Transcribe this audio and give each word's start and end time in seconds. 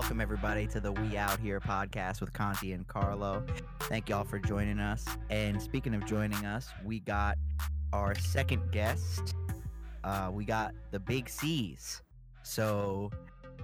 welcome 0.00 0.18
everybody 0.18 0.66
to 0.66 0.80
the 0.80 0.90
We 0.90 1.18
Out 1.18 1.38
Here 1.40 1.60
podcast 1.60 2.22
with 2.22 2.32
Conti 2.32 2.72
and 2.72 2.86
Carlo. 2.86 3.44
Thank 3.80 4.08
y'all 4.08 4.24
for 4.24 4.38
joining 4.38 4.80
us. 4.80 5.04
And 5.28 5.60
speaking 5.60 5.94
of 5.94 6.06
joining 6.06 6.46
us, 6.46 6.70
we 6.86 7.00
got 7.00 7.36
our 7.92 8.14
second 8.14 8.72
guest. 8.72 9.34
Uh, 10.02 10.30
we 10.32 10.46
got 10.46 10.72
the 10.90 10.98
Big 10.98 11.28
C's. 11.28 12.00
So, 12.42 13.10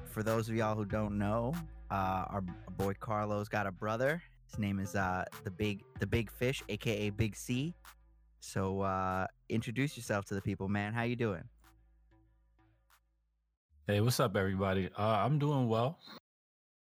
for 0.05 0.23
those 0.23 0.51
of 0.51 0.55
y'all 0.55 0.75
who 0.75 0.85
don't 0.85 1.17
know, 1.17 1.55
uh, 1.91 2.27
our 2.29 2.45
boy 2.77 2.93
Carlo's 3.01 3.49
got 3.49 3.67
a 3.67 3.73
brother. 3.73 4.23
His 4.51 4.59
name 4.59 4.79
is 4.79 4.95
uh, 4.95 5.25
the 5.43 5.51
Big 5.51 5.85
the 6.01 6.07
Big 6.07 6.31
Fish, 6.31 6.63
aka 6.69 7.09
Big 7.09 7.35
C. 7.35 7.75
So, 8.41 8.83
uh, 8.83 9.27
introduce 9.49 9.97
yourself 9.97 10.27
to 10.27 10.35
the 10.35 10.43
people, 10.43 10.69
man. 10.69 10.93
How 10.93 11.05
you 11.05 11.17
doing? 11.17 11.45
Hey, 13.87 14.03
what's 14.03 14.21
up, 14.21 14.37
everybody? 14.37 14.91
Uh, 14.99 15.03
I'm 15.25 15.39
doing 15.39 15.67
well. 15.67 15.99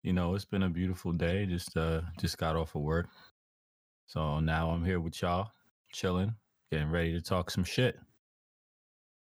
You 0.02 0.12
know, 0.12 0.34
it's 0.34 0.44
been 0.44 0.62
a 0.62 0.68
beautiful 0.68 1.12
day. 1.12 1.46
Just 1.46 1.76
uh, 1.76 2.02
just 2.20 2.38
got 2.38 2.56
off 2.56 2.74
of 2.74 2.82
work, 2.82 3.08
so 4.06 4.40
now 4.40 4.70
I'm 4.70 4.84
here 4.84 5.00
with 5.00 5.20
y'all, 5.20 5.50
chilling, 5.92 6.34
getting 6.70 6.90
ready 6.90 7.12
to 7.12 7.20
talk 7.20 7.50
some 7.50 7.64
shit. 7.64 7.98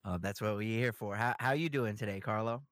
Uh, 0.05 0.19
that's 0.19 0.41
what 0.41 0.57
we're 0.57 0.79
here 0.79 0.93
for. 0.93 1.15
How 1.15 1.35
how 1.41 1.53
you 1.53 1.69
doing 1.69 1.97
today, 1.97 2.21
Carlo? 2.21 2.63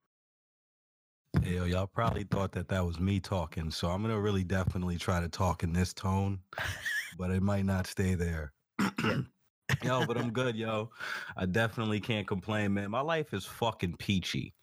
Yo, 1.43 1.65
y'all 1.65 1.87
probably 1.87 2.23
thought 2.23 2.51
that 2.53 2.67
that 2.69 2.83
was 2.83 2.99
me 2.99 3.19
talking, 3.19 3.69
so 3.69 3.89
I'm 3.89 4.01
gonna 4.01 4.19
really 4.19 4.43
definitely 4.43 4.97
try 4.97 5.19
to 5.19 5.29
talk 5.29 5.63
in 5.63 5.73
this 5.73 5.93
tone, 5.93 6.39
but 7.17 7.31
it 7.31 7.43
might 7.43 7.65
not 7.65 7.85
stay 7.85 8.15
there. 8.15 8.53
yo, 9.83 10.05
but 10.05 10.17
I'm 10.17 10.31
good, 10.31 10.55
yo. 10.55 10.89
I 11.37 11.45
definitely 11.45 11.99
can't 11.99 12.27
complain, 12.27 12.73
man. 12.73 12.89
My 12.89 13.01
life 13.01 13.33
is 13.33 13.45
fucking 13.45 13.97
peachy. 13.97 14.55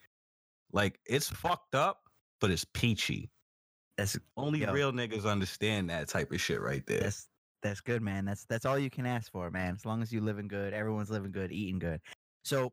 Like 0.73 0.99
it's 1.07 1.29
fucked 1.29 1.75
up, 1.75 2.01
but 2.41 2.51
it's 2.51 2.67
peachy. 2.75 3.31
That's 3.97 4.19
Only 4.37 4.61
Yo. 4.61 4.73
real 4.73 4.93
niggas 4.93 5.25
understand 5.25 5.89
that 5.91 6.09
type 6.09 6.33
of 6.33 6.41
shit 6.41 6.61
right 6.61 6.87
there. 6.87 7.01
that's 7.01 7.29
that's 7.63 7.81
good, 7.81 8.03
man. 8.03 8.25
That's 8.25 8.45
that's 8.45 8.67
all 8.67 8.79
you 8.79 8.91
can 8.91 9.07
ask 9.07 9.33
for, 9.33 9.51
man. 9.51 9.75
As 9.75 9.85
long 9.85 10.03
as 10.03 10.13
you 10.13 10.21
living 10.21 10.49
good, 10.49 10.73
everyone's 10.73 11.11
living 11.11 11.33
good, 11.33 11.51
eating 11.51 11.79
good. 11.79 12.01
So 12.45 12.73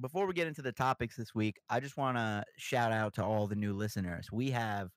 before 0.00 0.26
we 0.26 0.32
get 0.32 0.46
into 0.46 0.62
the 0.62 0.72
topics 0.72 1.16
this 1.16 1.34
week, 1.34 1.58
I 1.68 1.80
just 1.80 1.96
want 1.96 2.16
to 2.16 2.44
shout 2.56 2.92
out 2.92 3.14
to 3.14 3.24
all 3.24 3.46
the 3.46 3.56
new 3.56 3.72
listeners. 3.72 4.28
We 4.32 4.50
have 4.50 4.88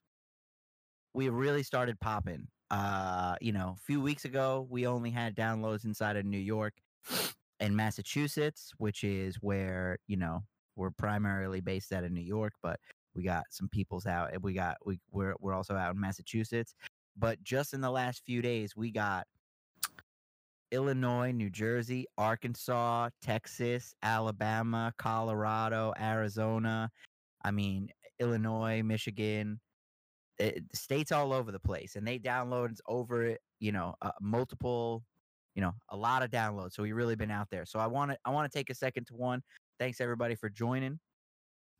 we 1.12 1.26
have 1.26 1.34
really 1.34 1.62
started 1.62 1.98
popping. 2.00 2.48
Uh, 2.70 3.36
you 3.40 3.52
know, 3.52 3.74
a 3.76 3.80
few 3.84 4.00
weeks 4.00 4.24
ago, 4.24 4.66
we 4.70 4.86
only 4.86 5.10
had 5.10 5.36
downloads 5.36 5.84
inside 5.84 6.16
of 6.16 6.24
New 6.24 6.38
York 6.38 6.74
and 7.60 7.76
Massachusetts, 7.76 8.72
which 8.78 9.04
is 9.04 9.36
where 9.36 9.98
you 10.06 10.16
know 10.16 10.44
we're 10.76 10.90
primarily 10.90 11.60
based 11.60 11.92
out 11.92 12.04
of 12.04 12.12
New 12.12 12.20
York, 12.20 12.52
but 12.62 12.80
we 13.14 13.22
got 13.22 13.44
some 13.50 13.68
people's 13.68 14.06
out, 14.06 14.32
and 14.32 14.42
we 14.42 14.52
got 14.54 14.76
we 14.84 14.98
we're 15.10 15.34
we're 15.40 15.54
also 15.54 15.74
out 15.74 15.94
in 15.94 16.00
Massachusetts. 16.00 16.74
But 17.16 17.42
just 17.42 17.74
in 17.74 17.80
the 17.80 17.90
last 17.90 18.22
few 18.26 18.42
days, 18.42 18.74
we 18.76 18.90
got 18.90 19.26
Illinois, 20.72 21.30
New 21.30 21.50
Jersey, 21.50 22.06
Arkansas, 22.18 23.10
Texas, 23.22 23.94
Alabama, 24.02 24.92
Colorado, 24.98 25.92
Arizona. 26.00 26.90
I 27.44 27.52
mean, 27.52 27.88
Illinois, 28.18 28.82
Michigan, 28.82 29.60
it, 30.38 30.64
states 30.74 31.12
all 31.12 31.32
over 31.32 31.52
the 31.52 31.60
place, 31.60 31.94
and 31.96 32.06
they 32.06 32.18
download 32.18 32.76
over. 32.88 33.36
You 33.60 33.72
know, 33.72 33.94
uh, 34.02 34.10
multiple, 34.20 35.04
you 35.54 35.62
know, 35.62 35.72
a 35.90 35.96
lot 35.96 36.22
of 36.22 36.30
downloads. 36.30 36.72
So 36.72 36.82
we 36.82 36.92
really 36.92 37.16
been 37.16 37.30
out 37.30 37.48
there. 37.50 37.64
So 37.64 37.78
I 37.78 37.86
want 37.86 38.10
to 38.10 38.18
I 38.24 38.30
want 38.30 38.50
to 38.50 38.58
take 38.58 38.70
a 38.70 38.74
second 38.74 39.06
to 39.06 39.14
one. 39.14 39.40
Thanks 39.78 40.00
everybody 40.00 40.34
for 40.34 40.50
joining. 40.50 40.98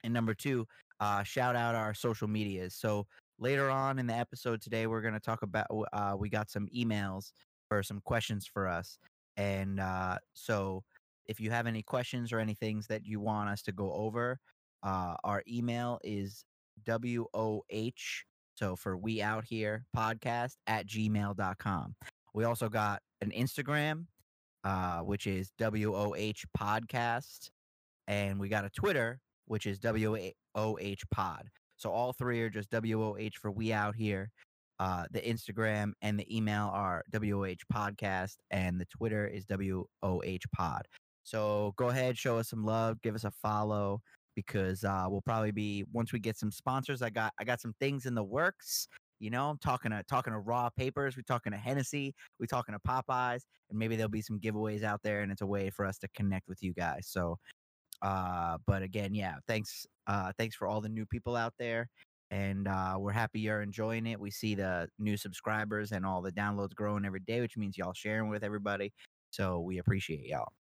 And 0.05 0.13
number 0.13 0.35
two, 0.35 0.67
uh, 1.01 1.23
shout 1.23 1.57
out 1.57 1.75
our 1.75 1.95
social 1.95 2.29
medias. 2.29 2.75
So 2.75 3.07
later 3.39 3.71
on 3.71 3.99
in 3.99 4.07
the 4.07 4.15
episode 4.15 4.61
today, 4.61 4.87
we're 4.87 5.03
going 5.03 5.15
to 5.15 5.21
talk 5.21 5.43
about. 5.43 5.67
Uh, 5.93 6.15
we 6.19 6.29
got 6.29 6.51
some 6.51 6.69
emails 6.77 7.33
or 7.71 7.83
some 7.83 8.01
questions 8.05 8.47
for 8.47 8.69
us, 8.69 8.99
and 9.37 9.81
uh, 9.81 10.19
so 10.33 10.83
if 11.27 11.41
you 11.41 11.51
have 11.51 11.67
any 11.67 11.83
questions 11.83 12.33
or 12.33 12.39
any 12.39 12.55
things 12.55 12.87
that 12.89 13.05
you 13.05 13.21
want 13.21 13.49
us 13.49 13.63
to 13.63 13.73
go 13.73 13.93
over, 13.93 14.39
uh, 14.83 15.15
our 15.25 15.43
email 15.49 15.99
is 16.05 16.45
woh 16.87 17.63
so 18.55 18.77
for 18.77 18.97
we 18.97 19.21
out 19.21 19.45
here 19.45 19.85
podcast 19.97 20.57
at 20.67 20.87
gmail.com. 20.87 21.95
We 22.35 22.45
also 22.45 22.69
got 22.69 23.03
an 23.21 23.31
Instagram, 23.31 24.07
uh, 24.63 25.01
which 25.01 25.27
is 25.27 25.53
WOH 25.61 26.45
podcast. 26.57 27.51
And 28.07 28.39
we 28.39 28.49
got 28.49 28.65
a 28.65 28.71
Twitter, 28.71 29.21
which 29.47 29.67
is 29.67 29.79
WOH 29.83 30.95
pod. 31.11 31.49
So 31.77 31.91
all 31.91 32.13
three 32.13 32.41
are 32.43 32.51
just 32.51 32.71
WOH 32.73 33.31
for 33.41 33.51
we 33.51 33.73
out 33.73 33.97
here. 33.97 34.31
Uh, 34.81 35.05
the 35.13 35.21
Instagram 35.21 35.93
and 36.03 36.19
the 36.19 36.37
email 36.37 36.71
are 36.73 37.05
WOH 37.13 37.65
podcast, 37.73 38.37
and 38.51 38.81
the 38.81 38.87
Twitter 38.87 39.27
is 39.27 39.45
WOH 39.49 40.39
pod. 40.55 40.83
So 41.23 41.73
go 41.77 41.89
ahead, 41.89 42.19
show 42.19 42.39
us 42.39 42.51
some 42.51 42.65
love, 42.65 43.01
give 43.03 43.15
us 43.15 43.25
a 43.25 43.31
follow 43.31 44.01
because 44.35 44.85
uh, 44.85 45.07
we'll 45.09 45.23
probably 45.23 45.53
be 45.53 45.85
once 45.93 46.13
we 46.13 46.19
get 46.19 46.37
some 46.37 46.51
sponsors. 46.51 47.03
I 47.03 47.11
got 47.11 47.33
I 47.39 47.45
got 47.45 47.61
some 47.61 47.75
things 47.81 48.07
in 48.07 48.15
the 48.15 48.25
works. 48.25 48.89
You 49.21 49.31
know, 49.31 49.49
I'm 49.49 49.59
talking 49.59 49.91
to 49.93 50.03
talking 50.09 50.33
to 50.33 50.39
Raw 50.39 50.69
Papers. 50.77 51.17
We're 51.17 51.23
talking 51.23 51.53
to 51.53 51.59
Hennessy. 51.59 52.15
We're 52.39 52.47
talking 52.47 52.75
to 52.75 52.81
Popeyes, 52.87 53.43
and 53.71 53.79
maybe 53.79 53.97
there'll 53.97 54.11
be 54.11 54.23
some 54.23 54.41
giveaways 54.41 54.83
out 54.83 55.01
there, 55.03 55.21
and 55.21 55.31
it's 55.31 55.41
a 55.41 55.47
way 55.47 55.71
for 55.71 55.87
us 55.87 55.99
to 55.99 56.09
connect 56.15 56.49
with 56.49 56.63
you 56.63 56.75
guys. 56.75 57.07
So, 57.09 57.39
uh, 58.05 58.59
but 58.67 58.83
again, 58.83 59.15
yeah, 59.15 59.37
thanks, 59.49 59.87
uh, 60.07 60.31
thanks 60.39 60.55
for 60.55 60.69
all 60.69 60.81
the 60.83 60.89
new 60.89 61.07
people 61.07 61.35
out 61.35 61.55
there, 61.59 61.89
and 62.31 62.69
uh, 62.69 62.97
we're 62.99 63.13
happy 63.13 63.41
you're 63.41 63.63
enjoying 63.63 64.07
it. 64.07 64.21
We 64.21 64.31
see 64.31 64.55
the 64.55 64.89
new 64.99 65.17
subscribers 65.17 65.91
and 65.91 66.05
all 66.05 66.21
the 66.21 66.31
downloads 66.31 66.75
growing 66.75 67.07
every 67.07 67.21
day, 67.21 67.41
which 67.41 67.57
means 67.57 67.79
y'all 67.79 67.95
sharing 67.95 68.29
with 68.29 68.45
everybody. 68.45 68.93
So 69.31 69.61
we 69.61 69.79
appreciate 69.79 70.27
y'all. 70.27 70.53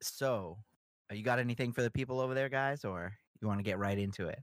So, 0.00 0.58
uh, 1.10 1.14
you 1.14 1.22
got 1.22 1.38
anything 1.38 1.72
for 1.72 1.82
the 1.82 1.90
people 1.90 2.18
over 2.18 2.34
there, 2.34 2.48
guys, 2.48 2.84
or 2.84 3.12
you 3.40 3.48
want 3.48 3.58
to 3.58 3.64
get 3.64 3.78
right 3.78 3.98
into 3.98 4.28
it? 4.28 4.38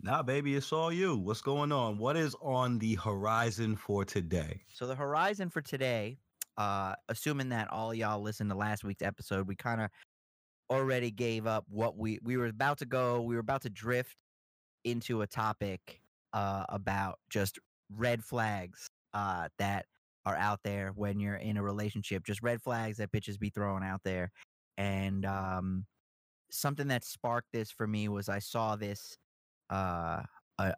Nah, 0.00 0.22
baby, 0.22 0.54
it's 0.54 0.72
all 0.72 0.92
you. 0.92 1.16
What's 1.16 1.40
going 1.40 1.72
on? 1.72 1.98
What 1.98 2.16
is 2.16 2.36
on 2.40 2.78
the 2.78 2.94
horizon 2.94 3.74
for 3.74 4.04
today? 4.04 4.60
So 4.72 4.86
the 4.86 4.94
horizon 4.94 5.50
for 5.50 5.60
today, 5.60 6.18
uh, 6.58 6.94
assuming 7.08 7.48
that 7.50 7.72
all 7.72 7.94
y'all 7.94 8.20
listened 8.20 8.50
to 8.50 8.56
last 8.56 8.84
week's 8.84 9.02
episode, 9.02 9.46
we 9.46 9.54
kind 9.54 9.80
of 9.80 9.90
already 10.70 11.10
gave 11.10 11.46
up 11.46 11.64
what 11.68 11.96
we 11.96 12.18
we 12.22 12.36
were 12.36 12.46
about 12.46 12.78
to 12.78 12.86
go. 12.86 13.22
We 13.22 13.34
were 13.34 13.40
about 13.40 13.62
to 13.62 13.70
drift 13.70 14.16
into 14.84 15.22
a 15.22 15.26
topic 15.26 16.00
uh, 16.32 16.64
about 16.68 17.20
just 17.30 17.58
red 17.96 18.22
flags 18.24 18.88
uh, 19.14 19.48
that 19.58 19.86
are 20.26 20.36
out 20.36 20.60
there 20.64 20.92
when 20.94 21.20
you're 21.20 21.36
in 21.36 21.56
a 21.56 21.62
relationship. 21.62 22.24
Just 22.24 22.42
red 22.42 22.60
flags 22.60 22.98
that 22.98 23.12
bitches 23.12 23.38
be 23.38 23.50
throwing 23.50 23.84
out 23.84 24.00
there. 24.04 24.30
And 24.76 25.24
um, 25.24 25.86
something 26.50 26.88
that 26.88 27.04
sparked 27.04 27.48
this 27.52 27.70
for 27.70 27.86
me 27.86 28.08
was 28.08 28.28
I 28.28 28.40
saw 28.40 28.74
this 28.74 29.16
uh, 29.70 30.22
uh, 30.58 30.72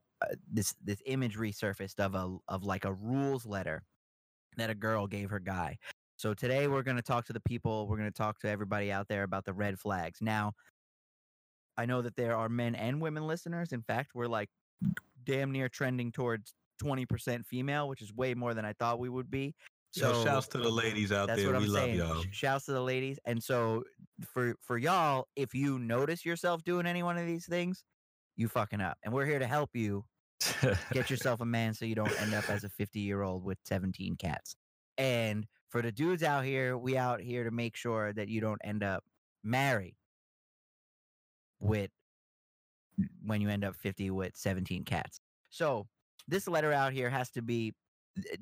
this 0.52 0.74
this 0.84 1.00
image 1.06 1.36
resurfaced 1.36 2.00
of 2.00 2.14
a 2.14 2.36
of 2.48 2.64
like 2.64 2.84
a 2.84 2.92
rules 2.92 3.46
letter 3.46 3.82
that 4.56 4.70
a 4.70 4.74
girl 4.74 5.06
gave 5.06 5.30
her 5.30 5.40
guy. 5.40 5.76
So 6.16 6.34
today 6.34 6.68
we're 6.68 6.82
going 6.82 6.96
to 6.96 7.02
talk 7.02 7.24
to 7.26 7.32
the 7.32 7.40
people, 7.40 7.86
we're 7.86 7.96
going 7.96 8.10
to 8.10 8.16
talk 8.16 8.38
to 8.40 8.48
everybody 8.48 8.92
out 8.92 9.08
there 9.08 9.22
about 9.22 9.44
the 9.44 9.52
red 9.52 9.78
flags. 9.78 10.18
Now, 10.20 10.52
I 11.78 11.86
know 11.86 12.02
that 12.02 12.16
there 12.16 12.36
are 12.36 12.48
men 12.48 12.74
and 12.74 13.00
women 13.00 13.26
listeners. 13.26 13.72
In 13.72 13.82
fact, 13.82 14.10
we're 14.14 14.26
like 14.26 14.50
damn 15.24 15.50
near 15.50 15.68
trending 15.68 16.12
towards 16.12 16.52
20% 16.82 17.46
female, 17.46 17.88
which 17.88 18.02
is 18.02 18.12
way 18.12 18.34
more 18.34 18.52
than 18.52 18.64
I 18.64 18.74
thought 18.74 18.98
we 18.98 19.08
would 19.08 19.30
be. 19.30 19.54
So 19.92 20.24
shouts 20.24 20.46
to 20.48 20.58
the 20.58 20.68
ladies 20.68 21.10
out 21.10 21.28
there. 21.28 21.50
We 21.50 21.56
I'm 21.56 21.66
love 21.66 21.82
saying. 21.84 21.96
y'all. 21.96 22.22
Sh- 22.22 22.26
Shouts 22.30 22.66
to 22.66 22.72
the 22.72 22.80
ladies. 22.80 23.18
And 23.24 23.42
so 23.42 23.82
for 24.32 24.54
for 24.60 24.78
y'all, 24.78 25.26
if 25.34 25.52
you 25.52 25.78
notice 25.78 26.24
yourself 26.24 26.62
doing 26.62 26.86
any 26.86 27.02
one 27.02 27.18
of 27.18 27.26
these 27.26 27.46
things, 27.46 27.82
you 28.36 28.46
fucking 28.46 28.80
up. 28.80 28.98
And 29.02 29.12
we're 29.12 29.26
here 29.26 29.40
to 29.40 29.46
help 29.46 29.70
you 29.74 30.04
get 30.92 31.10
yourself 31.10 31.40
a 31.40 31.44
man 31.44 31.74
so 31.74 31.84
you 31.84 31.94
don't 31.94 32.20
end 32.20 32.34
up 32.34 32.48
as 32.48 32.64
a 32.64 32.68
50 32.68 33.00
year 33.00 33.22
old 33.22 33.44
with 33.44 33.58
17 33.64 34.16
cats. 34.16 34.56
And 34.98 35.46
for 35.70 35.82
the 35.82 35.92
dudes 35.92 36.22
out 36.22 36.44
here, 36.44 36.76
we 36.76 36.96
out 36.96 37.20
here 37.20 37.44
to 37.44 37.50
make 37.50 37.76
sure 37.76 38.12
that 38.12 38.28
you 38.28 38.40
don't 38.40 38.60
end 38.64 38.82
up 38.82 39.04
married 39.44 39.94
with 41.60 41.90
when 43.24 43.40
you 43.40 43.48
end 43.48 43.64
up 43.64 43.76
50 43.76 44.10
with 44.10 44.36
17 44.36 44.84
cats. 44.84 45.20
So 45.50 45.86
this 46.28 46.48
letter 46.48 46.72
out 46.72 46.92
here 46.92 47.10
has 47.10 47.30
to 47.30 47.42
be 47.42 47.72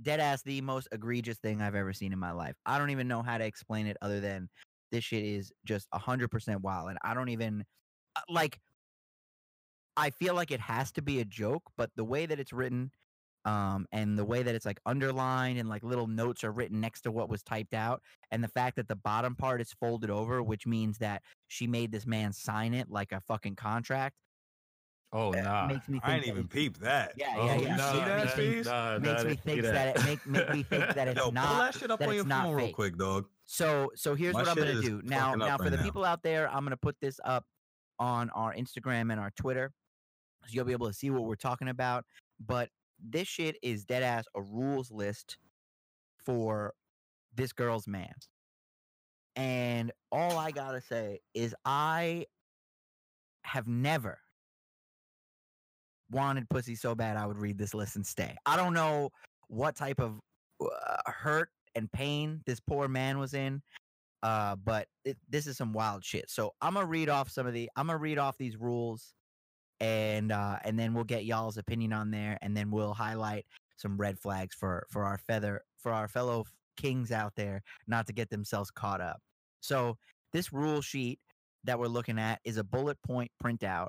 dead 0.02 0.20
ass 0.20 0.42
the 0.42 0.60
most 0.60 0.88
egregious 0.92 1.38
thing 1.38 1.60
I've 1.60 1.74
ever 1.74 1.92
seen 1.92 2.12
in 2.12 2.18
my 2.18 2.32
life. 2.32 2.54
I 2.66 2.78
don't 2.78 2.90
even 2.90 3.08
know 3.08 3.22
how 3.22 3.38
to 3.38 3.44
explain 3.44 3.86
it 3.86 3.96
other 4.02 4.20
than 4.20 4.48
this 4.90 5.04
shit 5.04 5.24
is 5.24 5.52
just 5.64 5.86
100% 5.94 6.60
wild. 6.60 6.88
And 6.88 6.98
I 7.02 7.14
don't 7.14 7.28
even 7.28 7.64
uh, 8.16 8.20
like 8.28 8.58
I 9.98 10.10
feel 10.10 10.34
like 10.34 10.50
it 10.50 10.60
has 10.60 10.92
to 10.92 11.02
be 11.02 11.20
a 11.20 11.24
joke, 11.24 11.64
but 11.76 11.90
the 11.96 12.04
way 12.04 12.24
that 12.26 12.38
it's 12.40 12.52
written, 12.52 12.90
Um, 13.44 13.86
and 13.92 14.18
the 14.18 14.24
way 14.24 14.42
that 14.42 14.54
it's 14.54 14.66
like 14.66 14.78
underlined 14.84 15.58
and 15.58 15.68
like 15.68 15.82
little 15.82 16.06
notes 16.06 16.44
are 16.44 16.50
written 16.52 16.80
next 16.80 17.02
to 17.02 17.10
what 17.10 17.28
was 17.30 17.42
typed 17.42 17.72
out, 17.72 18.02
and 18.30 18.42
the 18.44 18.48
fact 18.48 18.76
that 18.76 18.88
the 18.88 18.96
bottom 18.96 19.34
part 19.36 19.60
is 19.60 19.72
folded 19.72 20.10
over, 20.10 20.42
which 20.42 20.66
means 20.66 20.98
that 20.98 21.22
she 21.46 21.66
made 21.66 21.90
this 21.92 22.04
man 22.06 22.32
sign 22.32 22.74
it 22.74 22.90
like 22.90 23.12
a 23.12 23.20
fucking 23.20 23.56
contract. 23.56 24.16
Oh 25.12 25.30
no! 25.30 25.40
nah. 25.42 25.66
makes 25.66 25.88
me 25.88 26.00
I 26.02 26.16
ain't 26.16 26.24
that 26.24 26.30
even 26.30 26.48
peep 26.48 26.76
that. 26.78 27.12
Yeah, 27.16 27.34
oh, 27.38 27.46
yeah, 27.46 27.54
yeah. 27.60 27.76
Nah, 27.76 27.92
See 27.92 27.98
It 27.98 28.04
that, 28.04 28.24
makes 28.24 28.36
me- 28.36 28.70
nah, 28.70 28.98
makes 28.98 29.22
nah, 29.22 29.28
me 29.30 29.36
think 29.36 29.62
that 29.62 29.96
it 29.96 30.04
make 30.04 30.26
make 30.26 30.50
me 30.52 30.62
think 30.64 30.94
that 30.94 31.08
it's 31.08 31.16
Yo, 31.16 31.22
pull 31.24 31.32
not 31.32 31.72
that 31.72 31.80
shit 31.80 31.90
up 31.90 32.00
that 32.00 32.08
on 32.08 32.14
it's 32.14 32.16
your 32.16 32.26
not 32.26 32.44
phone 32.44 32.54
real 32.56 32.72
quick, 32.72 32.98
dog. 32.98 33.26
So 33.46 33.90
so 33.94 34.14
here's 34.14 34.34
My 34.34 34.40
what 34.42 34.48
I'm 34.50 34.56
gonna 34.56 34.82
do 34.82 35.00
now. 35.04 35.28
fucking 35.28 35.42
up 35.42 35.48
Now 35.48 35.56
for 35.64 35.70
the 35.70 35.78
now. 35.78 35.82
people 35.82 36.04
out 36.04 36.22
there, 36.22 36.50
I'm 36.50 36.64
gonna 36.64 36.76
put 36.76 36.96
this 37.00 37.18
up 37.24 37.44
on 37.98 38.28
our 38.30 38.52
Instagram 38.54 39.10
and 39.10 39.18
our 39.18 39.30
Twitter, 39.30 39.72
so 40.48 40.54
you'll 40.54 40.64
be 40.64 40.72
able 40.72 40.88
to 40.88 40.92
see 40.94 41.10
what 41.10 41.24
we're 41.24 41.36
talking 41.36 41.68
about. 41.68 42.04
But 42.44 42.70
this 42.98 43.28
shit 43.28 43.56
is 43.62 43.84
dead 43.84 44.02
ass 44.02 44.24
a 44.34 44.42
rules 44.42 44.90
list 44.90 45.38
for 46.24 46.74
this 47.34 47.52
girl's 47.52 47.86
man. 47.86 48.12
And 49.36 49.92
all 50.10 50.36
I 50.36 50.50
gotta 50.50 50.80
say 50.80 51.20
is 51.34 51.54
I 51.64 52.26
have 53.42 53.68
never 53.68 54.18
wanted 56.10 56.48
pussy 56.48 56.74
so 56.74 56.94
bad 56.94 57.16
I 57.16 57.26
would 57.26 57.38
read 57.38 57.58
this 57.58 57.74
list 57.74 57.96
and 57.96 58.06
stay. 58.06 58.34
I 58.46 58.56
don't 58.56 58.74
know 58.74 59.10
what 59.48 59.76
type 59.76 60.00
of 60.00 60.18
uh, 60.60 61.10
hurt 61.10 61.50
and 61.74 61.90
pain 61.92 62.40
this 62.46 62.60
poor 62.60 62.88
man 62.88 63.18
was 63.18 63.34
in, 63.34 63.62
uh, 64.22 64.56
but 64.56 64.88
it, 65.04 65.16
this 65.28 65.46
is 65.46 65.56
some 65.56 65.72
wild 65.72 66.04
shit. 66.04 66.28
So 66.28 66.52
I'm 66.60 66.74
gonna 66.74 66.86
read 66.86 67.08
off 67.08 67.30
some 67.30 67.46
of 67.46 67.54
the. 67.54 67.70
I'm 67.76 67.86
gonna 67.86 67.98
read 67.98 68.18
off 68.18 68.36
these 68.38 68.56
rules, 68.56 69.14
and 69.80 70.32
uh, 70.32 70.58
and 70.64 70.78
then 70.78 70.94
we'll 70.94 71.04
get 71.04 71.24
y'all's 71.24 71.58
opinion 71.58 71.92
on 71.92 72.10
there, 72.10 72.38
and 72.42 72.56
then 72.56 72.70
we'll 72.70 72.94
highlight 72.94 73.46
some 73.76 73.96
red 73.96 74.18
flags 74.18 74.54
for 74.54 74.86
for 74.90 75.04
our 75.04 75.18
feather 75.18 75.62
for 75.78 75.92
our 75.92 76.08
fellow 76.08 76.44
kings 76.76 77.10
out 77.10 77.32
there 77.36 77.62
not 77.86 78.06
to 78.06 78.12
get 78.12 78.30
themselves 78.30 78.70
caught 78.70 79.00
up. 79.00 79.20
So 79.60 79.96
this 80.32 80.52
rule 80.52 80.80
sheet 80.80 81.18
that 81.64 81.78
we're 81.78 81.88
looking 81.88 82.18
at 82.18 82.40
is 82.44 82.56
a 82.56 82.64
bullet 82.64 82.96
point 83.06 83.30
printout 83.42 83.88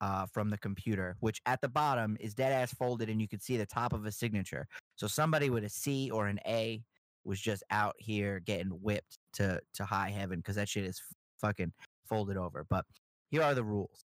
uh, 0.00 0.26
from 0.26 0.50
the 0.50 0.58
computer, 0.58 1.16
which 1.20 1.40
at 1.46 1.60
the 1.60 1.68
bottom 1.68 2.16
is 2.20 2.34
dead 2.34 2.52
ass 2.52 2.72
folded, 2.72 3.08
and 3.08 3.20
you 3.20 3.28
can 3.28 3.40
see 3.40 3.56
the 3.56 3.66
top 3.66 3.92
of 3.92 4.06
a 4.06 4.12
signature. 4.12 4.66
So 4.96 5.06
somebody 5.06 5.50
with 5.50 5.64
a 5.64 5.68
C 5.68 6.10
or 6.10 6.26
an 6.26 6.38
A 6.46 6.82
was 7.24 7.40
just 7.40 7.62
out 7.70 7.94
here 7.98 8.40
getting 8.40 8.68
whipped 8.68 9.18
to 9.34 9.60
to 9.74 9.84
high 9.84 10.10
heaven 10.10 10.38
because 10.38 10.56
that 10.56 10.68
shit 10.68 10.84
is 10.84 11.02
fucking 11.40 11.72
folded 12.08 12.36
over. 12.36 12.64
But 12.68 12.84
here 13.30 13.42
are 13.42 13.54
the 13.54 13.64
rules. 13.64 14.04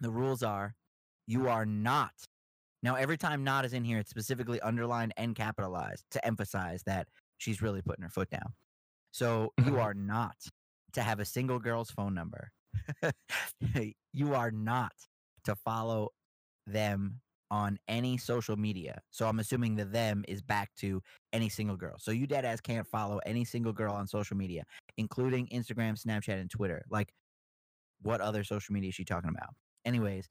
The 0.00 0.10
rules 0.10 0.42
are 0.42 0.74
you 1.26 1.48
are 1.48 1.66
not 1.66 2.12
now 2.82 2.94
every 2.94 3.18
time 3.18 3.44
not 3.44 3.64
is 3.64 3.72
in 3.72 3.84
here, 3.84 3.98
it's 3.98 4.10
specifically 4.10 4.60
underlined 4.60 5.12
and 5.16 5.34
capitalized 5.34 6.04
to 6.12 6.26
emphasize 6.26 6.82
that 6.84 7.08
she's 7.38 7.60
really 7.60 7.82
putting 7.82 8.02
her 8.02 8.08
foot 8.08 8.30
down. 8.30 8.54
So 9.12 9.52
you 9.58 9.64
mm-hmm. 9.64 9.78
are 9.78 9.94
not 9.94 10.36
to 10.94 11.02
have 11.02 11.20
a 11.20 11.24
single 11.24 11.58
girl's 11.58 11.90
phone 11.90 12.14
number. 12.14 12.50
you 14.12 14.34
are 14.34 14.50
not 14.50 14.92
to 15.44 15.54
follow 15.56 16.10
them 16.66 17.20
on 17.50 17.78
any 17.88 18.16
social 18.16 18.56
media. 18.56 19.00
So 19.10 19.26
I'm 19.26 19.40
assuming 19.40 19.74
the 19.74 19.84
them 19.84 20.24
is 20.28 20.40
back 20.40 20.70
to 20.78 21.02
any 21.32 21.48
single 21.48 21.76
girl. 21.76 21.96
So 21.98 22.12
you 22.12 22.26
dead 22.26 22.44
ass 22.44 22.60
can't 22.60 22.86
follow 22.86 23.20
any 23.26 23.44
single 23.44 23.72
girl 23.72 23.92
on 23.92 24.06
social 24.06 24.36
media, 24.36 24.64
including 24.96 25.48
Instagram, 25.48 26.00
Snapchat, 26.00 26.40
and 26.40 26.48
Twitter. 26.48 26.84
Like, 26.90 27.12
what 28.02 28.20
other 28.20 28.44
social 28.44 28.72
media 28.72 28.88
is 28.88 28.94
she 28.94 29.04
talking 29.04 29.30
about? 29.30 29.50
Anyways, 29.84 30.28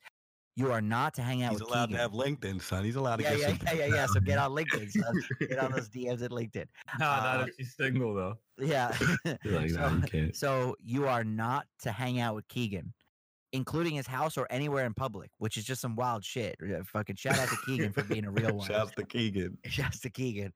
you 0.55 0.71
are 0.71 0.81
not 0.81 1.13
to 1.15 1.21
hang 1.21 1.41
out 1.43 1.53
with 1.53 1.61
Keegan. 1.61 1.61
He's 1.61 1.61
with 1.61 1.69
allowed 1.71 1.85
Keegan. 1.89 1.97
to 1.97 2.01
have 2.01 2.11
LinkedIn, 2.57 2.61
son. 2.61 2.83
He's 2.83 2.95
allowed 2.95 3.15
to 3.17 3.23
yeah, 3.23 3.29
get 3.35 3.39
yeah, 3.39 3.47
some. 3.47 3.57
yeah, 3.67 3.73
yeah, 3.85 3.85
yeah. 3.95 4.05
So 4.07 4.19
get 4.19 4.37
on 4.37 4.51
LinkedIn. 4.51 4.91
son. 4.91 5.23
Get 5.39 5.59
on 5.59 5.71
those 5.71 5.89
DMs 5.95 6.21
at 6.23 6.31
LinkedIn. 6.31 6.65
Nah, 6.99 7.05
Uh, 7.05 7.37
nah, 7.37 7.45
she's 7.57 7.75
single 7.75 8.13
though. 8.13 8.37
Yeah. 8.57 8.95
Like, 9.45 9.71
nah, 9.71 10.01
so, 10.01 10.17
you 10.17 10.33
so 10.33 10.75
you 10.83 11.07
are 11.07 11.23
not 11.23 11.65
to 11.83 11.91
hang 11.91 12.19
out 12.19 12.35
with 12.35 12.47
Keegan, 12.49 12.93
including 13.51 13.95
his 13.95 14.07
house 14.07 14.37
or 14.37 14.47
anywhere 14.49 14.85
in 14.85 14.93
public, 14.93 15.31
which 15.37 15.57
is 15.57 15.63
just 15.63 15.81
some 15.81 15.95
wild 15.95 16.23
shit. 16.23 16.55
Uh, 16.61 16.83
Fucking 16.83 17.15
shout 17.15 17.37
out 17.39 17.49
to 17.49 17.57
Keegan 17.65 17.93
for 17.93 18.03
being 18.03 18.25
a 18.25 18.31
real 18.31 18.55
one. 18.55 18.67
Shouts 18.67 18.91
to 18.95 19.03
Keegan. 19.03 19.57
Shouts 19.65 19.99
to 20.01 20.09
Keegan. 20.09 20.53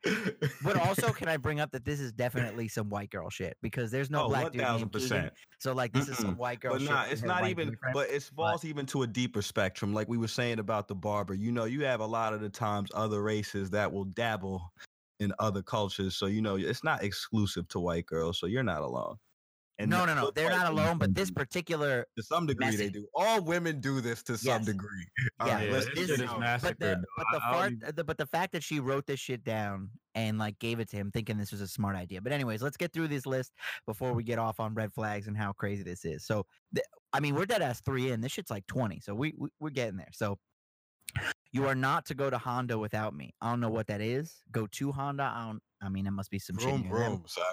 But 0.64 0.78
also, 0.78 1.10
can 1.14 1.28
I 1.28 1.38
bring 1.38 1.60
up 1.60 1.72
that 1.72 1.86
this 1.86 2.00
is 2.00 2.12
definitely 2.12 2.68
some 2.68 2.90
white 2.90 3.10
girl 3.10 3.30
shit 3.30 3.58
because 3.62 3.92
there's 3.92 4.10
no 4.10 4.26
oh, 4.26 4.30
black 4.30 4.44
one 4.44 4.52
dude 4.52 4.62
thousand 4.62 4.90
percent. 4.90 5.34
So 5.60 5.74
like, 5.74 5.94
this 5.94 6.08
is 6.08 6.18
some 6.18 6.38
white 6.38 6.60
girl 6.60 6.74
But 6.74 6.82
shit. 6.82 6.90
nah, 6.90 7.06
it's 7.06 7.24
not 7.24 7.48
even. 7.48 7.76
But 7.94 8.10
it 8.10 8.24
falls 8.36 8.66
even 8.66 8.86
to 8.88 9.04
a 9.04 9.08
deeper 9.08 9.42
spectrum, 9.42 9.94
like 9.94 10.08
we 10.08 10.18
were 10.18 10.28
saying 10.28 10.60
about 10.60 10.88
the 10.88 10.96
barber. 10.96 11.34
You 11.34 11.52
know, 11.52 11.66
you 11.66 11.84
have 11.86 12.00
a 12.00 12.06
lot 12.06 12.34
of 12.34 12.42
the 12.42 12.50
times 12.50 12.90
other 12.94 13.24
races 13.24 13.70
that 13.72 13.92
will 13.92 14.06
dabble 14.06 14.72
in 15.20 15.34
other 15.40 15.62
cultures. 15.62 16.16
So 16.16 16.28
you 16.28 16.42
know, 16.42 16.58
it's 16.58 16.84
not 16.84 17.04
exclusive 17.04 17.68
to 17.70 17.80
white 17.80 18.06
girls. 18.06 18.40
So 18.40 18.46
you're 18.46 18.64
not 18.64 18.82
alone. 18.82 19.18
No, 19.80 20.06
no, 20.06 20.14
no, 20.14 20.32
they're 20.32 20.50
not 20.50 20.72
alone. 20.72 20.98
But 20.98 21.16
this 21.16 21.32
particular, 21.32 22.06
to 22.18 22.24
some 22.24 22.46
degree 22.46 22.76
they 22.76 22.90
do. 22.90 23.08
All 23.16 23.42
women 23.42 23.80
do 23.82 24.02
this 24.02 24.22
to 24.24 24.38
some 24.38 24.62
Yes. 24.62 24.66
degree. 24.66 25.06
Yeah, 25.46 25.56
right, 25.56 25.68
yeah, 25.68 25.74
this 25.74 25.86
this 25.96 26.10
is- 26.10 26.22
is 26.22 26.30
go. 26.30 26.40
but 26.40 26.80
the 26.80 27.04
but 27.18 27.26
the 27.32 27.40
I- 27.44 27.50
I 27.50 27.52
fart, 27.54 27.96
the, 27.96 28.04
but 28.04 28.18
the 28.18 28.28
fact 28.28 28.54
that 28.54 28.64
she 28.64 28.80
wrote 28.80 29.06
this 29.08 29.20
shit 29.20 29.44
down 29.44 29.90
and 30.16 30.38
like 30.38 30.58
gave 30.60 30.80
it 30.80 30.90
to 30.92 30.98
him, 30.98 31.12
thinking 31.12 31.38
this 31.38 31.52
was 31.52 31.62
a 31.62 31.68
smart 31.68 31.96
idea. 31.96 32.22
But 32.22 32.32
anyways, 32.32 32.62
let's 32.62 32.78
get 32.78 32.94
through 32.94 33.08
this 33.10 33.26
list 33.26 33.52
before 33.88 34.14
we 34.14 34.24
get 34.24 34.40
off 34.40 34.60
on 34.60 34.74
red 34.74 34.94
flags 34.94 35.28
and 35.28 35.36
how 35.38 35.52
crazy 35.54 35.84
this 35.84 36.06
is. 36.06 36.24
So, 36.26 36.46
th- 36.74 36.86
I 37.12 37.20
mean, 37.20 37.36
we're 37.36 37.46
dead 37.46 37.62
ass 37.62 37.82
three 37.82 38.12
in. 38.12 38.22
This 38.22 38.32
shit's 38.32 38.52
like 38.52 38.66
twenty, 38.68 39.00
so 39.00 39.14
we, 39.16 39.34
we 39.38 39.50
we're 39.60 39.70
getting 39.72 39.98
there. 39.98 40.12
So. 40.14 40.38
You 41.54 41.68
are 41.68 41.76
not 41.76 42.08
to 42.08 42.16
go 42.16 42.32
to 42.32 42.38
Honda 42.40 42.80
without 42.80 43.14
me. 43.14 43.36
I 43.40 43.52
don't 43.52 43.60
know 43.60 43.70
what 43.70 43.86
that 43.88 44.02
is. 44.02 44.42
Go 44.52 44.68
to 44.72 44.92
Honda. 44.92 45.24
I 45.24 45.46
don't. 45.46 45.62
I 45.82 45.90
mean, 45.90 46.08
it 46.08 46.12
must 46.12 46.32
be 46.32 46.40
some 46.40 46.58
shit. 46.58 46.68
Vroom, 46.68 46.90
vroom, 46.90 47.24
son. 47.28 47.44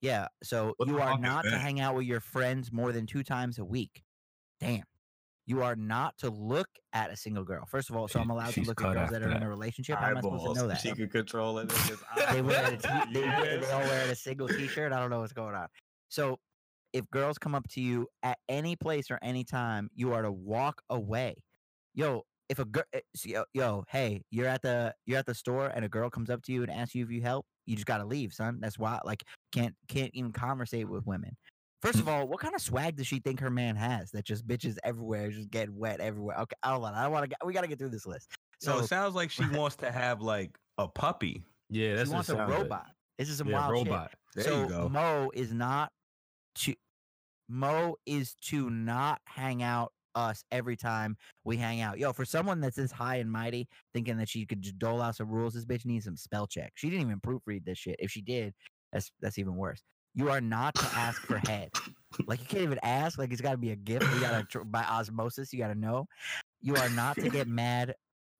Yeah. 0.00 0.28
So 0.42 0.74
What 0.78 0.88
you 0.88 0.98
are 1.00 1.18
not 1.18 1.44
to 1.44 1.58
hang 1.58 1.78
out 1.78 1.94
with 1.94 2.06
your 2.06 2.20
friends 2.20 2.72
more 2.72 2.90
than 2.90 3.06
two 3.06 3.22
times 3.22 3.58
a 3.58 3.64
week. 3.64 4.02
Damn. 4.60 4.84
You 5.44 5.62
are 5.62 5.76
not 5.76 6.16
to 6.18 6.30
look 6.30 6.68
at 6.92 7.10
a 7.10 7.16
single 7.16 7.44
girl. 7.44 7.66
First 7.66 7.90
of 7.90 7.96
all, 7.96 8.08
so 8.08 8.20
I'm 8.20 8.30
allowed 8.30 8.54
to 8.54 8.62
look 8.62 8.80
at 8.80 8.94
girls 8.94 9.10
that 9.10 9.22
are 9.22 9.30
in 9.30 9.42
a 9.42 9.48
relationship. 9.48 9.98
How 9.98 10.06
am 10.10 10.18
I 10.18 10.20
supposed 10.20 10.54
to 10.54 10.54
know 10.54 10.68
that? 10.68 10.80
She 10.80 10.92
could 10.92 11.10
control 11.10 11.58
it. 11.58 11.72
They 12.32 12.40
wear 12.40 12.64
a 12.64 12.76
t- 12.76 13.12
they 13.12 13.24
all 13.72 13.80
wear 13.80 14.10
a 14.10 14.14
single 14.14 14.48
t-shirt. 14.48 14.92
I 14.92 15.00
don't 15.00 15.10
know 15.10 15.20
what's 15.20 15.32
going 15.32 15.54
on. 15.54 15.66
So 16.08 16.38
if 16.92 17.10
girls 17.10 17.36
come 17.38 17.54
up 17.54 17.68
to 17.70 17.80
you 17.80 18.06
at 18.22 18.38
any 18.48 18.76
place 18.76 19.10
or 19.10 19.18
any 19.22 19.44
time, 19.44 19.90
you 19.94 20.12
are 20.14 20.22
to 20.22 20.30
walk 20.30 20.82
away. 20.88 21.42
Yo, 21.94 22.22
if 22.50 22.58
a 22.58 22.64
girl, 22.64 22.82
eh, 22.92 23.00
yo, 23.24 23.44
yo, 23.54 23.84
hey, 23.88 24.22
you're 24.30 24.48
at 24.48 24.60
the 24.60 24.92
you're 25.06 25.18
at 25.18 25.24
the 25.24 25.34
store 25.34 25.68
and 25.68 25.84
a 25.84 25.88
girl 25.88 26.10
comes 26.10 26.28
up 26.28 26.42
to 26.42 26.52
you 26.52 26.62
and 26.62 26.70
asks 26.70 26.96
you 26.96 27.04
if 27.04 27.10
you 27.10 27.22
help, 27.22 27.46
you 27.64 27.76
just 27.76 27.86
gotta 27.86 28.04
leave, 28.04 28.32
son. 28.34 28.58
That's 28.60 28.78
why, 28.78 28.98
like, 29.04 29.22
can't 29.52 29.74
can't 29.88 30.10
even 30.12 30.32
conversate 30.32 30.88
with 30.88 31.06
women. 31.06 31.36
First 31.80 32.00
of 32.00 32.06
mm. 32.06 32.12
all, 32.12 32.26
what 32.26 32.40
kind 32.40 32.54
of 32.54 32.60
swag 32.60 32.96
does 32.96 33.06
she 33.06 33.20
think 33.20 33.38
her 33.40 33.50
man 33.50 33.76
has? 33.76 34.10
That 34.10 34.24
just 34.24 34.46
bitches 34.46 34.76
everywhere, 34.82 35.30
just 35.30 35.48
getting 35.48 35.78
wet 35.78 36.00
everywhere. 36.00 36.38
Okay, 36.40 36.56
hold 36.64 36.84
on, 36.84 36.94
I 36.94 37.04
don't 37.04 37.12
want 37.12 37.22
to. 37.22 37.28
get 37.28 37.38
We 37.46 37.52
gotta 37.54 37.68
get 37.68 37.78
through 37.78 37.90
this 37.90 38.04
list. 38.04 38.28
So 38.60 38.72
So 38.72 38.78
it 38.80 38.88
sounds 38.88 39.14
like 39.14 39.30
she 39.30 39.46
wants 39.54 39.76
to 39.76 39.92
have 39.92 40.20
like 40.20 40.58
a 40.76 40.88
puppy. 40.88 41.44
yeah, 41.70 41.94
that's 41.94 42.10
she 42.10 42.14
wants 42.14 42.28
a 42.30 42.32
sounds 42.36 42.50
like. 42.50 42.58
robot. 42.58 42.86
This 43.16 43.28
is 43.28 43.38
some 43.38 43.48
Yeah, 43.48 43.68
wild 43.68 43.78
shit. 43.78 43.86
robot. 43.86 44.10
There 44.34 44.44
so 44.44 44.60
you 44.62 44.68
go. 44.68 44.88
Mo 44.88 45.30
is 45.34 45.52
not 45.52 45.92
to 46.56 46.74
Mo 47.48 47.94
is 48.06 48.34
to 48.42 48.70
not 48.70 49.20
hang 49.26 49.62
out 49.62 49.92
us 50.14 50.44
every 50.50 50.76
time 50.76 51.16
we 51.44 51.56
hang 51.56 51.80
out. 51.80 51.98
Yo, 51.98 52.12
for 52.12 52.24
someone 52.24 52.60
that's 52.60 52.76
this 52.76 52.92
high 52.92 53.16
and 53.16 53.30
mighty, 53.30 53.68
thinking 53.92 54.16
that 54.18 54.28
she 54.28 54.46
could 54.46 54.62
just 54.62 54.78
dole 54.78 55.00
out 55.00 55.16
some 55.16 55.28
rules, 55.28 55.54
this 55.54 55.64
bitch 55.64 55.84
needs 55.84 56.04
some 56.04 56.16
spell 56.16 56.46
check. 56.46 56.72
She 56.74 56.90
didn't 56.90 57.06
even 57.06 57.20
proofread 57.20 57.64
this 57.64 57.78
shit. 57.78 57.96
If 57.98 58.10
she 58.10 58.22
did, 58.22 58.54
that's 58.92 59.10
that's 59.20 59.38
even 59.38 59.56
worse. 59.56 59.82
You 60.14 60.30
are 60.30 60.40
not 60.40 60.74
to 60.74 60.86
ask 60.96 61.20
for 61.22 61.38
head. 61.38 61.70
Like 62.26 62.40
you 62.40 62.46
can't 62.46 62.64
even 62.64 62.80
ask. 62.82 63.18
Like 63.18 63.32
it's 63.32 63.40
got 63.40 63.52
to 63.52 63.58
be 63.58 63.70
a 63.70 63.76
gift. 63.76 64.12
You 64.14 64.20
gotta 64.20 64.64
by 64.64 64.82
osmosis. 64.82 65.52
You 65.52 65.58
gotta 65.58 65.78
know. 65.78 66.06
You 66.60 66.76
are 66.76 66.90
not 66.90 67.16
to 67.16 67.30
get 67.30 67.46
mad 67.46 67.94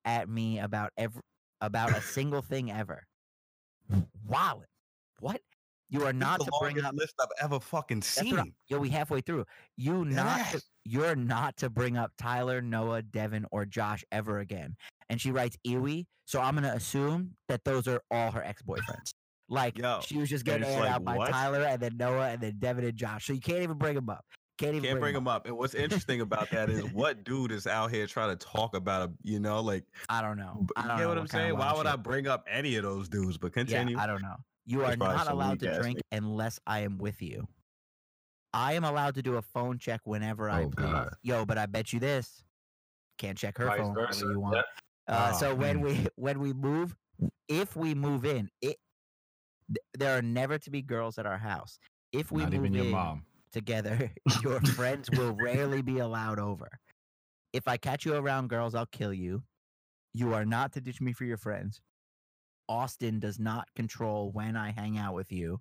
at 0.04 0.28
me 0.28 0.58
about 0.58 0.90
every 0.96 1.22
about 1.60 1.96
a 1.96 2.00
single 2.00 2.42
thing 2.42 2.70
ever. 2.72 3.04
Wow. 4.26 4.62
What? 5.20 5.40
You 5.88 6.04
are 6.04 6.12
not 6.12 6.40
to 6.40 6.50
bring 6.60 6.80
up. 6.82 6.94
list 6.94 7.14
I've 7.20 7.28
ever 7.42 7.58
fucking 7.58 8.02
seen. 8.02 8.54
Yo, 8.68 8.78
we 8.78 8.88
halfway 8.88 9.20
through. 9.20 9.44
You 9.76 10.04
not. 10.04 10.46
To. 10.52 10.62
You're 10.90 11.14
not 11.14 11.56
to 11.58 11.70
bring 11.70 11.96
up 11.96 12.10
Tyler, 12.18 12.60
Noah, 12.60 13.02
Devin, 13.02 13.46
or 13.52 13.64
Josh 13.64 14.04
ever 14.10 14.40
again. 14.40 14.74
And 15.08 15.20
she 15.20 15.30
writes 15.30 15.56
Iwi, 15.66 16.06
so 16.24 16.40
I'm 16.40 16.54
gonna 16.54 16.72
assume 16.74 17.36
that 17.48 17.64
those 17.64 17.86
are 17.86 18.02
all 18.10 18.32
her 18.32 18.42
ex 18.42 18.62
boyfriends. 18.62 19.12
Like 19.48 19.78
Yo, 19.78 20.00
she 20.04 20.18
was 20.18 20.28
just 20.28 20.44
getting 20.44 20.64
aired 20.64 20.80
like, 20.80 20.90
out 20.90 21.04
by 21.04 21.16
what? 21.16 21.30
Tyler 21.30 21.62
and 21.62 21.80
then 21.80 21.96
Noah 21.96 22.30
and 22.30 22.40
then 22.40 22.56
Devin 22.58 22.84
and 22.84 22.96
Josh. 22.96 23.26
So 23.26 23.32
you 23.32 23.40
can't 23.40 23.62
even 23.62 23.78
bring 23.78 23.94
them 23.94 24.08
up. 24.08 24.24
Can't 24.58 24.74
even 24.74 24.88
Can't 24.88 25.00
bring 25.00 25.14
them 25.14 25.24
him 25.24 25.28
up. 25.28 25.46
And 25.46 25.56
what's 25.56 25.74
interesting 25.74 26.20
about 26.20 26.50
that 26.50 26.68
is 26.68 26.84
what 26.92 27.24
dude 27.24 27.50
is 27.50 27.66
out 27.66 27.90
here 27.90 28.06
trying 28.06 28.36
to 28.36 28.46
talk 28.46 28.76
about 28.76 29.08
a, 29.08 29.12
you 29.22 29.40
know, 29.40 29.60
like 29.60 29.84
I 30.08 30.20
don't 30.20 30.36
know. 30.36 30.66
I 30.76 30.82
you 30.82 30.88
don't 30.88 30.96
get 30.96 31.02
know 31.02 31.08
what 31.08 31.18
I'm 31.18 31.26
saying? 31.28 31.56
Why 31.56 31.72
would 31.72 31.86
I 31.86 31.96
bring 31.96 32.26
up 32.26 32.46
any 32.50 32.76
of 32.76 32.82
those 32.82 33.08
dudes? 33.08 33.38
But 33.38 33.52
continue. 33.52 33.96
Yeah, 33.96 34.02
I 34.02 34.06
don't 34.06 34.22
know. 34.22 34.36
You 34.66 34.80
That's 34.80 34.94
are 34.94 34.96
not 34.96 35.28
allowed 35.28 35.60
to 35.60 35.80
drink 35.80 36.00
unless 36.12 36.60
I 36.66 36.80
am 36.80 36.98
with 36.98 37.22
you. 37.22 37.48
I 38.52 38.72
am 38.74 38.84
allowed 38.84 39.14
to 39.14 39.22
do 39.22 39.36
a 39.36 39.42
phone 39.42 39.78
check 39.78 40.00
whenever 40.04 40.50
I 40.50 40.64
Oh, 40.64 40.70
please. 40.70 40.86
God. 40.86 41.14
Yo, 41.22 41.44
but 41.46 41.58
I 41.58 41.66
bet 41.66 41.92
you 41.92 42.00
this. 42.00 42.42
Can't 43.18 43.38
check 43.38 43.56
her 43.58 43.66
Vice 43.66 43.78
phone 43.78 43.94
versa. 43.94 44.20
whenever 44.24 44.32
you 44.32 44.40
want. 44.40 44.56
Yep. 44.56 44.64
Uh, 45.08 45.30
Oh, 45.34 45.38
so 45.38 45.54
when 45.54 45.76
hmm. 45.78 45.82
we 45.84 46.06
when 46.16 46.40
we 46.40 46.52
move, 46.52 46.96
if 47.48 47.76
we 47.76 47.94
move 47.94 48.24
in, 48.24 48.48
it 48.60 48.76
th- 49.68 49.84
there 49.98 50.16
are 50.16 50.22
never 50.22 50.58
to 50.58 50.70
be 50.70 50.82
girls 50.82 51.18
at 51.18 51.26
our 51.26 51.38
house. 51.38 51.78
If 52.12 52.32
we 52.32 52.42
Not 52.42 52.52
move 52.52 52.60
even 52.60 52.74
your 52.74 52.84
in 52.86 52.90
mom. 52.90 53.24
together, 53.52 54.10
your 54.42 54.60
friends 54.60 55.08
will 55.10 55.36
rarely 55.40 55.82
be 55.82 55.98
allowed 55.98 56.38
over. 56.40 56.68
If 57.52 57.66
I 57.68 57.76
catch 57.76 58.04
you 58.04 58.14
around 58.14 58.48
girls, 58.48 58.74
I'll 58.74 58.86
kill 58.86 59.12
you. 59.12 59.42
You 60.14 60.34
are 60.34 60.44
not 60.44 60.72
to 60.72 60.80
ditch 60.80 61.00
me 61.00 61.12
for 61.12 61.24
your 61.24 61.36
friends. 61.36 61.80
Austin 62.68 63.18
does 63.18 63.38
not 63.40 63.66
control 63.74 64.30
when 64.30 64.56
I 64.56 64.70
hang 64.70 64.96
out 64.98 65.14
with 65.14 65.32
you. 65.32 65.60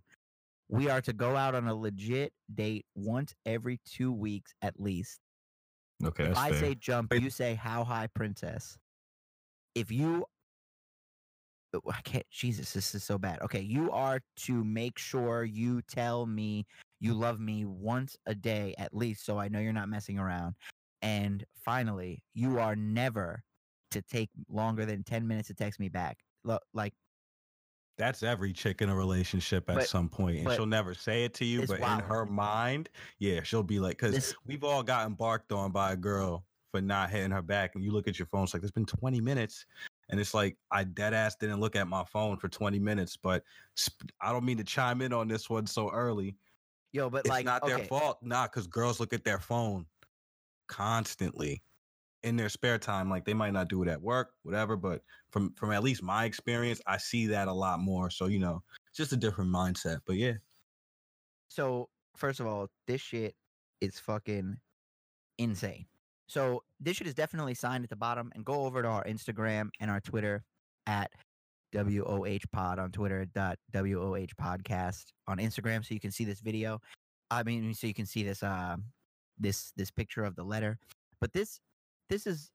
We 0.70 0.90
are 0.90 1.02
to 1.02 1.14
go 1.14 1.36
out 1.36 1.56
on 1.56 1.68
a 1.68 1.74
legit 1.74 2.32
date 2.54 2.86
once 2.96 3.34
every 3.46 3.80
two 3.86 4.12
weeks 4.12 4.54
at 4.62 4.80
least. 4.80 5.20
Okay, 6.06 6.26
if 6.26 6.38
I 6.38 6.52
fair. 6.52 6.60
say 6.60 6.76
jump, 6.76 7.12
Wait. 7.12 7.22
you 7.24 7.30
say 7.30 7.56
how 7.56 7.84
high, 7.84 8.08
princess. 8.14 8.78
If 9.76 9.92
you, 9.92 10.26
Oh, 11.72 11.82
I 11.92 12.02
can't. 12.02 12.26
Jesus, 12.32 12.74
this 12.74 12.96
is 12.96 13.04
so 13.04 13.20
bad. 13.20 13.42
Okay, 13.44 13.60
you 13.62 13.92
are 13.92 14.20
to 14.38 14.64
make 14.64 14.98
sure 14.98 15.44
you 15.44 15.84
tell 15.84 16.26
me 16.26 16.66
you 17.00 17.14
love 17.14 17.40
me 17.40 17.66
once 17.66 18.18
a 18.26 18.34
day 18.34 18.74
at 18.80 18.92
least, 18.96 19.24
so 19.24 19.38
I 19.38 19.50
know 19.50 19.60
you're 19.60 19.72
not 19.72 19.88
messing 19.88 20.18
around. 20.18 20.56
And 21.04 21.46
finally, 21.64 22.24
you 22.34 22.58
are 22.60 22.76
never 22.76 23.44
to 23.92 24.02
take 24.02 24.30
longer 24.50 24.84
than 24.86 25.04
ten 25.04 25.28
minutes 25.28 25.50
to 25.50 25.54
text 25.54 25.80
me 25.80 25.90
back. 25.90 26.18
Lo- 26.44 26.58
Like 26.74 26.94
That's 28.00 28.24
every 28.24 28.54
chick 28.54 28.82
in 28.82 28.88
a 28.88 28.96
relationship 28.96 29.70
at 29.70 29.76
But- 29.76 29.90
some 29.90 30.08
point, 30.08 30.38
and 30.40 30.52
she'll 30.54 30.66
never 30.66 30.94
say 30.94 31.26
it 31.26 31.34
to 31.36 31.46
you, 31.46 31.68
but 31.68 31.82
in 31.82 32.00
her 32.00 32.26
mind, 32.26 32.90
yeah, 33.20 33.44
she'll 33.44 33.62
be 33.62 33.78
like, 33.78 34.00
because 34.00 34.34
we've 34.46 34.64
all 34.64 34.82
gotten 34.82 35.14
barked 35.16 35.52
on 35.52 35.72
by 35.74 35.92
a 35.92 35.98
girl 35.98 36.46
for 36.72 36.80
not 36.80 37.10
hitting 37.10 37.32
her 37.32 37.42
back, 37.42 37.76
and 37.76 37.84
you 37.84 37.92
look 37.92 38.08
at 38.08 38.18
your 38.18 38.26
phone, 38.28 38.46
it's 38.46 38.54
like 38.54 38.64
it's 38.64 38.72
been 38.72 38.86
20 38.86 39.20
minutes, 39.20 39.66
and 40.10 40.18
it's 40.18 40.34
like 40.34 40.56
I 40.72 40.86
dead 40.86 41.14
ass 41.14 41.36
didn't 41.36 41.60
look 41.60 41.76
at 41.76 41.90
my 41.90 42.06
phone 42.06 42.38
for 42.38 42.48
20 42.48 42.80
minutes, 42.80 43.18
but 43.18 43.44
sp- 43.76 44.10
I 44.22 44.32
don't 44.32 44.46
mean 44.46 44.58
to 44.60 44.64
chime 44.64 45.02
in 45.02 45.12
on 45.12 45.28
this 45.28 45.50
one 45.50 45.68
so 45.68 45.92
early. 45.92 46.38
yo, 46.94 47.10
but 47.10 47.20
It's 47.20 47.30
like, 47.30 47.46
not 47.46 47.66
their 47.66 47.76
okay, 47.80 47.86
fault, 47.88 48.18
nah, 48.24 48.46
because 48.46 48.66
girls 48.66 49.00
look 49.02 49.12
at 49.14 49.26
their 49.26 49.40
phone 49.40 49.86
constantly 50.68 51.62
in 52.24 52.36
their 52.36 52.50
spare 52.50 52.78
time. 52.78 53.10
Like 53.10 53.26
they 53.26 53.34
might 53.34 53.54
not 53.54 53.70
do 53.70 53.82
it 53.84 53.88
at 53.88 54.02
work, 54.02 54.32
whatever, 54.44 54.76
but 54.76 55.02
from 55.32 55.54
from 55.54 55.72
at 55.72 55.84
least 55.84 56.04
my 56.04 56.26
experience, 56.26 56.82
I 56.88 56.98
see 56.98 57.28
that 57.28 57.48
a 57.48 57.54
lot 57.54 57.80
more. 57.80 58.10
So 58.10 58.28
you 58.28 58.40
know, 58.40 58.62
just 58.94 59.14
a 59.14 59.18
different 59.18 59.52
mindset. 59.52 60.00
But 60.06 60.18
yeah, 60.18 60.34
So 61.50 61.90
first 62.16 62.40
of 62.40 62.48
all, 62.48 62.68
this 62.88 63.02
shit 63.02 63.36
is 63.82 64.00
fucking 64.00 64.58
insane. 65.38 65.86
So 66.28 66.64
this 66.80 66.98
shit 66.98 67.08
is 67.08 67.16
definitely 67.16 67.56
signed 67.56 67.84
at 67.84 67.90
the 67.90 67.96
bottom, 67.96 68.32
and 68.36 68.46
go 68.46 68.66
over 68.66 68.82
to 68.82 68.88
our 68.88 69.04
Instagram 69.06 69.70
and 69.80 69.90
our 69.90 70.00
Twitter 70.02 70.44
at 70.88 71.12
WOH 71.74 72.40
Pod 72.52 72.80
on 72.80 72.92
Twitter 72.92 73.26
dot 73.34 73.58
WOH 73.74 74.34
Podcast 74.40 75.06
on 75.28 75.38
Instagram, 75.38 75.86
so 75.86 75.94
you 75.94 76.00
can 76.00 76.12
see 76.12 76.26
this 76.26 76.42
video. 76.42 76.80
I 77.32 77.44
mean, 77.44 77.74
so 77.74 77.88
you 77.88 77.94
can 77.94 78.06
see 78.06 78.24
this 78.24 78.44
uh, 78.44 78.78
this 79.40 79.72
this 79.76 79.92
picture 79.92 80.24
of 80.24 80.36
the 80.36 80.44
letter. 80.44 80.78
But 81.22 81.34
this 81.34 81.60
this 82.10 82.28
is 82.28 82.52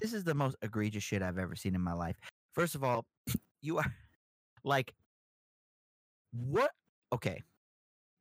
this 0.00 0.12
is 0.12 0.24
the 0.24 0.34
most 0.34 0.56
egregious 0.62 1.02
shit 1.02 1.22
I've 1.22 1.38
ever 1.38 1.56
seen 1.56 1.74
in 1.74 1.80
my 1.80 1.92
life. 1.92 2.16
First 2.54 2.74
of 2.74 2.84
all, 2.84 3.04
you 3.62 3.78
are 3.78 3.92
like 4.64 4.94
what? 6.32 6.70
Okay, 7.12 7.42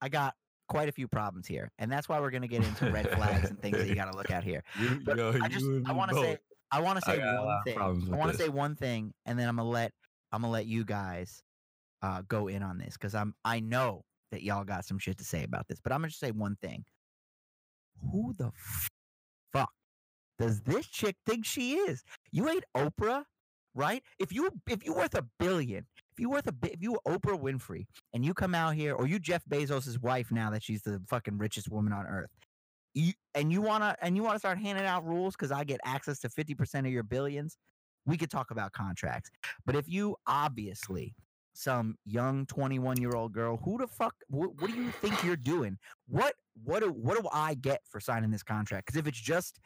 I 0.01 0.09
got 0.09 0.33
quite 0.67 0.89
a 0.89 0.91
few 0.91 1.07
problems 1.07 1.47
here, 1.47 1.71
and 1.77 1.91
that's 1.91 2.09
why 2.09 2.19
we're 2.19 2.31
gonna 2.31 2.47
get 2.47 2.63
into 2.63 2.91
red 2.91 3.09
flags 3.11 3.49
and 3.49 3.61
things 3.61 3.77
that 3.77 3.87
you 3.87 3.95
got 3.95 4.11
to 4.11 4.17
look 4.17 4.31
at 4.31 4.43
here. 4.43 4.63
You, 4.79 5.01
yo, 5.15 5.39
I 5.41 5.47
just 5.47 5.65
I 5.85 5.91
want 5.91 6.11
to 6.11 6.17
say 6.17 6.37
I 6.71 6.81
want 6.81 6.99
to 6.99 7.05
say 7.05 7.17
got 7.17 7.35
a 7.35 7.41
lot 7.41 7.45
one 7.45 7.63
thing. 8.01 8.13
I 8.13 8.17
want 8.17 8.31
to 8.31 8.37
say 8.37 8.49
one 8.49 8.75
thing, 8.75 9.13
and 9.25 9.37
then 9.37 9.47
I'm 9.47 9.57
gonna 9.57 9.69
let 9.69 9.91
I'm 10.31 10.41
gonna 10.41 10.51
let 10.51 10.65
you 10.65 10.85
guys 10.85 11.41
uh, 12.01 12.21
go 12.27 12.47
in 12.47 12.63
on 12.63 12.77
this 12.77 12.93
because 12.93 13.15
I'm 13.15 13.33
I 13.43 13.59
know 13.59 14.03
that 14.31 14.43
y'all 14.43 14.63
got 14.63 14.85
some 14.85 14.99
shit 14.99 15.17
to 15.19 15.23
say 15.23 15.43
about 15.43 15.67
this, 15.67 15.79
but 15.81 15.91
I'm 15.91 15.99
gonna 15.99 16.09
just 16.09 16.19
say 16.19 16.31
one 16.31 16.57
thing. 16.61 16.83
Who 18.11 18.33
the 18.37 18.51
does 20.39 20.61
this 20.61 20.87
chick 20.87 21.15
think 21.25 21.45
she 21.45 21.75
is? 21.75 22.03
You 22.31 22.49
ain't 22.49 22.63
Oprah, 22.75 23.23
right? 23.75 24.03
If 24.19 24.31
you 24.31 24.49
if 24.69 24.85
you 24.85 24.93
worth 24.93 25.15
a 25.15 25.25
billion, 25.39 25.85
if 26.11 26.19
you 26.19 26.29
worth 26.29 26.47
a 26.47 26.53
if 26.63 26.81
you 26.81 26.99
Oprah 27.07 27.39
Winfrey 27.41 27.85
and 28.13 28.23
you 28.25 28.33
come 28.33 28.55
out 28.55 28.75
here, 28.75 28.93
or 28.93 29.07
you 29.07 29.19
Jeff 29.19 29.43
Bezos' 29.45 30.01
wife 30.01 30.31
now 30.31 30.49
that 30.51 30.63
she's 30.63 30.81
the 30.81 31.01
fucking 31.07 31.37
richest 31.37 31.69
woman 31.69 31.93
on 31.93 32.05
earth, 32.05 32.29
you 32.93 33.13
and 33.35 33.51
you 33.51 33.61
wanna 33.61 33.95
and 34.01 34.15
you 34.15 34.23
wanna 34.23 34.39
start 34.39 34.59
handing 34.59 34.85
out 34.85 35.05
rules 35.05 35.35
because 35.35 35.51
I 35.51 35.63
get 35.63 35.79
access 35.85 36.19
to 36.19 36.29
fifty 36.29 36.55
percent 36.55 36.87
of 36.87 36.93
your 36.93 37.03
billions, 37.03 37.57
we 38.05 38.17
could 38.17 38.31
talk 38.31 38.51
about 38.51 38.73
contracts. 38.73 39.29
But 39.65 39.75
if 39.75 39.89
you 39.89 40.15
obviously 40.27 41.15
some 41.57 41.95
young 42.05 42.45
21 42.45 43.01
year 43.01 43.15
old 43.15 43.33
girl 43.33 43.57
who 43.57 43.79
the 43.79 43.87
fuck 43.87 44.13
what, 44.27 44.51
what 44.61 44.69
do 44.69 44.77
you 44.77 44.91
think 44.91 45.23
you're 45.23 45.35
doing 45.35 45.75
what 46.07 46.35
what 46.63 46.83
do 46.83 46.91
what 46.91 47.19
do 47.19 47.27
i 47.33 47.55
get 47.55 47.81
for 47.89 47.99
signing 47.99 48.29
this 48.29 48.43
contract 48.43 48.85
because 48.85 48.99
if 48.99 49.07
it's 49.07 49.19
just 49.19 49.59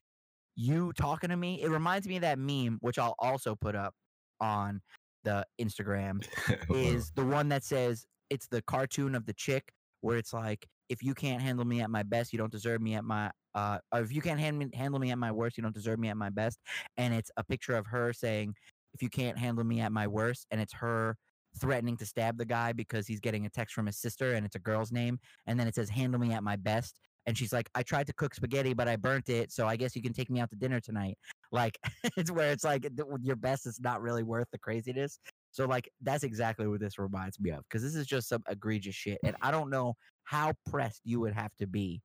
you 0.56 0.92
talking 0.94 1.30
to 1.30 1.38
me 1.38 1.62
it 1.62 1.70
reminds 1.70 2.08
me 2.08 2.16
of 2.18 2.22
that 2.22 2.40
meme 2.40 2.78
which 2.82 3.00
i'll 3.00 3.16
also 3.20 3.56
put 3.56 3.76
up 3.76 3.94
on 4.40 4.82
the 5.24 5.46
instagram 5.60 6.26
is 6.76 7.12
the 7.16 7.26
one 7.26 7.50
that 7.50 7.64
says 7.64 8.06
it's 8.30 8.48
the 8.48 8.62
cartoon 8.64 9.16
of 9.16 9.26
the 9.26 9.34
chick 9.34 9.72
where 10.02 10.18
it's 10.18 10.34
like 10.34 10.68
if 10.90 11.02
you 11.04 11.14
can't 11.14 11.42
handle 11.42 11.64
me 11.64 11.82
at 11.82 11.90
my 11.90 12.04
best 12.04 12.34
you 12.34 12.40
don't 12.40 12.52
deserve 12.52 12.82
me 12.82 12.96
at 12.96 13.04
my 13.04 13.30
uh 13.56 13.78
or 13.94 14.02
if 14.02 14.12
you 14.14 14.22
can't 14.22 14.40
hand 14.40 14.58
me, 14.58 14.70
handle 14.74 15.00
me 15.00 15.12
at 15.12 15.18
my 15.18 15.32
worst 15.32 15.58
you 15.58 15.64
don't 15.64 15.76
deserve 15.76 16.00
me 16.00 16.10
at 16.10 16.18
my 16.18 16.30
best 16.30 16.60
and 16.98 17.14
it's 17.14 17.32
a 17.38 17.44
picture 17.44 17.76
of 17.76 17.86
her 17.86 18.12
saying 18.12 18.54
if 18.94 19.02
you 19.02 19.10
can't 19.10 19.38
handle 19.38 19.64
me 19.64 19.80
at 19.80 19.92
my 19.92 20.08
worst 20.08 20.46
and 20.52 20.60
it's 20.60 20.74
her 20.74 21.16
threatening 21.60 21.98
to 21.98 22.06
stab 22.06 22.38
the 22.38 22.46
guy 22.46 22.72
because 22.72 23.08
he's 23.08 23.20
getting 23.20 23.46
a 23.46 23.50
text 23.50 23.76
from 23.76 23.86
his 23.86 23.98
sister 23.98 24.34
and 24.34 24.46
it's 24.46 24.56
a 24.56 24.60
girl's 24.60 24.92
name 24.92 25.20
and 25.48 25.60
then 25.60 25.68
it 25.68 25.76
says 25.76 25.90
handle 25.90 26.20
me 26.20 26.32
at 26.34 26.44
my 26.44 26.56
best 26.56 27.00
and 27.26 27.38
she's 27.38 27.54
like 27.54 27.70
i 27.76 27.84
tried 27.84 28.08
to 28.08 28.14
cook 28.14 28.34
spaghetti 28.34 28.74
but 28.74 28.88
i 28.88 28.96
burnt 28.96 29.30
it 29.30 29.52
so 29.52 29.68
i 29.68 29.76
guess 29.76 29.96
you 29.96 30.02
can 30.02 30.14
take 30.14 30.30
me 30.30 30.40
out 30.40 30.50
to 30.50 30.56
dinner 30.56 30.80
tonight. 30.80 31.18
Like 31.52 31.78
it's 32.18 32.32
where 32.32 32.52
it's 32.52 32.64
like 32.64 32.88
your 33.22 33.36
best 33.36 33.68
is 33.68 33.80
not 33.80 34.02
really 34.02 34.24
worth 34.24 34.48
the 34.52 34.58
craziness. 34.58 35.20
So 35.52 35.66
like 35.66 35.90
that's 36.02 36.24
exactly 36.24 36.68
what 36.68 36.80
this 36.80 36.98
reminds 36.98 37.40
me 37.40 37.52
of 37.52 37.64
because 37.64 37.84
this 37.84 37.96
is 37.96 38.08
just 38.08 38.30
some 38.30 38.42
egregious 38.50 38.96
shit 38.96 39.20
and 39.24 39.36
i 39.42 39.52
don't 39.52 39.70
know 39.70 39.96
how 40.24 40.54
pressed 40.70 41.02
you 41.04 41.20
would 41.20 41.34
have 41.34 41.52
to 41.58 41.68
be 41.68 42.02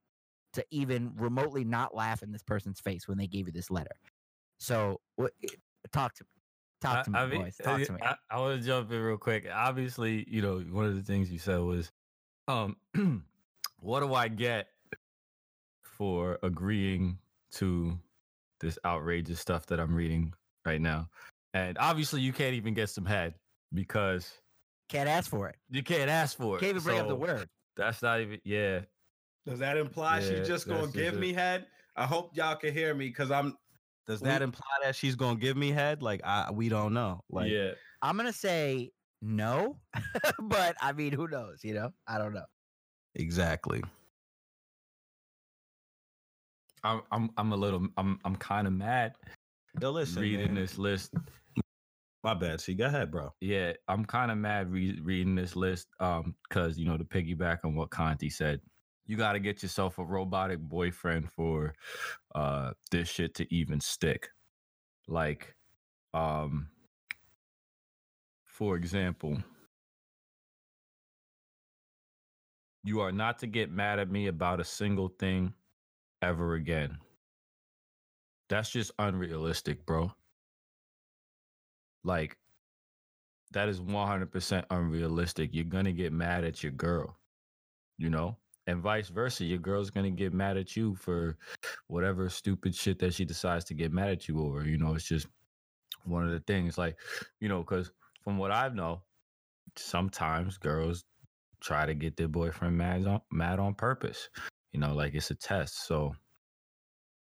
to 0.55 0.65
even 0.71 1.13
remotely 1.17 1.65
not 1.65 1.95
laugh 1.95 2.23
in 2.23 2.33
this 2.33 2.43
person's 2.43 2.81
face 2.81 3.07
when 3.07 3.19
they 3.19 3.27
gave 3.27 3.47
you 3.47 3.53
this 3.53 3.71
letter. 3.71 3.95
So 4.59 5.01
what 5.17 5.33
talk 5.93 6.15
to 6.15 6.25
me 6.25 6.29
talk 6.81 7.05
to 7.05 7.11
me 7.11 7.19
I, 7.19 7.23
I 7.23 7.27
boys 7.27 7.57
talk 7.63 7.81
uh, 7.81 7.85
to 7.85 7.93
me. 7.93 8.01
I, 8.03 8.17
I 8.31 8.41
want 8.41 8.61
to 8.61 8.67
jump 8.67 8.91
in 8.91 9.01
real 9.01 9.19
quick. 9.19 9.47
Obviously, 9.53 10.25
you 10.29 10.43
know, 10.43 10.59
one 10.59 10.87
of 10.87 10.95
the 10.95 11.03
things 11.03 11.31
you 11.31 11.39
said 11.39 11.61
was, 11.61 11.93
um, 12.49 12.77
what 13.81 14.01
do 14.01 14.15
I 14.15 14.29
get 14.29 14.69
for 15.97 16.39
agreeing 16.43 17.19
to 17.53 17.99
this 18.61 18.79
outrageous 18.85 19.41
stuff 19.41 19.67
that 19.67 19.81
I'm 19.81 19.95
reading 19.95 20.33
right 20.65 20.81
now? 20.81 21.09
And 21.55 21.77
obviously, 21.79 22.21
you 22.21 22.33
can't 22.33 22.55
even 22.55 22.75
get 22.75 22.91
some 22.91 23.05
head 23.07 23.35
because 23.75 24.33
can't 24.89 25.09
ask 25.09 25.29
for 25.31 25.49
it 25.49 25.57
you 25.69 25.83
can't 25.83 26.09
ask 26.09 26.37
for 26.37 26.57
it. 26.57 26.61
can't 26.61 26.71
even 26.71 26.83
bring 26.83 27.01
up 27.01 27.09
the 27.09 27.17
word 27.17 27.49
That's 27.77 28.03
not 28.03 28.21
even. 28.21 28.41
Yeah, 28.45 28.81
Does 29.45 29.59
that 29.59 29.77
imply 29.77 30.21
Yeah, 30.21 30.29
she's 30.39 30.47
just 30.47 30.69
gonna 30.69 30.87
give 30.87 31.15
it. 31.15 31.21
me 31.21 31.33
head? 31.33 31.67
I 31.97 32.07
hope 32.07 32.37
y'all 32.37 32.55
can 32.57 32.73
hear 32.73 32.95
me 32.95 33.09
because 33.09 33.31
I'm 33.31 33.57
does 34.07 34.21
We- 34.21 34.29
that 34.29 34.43
imply 34.43 34.67
that 34.85 34.95
she's 34.95 35.17
gonna 35.17 35.39
give 35.41 35.57
me 35.57 35.71
head? 35.73 36.03
Like 36.03 36.21
I, 36.25 36.51
we 36.53 36.69
don't 36.69 36.93
know. 36.95 37.23
Like 37.31 37.51
yeah. 37.51 37.71
I'm 38.03 38.17
gonna 38.17 38.33
say 38.33 38.93
no, 39.23 39.79
but 40.39 40.77
I 40.81 40.93
mean, 40.93 41.13
who 41.13 41.27
knows? 41.27 41.65
You 41.65 41.75
know, 41.75 41.91
I 42.07 42.19
don't 42.19 42.33
know. 42.35 42.45
exactly. 43.15 43.83
I'm, 46.87 47.03
I'm, 47.13 47.31
I'm 47.37 47.53
a 47.53 47.57
little. 47.57 47.87
I'm, 47.97 48.19
I'm 48.25 48.37
kind 48.37 48.67
of 48.67 48.73
mad 48.73 49.15
Yo, 49.81 49.91
listen, 49.91 50.23
reading 50.23 50.55
man. 50.55 50.55
this 50.55 50.79
list 50.79 51.13
My 52.23 52.35
bad. 52.35 52.61
See, 52.61 52.75
go 52.75 52.87
ahead, 52.87 53.11
bro. 53.11 53.33
Yeah, 53.41 53.75
I'm 53.89 54.05
kind 54.05 54.31
of 54.33 54.39
mad 54.39 54.71
re- 54.71 55.01
reading 55.03 55.35
this 55.37 55.57
list 55.57 55.89
um 56.01 56.35
because 56.49 56.79
you 56.79 56.87
know 56.87 56.97
to 56.97 57.05
piggyback 57.05 57.59
on 57.65 57.75
what 57.75 57.91
Conti 57.91 58.31
said, 58.31 58.61
you 59.07 59.17
got 59.17 59.35
to 59.35 59.41
get 59.41 59.63
yourself 59.63 59.99
a 59.99 60.05
robotic 60.05 60.61
boyfriend 60.61 61.31
for 61.33 61.75
uh 62.35 62.73
this 62.91 63.09
shit 63.09 63.35
to 63.37 63.55
even 63.55 63.81
stick. 63.81 64.29
Like 65.09 65.55
um 66.15 66.69
for 68.47 68.77
example, 68.77 69.39
you 72.85 73.01
are 73.01 73.13
not 73.13 73.39
to 73.41 73.47
get 73.47 73.71
mad 73.71 73.99
at 73.99 74.11
me 74.11 74.29
about 74.29 74.61
a 74.61 74.65
single 74.65 75.09
thing 75.09 75.55
ever 76.23 76.55
again. 76.55 76.99
That's 78.49 78.71
just 78.71 78.93
unrealistic, 78.99 79.85
bro. 79.87 80.13
Like 82.05 82.37
that 83.53 83.69
is 83.69 83.81
100% 83.81 84.65
unrealistic. 84.71 85.51
You're 85.53 85.65
going 85.65 85.85
to 85.85 85.93
get 85.93 86.13
mad 86.13 86.45
at 86.45 86.63
your 86.63 86.73
girl, 86.73 87.17
you 87.99 88.11
know? 88.11 88.37
And 88.69 88.83
vice 88.83 89.09
versa. 89.09 89.45
Your 89.45 89.59
girl's 89.59 89.91
going 89.91 90.05
to 90.05 90.17
get 90.17 90.33
mad 90.33 90.57
at 90.57 90.77
you 90.77 90.97
for 90.97 91.37
whatever 91.87 92.29
stupid 92.29 92.75
shit 92.75 92.99
that 92.99 93.15
she 93.15 93.25
decides 93.25 93.65
to 93.67 93.75
get 93.75 93.93
mad 93.93 94.11
at 94.11 94.27
you 94.27 94.45
over. 94.45 94.65
You 94.65 94.77
know, 94.77 94.95
it's 94.95 95.05
just 95.05 95.29
one 96.07 96.25
of 96.25 96.31
the 96.31 96.41
things 96.41 96.79
like 96.79 96.97
you 97.41 97.49
know 97.49 97.61
because 97.61 97.91
from 98.23 98.39
what 98.39 98.51
i 98.51 98.69
know 98.69 99.03
sometimes 99.77 100.59
girls 100.59 101.05
try 101.61 101.85
to 101.85 101.95
get 101.95 102.17
their 102.17 102.29
boyfriend 102.29 102.77
mad 102.77 103.07
on 103.07 103.21
mad 103.31 103.59
on 103.59 103.75
purpose 103.75 104.29
you 104.77 104.83
know 104.83 104.93
like 104.93 105.15
it's 105.15 105.31
a 105.31 105.35
test 105.35 105.87
so 105.87 106.15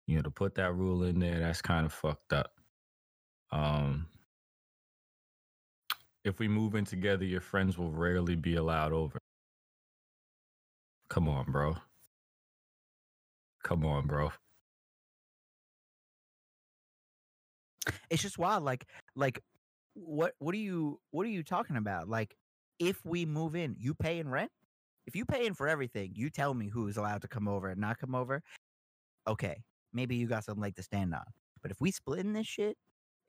you 0.06 0.16
know 0.16 0.23
to 0.23 0.30
put 0.30 0.54
that 0.54 0.73
rule 0.73 1.02
in 1.02 1.18
there 1.18 1.38
that's 1.38 1.61
kind 1.61 1.85
of 1.85 1.92
fucked 1.92 2.32
up. 2.32 2.52
Um 3.50 4.06
if 6.25 6.38
we 6.38 6.49
move 6.49 6.75
in 6.75 6.87
together 6.87 7.26
your 7.26 7.42
friends 7.42 7.76
will 7.76 7.90
rarely 7.90 8.37
be 8.37 8.56
allowed 8.56 8.94
over. 8.94 9.18
Come 11.11 11.28
on 11.28 11.44
bro. 11.52 11.76
Come 13.62 13.85
on 13.85 14.06
bro. 14.06 14.32
It's 18.09 18.23
just 18.23 18.38
wild 18.38 18.64
like 18.64 18.87
like 19.14 19.42
what 19.92 20.32
what 20.38 20.54
are 20.54 20.59
you 20.59 21.00
what 21.11 21.26
are 21.26 21.30
you 21.30 21.42
talking 21.42 21.76
about? 21.76 22.09
Like 22.09 22.35
if 22.78 23.04
we 23.04 23.26
move 23.26 23.54
in 23.54 23.76
you 23.78 23.92
paying 23.92 24.30
rent 24.30 24.50
if 25.06 25.16
you 25.16 25.25
paying 25.25 25.54
for 25.54 25.68
everything 25.68 26.12
you 26.14 26.30
tell 26.30 26.54
me 26.54 26.68
who's 26.68 26.97
allowed 26.97 27.23
to 27.23 27.28
come 27.28 27.49
over 27.49 27.68
and 27.68 27.80
not 27.80 27.99
come 27.99 28.14
over 28.14 28.42
okay 29.26 29.62
maybe 29.92 30.14
you 30.16 30.26
got 30.26 30.44
some 30.44 30.59
leg 30.61 30.75
to 30.76 30.82
stand 30.82 31.14
on 31.14 31.23
but 31.62 31.71
if 31.71 31.80
we 31.80 31.90
split 31.90 32.21
in 32.21 32.32
this 32.32 32.47
shit 32.47 32.76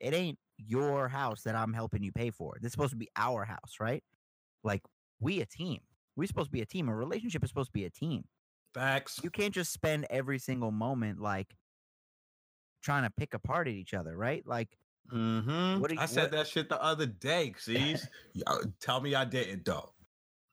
it 0.00 0.14
ain't 0.14 0.38
your 0.58 1.08
house 1.08 1.42
that 1.42 1.54
i'm 1.54 1.72
helping 1.72 2.02
you 2.02 2.12
pay 2.12 2.30
for 2.30 2.54
this 2.60 2.68
is 2.68 2.72
supposed 2.72 2.90
to 2.92 2.96
be 2.96 3.08
our 3.16 3.44
house 3.44 3.76
right 3.80 4.02
like 4.62 4.82
we 5.20 5.40
a 5.40 5.46
team 5.46 5.80
we 6.16 6.26
supposed 6.26 6.46
to 6.48 6.52
be 6.52 6.60
a 6.62 6.66
team 6.66 6.88
a 6.88 6.94
relationship 6.94 7.42
is 7.42 7.50
supposed 7.50 7.68
to 7.68 7.72
be 7.72 7.84
a 7.84 7.90
team 7.90 8.22
Facts. 8.72 9.20
you 9.22 9.30
can't 9.30 9.54
just 9.54 9.72
spend 9.72 10.06
every 10.10 10.38
single 10.38 10.70
moment 10.70 11.20
like 11.20 11.54
trying 12.82 13.04
to 13.04 13.10
pick 13.16 13.34
apart 13.34 13.66
at 13.68 13.74
each 13.74 13.94
other 13.94 14.16
right 14.16 14.46
like 14.46 14.68
Mm-hmm. 15.12 15.82
What 15.82 15.92
you- 15.92 15.98
I 16.00 16.06
said 16.06 16.22
what- 16.22 16.30
that 16.32 16.46
shit 16.46 16.70
the 16.70 16.82
other 16.82 17.04
day. 17.04 17.52
See, 17.58 17.94
tell 18.80 19.02
me 19.02 19.14
I 19.14 19.26
didn't 19.26 19.66
though. 19.66 19.92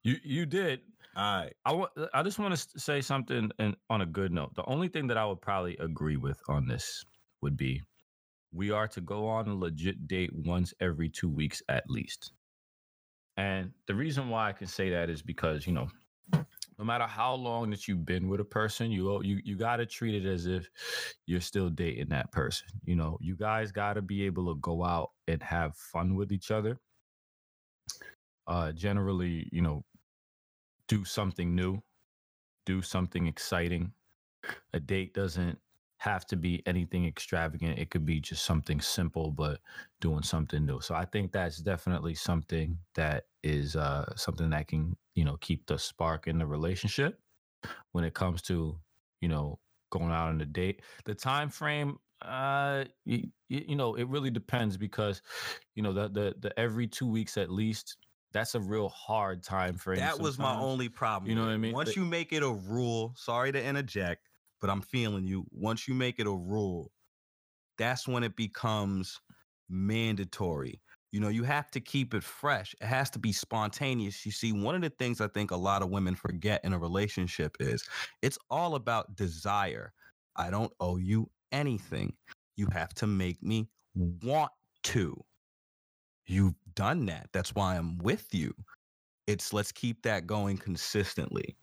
you 0.04 0.18
you 0.26 0.46
did 0.46 0.82
All 1.16 1.42
right. 1.42 1.54
I 1.66 1.74
want. 1.74 1.92
I 2.14 2.24
just 2.24 2.40
want 2.40 2.56
to 2.56 2.80
say 2.80 3.02
something, 3.02 3.52
and 3.60 3.76
on 3.90 4.02
a 4.02 4.06
good 4.06 4.32
note, 4.32 4.56
the 4.56 4.66
only 4.66 4.88
thing 4.88 5.08
that 5.08 5.18
I 5.18 5.26
would 5.26 5.42
probably 5.42 5.76
agree 5.78 6.18
with 6.18 6.40
on 6.48 6.68
this 6.68 7.04
would 7.42 7.58
be, 7.58 7.82
we 8.54 8.72
are 8.72 8.88
to 8.90 9.02
go 9.02 9.28
on 9.28 9.48
a 9.48 9.56
legit 9.56 10.08
date 10.08 10.32
once 10.34 10.74
every 10.80 11.10
two 11.10 11.30
weeks 11.30 11.62
at 11.68 11.90
least. 11.90 12.32
And 13.38 13.72
the 13.88 13.96
reason 13.96 14.30
why 14.30 14.50
I 14.50 14.54
can 14.54 14.68
say 14.68 14.90
that 14.92 15.10
is 15.10 15.22
because 15.22 15.68
you 15.68 15.74
know, 15.74 15.90
no 16.34 16.86
matter 16.86 17.08
how 17.08 17.34
long 17.34 17.72
that 17.72 17.88
you've 17.88 18.06
been 18.06 18.30
with 18.30 18.40
a 18.40 18.46
person, 18.46 18.90
you 18.90 19.22
you 19.22 19.42
you 19.44 19.58
got 19.58 19.78
to 19.78 19.86
treat 19.86 20.16
it 20.16 20.28
as 20.28 20.46
if 20.46 20.70
you're 21.26 21.42
still 21.42 21.70
dating 21.70 22.10
that 22.10 22.32
person. 22.32 22.68
You 22.86 22.96
know, 22.96 23.18
you 23.20 23.36
guys 23.36 23.74
got 23.74 23.96
to 23.96 24.02
be 24.02 24.24
able 24.26 24.54
to 24.54 24.60
go 24.62 24.84
out 24.86 25.12
and 25.28 25.44
have 25.44 25.76
fun 25.76 26.16
with 26.16 26.32
each 26.32 26.52
other. 26.52 26.80
Uh, 28.48 28.72
generally, 28.72 29.48
you 29.52 29.62
know, 29.62 29.84
do 30.92 31.06
something 31.06 31.56
new, 31.56 31.82
do 32.66 32.82
something 32.82 33.28
exciting. 33.28 33.94
A 34.74 34.80
date 34.82 35.14
doesn't 35.14 35.60
have 36.00 36.26
to 36.28 36.38
be 36.38 36.62
anything 36.68 37.06
extravagant. 37.08 37.80
It 37.80 37.92
could 37.92 38.06
be 38.06 38.20
just 38.20 38.46
something 38.46 38.82
simple, 38.82 39.32
but 39.32 39.62
doing 40.02 40.24
something 40.24 40.66
new. 40.66 40.82
So 40.82 40.96
I 40.96 41.06
think 41.06 41.32
that's 41.32 41.60
definitely 41.60 42.16
something 42.16 42.80
that 42.96 43.26
is 43.44 43.78
uh, 43.78 44.14
something 44.18 44.50
that 44.52 44.68
can, 44.68 44.98
you 45.16 45.26
know, 45.26 45.38
keep 45.38 45.68
the 45.68 45.80
spark 45.80 46.28
in 46.28 46.40
the 46.40 46.48
relationship 46.48 47.22
when 47.94 48.04
it 48.04 48.14
comes 48.14 48.42
to, 48.44 48.80
you 49.22 49.30
know, 49.30 49.60
going 49.92 50.12
out 50.12 50.30
on 50.30 50.42
a 50.42 50.46
date. 50.46 50.84
The 51.06 51.16
time 51.16 51.50
frame, 51.50 52.00
uh, 52.22 52.86
you, 53.06 53.32
you 53.50 53.76
know, 53.76 53.96
it 53.96 54.08
really 54.10 54.32
depends 54.32 54.78
because, 54.78 55.22
you 55.76 55.84
know, 55.84 55.94
the 55.94 56.10
the 56.10 56.36
the 56.40 56.60
every 56.60 56.88
two 56.88 57.08
weeks 57.08 57.38
at 57.38 57.52
least. 57.52 57.98
That's 58.34 58.56
a 58.56 58.60
real 58.60 58.90
hard 58.90 59.44
time 59.44 59.78
frame. 59.78 60.00
That 60.00 60.20
was 60.20 60.40
my 60.40 60.56
only 60.56 60.90
problem. 60.90 61.30
You 61.30 61.36
know 61.36 61.46
what 61.46 61.52
I 61.52 61.58
mean? 61.58 61.74
Once 61.74 61.90
But- 61.90 61.96
you 61.98 62.06
make 62.06 62.32
it 62.32 62.44
a 62.44 62.50
rule, 62.50 63.14
sorry 63.18 63.52
to 63.52 63.64
interject, 63.64 64.30
but 64.62 64.70
I'm 64.70 64.82
feeling 64.82 65.26
you. 65.26 65.46
Once 65.52 65.88
you 65.88 65.94
make 65.94 66.20
it 66.20 66.28
a 66.28 66.32
rule, 66.32 66.92
that's 67.78 68.08
when 68.08 68.24
it 68.24 68.36
becomes 68.36 69.20
mandatory. 69.70 70.82
You 71.12 71.20
know, 71.20 71.28
you 71.28 71.44
have 71.44 71.70
to 71.72 71.82
keep 71.82 72.14
it 72.14 72.24
fresh. 72.24 72.74
It 72.80 72.86
has 72.86 73.10
to 73.12 73.20
be 73.20 73.34
spontaneous. 73.34 74.26
You 74.26 74.32
see, 74.32 74.54
one 74.54 74.76
of 74.76 74.82
the 74.82 74.90
things 74.92 75.20
I 75.20 75.28
think 75.28 75.52
a 75.52 75.56
lot 75.58 75.82
of 75.82 75.90
women 75.90 76.16
forget 76.16 76.64
in 76.64 76.72
a 76.72 76.80
relationship 76.80 77.58
is 77.60 77.84
it's 78.22 78.38
all 78.50 78.76
about 78.76 79.16
desire. 79.18 79.94
I 80.38 80.50
don't 80.50 80.72
owe 80.80 80.96
you 80.98 81.30
anything. 81.52 82.14
You 82.56 82.68
have 82.72 82.94
to 82.96 83.08
make 83.08 83.44
me 83.44 83.68
want 83.96 84.52
to. 84.84 85.22
You've 86.28 86.56
done 86.76 87.06
that. 87.08 87.30
That's 87.34 87.56
why 87.56 87.76
I'm 87.76 87.98
with 87.98 88.34
you. 88.34 88.54
It's 89.28 89.54
let's 89.54 89.72
keep 89.72 90.02
that 90.04 90.28
going 90.28 90.58
consistently. 90.58 91.56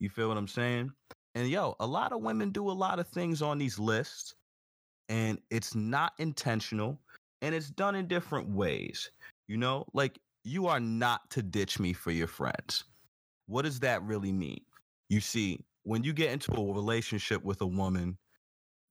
You 0.00 0.08
feel 0.08 0.28
what 0.28 0.36
I'm 0.36 0.48
saying? 0.48 0.92
And 1.34 1.48
yo, 1.48 1.76
a 1.80 1.86
lot 1.86 2.12
of 2.12 2.20
women 2.20 2.50
do 2.50 2.70
a 2.70 2.72
lot 2.72 2.98
of 2.98 3.08
things 3.08 3.42
on 3.42 3.58
these 3.58 3.78
lists, 3.78 4.34
and 5.08 5.38
it's 5.50 5.74
not 5.74 6.12
intentional 6.18 6.98
and 7.42 7.54
it's 7.54 7.70
done 7.70 7.94
in 7.94 8.06
different 8.06 8.48
ways. 8.48 9.10
You 9.48 9.56
know, 9.56 9.84
like 9.92 10.18
you 10.44 10.66
are 10.68 10.80
not 10.80 11.28
to 11.30 11.42
ditch 11.42 11.78
me 11.78 11.92
for 11.92 12.10
your 12.10 12.28
friends. 12.28 12.84
What 13.46 13.62
does 13.62 13.80
that 13.80 14.02
really 14.02 14.32
mean? 14.32 14.60
You 15.10 15.20
see, 15.20 15.64
when 15.82 16.04
you 16.04 16.12
get 16.12 16.32
into 16.32 16.52
a 16.52 16.72
relationship 16.72 17.44
with 17.44 17.60
a 17.60 17.66
woman, 17.66 18.16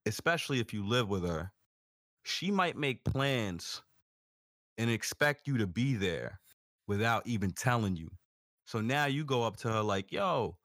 especially 0.05 0.59
if 0.59 0.73
you 0.73 0.85
live 0.85 1.09
with 1.09 1.25
her, 1.25 1.51
she 2.23 2.51
might 2.51 2.77
make 2.77 3.03
plans 3.03 3.81
and 4.77 4.89
expect 4.89 5.47
you 5.47 5.57
to 5.57 5.67
be 5.67 5.95
there 5.95 6.39
without 6.87 7.25
even 7.25 7.51
telling 7.51 7.95
you. 7.95 8.09
So 8.65 8.81
now 8.81 9.05
you 9.05 9.23
go 9.25 9.43
up 9.43 9.57
to 9.57 9.69
her 9.69 9.81
like, 9.81 10.11
yo, 10.11 10.57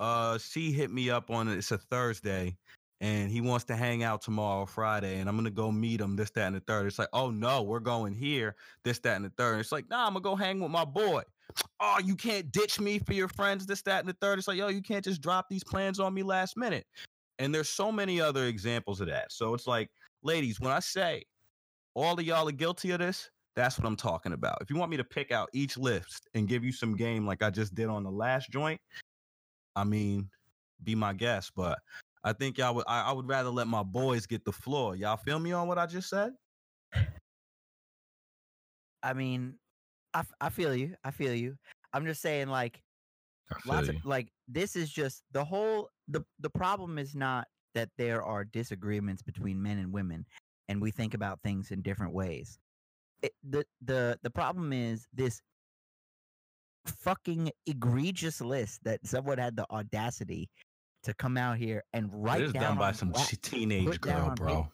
uh, 0.00 0.38
she 0.38 0.72
hit 0.72 0.90
me 0.90 1.10
up 1.10 1.30
on 1.30 1.48
it's 1.48 1.70
a 1.70 1.78
Thursday 1.78 2.56
and 3.00 3.30
he 3.30 3.40
wants 3.40 3.64
to 3.66 3.76
hang 3.76 4.02
out 4.02 4.22
tomorrow, 4.22 4.64
Friday, 4.64 5.18
and 5.18 5.28
I'm 5.28 5.36
gonna 5.36 5.50
go 5.50 5.70
meet 5.70 6.00
him, 6.00 6.16
this, 6.16 6.30
that, 6.30 6.46
and 6.46 6.56
the 6.56 6.60
third. 6.60 6.86
It's 6.86 6.98
like, 6.98 7.08
oh 7.12 7.30
no, 7.30 7.62
we're 7.62 7.80
going 7.80 8.14
here, 8.14 8.56
this, 8.84 8.98
that, 9.00 9.16
and 9.16 9.24
the 9.24 9.32
third. 9.36 9.60
It's 9.60 9.72
like, 9.72 9.88
nah, 9.90 10.06
I'm 10.06 10.14
gonna 10.14 10.22
go 10.22 10.34
hang 10.34 10.60
with 10.60 10.70
my 10.70 10.84
boy. 10.84 11.22
Oh, 11.80 11.98
you 12.04 12.16
can't 12.16 12.50
ditch 12.52 12.80
me 12.80 12.98
for 12.98 13.14
your 13.14 13.28
friends, 13.28 13.66
this, 13.66 13.80
that, 13.82 14.00
and 14.00 14.08
the 14.08 14.16
third. 14.20 14.38
It's 14.38 14.48
like, 14.48 14.58
yo, 14.58 14.68
you 14.68 14.82
can't 14.82 15.04
just 15.04 15.22
drop 15.22 15.46
these 15.48 15.62
plans 15.62 16.00
on 16.00 16.12
me 16.12 16.22
last 16.22 16.56
minute. 16.56 16.86
And 17.38 17.54
there's 17.54 17.68
so 17.68 17.92
many 17.92 18.20
other 18.20 18.46
examples 18.46 19.00
of 19.00 19.06
that. 19.06 19.30
So 19.30 19.54
it's 19.54 19.66
like, 19.66 19.88
ladies, 20.22 20.60
when 20.60 20.72
I 20.72 20.80
say 20.80 21.22
all 21.96 22.20
of 22.20 22.24
y'all 22.24 22.46
are 22.46 22.52
guilty 22.52 22.90
of 22.90 23.00
this, 23.00 23.30
that's 23.56 23.78
what 23.78 23.86
I'm 23.86 23.96
talking 23.96 24.34
about. 24.34 24.58
If 24.60 24.68
you 24.70 24.76
want 24.76 24.90
me 24.90 24.98
to 24.98 25.04
pick 25.04 25.32
out 25.32 25.48
each 25.54 25.78
list 25.78 26.28
and 26.34 26.46
give 26.46 26.62
you 26.62 26.70
some 26.70 26.94
game 26.94 27.26
like 27.26 27.42
I 27.42 27.48
just 27.48 27.74
did 27.74 27.86
on 27.86 28.04
the 28.04 28.10
last 28.10 28.50
joint, 28.50 28.78
I 29.74 29.84
mean, 29.84 30.28
be 30.84 30.94
my 30.94 31.14
guest. 31.14 31.52
But 31.56 31.78
I 32.22 32.34
think 32.34 32.58
y'all 32.58 32.74
would 32.74 32.84
I, 32.86 33.00
I 33.04 33.12
would 33.12 33.26
rather 33.26 33.48
let 33.48 33.66
my 33.66 33.82
boys 33.82 34.26
get 34.26 34.44
the 34.44 34.52
floor. 34.52 34.94
Y'all 34.94 35.16
feel 35.16 35.38
me 35.38 35.52
on 35.52 35.68
what 35.68 35.78
I 35.78 35.86
just 35.86 36.10
said? 36.10 36.32
I 39.02 39.14
mean, 39.14 39.54
I, 40.12 40.20
f- 40.20 40.34
I 40.40 40.50
feel 40.50 40.74
you. 40.74 40.96
I 41.02 41.10
feel 41.10 41.32
you. 41.32 41.56
I'm 41.94 42.04
just 42.04 42.20
saying, 42.20 42.48
like, 42.48 42.82
lots 43.64 43.88
you. 43.88 43.94
of 43.94 44.04
like 44.04 44.28
this 44.48 44.76
is 44.76 44.90
just 44.90 45.22
the 45.32 45.42
whole 45.44 45.88
the 46.08 46.22
the 46.40 46.50
problem 46.50 46.98
is 46.98 47.14
not 47.14 47.46
that 47.74 47.88
there 47.96 48.22
are 48.22 48.44
disagreements 48.44 49.22
between 49.22 49.62
men 49.62 49.78
and 49.78 49.92
women, 49.92 50.26
and 50.68 50.80
we 50.80 50.90
think 50.90 51.14
about 51.14 51.40
things 51.42 51.70
in 51.70 51.82
different 51.82 52.12
ways. 52.12 52.58
It, 53.22 53.32
the 53.48 53.64
the 53.82 54.18
the 54.22 54.30
problem 54.30 54.72
is 54.72 55.06
this 55.12 55.40
fucking 56.86 57.50
egregious 57.66 58.40
list 58.40 58.84
that 58.84 59.04
someone 59.06 59.38
had 59.38 59.56
the 59.56 59.66
audacity 59.70 60.48
to 61.02 61.14
come 61.14 61.36
out 61.36 61.56
here 61.56 61.82
and 61.92 62.10
write 62.12 62.40
it 62.40 62.46
is 62.46 62.52
down 62.52 62.62
done 62.62 62.78
by 62.78 62.88
on 62.88 62.94
some 62.94 63.10
bla- 63.10 63.22
ch- 63.24 63.40
teenage 63.40 64.00
girl, 64.00 64.32
bro. 64.36 64.46
paper. 64.48 64.68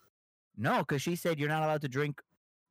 No, 0.56 0.78
because 0.80 1.00
she 1.02 1.16
said 1.16 1.38
you're 1.38 1.48
not 1.48 1.62
allowed 1.62 1.80
to 1.82 1.88
drink 1.88 2.20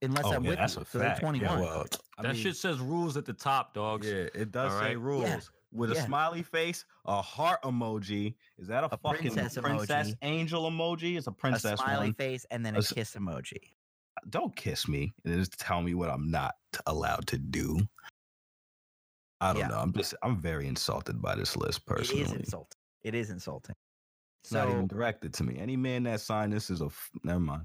unless 0.02 0.26
Oh, 0.26 0.34
I'm 0.34 0.44
yeah, 0.44 0.50
with 0.52 0.60
that's 0.60 0.76
you. 0.76 0.82
a 0.82 0.86
so 0.86 0.98
they're 1.00 1.10
fact. 1.10 1.22
21. 1.22 1.50
Yeah, 1.58 1.60
well, 1.64 1.86
that 2.22 2.34
mean, 2.34 2.36
shit 2.36 2.56
says 2.56 2.80
rules 2.80 3.18
at 3.18 3.26
the 3.26 3.34
top, 3.34 3.74
dogs. 3.74 4.08
Yeah, 4.08 4.28
it 4.36 4.52
does 4.52 4.72
All 4.74 4.80
say 4.80 4.86
right? 4.90 5.00
rules 5.00 5.24
Yeah. 5.24 5.40
With 5.74 5.92
a 5.92 5.96
smiley 5.96 6.44
face, 6.44 6.86
a 7.06 7.22
heart 7.22 7.62
emoji. 7.64 8.36
Is 8.58 8.68
that 8.68 8.84
a, 8.84 8.94
A 8.94 8.98
fucking 8.98 9.34
princess 9.34 9.58
princess 9.58 10.10
emoji. 10.12 10.16
angel 10.22 10.70
emoji? 10.70 11.18
It's 11.18 11.28
a 11.28 11.30
a 11.30 11.34
princess 11.34 11.80
smiley 11.80 12.08
one. 12.08 12.14
face 12.16 12.46
and 12.52 12.66
then 12.66 12.76
a 12.76 12.82
kiss 12.84 13.16
emoji. 13.16 13.58
Don't 14.30 14.56
kiss 14.56 14.88
me 14.88 15.14
and 15.26 15.40
just 15.40 15.58
tell 15.60 15.82
me 15.82 15.94
what 15.94 16.10
I'm 16.10 16.30
not 16.30 16.56
allowed 16.86 17.28
to 17.28 17.38
do. 17.38 17.80
I 19.40 19.54
don't 19.54 19.62
Yeah. 19.62 19.68
know. 19.70 19.80
I'm 19.80 19.94
just 19.94 20.14
I'm 20.22 20.38
very 20.38 20.68
insulted 20.68 21.22
by 21.22 21.36
this 21.36 21.56
list 21.56 21.86
personally. 21.86 22.22
It 22.24 22.28
is 22.28 22.34
insulting. 22.34 22.78
It 23.04 23.16
is 23.16 23.30
insulting. 23.32 23.76
It's 24.44 24.52
not 24.52 24.70
even 24.70 24.88
directed 24.88 25.34
to 25.36 25.44
me. 25.44 25.58
Any 25.60 25.78
man 25.78 26.04
that 26.04 26.20
signed 26.22 26.52
this 26.54 26.70
is 26.70 26.82
a 26.82 26.86
f- 26.86 27.10
never 27.24 27.40
mind. 27.40 27.64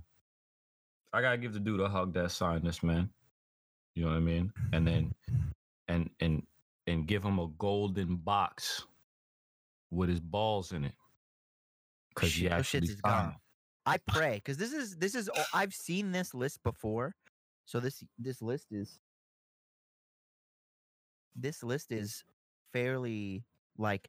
I 1.12 1.21
gotta 1.23 1.38
give 1.38 1.53
the 1.53 1.61
dude 1.61 1.81
a 1.81 1.88
hug 1.88 2.12
that 2.14 2.31
signed 2.31 2.64
this, 2.64 2.83
man. 2.83 3.11
You 3.95 4.05
know 4.05 4.11
what 4.11 4.16
I 4.16 4.21
mean? 4.21 4.53
And 4.73 4.87
then, 4.87 5.14
and 5.88 6.11
and 6.21 6.47
and 6.87 7.07
give 7.07 7.22
him 7.22 7.38
a 7.38 7.49
golden 7.59 8.16
box 8.16 8.85
with 9.90 10.09
his 10.09 10.20
balls 10.20 10.72
in 10.72 10.85
it, 10.85 10.94
because 12.11 12.33
he 12.33 12.49
actually 12.49 12.88
is 12.88 13.01
gone. 13.01 13.35
I 13.87 13.99
pray 13.99 14.35
because 14.37 14.57
this 14.57 14.72
is 14.72 14.96
this 14.96 15.14
is 15.14 15.31
oh, 15.37 15.44
I've 15.55 15.72
seen 15.72 16.11
this 16.11 16.35
list 16.35 16.62
before 16.64 17.14
So 17.66 17.81
this 17.81 18.03
this 18.18 18.40
list 18.40 18.68
is 18.70 18.99
this 21.35 21.62
list 21.62 21.92
is 21.92 22.25
fairly 22.72 23.44
like 23.77 24.09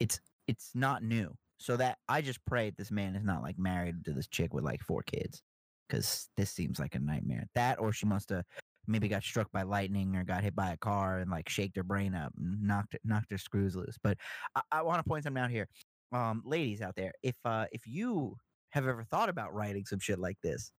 it's 0.00 0.20
it's 0.46 0.72
not 0.74 1.02
new. 1.02 1.34
So 1.58 1.76
that 1.76 1.98
I 2.08 2.20
just 2.20 2.44
pray 2.46 2.70
this 2.70 2.90
man 2.90 3.14
is 3.14 3.24
not 3.24 3.42
like 3.42 3.58
married 3.58 4.04
to 4.04 4.12
this 4.12 4.26
chick 4.26 4.52
with 4.52 4.64
like 4.64 4.82
four 4.82 5.02
kids, 5.02 5.42
because 5.88 6.28
this 6.36 6.50
seems 6.50 6.78
like 6.78 6.94
a 6.94 6.98
nightmare. 6.98 7.46
That 7.54 7.78
or 7.78 7.92
she 7.92 8.06
must 8.06 8.30
have 8.30 8.44
maybe 8.86 9.08
got 9.08 9.22
struck 9.22 9.50
by 9.52 9.62
lightning 9.62 10.16
or 10.16 10.24
got 10.24 10.42
hit 10.42 10.54
by 10.54 10.72
a 10.72 10.76
car 10.76 11.18
and 11.18 11.30
like 11.30 11.48
shaked 11.48 11.74
their 11.74 11.84
brain 11.84 12.14
up 12.14 12.32
and 12.36 12.62
knocked 12.62 12.96
knocked 13.04 13.28
their 13.28 13.38
screws 13.38 13.76
loose. 13.76 13.98
But 14.02 14.18
I, 14.54 14.62
I 14.72 14.82
want 14.82 15.02
to 15.02 15.08
point 15.08 15.24
something 15.24 15.42
out 15.42 15.50
here, 15.50 15.68
um, 16.12 16.42
ladies 16.44 16.80
out 16.80 16.94
there. 16.96 17.12
If 17.22 17.36
uh 17.44 17.66
if 17.72 17.86
you 17.86 18.36
have 18.70 18.86
ever 18.86 19.04
thought 19.04 19.28
about 19.28 19.54
writing 19.54 19.84
some 19.84 19.98
shit 19.98 20.18
like 20.18 20.38
this, 20.42 20.70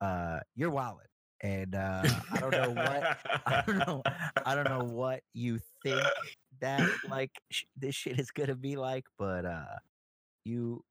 uh, 0.00 0.40
you're. 0.54 0.72
And 1.42 1.74
uh, 1.74 2.20
I 2.32 2.40
don't 2.40 2.50
know 2.50 2.70
what 2.70 3.18
I 3.46 3.62
don't 3.66 3.78
know. 3.78 4.02
I 4.44 4.54
don't 4.54 4.68
know 4.68 4.84
what 4.84 5.20
you 5.34 5.58
think 5.82 6.02
that 6.60 6.88
like 7.08 7.30
sh- 7.50 7.64
this 7.76 7.94
shit 7.94 8.18
is 8.18 8.30
gonna 8.30 8.54
be 8.54 8.76
like, 8.76 9.04
but 9.18 9.44
uh, 9.44 9.76
you 10.44 10.82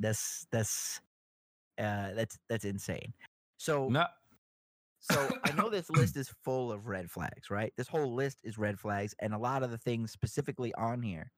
that's 0.00 0.46
that's 0.50 1.00
uh 1.78 2.12
that's 2.14 2.36
that's 2.48 2.64
insane. 2.64 3.12
So 3.58 3.88
No, 3.88 4.06
so 5.02 5.28
I 5.44 5.52
know 5.52 5.68
this 5.70 5.90
list 5.90 6.16
is 6.16 6.32
full 6.44 6.72
of 6.72 6.86
red 6.86 7.10
flags, 7.10 7.50
right? 7.50 7.72
This 7.76 7.88
whole 7.88 8.14
list 8.14 8.38
is 8.44 8.56
red 8.58 8.78
flags, 8.78 9.14
and 9.20 9.34
a 9.34 9.38
lot 9.38 9.62
of 9.62 9.70
the 9.70 9.78
things 9.78 10.10
specifically 10.12 10.72
on 10.74 11.02
here 11.02 11.30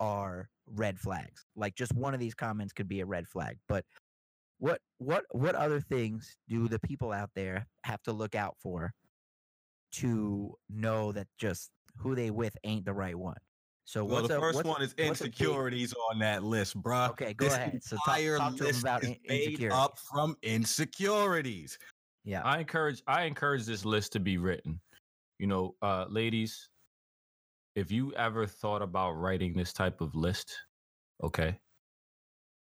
are 0.00 0.48
red 0.66 0.98
flags. 0.98 1.44
Like 1.56 1.74
just 1.76 1.94
one 1.94 2.14
of 2.14 2.20
these 2.20 2.34
comments 2.34 2.72
could 2.72 2.88
be 2.88 3.00
a 3.00 3.06
red 3.06 3.28
flag. 3.28 3.58
But 3.68 3.84
what 4.58 4.80
what 4.98 5.24
what 5.32 5.54
other 5.54 5.80
things 5.80 6.36
do 6.48 6.68
the 6.68 6.78
people 6.80 7.12
out 7.12 7.30
there 7.34 7.66
have 7.84 8.02
to 8.04 8.12
look 8.12 8.34
out 8.34 8.56
for 8.62 8.92
to 9.92 10.54
know 10.68 11.12
that 11.12 11.26
just 11.38 11.70
who 11.98 12.14
they 12.14 12.30
with 12.30 12.56
ain't 12.64 12.84
the 12.84 12.92
right 12.94 13.16
one? 13.18 13.36
So 13.86 14.02
Well, 14.04 14.22
what's 14.22 14.28
the 14.28 14.38
a- 14.38 14.40
first 14.40 14.64
one 14.64 14.80
is 14.80 14.94
insecurities 14.94 15.92
on 16.10 16.18
that 16.20 16.42
list, 16.42 16.74
bro. 16.80 17.08
Okay, 17.10 17.34
go 17.34 17.44
This 17.44 17.54
ahead. 17.54 17.84
So 17.84 17.96
talk, 18.06 18.18
talk 18.38 18.56
to 18.56 18.64
list 18.64 18.80
about 18.80 19.02
is 19.02 19.10
in- 19.10 19.16
made 19.28 19.42
insecurities. 19.48 19.78
up 19.78 19.98
from 20.10 20.36
insecurities. 20.42 21.78
Yeah. 22.24 22.42
I 22.42 22.58
encourage 22.58 23.02
I 23.06 23.24
encourage 23.24 23.66
this 23.66 23.84
list 23.84 24.12
to 24.12 24.20
be 24.20 24.38
written. 24.38 24.80
You 25.38 25.46
know, 25.46 25.74
uh, 25.82 26.06
ladies, 26.08 26.68
if 27.76 27.90
you 27.90 28.12
ever 28.14 28.46
thought 28.46 28.82
about 28.82 29.12
writing 29.12 29.54
this 29.54 29.72
type 29.72 30.00
of 30.00 30.14
list, 30.14 30.56
okay, 31.22 31.58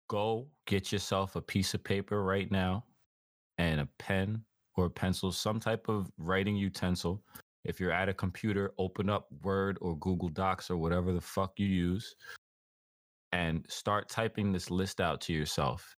go 0.09 0.47
get 0.65 0.91
yourself 0.91 1.35
a 1.35 1.41
piece 1.41 1.73
of 1.73 1.83
paper 1.83 2.23
right 2.23 2.49
now 2.51 2.85
and 3.57 3.81
a 3.81 3.89
pen 3.99 4.43
or 4.75 4.85
a 4.85 4.89
pencil, 4.89 5.31
some 5.31 5.59
type 5.59 5.87
of 5.87 6.11
writing 6.17 6.55
utensil. 6.55 7.23
If 7.63 7.79
you're 7.79 7.91
at 7.91 8.09
a 8.09 8.13
computer, 8.13 8.73
open 8.77 9.09
up 9.09 9.27
Word 9.43 9.77
or 9.81 9.97
Google 9.97 10.29
Docs 10.29 10.69
or 10.69 10.77
whatever 10.77 11.13
the 11.13 11.21
fuck 11.21 11.53
you 11.57 11.67
use 11.67 12.15
and 13.31 13.65
start 13.69 14.09
typing 14.09 14.51
this 14.51 14.69
list 14.69 14.99
out 14.99 15.21
to 15.21 15.33
yourself. 15.33 15.95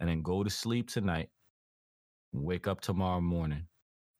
And 0.00 0.08
then 0.08 0.22
go 0.22 0.44
to 0.44 0.50
sleep 0.50 0.90
tonight 0.90 1.30
wake 2.42 2.66
up 2.66 2.80
tomorrow 2.80 3.20
morning 3.20 3.66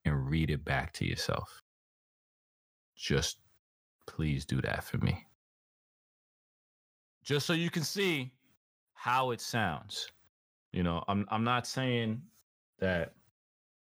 and 0.05 0.29
read 0.29 0.49
it 0.49 0.63
back 0.63 0.93
to 0.93 1.05
yourself. 1.05 1.61
Just 2.95 3.39
please 4.07 4.45
do 4.45 4.61
that 4.61 4.83
for 4.83 4.97
me. 4.97 5.25
Just 7.23 7.45
so 7.45 7.53
you 7.53 7.69
can 7.69 7.83
see 7.83 8.31
how 8.93 9.31
it 9.31 9.41
sounds. 9.41 10.07
You 10.71 10.83
know, 10.83 11.03
I'm 11.07 11.25
I'm 11.29 11.43
not 11.43 11.67
saying 11.67 12.21
that 12.79 13.13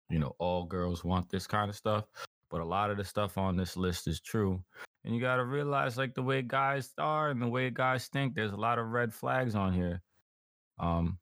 you 0.09 0.19
know 0.19 0.35
all 0.39 0.65
girls 0.65 1.03
want 1.03 1.29
this 1.29 1.45
kind 1.47 1.69
of 1.69 1.75
stuff, 1.75 2.05
but 2.49 2.61
a 2.61 2.65
lot 2.65 2.89
of 2.91 2.97
the 2.97 3.03
stuff 3.03 3.37
on 3.37 3.55
this 3.55 3.77
list 3.77 4.07
is 4.07 4.19
true. 4.19 4.63
And 5.03 5.13
you 5.13 5.21
got 5.21 5.35
to 5.35 5.45
realize 5.45 5.97
like 5.97 6.15
the 6.15 6.23
way 6.23 6.41
guys 6.41 6.91
are 6.97 7.29
and 7.29 7.41
the 7.41 7.47
way 7.47 7.69
guys 7.69 8.07
think, 8.07 8.33
there's 8.33 8.53
a 8.53 8.57
lot 8.57 8.79
of 8.79 8.87
red 8.87 9.13
flags 9.13 9.53
on 9.53 9.73
here. 9.73 10.01
Um 10.79 11.19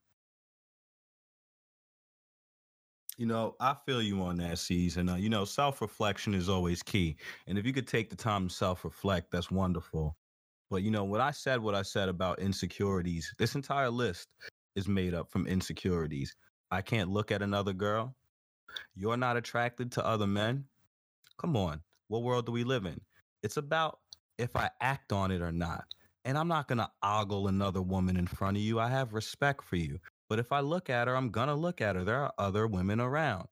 You 3.17 3.27
know, 3.27 3.55
I 3.59 3.75
feel 3.85 4.01
you 4.01 4.21
on 4.23 4.37
that 4.37 4.57
season. 4.57 5.07
Uh, 5.07 5.15
you 5.15 5.29
know, 5.29 5.45
self 5.45 5.81
reflection 5.81 6.33
is 6.33 6.49
always 6.49 6.81
key. 6.81 7.15
And 7.47 7.57
if 7.57 7.65
you 7.65 7.73
could 7.73 7.87
take 7.87 8.09
the 8.09 8.15
time 8.15 8.47
to 8.47 8.53
self 8.53 8.83
reflect, 8.83 9.31
that's 9.31 9.51
wonderful. 9.51 10.15
But, 10.69 10.81
you 10.81 10.89
know, 10.89 11.03
what 11.03 11.21
I 11.21 11.31
said 11.31 11.59
what 11.59 11.75
I 11.75 11.83
said 11.83 12.09
about 12.09 12.39
insecurities, 12.39 13.33
this 13.37 13.53
entire 13.53 13.91
list 13.91 14.29
is 14.75 14.87
made 14.87 15.13
up 15.13 15.29
from 15.29 15.45
insecurities. 15.45 16.35
I 16.71 16.81
can't 16.81 17.11
look 17.11 17.31
at 17.31 17.43
another 17.43 17.73
girl. 17.73 18.15
You're 18.95 19.17
not 19.17 19.37
attracted 19.37 19.91
to 19.93 20.05
other 20.05 20.25
men. 20.25 20.65
Come 21.37 21.55
on. 21.55 21.81
What 22.07 22.23
world 22.23 22.47
do 22.47 22.51
we 22.51 22.63
live 22.63 22.85
in? 22.85 22.99
It's 23.43 23.57
about 23.57 23.99
if 24.39 24.55
I 24.55 24.69
act 24.81 25.13
on 25.13 25.29
it 25.29 25.41
or 25.41 25.51
not. 25.51 25.85
And 26.25 26.37
I'm 26.37 26.47
not 26.47 26.67
going 26.67 26.79
to 26.79 26.89
ogle 27.03 27.47
another 27.47 27.81
woman 27.81 28.17
in 28.17 28.25
front 28.25 28.57
of 28.57 28.63
you. 28.63 28.79
I 28.79 28.89
have 28.89 29.13
respect 29.13 29.63
for 29.63 29.75
you. 29.75 29.99
But 30.33 30.39
if 30.39 30.51
I 30.51 30.61
look 30.61 30.89
at 30.89 31.07
her, 31.07 31.15
I'm 31.15 31.29
going 31.29 31.49
to 31.49 31.53
look 31.53 31.79
at 31.79 31.95
her. 31.95 32.03
There 32.03 32.19
are 32.19 32.33
other 32.39 32.65
women 32.65 32.99
around. 32.99 33.47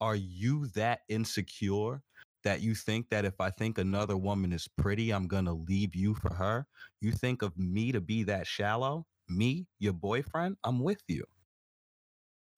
Are 0.00 0.14
you 0.14 0.68
that 0.76 1.00
insecure 1.08 2.02
that 2.44 2.60
you 2.60 2.76
think 2.76 3.08
that 3.10 3.24
if 3.24 3.40
I 3.40 3.50
think 3.50 3.78
another 3.78 4.16
woman 4.16 4.52
is 4.52 4.68
pretty, 4.78 5.10
I'm 5.10 5.26
going 5.26 5.46
to 5.46 5.54
leave 5.54 5.96
you 5.96 6.14
for 6.14 6.32
her? 6.32 6.68
You 7.00 7.10
think 7.10 7.42
of 7.42 7.58
me 7.58 7.90
to 7.90 8.00
be 8.00 8.22
that 8.22 8.46
shallow? 8.46 9.08
Me, 9.28 9.66
your 9.80 9.92
boyfriend? 9.92 10.56
I'm 10.62 10.78
with 10.78 11.02
you. 11.08 11.24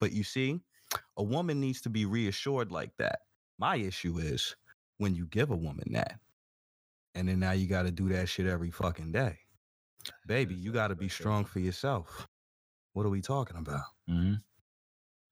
But 0.01 0.13
you 0.13 0.23
see, 0.23 0.61
a 1.17 1.23
woman 1.23 1.59
needs 1.59 1.81
to 1.81 1.89
be 1.89 2.05
reassured 2.05 2.71
like 2.71 2.93
that. 2.99 3.21
My 3.59 3.77
issue 3.77 4.19
is 4.19 4.55
when 4.99 5.15
you 5.15 5.25
give 5.29 5.51
a 5.51 5.57
woman 5.57 5.93
that, 5.93 6.19
and 7.15 7.27
then 7.27 7.41
now 7.41 7.53
you 7.53 7.67
got 7.67 7.85
to 7.85 7.91
do 7.91 8.11
that 8.11 8.29
shit 8.29 8.45
every 8.45 8.71
fucking 8.71 9.13
day. 9.13 9.39
Baby, 10.27 10.57
you 10.57 10.73
got 10.73 10.89
to 10.89 10.95
be 10.95 11.09
strong 11.09 11.47
for 11.47 11.61
yourself. 11.61 12.29
What 12.93 13.07
are 13.07 13.11
we 13.11 13.23
talking 13.23 13.57
about? 13.57 13.85
Mm-hmm. 14.09 14.35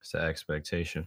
it's 0.00 0.12
the 0.12 0.20
expectation. 0.20 1.06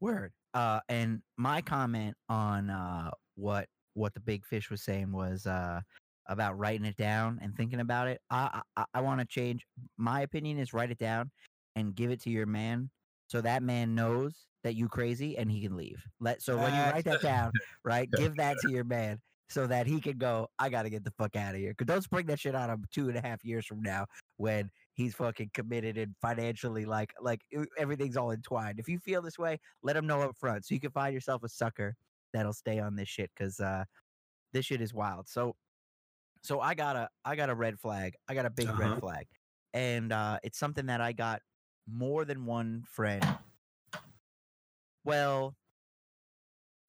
Word. 0.00 0.32
Uh, 0.52 0.80
and 0.88 1.20
my 1.36 1.60
comment 1.60 2.16
on 2.28 2.70
uh 2.70 3.10
what 3.36 3.68
what 3.94 4.14
the 4.14 4.20
big 4.20 4.44
fish 4.44 4.70
was 4.70 4.82
saying 4.82 5.12
was 5.12 5.46
uh 5.46 5.80
about 6.26 6.58
writing 6.58 6.86
it 6.86 6.96
down 6.96 7.38
and 7.42 7.56
thinking 7.56 7.80
about 7.80 8.08
it. 8.08 8.20
I 8.30 8.60
I, 8.76 8.84
I 8.94 9.00
want 9.00 9.20
to 9.20 9.26
change. 9.26 9.66
My 9.96 10.22
opinion 10.22 10.58
is 10.58 10.72
write 10.72 10.90
it 10.90 10.98
down 10.98 11.30
and 11.76 11.94
give 11.94 12.10
it 12.10 12.20
to 12.22 12.30
your 12.30 12.46
man 12.46 12.90
so 13.28 13.40
that 13.40 13.62
man 13.62 13.94
knows 13.94 14.46
that 14.62 14.74
you 14.74 14.88
crazy 14.88 15.36
and 15.36 15.50
he 15.50 15.60
can 15.60 15.76
leave. 15.76 16.02
Let 16.20 16.42
so 16.42 16.56
when 16.56 16.72
you 16.72 16.80
write 16.80 17.04
that 17.04 17.20
down, 17.20 17.52
right? 17.84 18.08
Give 18.16 18.34
that 18.36 18.56
to 18.62 18.70
your 18.70 18.84
man 18.84 19.20
so 19.48 19.66
that 19.66 19.86
he 19.86 20.00
can 20.00 20.18
go. 20.18 20.48
I 20.58 20.68
got 20.68 20.82
to 20.82 20.90
get 20.90 21.04
the 21.04 21.12
fuck 21.12 21.36
out 21.36 21.54
of 21.54 21.60
here. 21.60 21.74
Cause 21.74 21.86
don't 21.86 22.02
spring 22.02 22.26
that 22.26 22.40
shit 22.40 22.54
on 22.54 22.70
him 22.70 22.84
two 22.92 23.08
and 23.08 23.16
a 23.16 23.20
half 23.20 23.44
years 23.44 23.66
from 23.66 23.82
now 23.82 24.06
when 24.36 24.70
he's 24.94 25.14
fucking 25.14 25.50
committed 25.52 25.98
and 25.98 26.14
financially 26.22 26.84
like 26.84 27.12
like 27.20 27.42
everything's 27.76 28.16
all 28.16 28.30
entwined. 28.30 28.78
If 28.78 28.88
you 28.88 28.98
feel 28.98 29.20
this 29.22 29.38
way, 29.38 29.58
let 29.82 29.96
him 29.96 30.06
know 30.06 30.22
up 30.22 30.36
front 30.36 30.64
so 30.64 30.74
you 30.74 30.80
can 30.80 30.90
find 30.92 31.12
yourself 31.12 31.42
a 31.42 31.48
sucker 31.48 31.96
that'll 32.32 32.52
stay 32.52 32.78
on 32.78 32.96
this 32.96 33.08
shit 33.08 33.30
because 33.36 33.60
uh 33.60 33.84
this 34.52 34.64
shit 34.66 34.80
is 34.80 34.94
wild. 34.94 35.28
So 35.28 35.56
so 36.42 36.60
I 36.60 36.74
got 36.74 36.96
a 36.96 37.08
I 37.24 37.36
got 37.36 37.50
a 37.50 37.54
red 37.54 37.78
flag. 37.78 38.14
I 38.28 38.34
got 38.34 38.46
a 38.46 38.50
big 38.50 38.68
Uh-huh. 38.68 38.78
red 38.80 38.98
flag. 39.00 39.26
And 39.72 40.12
uh 40.12 40.38
it's 40.42 40.58
something 40.58 40.86
that 40.86 41.00
I 41.00 41.12
got 41.12 41.40
more 41.86 42.24
than 42.24 42.46
one 42.46 42.84
friend. 42.88 43.24
Well, 45.04 45.54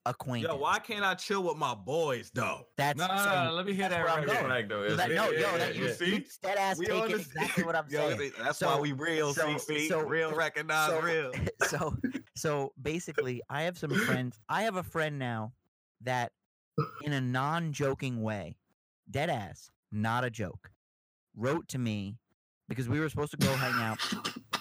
acquaintance. 0.05 0.53
Yo, 0.53 0.59
why 0.59 0.79
can't 0.79 1.03
I 1.03 1.13
chill 1.15 1.43
with 1.43 1.57
my 1.57 1.73
boys 1.73 2.31
though? 2.33 2.67
That's 2.77 2.97
No, 2.97 3.07
no, 3.07 3.17
so- 3.17 3.45
no, 3.45 3.53
let 3.53 3.65
me 3.65 3.73
hear 3.73 3.89
that 3.89 4.05
right 4.05 4.17
I'm 4.19 4.23
red 4.23 4.27
going. 4.27 4.45
flag 4.45 4.69
though. 4.69 4.79
You 4.81 4.93
It's- 4.93 4.97
let- 4.99 5.09
no, 5.11 5.31
yeah, 5.31 5.39
yo, 5.39 5.51
yeah, 5.51 5.57
that 5.57 5.75
yeah, 5.75 5.81
you, 5.81 5.93
see? 5.93 6.15
you 6.15 6.23
dead 6.43 6.57
ass 6.57 6.77
We 6.77 6.85
taking 6.85 7.01
on 7.03 7.09
the- 7.09 7.15
exactly 7.17 7.63
what 7.63 7.75
I'm 7.75 7.85
Yo, 7.89 8.15
saying. 8.17 8.31
That's 8.39 8.59
So- 8.59 8.67
why 8.67 8.79
we 8.79 8.91
real, 8.91 9.33
so- 9.33 9.47
CC. 9.57 9.87
so- 9.87 10.01
real 10.01 10.33
recognize 10.33 10.89
so- 10.89 11.01
real. 11.01 11.31
so 11.67 11.97
so 12.35 12.73
basically 12.81 13.41
i 13.49 13.61
have 13.63 13.77
some 13.77 13.89
friends 13.91 14.37
i 14.49 14.63
have 14.63 14.75
a 14.75 14.83
friend 14.83 15.17
now 15.17 15.53
that 16.01 16.31
in 17.03 17.13
a 17.13 17.21
non-joking 17.21 18.21
way 18.21 18.57
dead 19.09 19.29
ass 19.29 19.71
not 19.91 20.23
a 20.25 20.29
joke 20.29 20.69
wrote 21.35 21.65
to 21.69 21.77
me 21.77 22.17
because 22.67 22.89
we 22.89 22.99
were 22.99 23.07
supposed 23.09 23.31
to 23.31 23.37
go 23.37 23.53
hang 23.55 23.73
out 23.81 23.97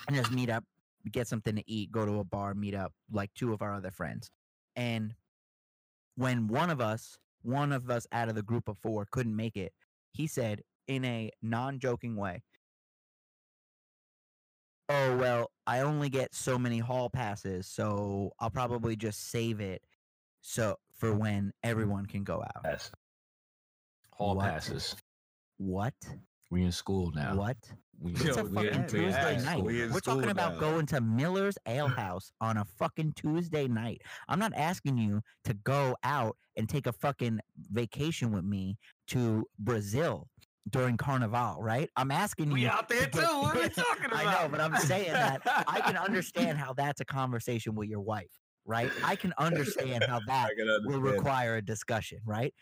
and 0.07 0.17
just 0.17 0.31
meet 0.31 0.49
up 0.49 0.65
get 1.11 1.27
something 1.27 1.57
to 1.57 1.69
eat 1.69 1.91
go 1.91 2.07
to 2.07 2.21
a 2.21 2.25
bar 2.25 2.55
meet 2.55 2.75
up 2.77 2.93
like 3.13 3.31
two 3.35 3.53
of 3.53 3.61
our 3.61 3.75
other 3.75 3.91
friends 3.91 4.31
and 4.77 5.13
when 6.17 6.47
one 6.47 6.71
of 6.71 6.81
us 6.81 7.17
one 7.43 7.73
of 7.73 7.91
us 7.91 8.07
out 8.13 8.29
of 8.29 8.35
the 8.35 8.43
group 8.43 8.69
of 8.69 8.79
four 8.79 9.07
couldn't 9.11 9.35
make 9.37 9.57
it 9.57 9.73
he 10.13 10.27
said 10.27 10.61
in 10.89 11.05
a 11.05 11.31
non-joking 11.43 12.17
way 12.17 12.43
oh 14.89 15.17
well 15.17 15.51
i 15.67 15.81
only 15.81 16.09
get 16.09 16.35
so 16.35 16.59
many 16.59 16.79
hall 16.79 17.09
passes 17.11 17.67
so 17.67 18.31
i'll 18.41 18.51
probably 18.51 18.97
just 18.97 19.31
save 19.31 19.61
it 19.61 19.83
so 20.41 20.77
for 20.97 21.15
when 21.15 21.53
everyone 21.63 22.07
can 22.07 22.23
go 22.23 22.43
out 22.43 22.63
Yes. 22.65 22.91
Hall 24.13 24.37
What? 24.37 24.45
passes. 24.45 24.95
what 25.57 25.95
We 26.51 26.63
in 26.65 26.73
school 26.73 27.11
now. 27.15 27.35
What? 27.35 27.57
We, 28.01 28.13
it's 28.13 28.25
yo, 28.25 28.33
a 28.33 28.35
fucking 28.45 28.55
we 28.83 28.89
Tuesday 28.89 29.37
ass. 29.37 29.45
night. 29.45 29.63
We 29.63 29.87
We're 29.89 30.01
talking 30.01 30.31
about 30.31 30.55
now. 30.55 30.61
going 30.61 30.87
to 30.87 31.01
Miller's 31.01 31.57
Ale 31.67 31.89
House 31.89 32.33
on 32.41 32.57
a 32.57 32.65
fucking 32.79 33.13
Tuesday 33.17 33.67
night. 33.69 34.03
I'm 34.29 34.39
not 34.39 34.53
asking 34.55 34.99
you 34.99 35.23
to 35.45 35.55
go 35.55 35.97
out 36.05 36.37
and 36.57 36.69
take 36.69 36.87
a 36.87 36.93
fucking 36.93 37.41
vacation 37.73 38.31
with 38.33 38.45
me 38.45 38.77
to 39.09 39.45
Brazil 39.59 40.29
during 40.71 40.97
Carnival, 40.97 41.57
right? 41.61 41.89
I'm 41.97 42.11
asking 42.11 42.49
you. 42.49 42.55
we 42.55 42.67
out 42.67 42.89
there 42.89 43.07
to 43.07 43.11
too. 43.11 43.21
get- 43.21 43.31
What 43.35 43.57
are 43.57 43.63
you 43.63 43.69
talking 43.71 44.07
about? 44.07 44.27
I 44.27 44.43
know, 44.43 44.49
but 44.49 44.61
I'm 44.61 44.77
saying 44.77 45.13
that 45.13 45.41
I 45.69 45.81
can 45.81 45.97
understand 46.09 46.59
how 46.59 46.73
that's 46.73 47.01
a 47.01 47.05
conversation 47.05 47.75
with 47.75 47.89
your 47.89 48.01
wife, 48.01 48.31
right? 48.65 48.91
I 49.05 49.17
can 49.17 49.33
understand 49.39 50.05
how 50.05 50.21
that 50.27 50.51
I 50.51 50.55
can 50.55 50.67
will 50.85 51.01
require 51.01 51.57
a 51.57 51.63
discussion, 51.63 52.19
right? 52.25 52.53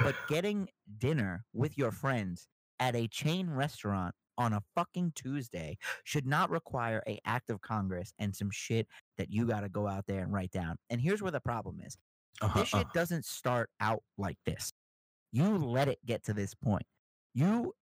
But 0.00 0.14
getting 0.28 0.68
dinner 0.98 1.44
with 1.52 1.78
your 1.78 1.90
friends 1.92 2.48
at 2.84 2.94
a 2.94 3.08
chain 3.08 3.48
restaurant 3.48 4.14
on 4.36 4.52
a 4.52 4.60
fucking 4.74 5.10
Tuesday 5.14 5.78
should 6.04 6.26
not 6.26 6.50
require 6.50 7.02
a 7.06 7.18
act 7.24 7.48
of 7.48 7.62
Congress 7.62 8.12
and 8.18 8.36
some 8.36 8.50
shit 8.50 8.86
that 9.16 9.30
you 9.30 9.46
got 9.46 9.60
to 9.60 9.70
go 9.70 9.88
out 9.88 10.04
there 10.06 10.22
and 10.22 10.34
write 10.34 10.50
down. 10.50 10.76
And 10.90 11.00
here's 11.00 11.22
where 11.22 11.32
the 11.32 11.40
problem 11.40 11.80
is. 11.82 11.96
Uh-huh, 12.42 12.58
This 12.58 12.68
shit 12.68 12.86
uh. 12.86 12.90
doesn't 12.92 13.24
start 13.24 13.70
out 13.80 14.02
like 14.18 14.36
this. 14.44 14.70
You 15.32 15.56
let 15.56 15.88
it 15.88 15.98
get 16.04 16.22
to 16.24 16.34
this 16.34 16.52
point. 16.54 16.84
You 17.32 17.72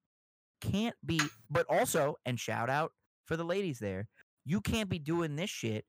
can't 0.61 0.95
be, 1.05 1.21
but 1.51 1.67
also, 1.69 2.15
and 2.25 2.39
shout 2.39 2.71
out 2.71 2.93
for 3.27 3.37
the 3.37 3.45
ladies 3.45 3.81
there, 3.81 4.07
you 4.45 4.61
can't 4.61 4.89
be 4.89 5.01
doing 5.01 5.35
this 5.35 5.51
shit 5.51 5.85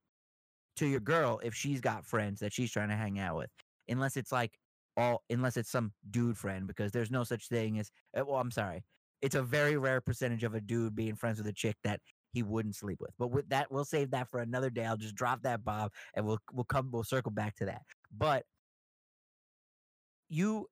to 0.77 0.87
your 0.87 1.01
girl 1.01 1.39
if 1.43 1.53
she's 1.53 1.81
got 1.81 2.03
friends 2.03 2.39
that 2.39 2.51
she's 2.51 2.71
trying 2.71 2.89
to 2.89 2.95
hang 2.95 3.19
out 3.19 3.37
with, 3.37 3.51
unless 3.89 4.17
it's 4.17 4.31
like 4.31 4.53
all, 4.97 5.21
unless 5.29 5.55
it's 5.55 5.69
some 5.69 5.91
dude 6.09 6.37
friend, 6.37 6.65
because 6.65 6.91
there's 6.91 7.11
no 7.11 7.23
such 7.23 7.47
thing 7.47 7.77
as, 7.77 7.91
uh, 8.17 8.25
well, 8.25 8.39
I'm 8.39 8.49
sorry. 8.49 8.83
It's 9.23 9.35
a 9.35 9.41
very 9.41 9.77
rare 9.77 10.01
percentage 10.01 10.43
of 10.43 10.53
a 10.53 10.61
dude 10.61 10.95
being 10.95 11.15
friends 11.15 11.37
with 11.37 11.47
a 11.47 11.53
chick 11.53 11.77
that 11.85 12.01
he 12.33 12.43
wouldn't 12.43 12.75
sleep 12.75 12.99
with. 12.99 13.11
But 13.17 13.31
with 13.31 13.47
that, 13.49 13.71
we'll 13.71 13.85
save 13.85 14.11
that 14.11 14.29
for 14.29 14.41
another 14.41 14.69
day. 14.69 14.85
I'll 14.85 14.97
just 14.97 15.15
drop 15.15 15.43
that 15.43 15.63
bomb 15.63 15.89
and 16.13 16.25
we'll 16.25 16.39
we'll 16.51 16.65
come 16.65 16.89
we'll 16.91 17.05
circle 17.05 17.31
back 17.31 17.55
to 17.55 17.65
that. 17.65 17.83
But 18.15 18.43
you 20.27 20.67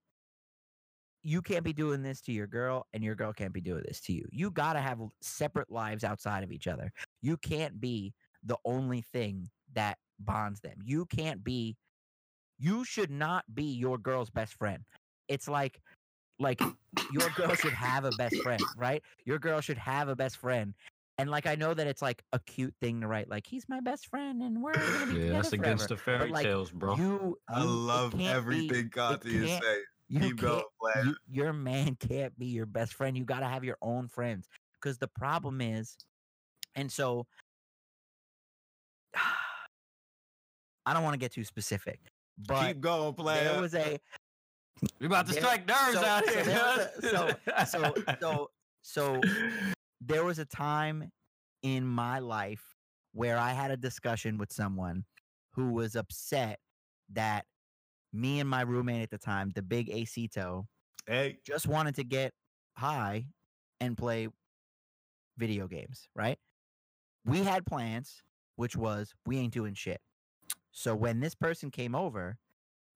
you 1.23 1.41
can't 1.41 1.63
be 1.63 1.71
doing 1.71 2.01
this 2.03 2.19
to 2.21 2.33
your 2.33 2.47
girl 2.47 2.87
and 2.93 3.03
your 3.03 3.15
girl 3.15 3.31
can't 3.31 3.53
be 3.53 3.61
doing 3.61 3.83
this 3.87 4.01
to 4.01 4.13
you. 4.13 4.25
You 4.31 4.51
got 4.51 4.73
to 4.73 4.81
have 4.81 4.99
separate 5.21 5.71
lives 5.71 6.03
outside 6.03 6.43
of 6.43 6.51
each 6.51 6.67
other. 6.67 6.91
You 7.21 7.37
can't 7.37 7.79
be 7.79 8.13
the 8.43 8.57
only 8.65 9.01
thing 9.01 9.49
that 9.73 9.97
bonds 10.19 10.59
them. 10.59 10.77
You 10.83 11.05
can't 11.05 11.43
be 11.43 11.77
you 12.59 12.83
should 12.83 13.11
not 13.11 13.45
be 13.53 13.63
your 13.63 13.97
girl's 13.97 14.29
best 14.29 14.55
friend. 14.55 14.83
It's 15.27 15.47
like 15.47 15.79
like 16.41 16.59
your 17.13 17.29
girl 17.35 17.53
should 17.55 17.73
have 17.73 18.03
a 18.05 18.11
best 18.17 18.35
friend, 18.43 18.61
right? 18.77 19.01
Your 19.25 19.39
girl 19.39 19.61
should 19.61 19.77
have 19.77 20.09
a 20.09 20.15
best 20.15 20.37
friend. 20.37 20.73
And 21.17 21.29
like 21.29 21.45
I 21.45 21.55
know 21.55 21.73
that 21.73 21.85
it's 21.87 22.01
like 22.01 22.23
a 22.33 22.39
cute 22.39 22.73
thing 22.81 23.01
to 23.01 23.07
write 23.07 23.29
like 23.29 23.45
he's 23.45 23.69
my 23.69 23.79
best 23.79 24.07
friend 24.07 24.41
and 24.41 24.61
we're 24.61 24.73
going 24.73 25.07
to 25.09 25.13
be 25.13 25.19
Yeah, 25.25 25.33
that's 25.33 25.51
together 25.51 25.67
against 25.73 25.87
forever." 25.89 25.95
the 25.95 26.01
fairy 26.03 26.31
like, 26.31 26.43
tales, 26.45 26.71
bro. 26.71 26.95
You, 26.95 27.37
I 27.47 27.59
you- 27.59 27.65
it 27.65 27.71
love 27.71 28.11
can't 28.11 28.19
be- 28.21 28.27
everything 28.27 28.89
Conti 28.89 29.37
is 29.37 29.49
can't- 29.49 29.63
saying. 29.63 29.83
you 30.09 30.19
Keep 30.21 30.37
going, 30.37 30.53
can't- 30.55 30.65
player. 30.81 31.03
you- 31.05 31.15
your 31.29 31.53
man 31.53 31.95
can't 31.95 32.37
be 32.39 32.47
your 32.47 32.65
best 32.65 32.95
friend. 32.95 33.15
You 33.17 33.23
got 33.23 33.41
to 33.41 33.47
have 33.47 33.63
your 33.63 33.77
own 33.81 34.07
friends. 34.07 34.47
Because 34.81 34.97
the 34.97 35.07
problem 35.09 35.61
is, 35.61 35.95
and 36.75 36.91
so 36.91 37.27
I 40.85 40.93
don't 40.93 41.03
want 41.03 41.13
to 41.13 41.19
get 41.19 41.31
too 41.33 41.43
specific, 41.43 41.99
but 42.47 42.65
Keep 42.67 42.81
going, 42.81 43.13
player. 43.13 43.43
there 43.43 43.61
was 43.61 43.75
a 43.75 43.99
we 44.99 45.05
about 45.07 45.27
to 45.27 45.33
there- 45.33 45.41
strike 45.41 45.67
nerves 45.67 45.93
so- 45.93 46.05
out 46.05 46.29
here. 46.29 46.43
was 46.45 47.33
a- 47.47 47.65
so 47.65 47.93
so 48.19 48.49
so 48.81 49.21
there 49.99 50.23
was 50.23 50.39
a 50.39 50.45
time 50.45 51.11
in 51.63 51.85
my 51.85 52.19
life 52.19 52.63
where 53.13 53.37
I 53.37 53.51
had 53.53 53.71
a 53.71 53.77
discussion 53.77 54.37
with 54.37 54.51
someone 54.51 55.05
who 55.51 55.71
was 55.73 55.95
upset 55.95 56.59
that 57.13 57.45
me 58.13 58.39
and 58.39 58.49
my 58.49 58.61
roommate 58.61 59.03
at 59.03 59.09
the 59.09 59.17
time, 59.17 59.51
the 59.53 59.61
big 59.61 59.89
Acito, 59.89 60.65
hey, 61.07 61.37
just 61.45 61.67
wanted 61.67 61.95
to 61.95 62.03
get 62.03 62.33
high 62.75 63.25
and 63.79 63.97
play 63.97 64.27
video 65.37 65.67
games, 65.67 66.07
right? 66.15 66.37
We 67.25 67.39
had 67.43 67.65
plans, 67.65 68.23
which 68.55 68.75
was 68.75 69.13
we 69.25 69.37
ain't 69.37 69.53
doing 69.53 69.73
shit. 69.73 70.01
So 70.71 70.95
when 70.95 71.19
this 71.19 71.35
person 71.35 71.69
came 71.69 71.93
over, 71.95 72.37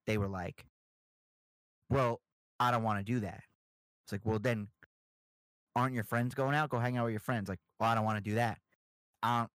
they 0.08 0.17
were 0.17 0.28
like, 0.30 0.65
Well, 1.89 2.21
I 2.60 2.71
don't 2.71 2.84
want 2.84 3.00
to 3.00 3.04
do 3.06 3.19
that. 3.21 3.43
It's 4.06 4.12
like, 4.12 4.21
Well, 4.24 4.39
then 4.39 4.67
aren't 5.76 5.93
your 5.93 6.04
friends 6.04 6.34
going 6.34 6.56
out? 6.56 6.69
Go 6.69 6.80
hang 6.80 6.98
out 6.98 7.06
with 7.06 7.13
your 7.13 7.19
friends. 7.19 7.50
Like, 7.50 7.60
well, 7.80 7.89
I 7.89 7.95
don't 7.95 8.06
want 8.06 8.17
to 8.17 8.30
do 8.30 8.36
that. 8.36 8.60
I 9.24 9.39
don't, 9.39 9.50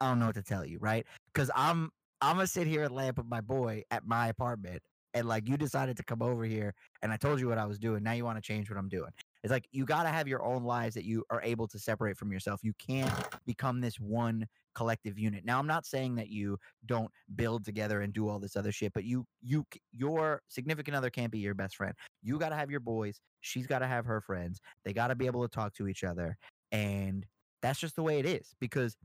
I 0.00 0.08
don't 0.08 0.18
know 0.18 0.26
what 0.26 0.34
to 0.36 0.42
tell 0.42 0.64
you, 0.64 0.78
right? 0.80 1.06
Because 1.32 1.50
I'm 1.54 1.90
I'm 2.20 2.36
gonna 2.36 2.46
sit 2.46 2.66
here 2.66 2.84
and 2.84 2.94
lamp 2.94 3.18
with 3.18 3.26
my 3.26 3.40
boy 3.40 3.82
at 3.90 4.06
my 4.06 4.28
apartment, 4.28 4.82
and 5.14 5.28
like 5.28 5.48
you 5.48 5.56
decided 5.56 5.96
to 5.98 6.02
come 6.04 6.22
over 6.22 6.44
here, 6.44 6.74
and 7.02 7.12
I 7.12 7.16
told 7.16 7.40
you 7.40 7.48
what 7.48 7.58
I 7.58 7.66
was 7.66 7.78
doing. 7.78 8.02
Now 8.02 8.12
you 8.12 8.24
want 8.24 8.38
to 8.38 8.42
change 8.42 8.70
what 8.70 8.78
I'm 8.78 8.88
doing. 8.88 9.10
It's 9.46 9.52
like 9.52 9.68
you 9.70 9.84
got 9.84 10.02
to 10.02 10.08
have 10.08 10.26
your 10.26 10.42
own 10.42 10.64
lives 10.64 10.96
that 10.96 11.04
you 11.04 11.22
are 11.30 11.40
able 11.40 11.68
to 11.68 11.78
separate 11.78 12.18
from 12.18 12.32
yourself. 12.32 12.64
You 12.64 12.72
can't 12.84 13.14
become 13.46 13.80
this 13.80 14.00
one 14.00 14.44
collective 14.74 15.20
unit. 15.20 15.44
Now 15.44 15.60
I'm 15.60 15.68
not 15.68 15.86
saying 15.86 16.16
that 16.16 16.30
you 16.30 16.58
don't 16.84 17.12
build 17.36 17.64
together 17.64 18.00
and 18.00 18.12
do 18.12 18.28
all 18.28 18.40
this 18.40 18.56
other 18.56 18.72
shit, 18.72 18.92
but 18.92 19.04
you 19.04 19.24
you 19.40 19.64
your 19.92 20.42
significant 20.48 20.96
other 20.96 21.10
can't 21.10 21.30
be 21.30 21.38
your 21.38 21.54
best 21.54 21.76
friend. 21.76 21.94
You 22.24 22.40
got 22.40 22.48
to 22.48 22.56
have 22.56 22.72
your 22.72 22.80
boys. 22.80 23.20
She's 23.40 23.68
got 23.68 23.78
to 23.78 23.86
have 23.86 24.04
her 24.04 24.20
friends. 24.20 24.58
They 24.84 24.92
got 24.92 25.08
to 25.08 25.14
be 25.14 25.26
able 25.26 25.46
to 25.46 25.48
talk 25.48 25.74
to 25.74 25.86
each 25.86 26.02
other, 26.02 26.36
and 26.72 27.24
that's 27.62 27.78
just 27.78 27.94
the 27.94 28.02
way 28.02 28.18
it 28.18 28.26
is. 28.26 28.52
Because 28.58 28.96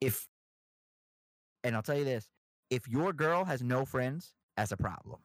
if 0.00 0.28
and 1.64 1.74
I'll 1.74 1.82
tell 1.82 1.98
you 1.98 2.04
this, 2.04 2.28
if 2.70 2.86
your 2.86 3.12
girl 3.12 3.44
has 3.44 3.60
no 3.60 3.84
friends, 3.84 4.34
that's 4.56 4.70
a 4.70 4.76
problem. 4.76 5.18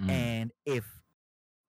Mm. 0.00 0.10
And 0.10 0.52
if 0.64 0.84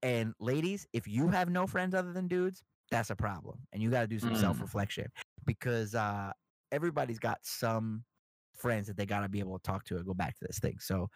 and 0.03 0.33
ladies, 0.39 0.87
if 0.93 1.07
you 1.07 1.29
have 1.29 1.49
no 1.49 1.67
friends 1.67 1.93
other 1.95 2.13
than 2.13 2.27
dudes, 2.27 2.63
that's 2.89 3.09
a 3.09 3.15
problem. 3.15 3.59
And 3.71 3.81
you 3.81 3.89
got 3.89 4.01
to 4.01 4.07
do 4.07 4.19
some 4.19 4.33
Mm. 4.33 4.37
self-reflection 4.41 5.07
because 5.45 5.95
uh 5.95 6.33
everybody's 6.71 7.19
got 7.19 7.39
some 7.45 8.05
friends 8.55 8.87
that 8.87 8.97
they 8.97 9.05
got 9.05 9.21
to 9.21 9.29
be 9.29 9.39
able 9.39 9.57
to 9.57 9.63
talk 9.63 9.83
to 9.85 9.97
and 9.97 10.05
go 10.05 10.13
back 10.13 10.35
to 10.37 10.45
this 10.47 10.59
thing. 10.59 10.79
So 10.79 11.09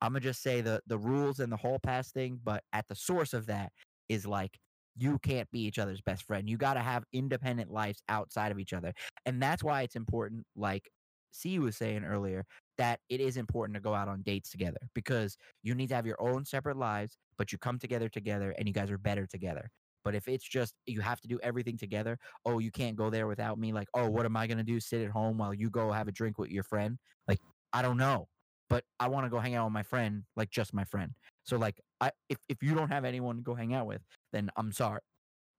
I'm 0.00 0.12
gonna 0.12 0.20
just 0.20 0.42
say 0.42 0.60
the 0.60 0.82
the 0.86 0.98
rules 0.98 1.40
and 1.40 1.52
the 1.52 1.56
whole 1.56 1.78
pass 1.78 2.12
thing, 2.12 2.40
but 2.42 2.64
at 2.72 2.88
the 2.88 2.94
source 2.94 3.34
of 3.34 3.46
that 3.46 3.72
is 4.08 4.26
like 4.26 4.58
you 4.96 5.18
can't 5.20 5.50
be 5.50 5.60
each 5.60 5.78
other's 5.78 6.00
best 6.02 6.24
friend. 6.24 6.48
You 6.48 6.56
got 6.56 6.74
to 6.74 6.80
have 6.80 7.04
independent 7.12 7.70
lives 7.70 8.02
outside 8.08 8.50
of 8.52 8.58
each 8.58 8.72
other, 8.72 8.92
and 9.26 9.42
that's 9.42 9.62
why 9.62 9.82
it's 9.82 9.96
important. 9.96 10.46
Like 10.56 10.90
C 11.32 11.58
was 11.58 11.76
saying 11.76 12.04
earlier, 12.04 12.44
that 12.80 12.98
it 13.10 13.20
is 13.20 13.36
important 13.36 13.74
to 13.74 13.80
go 13.80 13.92
out 13.92 14.08
on 14.08 14.22
dates 14.22 14.48
together 14.48 14.78
because 14.94 15.36
you 15.62 15.74
need 15.74 15.88
to 15.88 15.94
have 15.94 16.06
your 16.06 16.18
own 16.18 16.46
separate 16.46 16.78
lives, 16.78 17.18
but 17.36 17.52
you 17.52 17.58
come 17.58 17.78
together 17.78 18.08
together 18.08 18.54
and 18.56 18.66
you 18.66 18.72
guys 18.72 18.90
are 18.90 18.96
better 18.96 19.26
together. 19.26 19.70
But 20.02 20.14
if 20.14 20.26
it's 20.28 20.48
just 20.48 20.74
you 20.86 21.02
have 21.02 21.20
to 21.20 21.28
do 21.28 21.38
everything 21.42 21.76
together, 21.76 22.16
oh, 22.46 22.58
you 22.58 22.70
can't 22.70 22.96
go 22.96 23.10
there 23.10 23.26
without 23.26 23.58
me. 23.58 23.70
Like, 23.70 23.88
oh, 23.92 24.08
what 24.08 24.24
am 24.24 24.34
I 24.34 24.46
gonna 24.46 24.62
do? 24.62 24.80
Sit 24.80 25.02
at 25.02 25.10
home 25.10 25.36
while 25.36 25.52
you 25.52 25.68
go 25.68 25.92
have 25.92 26.08
a 26.08 26.12
drink 26.12 26.38
with 26.38 26.50
your 26.50 26.62
friend? 26.62 26.96
Like, 27.28 27.38
I 27.74 27.82
don't 27.82 27.98
know, 27.98 28.28
but 28.70 28.82
I 28.98 29.08
want 29.08 29.26
to 29.26 29.30
go 29.30 29.40
hang 29.40 29.56
out 29.56 29.66
with 29.66 29.74
my 29.74 29.82
friend, 29.82 30.22
like 30.34 30.48
just 30.48 30.72
my 30.72 30.84
friend. 30.84 31.12
So 31.44 31.58
like, 31.58 31.78
I 32.00 32.12
if 32.30 32.38
if 32.48 32.62
you 32.62 32.74
don't 32.74 32.88
have 32.88 33.04
anyone 33.04 33.36
to 33.36 33.42
go 33.42 33.54
hang 33.54 33.74
out 33.74 33.88
with, 33.88 34.00
then 34.32 34.48
I'm 34.56 34.72
sorry, 34.72 35.00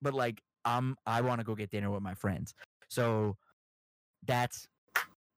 but 0.02 0.16
like, 0.16 0.42
I'm 0.66 0.96
I 1.06 1.22
want 1.22 1.40
to 1.40 1.46
go 1.46 1.54
get 1.54 1.70
dinner 1.70 1.92
with 1.92 2.02
my 2.02 2.16
friends. 2.16 2.56
So 2.90 3.38
that's 4.26 4.68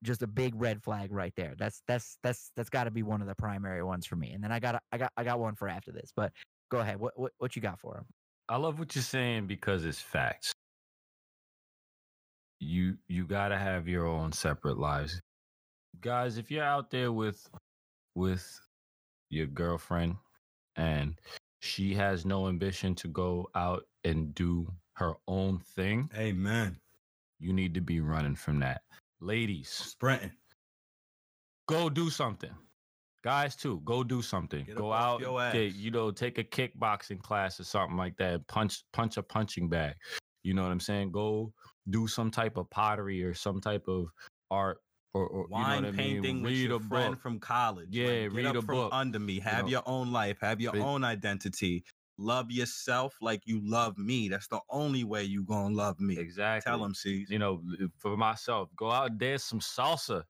just 0.04 0.22
a 0.22 0.26
big 0.26 0.54
red 0.54 0.82
flag 0.82 1.10
right 1.12 1.32
there. 1.36 1.54
That's 1.58 1.82
that's 1.88 2.18
that's 2.22 2.52
that's 2.54 2.70
got 2.70 2.84
to 2.84 2.90
be 2.90 3.02
one 3.02 3.20
of 3.20 3.26
the 3.26 3.34
primary 3.34 3.82
ones 3.82 4.06
for 4.06 4.16
me. 4.16 4.30
And 4.32 4.44
then 4.44 4.52
I 4.52 4.60
got 4.60 4.80
I 4.92 4.98
got 4.98 5.10
I 5.16 5.24
got 5.24 5.40
one 5.40 5.56
for 5.56 5.68
after 5.68 5.90
this. 5.90 6.12
But 6.14 6.32
go 6.70 6.78
ahead. 6.78 7.00
What 7.00 7.18
what 7.18 7.32
what 7.38 7.56
you 7.56 7.62
got 7.62 7.80
for 7.80 7.96
him? 7.96 8.04
I 8.48 8.56
love 8.56 8.78
what 8.78 8.94
you're 8.94 9.02
saying 9.02 9.46
because 9.46 9.84
it's 9.84 10.00
facts. 10.00 10.52
You 12.60 12.96
you 13.08 13.24
gotta 13.24 13.58
have 13.58 13.88
your 13.88 14.06
own 14.06 14.32
separate 14.32 14.78
lives, 14.78 15.20
guys. 16.00 16.38
If 16.38 16.50
you're 16.50 16.64
out 16.64 16.90
there 16.90 17.10
with 17.10 17.48
with 18.14 18.60
your 19.30 19.46
girlfriend 19.46 20.16
and 20.76 21.14
she 21.60 21.94
has 21.94 22.24
no 22.24 22.48
ambition 22.48 22.94
to 22.96 23.08
go 23.08 23.48
out 23.54 23.84
and 24.04 24.34
do 24.34 24.70
her 24.94 25.14
own 25.26 25.58
thing, 25.58 26.10
Amen. 26.16 26.76
you 27.40 27.52
need 27.52 27.74
to 27.74 27.80
be 27.80 28.00
running 28.00 28.36
from 28.36 28.60
that. 28.60 28.82
Ladies, 29.28 29.70
Sprinting. 29.70 30.32
go 31.66 31.88
do 31.88 32.10
something. 32.10 32.50
Guys 33.22 33.56
too, 33.56 33.80
go 33.86 34.04
do 34.04 34.20
something. 34.20 34.64
Get 34.66 34.76
go 34.76 34.92
out, 34.92 35.20
get, 35.52 35.74
you 35.74 35.90
know, 35.90 36.10
take 36.10 36.36
a 36.36 36.44
kickboxing 36.44 37.22
class 37.22 37.58
or 37.58 37.64
something 37.64 37.96
like 37.96 38.16
that. 38.18 38.46
Punch, 38.48 38.84
punch 38.92 39.16
a 39.16 39.22
punching 39.22 39.70
bag. 39.70 39.94
You 40.42 40.52
know 40.52 40.62
what 40.62 40.72
I'm 40.72 40.80
saying? 40.80 41.10
Go 41.12 41.54
do 41.88 42.06
some 42.06 42.30
type 42.30 42.58
of 42.58 42.68
pottery 42.68 43.24
or 43.24 43.32
some 43.32 43.62
type 43.62 43.84
of 43.88 44.08
art 44.50 44.76
or, 45.14 45.26
or 45.26 45.46
Wine 45.48 45.76
you 45.76 45.80
know 45.82 45.86
what 45.88 45.94
I 45.94 45.96
painting 45.96 46.22
mean. 46.22 46.42
with 46.42 46.52
Read 46.52 46.68
your 46.68 46.76
a 46.76 46.80
friend 46.80 47.12
book. 47.14 47.20
from 47.22 47.38
college. 47.40 47.88
Yeah, 47.92 48.24
Like, 48.28 48.32
read 48.34 48.56
a 48.56 48.60
from 48.60 48.74
book, 48.76 48.90
under 48.92 49.18
me. 49.18 49.40
Have 49.40 49.64
know. 49.64 49.70
your 49.70 49.82
own 49.86 50.12
life. 50.12 50.36
Have 50.42 50.60
your 50.60 50.72
But- 50.72 50.82
own 50.82 51.02
identity. 51.02 51.82
Love 52.18 52.50
yourself 52.50 53.16
like 53.20 53.42
you 53.46 53.60
love 53.62 53.98
me. 53.98 54.28
That's 54.28 54.48
the 54.48 54.60
only 54.70 55.04
way 55.04 55.24
you 55.24 55.44
gonna 55.44 55.74
love 55.74 56.00
me. 56.00 56.18
Exactly. 56.18 56.70
Tell 56.70 56.80
them, 56.82 56.94
see. 56.94 57.26
You 57.28 57.38
know, 57.38 57.62
for 57.98 58.16
myself, 58.16 58.70
go 58.76 58.90
out 58.90 59.10
and 59.10 59.18
dance 59.18 59.44
some 59.44 59.60
salsa. 59.60 60.24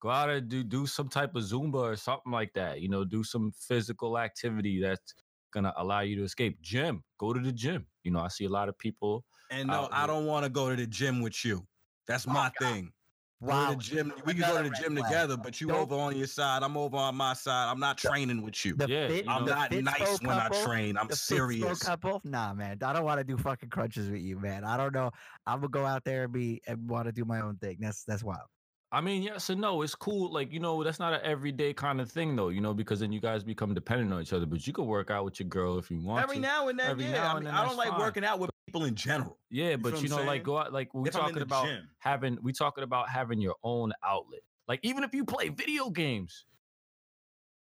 Go 0.00 0.10
out 0.10 0.30
and 0.30 0.48
do 0.48 0.62
do 0.62 0.86
some 0.86 1.08
type 1.08 1.34
of 1.34 1.42
Zumba 1.42 1.74
or 1.76 1.96
something 1.96 2.30
like 2.32 2.52
that. 2.54 2.80
You 2.80 2.88
know, 2.88 3.04
do 3.04 3.24
some 3.24 3.50
physical 3.52 4.18
activity 4.18 4.80
that's 4.80 5.14
gonna 5.52 5.72
allow 5.76 6.00
you 6.00 6.16
to 6.16 6.24
escape. 6.24 6.60
Gym. 6.60 7.02
Go 7.18 7.32
to 7.32 7.40
the 7.40 7.52
gym. 7.52 7.86
You 8.04 8.10
know, 8.10 8.20
I 8.20 8.28
see 8.28 8.44
a 8.44 8.50
lot 8.50 8.68
of 8.68 8.78
people. 8.78 9.24
And 9.50 9.70
uh, 9.70 9.88
no, 9.88 9.88
I 9.92 10.06
don't 10.06 10.26
want 10.26 10.44
to 10.44 10.50
go 10.50 10.70
to 10.70 10.76
the 10.76 10.86
gym 10.86 11.22
with 11.22 11.44
you. 11.44 11.66
That's 12.06 12.26
Oh, 12.26 12.32
my 12.32 12.52
God. 12.60 12.68
thing. 12.68 12.92
Go 13.42 13.48
Wow. 13.48 13.70
to 13.70 13.76
the 13.76 13.82
gym. 13.82 14.12
We 14.24 14.32
can 14.32 14.42
go 14.42 14.62
to 14.62 14.68
the 14.70 14.74
gym 14.76 14.96
flag. 14.96 15.04
together, 15.10 15.36
but 15.36 15.60
you 15.60 15.66
Don't- 15.68 15.76
over 15.80 15.94
on 15.96 16.16
your 16.16 16.26
side. 16.26 16.62
I'm 16.62 16.76
over 16.76 16.96
on 16.96 17.16
my 17.16 17.34
side. 17.34 17.70
I'm 17.70 17.78
not 17.78 17.98
training 17.98 18.40
with 18.42 18.64
you. 18.64 18.74
The 18.74 18.88
Yeah, 18.88 19.08
fit, 19.08 19.28
I'm 19.28 19.44
know- 19.44 19.54
the 19.68 19.82
not 19.82 19.96
Fitspo 19.96 19.98
nice 20.00 20.20
when 20.22 20.30
I 20.38 20.48
train. 20.64 20.96
I'm 20.96 21.10
serious. 21.10 21.78
couple? 21.80 22.22
Nah, 22.24 22.54
man. 22.54 22.78
I 22.82 22.92
don't 22.94 23.04
want 23.04 23.18
to 23.18 23.24
do 23.24 23.36
fucking 23.36 23.68
crunches 23.68 24.08
with 24.10 24.22
you, 24.22 24.38
man. 24.40 24.64
I 24.64 24.76
don't 24.78 24.94
know. 24.94 25.10
I'm 25.46 25.58
gonna 25.60 25.68
go 25.68 25.84
out 25.84 26.04
there 26.04 26.24
and 26.24 26.32
be 26.32 26.62
and 26.66 26.88
want 26.88 27.06
to 27.06 27.12
do 27.12 27.24
my 27.26 27.40
own 27.42 27.56
thing. 27.56 27.76
That's 27.80 28.04
that's 28.04 28.24
wild. 28.24 28.40
I 28.92 29.00
mean, 29.02 29.22
yes 29.22 29.50
and 29.50 29.60
no. 29.60 29.82
It's 29.82 29.94
cool. 29.96 30.32
Like, 30.32 30.50
you 30.52 30.60
know, 30.60 30.82
that's 30.82 31.00
not 31.00 31.12
an 31.12 31.20
everyday 31.22 31.74
kind 31.74 32.00
of 32.00 32.10
thing 32.10 32.36
though, 32.36 32.48
you 32.48 32.60
know, 32.62 32.72
because 32.72 33.00
then 33.00 33.12
you 33.12 33.20
guys 33.20 33.42
become 33.44 33.74
dependent 33.74 34.12
on 34.14 34.22
each 34.22 34.32
other. 34.32 34.46
But 34.46 34.66
you 34.66 34.72
can 34.72 34.86
work 34.86 35.10
out 35.10 35.24
with 35.24 35.40
your 35.40 35.48
girl 35.48 35.76
if 35.78 35.90
you 35.90 35.98
want 36.00 36.22
Every 36.22 36.36
to. 36.36 36.40
now 36.42 36.68
and 36.68 36.78
then, 36.78 36.90
Every 36.92 37.04
yeah. 37.04 37.12
now 37.12 37.24
I, 37.24 37.30
and 37.36 37.44
mean, 37.44 37.44
then, 37.46 37.54
I 37.54 37.66
don't 37.66 37.76
like 37.76 37.90
fine. 37.90 37.98
working 38.00 38.24
out 38.24 38.38
with 38.38 38.50
people 38.66 38.84
in 38.84 38.94
general. 38.94 39.38
Yeah, 39.50 39.76
but 39.76 40.00
you 40.02 40.08
know, 40.08 40.22
like 40.24 40.42
go 40.42 40.58
out 40.58 40.72
like 40.72 40.92
we 40.92 41.08
if 41.08 41.14
talking 41.14 41.42
about 41.42 41.66
gym. 41.66 41.88
having 41.98 42.38
we 42.42 42.52
talking 42.52 42.84
about 42.84 43.08
having 43.08 43.40
your 43.40 43.54
own 43.62 43.92
outlet. 44.04 44.40
Like 44.68 44.80
even 44.82 45.04
if 45.04 45.14
you 45.14 45.24
play 45.24 45.48
video 45.48 45.90
games, 45.90 46.44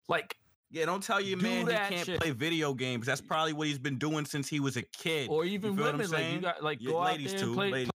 like 0.07 0.37
Yeah, 0.71 0.85
don't 0.85 1.03
tell 1.03 1.19
your 1.21 1.37
Do 1.37 1.43
man 1.43 1.67
he 1.67 1.73
can't 1.73 2.05
shit. 2.05 2.19
play 2.21 2.31
video 2.31 2.73
games. 2.73 3.05
That's 3.05 3.21
probably 3.21 3.53
what 3.53 3.67
he's 3.67 3.79
been 3.79 3.97
doing 3.97 4.25
since 4.25 4.47
he 4.47 4.59
was 4.59 4.77
a 4.77 4.81
kid. 4.83 5.29
or 5.29 5.45
even 5.45 5.75
feel 5.75 5.85
what 5.85 5.93
I'm 5.95 5.99
women, 5.99 6.11
like 6.11 6.23
you 6.23 6.29
saying? 6.29 6.41
got 6.41 6.63
like 6.63 6.79
Yeah, 6.81 6.91
go 6.91 6.99
out 7.01 7.05
ladies 7.11 7.31
there 7.33 7.41
too, 7.41 7.53
play. 7.53 7.71
ladies. 7.71 7.91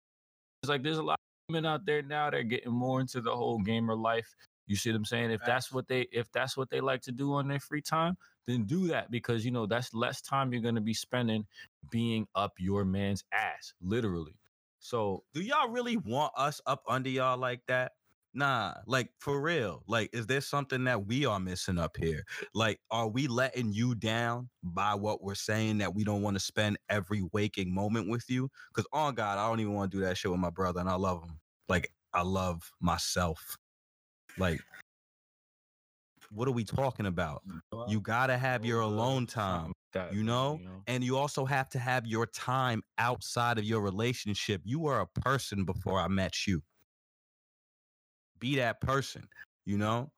It's 0.62 0.68
like 0.70 0.82
there's 0.82 0.98
a 0.98 1.02
lot 1.02 1.14
of 1.14 1.54
women 1.54 1.66
out 1.70 1.86
there 1.86 2.02
now. 2.02 2.30
They're 2.30 2.42
getting 2.42 2.72
more 2.72 3.00
into 3.00 3.20
the 3.20 3.34
whole 3.34 3.58
gamer 3.60 3.94
life. 3.94 4.34
You 4.66 4.76
see 4.76 4.90
what 4.90 4.96
I'm 4.96 5.04
saying? 5.04 5.30
If 5.30 5.40
that's 5.46 5.72
what 5.72 5.86
they 5.88 6.02
if 6.12 6.30
that's 6.32 6.56
what 6.56 6.68
they 6.68 6.80
like 6.80 7.00
to 7.02 7.12
do 7.12 7.32
on 7.34 7.46
their 7.48 7.60
free 7.60 7.80
time, 7.80 8.16
then 8.48 8.64
do 8.64 8.88
that 8.88 9.10
because 9.12 9.44
you 9.44 9.52
know 9.52 9.66
that's 9.66 9.94
less 9.94 10.20
time 10.22 10.52
you're 10.52 10.62
gonna 10.62 10.80
be 10.80 10.94
spending 10.94 11.46
being 11.90 12.26
up 12.34 12.54
your 12.58 12.84
man's 12.84 13.22
ass, 13.32 13.74
literally. 13.80 14.34
So 14.80 15.22
Do 15.34 15.42
y'all 15.42 15.68
really 15.68 15.96
want 15.98 16.32
us 16.36 16.60
up 16.66 16.82
under 16.88 17.10
y'all 17.10 17.38
like 17.38 17.60
that? 17.68 17.92
Nah, 18.34 18.74
like 18.86 19.10
for 19.18 19.40
real. 19.40 19.82
Like, 19.86 20.10
is 20.12 20.26
there 20.26 20.40
something 20.40 20.84
that 20.84 21.06
we 21.06 21.26
are 21.26 21.40
missing 21.40 21.78
up 21.78 21.96
here? 21.96 22.24
Like, 22.54 22.80
are 22.90 23.08
we 23.08 23.26
letting 23.26 23.72
you 23.72 23.94
down 23.94 24.48
by 24.62 24.94
what 24.94 25.22
we're 25.22 25.34
saying 25.34 25.78
that 25.78 25.94
we 25.94 26.04
don't 26.04 26.22
want 26.22 26.36
to 26.36 26.40
spend 26.40 26.78
every 26.88 27.22
waking 27.32 27.74
moment 27.74 28.08
with 28.08 28.24
you? 28.28 28.48
Because, 28.72 28.86
oh 28.92 29.12
God, 29.12 29.38
I 29.38 29.48
don't 29.48 29.60
even 29.60 29.74
want 29.74 29.90
to 29.90 29.96
do 29.98 30.04
that 30.04 30.16
shit 30.16 30.30
with 30.30 30.40
my 30.40 30.50
brother, 30.50 30.80
and 30.80 30.88
I 30.88 30.94
love 30.94 31.24
him. 31.24 31.38
Like, 31.68 31.92
I 32.14 32.22
love 32.22 32.70
myself. 32.80 33.56
Like, 34.38 34.60
what 36.30 36.48
are 36.48 36.52
we 36.52 36.64
talking 36.64 37.06
about? 37.06 37.42
You 37.88 38.00
gotta 38.00 38.36
have 38.36 38.64
your 38.64 38.80
alone 38.80 39.26
time. 39.26 39.72
You 40.12 40.22
know? 40.22 40.60
And 40.86 41.02
you 41.02 41.16
also 41.16 41.44
have 41.46 41.68
to 41.70 41.78
have 41.78 42.06
your 42.06 42.26
time 42.26 42.82
outside 42.98 43.58
of 43.58 43.64
your 43.64 43.80
relationship. 43.80 44.60
You 44.64 44.80
were 44.80 45.00
a 45.00 45.06
person 45.06 45.64
before 45.64 45.98
I 45.98 46.08
met 46.08 46.46
you. 46.46 46.62
Be 48.38 48.56
that 48.56 48.80
person, 48.80 49.28
you 49.64 49.78
know? 49.78 50.10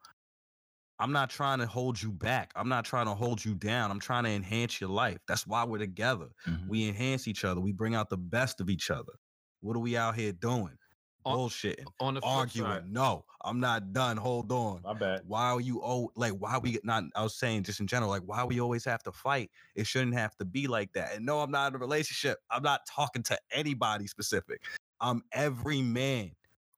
I'm 0.98 1.12
not 1.12 1.30
trying 1.30 1.60
to 1.60 1.66
hold 1.66 2.02
you 2.02 2.12
back. 2.12 2.52
I'm 2.56 2.68
not 2.68 2.84
trying 2.84 3.06
to 3.06 3.14
hold 3.14 3.42
you 3.42 3.54
down. 3.54 3.90
I'm 3.90 4.00
trying 4.00 4.24
to 4.24 4.30
enhance 4.30 4.80
your 4.82 4.90
life. 4.90 5.16
That's 5.26 5.46
why 5.46 5.64
we're 5.64 5.78
together. 5.78 6.28
Mhm. 6.46 6.68
We 6.68 6.88
enhance 6.88 7.26
each 7.26 7.42
other. 7.44 7.58
We 7.60 7.72
bring 7.72 7.94
out 7.94 8.10
the 8.10 8.18
best 8.18 8.60
of 8.60 8.68
each 8.68 8.90
other. 8.90 9.12
What 9.60 9.76
are 9.76 9.80
we 9.80 9.96
out 9.96 10.14
here 10.14 10.32
doing? 10.32 10.76
On- 11.24 11.36
Bullshitting, 11.36 11.84
on 12.00 12.14
the 12.14 12.20
arguing. 12.22 12.70
side- 12.70 12.90
No, 12.92 13.24
I'm 13.44 13.60
not 13.60 13.92
done. 13.92 14.16
Hold 14.16 14.50
on 14.52 14.80
my 14.84 14.94
bad. 14.94 15.22
why 15.26 15.50
are 15.50 15.60
you 15.60 15.80
oh 15.82 16.10
like 16.16 16.32
why 16.32 16.56
we 16.58 16.78
not 16.82 17.04
i 17.14 17.22
was 17.22 17.34
saying 17.38 17.62
just 17.62 17.80
in 17.80 17.86
general 17.86 18.10
like 18.10 18.22
why 18.24 18.42
we 18.44 18.60
always 18.60 18.84
have 18.84 19.02
to 19.02 19.12
fight 19.12 19.50
it 19.74 19.86
shouldn't 19.86 20.14
have 20.14 20.34
to 20.36 20.44
be 20.44 20.66
like 20.66 20.92
that 20.92 21.14
and 21.14 21.24
no 21.26 21.40
i'm 21.40 21.50
not 21.50 21.68
in 21.68 21.74
a 21.74 21.78
relationship 21.78 22.38
i'm 22.50 22.62
not 22.62 22.80
talking 22.88 23.22
to 23.22 23.38
anybody 23.52 24.06
specific 24.06 24.62
i'm 25.00 25.22
every 25.32 25.82
man 25.82 26.30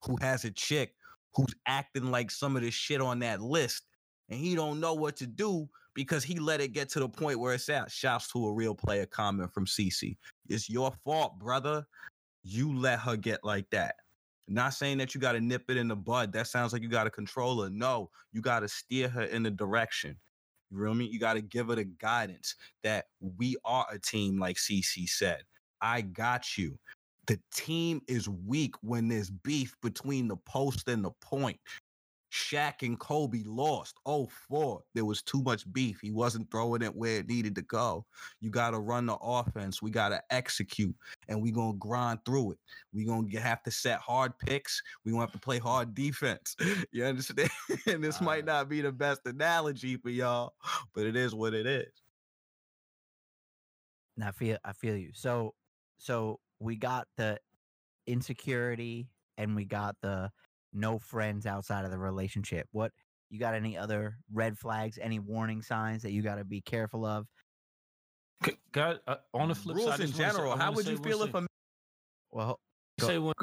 who 0.05 0.16
has 0.20 0.44
a 0.44 0.50
chick 0.50 0.94
who's 1.35 1.55
acting 1.66 2.11
like 2.11 2.31
some 2.31 2.57
of 2.57 2.62
the 2.62 2.70
shit 2.70 3.00
on 3.00 3.18
that 3.20 3.40
list 3.40 3.85
and 4.28 4.38
he 4.40 4.55
don't 4.55 4.81
know 4.81 4.94
what 4.94 5.16
to 5.16 5.26
do 5.26 5.68
because 5.94 6.24
he 6.24 6.38
let 6.38 6.61
it 6.61 6.72
get 6.72 6.88
to 6.88 7.00
the 7.00 7.09
point 7.09 7.38
where 7.38 7.55
it's 7.55 7.68
at 7.68 7.90
shouts 7.90 8.28
to 8.33 8.46
a 8.46 8.52
real 8.52 8.74
player 8.74 9.07
comment 9.07 9.52
from 9.52 9.66
cc 9.66 10.16
it's 10.48 10.68
your 10.70 10.92
fault 11.05 11.38
brother 11.38 11.85
you 12.44 12.76
let 12.76 12.98
her 12.98 13.16
get 13.16 13.42
like 13.44 13.68
that 13.70 13.96
not 14.54 14.74
saying 14.74 14.98
that 14.98 15.14
you 15.14 15.20
got 15.20 15.32
to 15.32 15.40
nip 15.40 15.64
it 15.68 15.76
in 15.76 15.88
the 15.88 15.96
bud. 15.96 16.32
That 16.32 16.46
sounds 16.46 16.72
like 16.72 16.82
you 16.82 16.88
got 16.88 17.04
to 17.04 17.10
control 17.10 17.62
her. 17.62 17.70
No, 17.70 18.10
you 18.32 18.40
got 18.40 18.60
to 18.60 18.68
steer 18.68 19.08
her 19.08 19.22
in 19.22 19.42
the 19.42 19.50
direction. 19.50 20.16
You 20.70 20.82
feel 20.82 20.94
me? 20.94 21.06
You 21.06 21.18
got 21.18 21.34
to 21.34 21.42
give 21.42 21.68
her 21.68 21.74
the 21.74 21.84
guidance 21.84 22.54
that 22.82 23.06
we 23.20 23.56
are 23.64 23.86
a 23.90 23.98
team, 23.98 24.38
like 24.38 24.56
CC 24.56 25.08
said. 25.08 25.42
I 25.80 26.02
got 26.02 26.56
you. 26.56 26.78
The 27.26 27.38
team 27.54 28.00
is 28.08 28.28
weak 28.28 28.74
when 28.82 29.08
there's 29.08 29.30
beef 29.30 29.76
between 29.82 30.28
the 30.28 30.36
post 30.36 30.88
and 30.88 31.04
the 31.04 31.12
point. 31.20 31.58
Shaq 32.32 32.80
and 32.86 32.98
Kobe 32.98 33.42
lost 33.44 33.96
0-4. 34.06 34.80
There 34.94 35.04
was 35.04 35.22
too 35.22 35.42
much 35.42 35.70
beef. 35.72 36.00
He 36.00 36.10
wasn't 36.10 36.50
throwing 36.50 36.80
it 36.80 36.94
where 36.94 37.18
it 37.18 37.28
needed 37.28 37.54
to 37.56 37.62
go. 37.62 38.06
You 38.40 38.48
got 38.50 38.70
to 38.70 38.78
run 38.78 39.04
the 39.04 39.16
offense. 39.16 39.82
We 39.82 39.90
got 39.90 40.08
to 40.08 40.22
execute, 40.30 40.96
and 41.28 41.42
we're 41.42 41.52
going 41.52 41.72
to 41.74 41.78
grind 41.78 42.20
through 42.24 42.52
it. 42.52 42.58
we 42.94 43.04
going 43.04 43.28
to 43.30 43.40
have 43.40 43.62
to 43.64 43.70
set 43.70 44.00
hard 44.00 44.36
picks. 44.38 44.82
we 45.04 45.12
going 45.12 45.20
to 45.20 45.26
have 45.26 45.32
to 45.32 45.38
play 45.44 45.58
hard 45.58 45.94
defense. 45.94 46.56
You 46.92 47.04
understand? 47.04 47.50
and 47.86 48.02
this 48.02 48.20
might 48.20 48.42
Ah. 48.44 48.60
not 48.60 48.68
be 48.68 48.80
the 48.80 48.92
best 48.92 49.20
analogy 49.26 49.96
for 49.96 50.10
y'all, 50.10 50.54
but 50.94 51.06
it 51.06 51.16
is 51.16 51.34
what 51.34 51.54
it 51.54 51.66
is. 51.66 51.90
And 54.16 54.24
I 54.24 54.30
feel 54.32 54.58
I 54.64 54.72
feel 54.72 54.96
you. 54.96 55.10
So 55.14 55.54
so 55.98 56.40
we 56.60 56.76
got 56.76 57.08
the 57.16 57.38
insecurity 58.06 59.08
and 59.38 59.54
we 59.56 59.64
got 59.64 59.96
the 60.02 60.30
no 60.72 60.98
friends 60.98 61.46
outside 61.46 61.85
of 61.85 61.90
the 61.90 61.98
relationship. 61.98 62.66
What 62.72 62.92
you 63.30 63.38
got 63.38 63.54
any 63.54 63.76
other 63.76 64.16
red 64.32 64.58
flags, 64.58 64.98
any 65.00 65.18
warning 65.18 65.62
signs 65.62 66.02
that 66.02 66.12
you 66.12 66.22
got 66.22 66.37
to 66.37 66.44
be 66.44 66.61
careful 66.61 67.06
of? 67.06 67.26
C- 68.44 68.56
God, 68.72 69.00
uh, 69.06 69.16
on 69.32 69.48
the 69.48 69.54
flip 69.54 69.76
Rules 69.76 69.90
side, 69.90 70.00
in 70.00 70.06
just 70.08 70.18
wanna 70.18 70.30
say- 70.32 70.37
general, 70.38 70.56
how 70.56 70.72
would 70.72 70.85
say 70.85 70.90
you 70.92 70.96
one 70.98 71.04
feel 71.08 71.22
if 71.22 71.35
a 71.35 71.46
Well, 72.30 72.61
I 73.00 73.04
say 73.04 73.18
one 73.18 73.35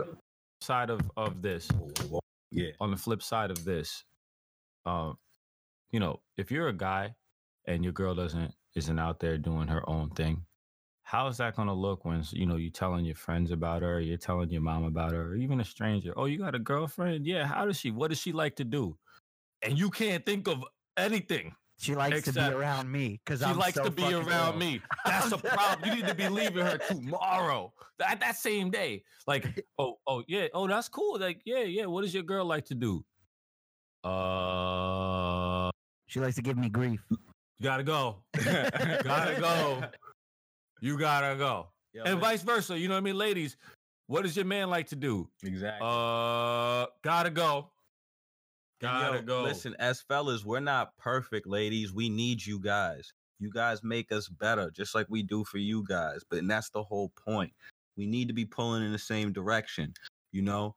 side 0.61 0.89
of 0.89 1.01
of 1.15 1.41
this 1.41 1.69
yeah 2.51 2.69
on 2.81 2.91
the 2.91 2.97
flip 2.97 3.21
side 3.23 3.49
of 3.49 3.63
this 3.63 4.03
um 4.85 5.17
you 5.91 5.99
know 5.99 6.19
if 6.35 6.51
you're 6.51 6.67
a 6.67 6.73
guy 6.73 7.15
and 7.65 7.81
your 7.83 7.93
girl 7.93 8.13
doesn't 8.13 8.53
isn't 8.75 8.99
out 8.99 9.19
there 9.21 9.37
doing 9.37 9.67
her 9.69 9.87
own 9.89 10.09
thing 10.09 10.45
how 11.09 11.25
is 11.25 11.37
that 11.37 11.55
going 11.55 11.67
to 11.67 11.73
look 11.73 12.05
when 12.05 12.23
you 12.33 12.45
know 12.45 12.55
you're 12.55 12.69
telling 12.69 13.03
your 13.03 13.15
friends 13.15 13.49
about 13.49 13.81
her 13.81 13.99
you're 13.99 14.15
telling 14.15 14.47
your 14.51 14.61
mom 14.61 14.83
about 14.83 15.11
her 15.11 15.31
or 15.31 15.35
even 15.35 15.59
a 15.59 15.65
stranger 15.65 16.13
oh 16.15 16.25
you 16.25 16.37
got 16.37 16.53
a 16.53 16.59
girlfriend 16.59 17.25
yeah 17.25 17.47
how 17.47 17.65
does 17.65 17.79
she 17.79 17.89
what 17.89 18.09
does 18.09 18.19
she 18.19 18.31
like 18.31 18.55
to 18.55 18.63
do 18.63 18.95
and 19.63 19.79
you 19.79 19.89
can't 19.89 20.23
think 20.23 20.47
of 20.47 20.63
anything 20.97 21.55
she 21.79 21.95
likes 21.95 22.21
to 22.23 22.33
be 22.33 22.41
around 22.41 22.91
me 22.91 23.19
because 23.25 23.39
she 23.39 23.45
I'm 23.45 23.57
likes 23.57 23.75
so 23.75 23.85
to 23.85 23.89
be 23.89 24.13
around 24.13 24.51
cool. 24.51 24.59
me. 24.59 24.81
That's 25.05 25.31
a 25.31 25.37
problem. 25.37 25.89
You 25.89 25.95
need 25.95 26.07
to 26.09 26.13
be 26.13 26.27
leaving 26.27 26.65
her 26.65 26.77
tomorrow. 26.77 27.71
That 27.99 28.19
that 28.19 28.35
same 28.35 28.69
day. 28.69 29.03
Like, 29.27 29.65
oh, 29.79 29.97
oh 30.05 30.21
yeah, 30.27 30.47
oh, 30.53 30.67
that's 30.67 30.89
cool. 30.89 31.17
Like, 31.17 31.41
yeah, 31.45 31.63
yeah. 31.63 31.85
What 31.85 32.01
does 32.01 32.13
your 32.13 32.23
girl 32.23 32.43
like 32.43 32.65
to 32.65 32.75
do? 32.75 33.05
Uh 34.03 35.71
She 36.07 36.19
likes 36.19 36.35
to 36.35 36.41
give 36.41 36.57
me 36.57 36.67
grief. 36.67 36.99
you 37.09 37.17
gotta 37.63 37.83
go. 37.83 38.23
gotta 38.43 39.39
go. 39.39 39.83
You 40.81 40.97
gotta 40.97 41.35
go. 41.35 41.67
and 42.05 42.19
vice 42.19 42.41
versa. 42.41 42.77
You 42.77 42.87
know 42.87 42.95
what 42.95 42.99
I 42.99 43.03
mean? 43.03 43.17
Ladies, 43.17 43.57
what 44.07 44.23
does 44.23 44.35
your 44.35 44.45
man 44.45 44.69
like 44.69 44.87
to 44.87 44.95
do? 44.95 45.29
exactly. 45.43 45.87
Uh 45.87 46.87
gotta 47.03 47.29
go. 47.29 47.69
Gotta 48.81 49.17
yo, 49.17 49.23
go. 49.23 49.43
Listen, 49.43 49.75
as 49.79 50.01
fellas, 50.01 50.45
we're 50.45 50.61
not 50.61 50.97
perfect, 50.97 51.45
ladies. 51.45 51.93
We 51.93 52.09
need 52.09 52.45
you 52.45 52.59
guys. 52.59 53.13
You 53.39 53.51
guys 53.51 53.83
make 53.83 54.11
us 54.11 54.27
better, 54.27 54.69
just 54.71 54.95
like 54.95 55.07
we 55.09 55.23
do 55.23 55.43
for 55.43 55.57
you 55.57 55.85
guys. 55.87 56.21
But 56.29 56.39
and 56.39 56.49
that's 56.49 56.69
the 56.69 56.83
whole 56.83 57.09
point. 57.09 57.51
We 57.97 58.05
need 58.05 58.27
to 58.29 58.33
be 58.33 58.45
pulling 58.45 58.83
in 58.83 58.91
the 58.91 58.99
same 58.99 59.33
direction. 59.33 59.93
You 60.31 60.41
know, 60.41 60.75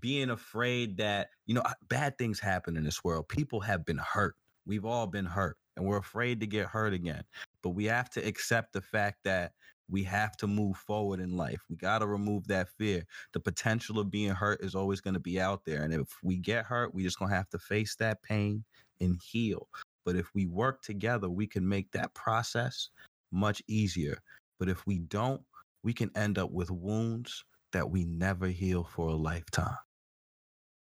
being 0.00 0.30
afraid 0.30 0.96
that 0.98 1.30
you 1.46 1.54
know 1.54 1.62
bad 1.88 2.18
things 2.18 2.38
happen 2.38 2.76
in 2.76 2.84
this 2.84 3.02
world. 3.02 3.28
People 3.28 3.60
have 3.60 3.84
been 3.84 3.98
hurt. 3.98 4.36
We've 4.66 4.84
all 4.84 5.06
been 5.06 5.24
hurt, 5.24 5.56
and 5.78 5.86
we're 5.86 5.98
afraid 5.98 6.40
to 6.40 6.46
get 6.46 6.66
hurt 6.66 6.92
again. 6.92 7.22
But 7.62 7.70
we 7.70 7.84
have 7.86 8.10
to 8.10 8.26
accept 8.26 8.72
the 8.72 8.80
fact 8.80 9.18
that 9.24 9.52
we 9.88 10.02
have 10.02 10.36
to 10.36 10.46
move 10.46 10.76
forward 10.76 11.20
in 11.20 11.36
life. 11.36 11.60
We 11.70 11.76
got 11.76 12.00
to 12.00 12.06
remove 12.06 12.46
that 12.48 12.68
fear 12.78 13.04
the 13.32 13.40
potential 13.40 13.98
of 13.98 14.10
being 14.10 14.32
hurt 14.32 14.62
is 14.62 14.74
always 14.74 15.00
going 15.00 15.14
to 15.14 15.20
be 15.20 15.40
out 15.40 15.64
there. 15.64 15.82
And 15.82 15.94
if 15.94 16.08
we 16.22 16.36
get 16.36 16.66
hurt, 16.66 16.94
we 16.94 17.02
just 17.02 17.18
going 17.18 17.30
to 17.30 17.36
have 17.36 17.48
to 17.50 17.58
face 17.58 17.96
that 17.96 18.22
pain 18.22 18.64
and 19.00 19.18
heal. 19.22 19.68
But 20.04 20.16
if 20.16 20.34
we 20.34 20.46
work 20.46 20.82
together, 20.82 21.30
we 21.30 21.46
can 21.46 21.66
make 21.66 21.90
that 21.92 22.12
process 22.14 22.90
much 23.32 23.62
easier. 23.66 24.18
But 24.58 24.68
if 24.68 24.86
we 24.86 24.98
don't, 24.98 25.40
we 25.82 25.92
can 25.92 26.10
end 26.16 26.38
up 26.38 26.50
with 26.50 26.70
wounds 26.70 27.44
that 27.72 27.88
we 27.88 28.04
never 28.04 28.48
heal 28.48 28.84
for 28.84 29.08
a 29.08 29.14
lifetime. 29.14 29.76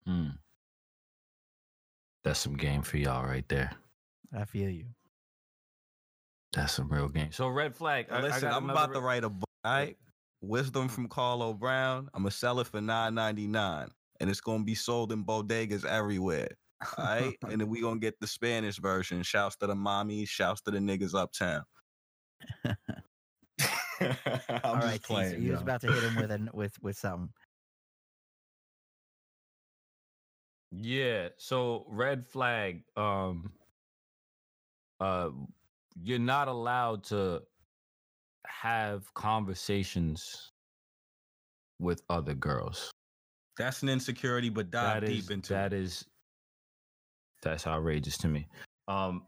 Hmm. 0.07 0.29
That's 2.23 2.39
some 2.39 2.55
game 2.55 2.81
for 2.81 2.97
y'all 2.97 3.25
right 3.25 3.47
there. 3.49 3.71
I 4.33 4.45
feel 4.45 4.69
you. 4.69 4.85
That's 6.53 6.73
some 6.73 6.87
real 6.89 7.09
game. 7.09 7.31
So 7.31 7.47
red 7.49 7.75
flag. 7.75 8.07
I- 8.09 8.17
I 8.17 8.21
Listen, 8.21 8.41
got 8.49 8.53
I'm 8.57 8.63
another 8.69 8.79
about 8.85 8.93
to 8.93 9.01
write 9.01 9.23
a 9.23 9.29
book. 9.29 9.49
All 9.65 9.73
right, 9.73 9.97
Wisdom 10.41 10.87
from 10.87 11.07
Carlo 11.09 11.53
Brown. 11.53 12.07
I'm 12.13 12.21
gonna 12.23 12.31
sell 12.31 12.59
it 12.59 12.67
for 12.67 12.79
nine 12.81 13.15
ninety 13.15 13.47
nine, 13.47 13.89
and 14.19 14.29
it's 14.29 14.41
gonna 14.41 14.63
be 14.63 14.75
sold 14.75 15.11
in 15.11 15.25
bodegas 15.25 15.83
everywhere. 15.85 16.49
All 16.97 17.05
right, 17.05 17.35
and 17.49 17.59
then 17.59 17.67
we 17.67 17.81
gonna 17.81 17.99
get 17.99 18.19
the 18.19 18.27
Spanish 18.27 18.77
version. 18.79 19.23
Shouts 19.23 19.55
to 19.57 19.67
the 19.67 19.73
mommies. 19.75 20.29
Shouts 20.29 20.61
to 20.61 20.71
the 20.71 20.77
niggas 20.79 21.13
uptown. 21.15 21.63
I'm 22.65 22.77
All 24.63 24.75
just 24.75 24.85
right, 24.85 25.03
playing. 25.03 25.29
Caesar, 25.31 25.41
you 25.41 25.51
was 25.53 25.61
about 25.61 25.81
to 25.81 25.91
hit 25.91 26.03
him 26.03 26.15
with 26.15 26.31
an 26.31 26.49
with 26.53 26.73
with 26.81 26.97
something. 26.97 27.29
Yeah. 30.71 31.29
So 31.37 31.85
red 31.89 32.27
flag. 32.27 32.83
Um. 32.95 33.51
Uh, 34.99 35.29
you're 36.01 36.19
not 36.19 36.47
allowed 36.47 37.03
to 37.05 37.41
have 38.45 39.13
conversations 39.13 40.51
with 41.79 42.01
other 42.09 42.33
girls. 42.33 42.91
That's 43.57 43.83
an 43.83 43.89
insecurity, 43.89 44.49
but 44.49 44.71
dive 44.71 45.01
That 45.01 45.07
deep 45.07 45.19
is 45.19 45.29
into 45.29 45.53
that 45.53 45.73
is 45.73 46.05
that's 47.41 47.67
outrageous 47.67 48.17
to 48.19 48.27
me. 48.27 48.47
Um, 48.87 49.23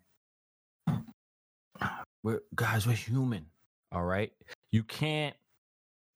we're 2.24 2.42
guys, 2.56 2.88
we're 2.88 2.94
human. 2.94 3.46
All 3.92 4.04
right, 4.04 4.32
you 4.72 4.84
can't 4.84 5.36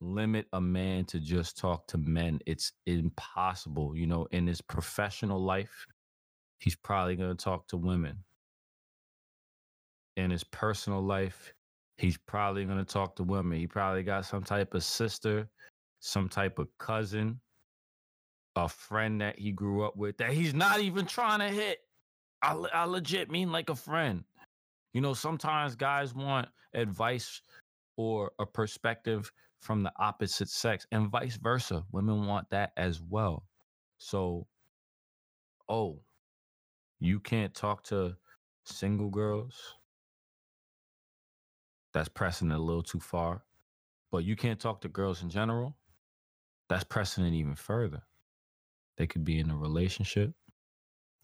limit 0.01 0.47
a 0.53 0.59
man 0.59 1.05
to 1.05 1.19
just 1.19 1.57
talk 1.57 1.87
to 1.87 1.97
men. 1.97 2.39
It's 2.45 2.73
impossible. 2.85 3.95
You 3.95 4.07
know, 4.07 4.27
in 4.31 4.47
his 4.47 4.61
professional 4.61 5.41
life, 5.41 5.85
he's 6.59 6.75
probably 6.75 7.15
going 7.15 7.35
to 7.35 7.43
talk 7.43 7.67
to 7.69 7.77
women. 7.77 8.17
In 10.21 10.29
his 10.29 10.43
personal 10.43 11.01
life, 11.01 11.51
he's 11.97 12.17
probably 12.17 12.63
going 12.65 12.77
to 12.77 12.85
talk 12.85 13.15
to 13.15 13.23
women. 13.23 13.57
He 13.57 13.65
probably 13.65 14.03
got 14.03 14.25
some 14.25 14.43
type 14.43 14.75
of 14.75 14.83
sister, 14.83 15.49
some 15.99 16.29
type 16.29 16.59
of 16.59 16.67
cousin, 16.77 17.39
a 18.55 18.69
friend 18.69 19.19
that 19.21 19.39
he 19.39 19.51
grew 19.51 19.83
up 19.83 19.95
with 19.97 20.17
that 20.17 20.31
he's 20.31 20.53
not 20.53 20.79
even 20.79 21.07
trying 21.07 21.39
to 21.39 21.47
hit. 21.47 21.79
I, 22.43 22.53
I 22.73 22.83
legit 22.83 23.31
mean 23.31 23.51
like 23.51 23.69
a 23.69 23.75
friend. 23.75 24.23
You 24.93 25.01
know, 25.01 25.13
sometimes 25.15 25.75
guys 25.75 26.13
want 26.13 26.49
advice 26.75 27.41
or 27.97 28.31
a 28.37 28.45
perspective 28.45 29.31
from 29.59 29.81
the 29.81 29.91
opposite 29.97 30.49
sex, 30.49 30.85
and 30.91 31.09
vice 31.09 31.37
versa. 31.37 31.83
Women 31.91 32.27
want 32.27 32.49
that 32.51 32.73
as 32.77 33.01
well. 33.01 33.43
So, 33.97 34.47
oh, 35.67 35.99
you 36.99 37.19
can't 37.19 37.53
talk 37.53 37.83
to 37.85 38.15
single 38.65 39.09
girls? 39.09 39.55
That's 41.93 42.09
pressing 42.09 42.51
it 42.51 42.55
a 42.55 42.59
little 42.59 42.83
too 42.83 42.99
far. 42.99 43.43
But 44.11 44.23
you 44.23 44.35
can't 44.35 44.59
talk 44.59 44.81
to 44.81 44.87
girls 44.89 45.23
in 45.23 45.29
general? 45.29 45.75
That's 46.69 46.83
pressing 46.83 47.25
it 47.25 47.33
even 47.33 47.55
further. 47.55 48.01
They 48.97 49.07
could 49.07 49.25
be 49.25 49.39
in 49.39 49.49
a 49.49 49.55
relationship. 49.57 50.33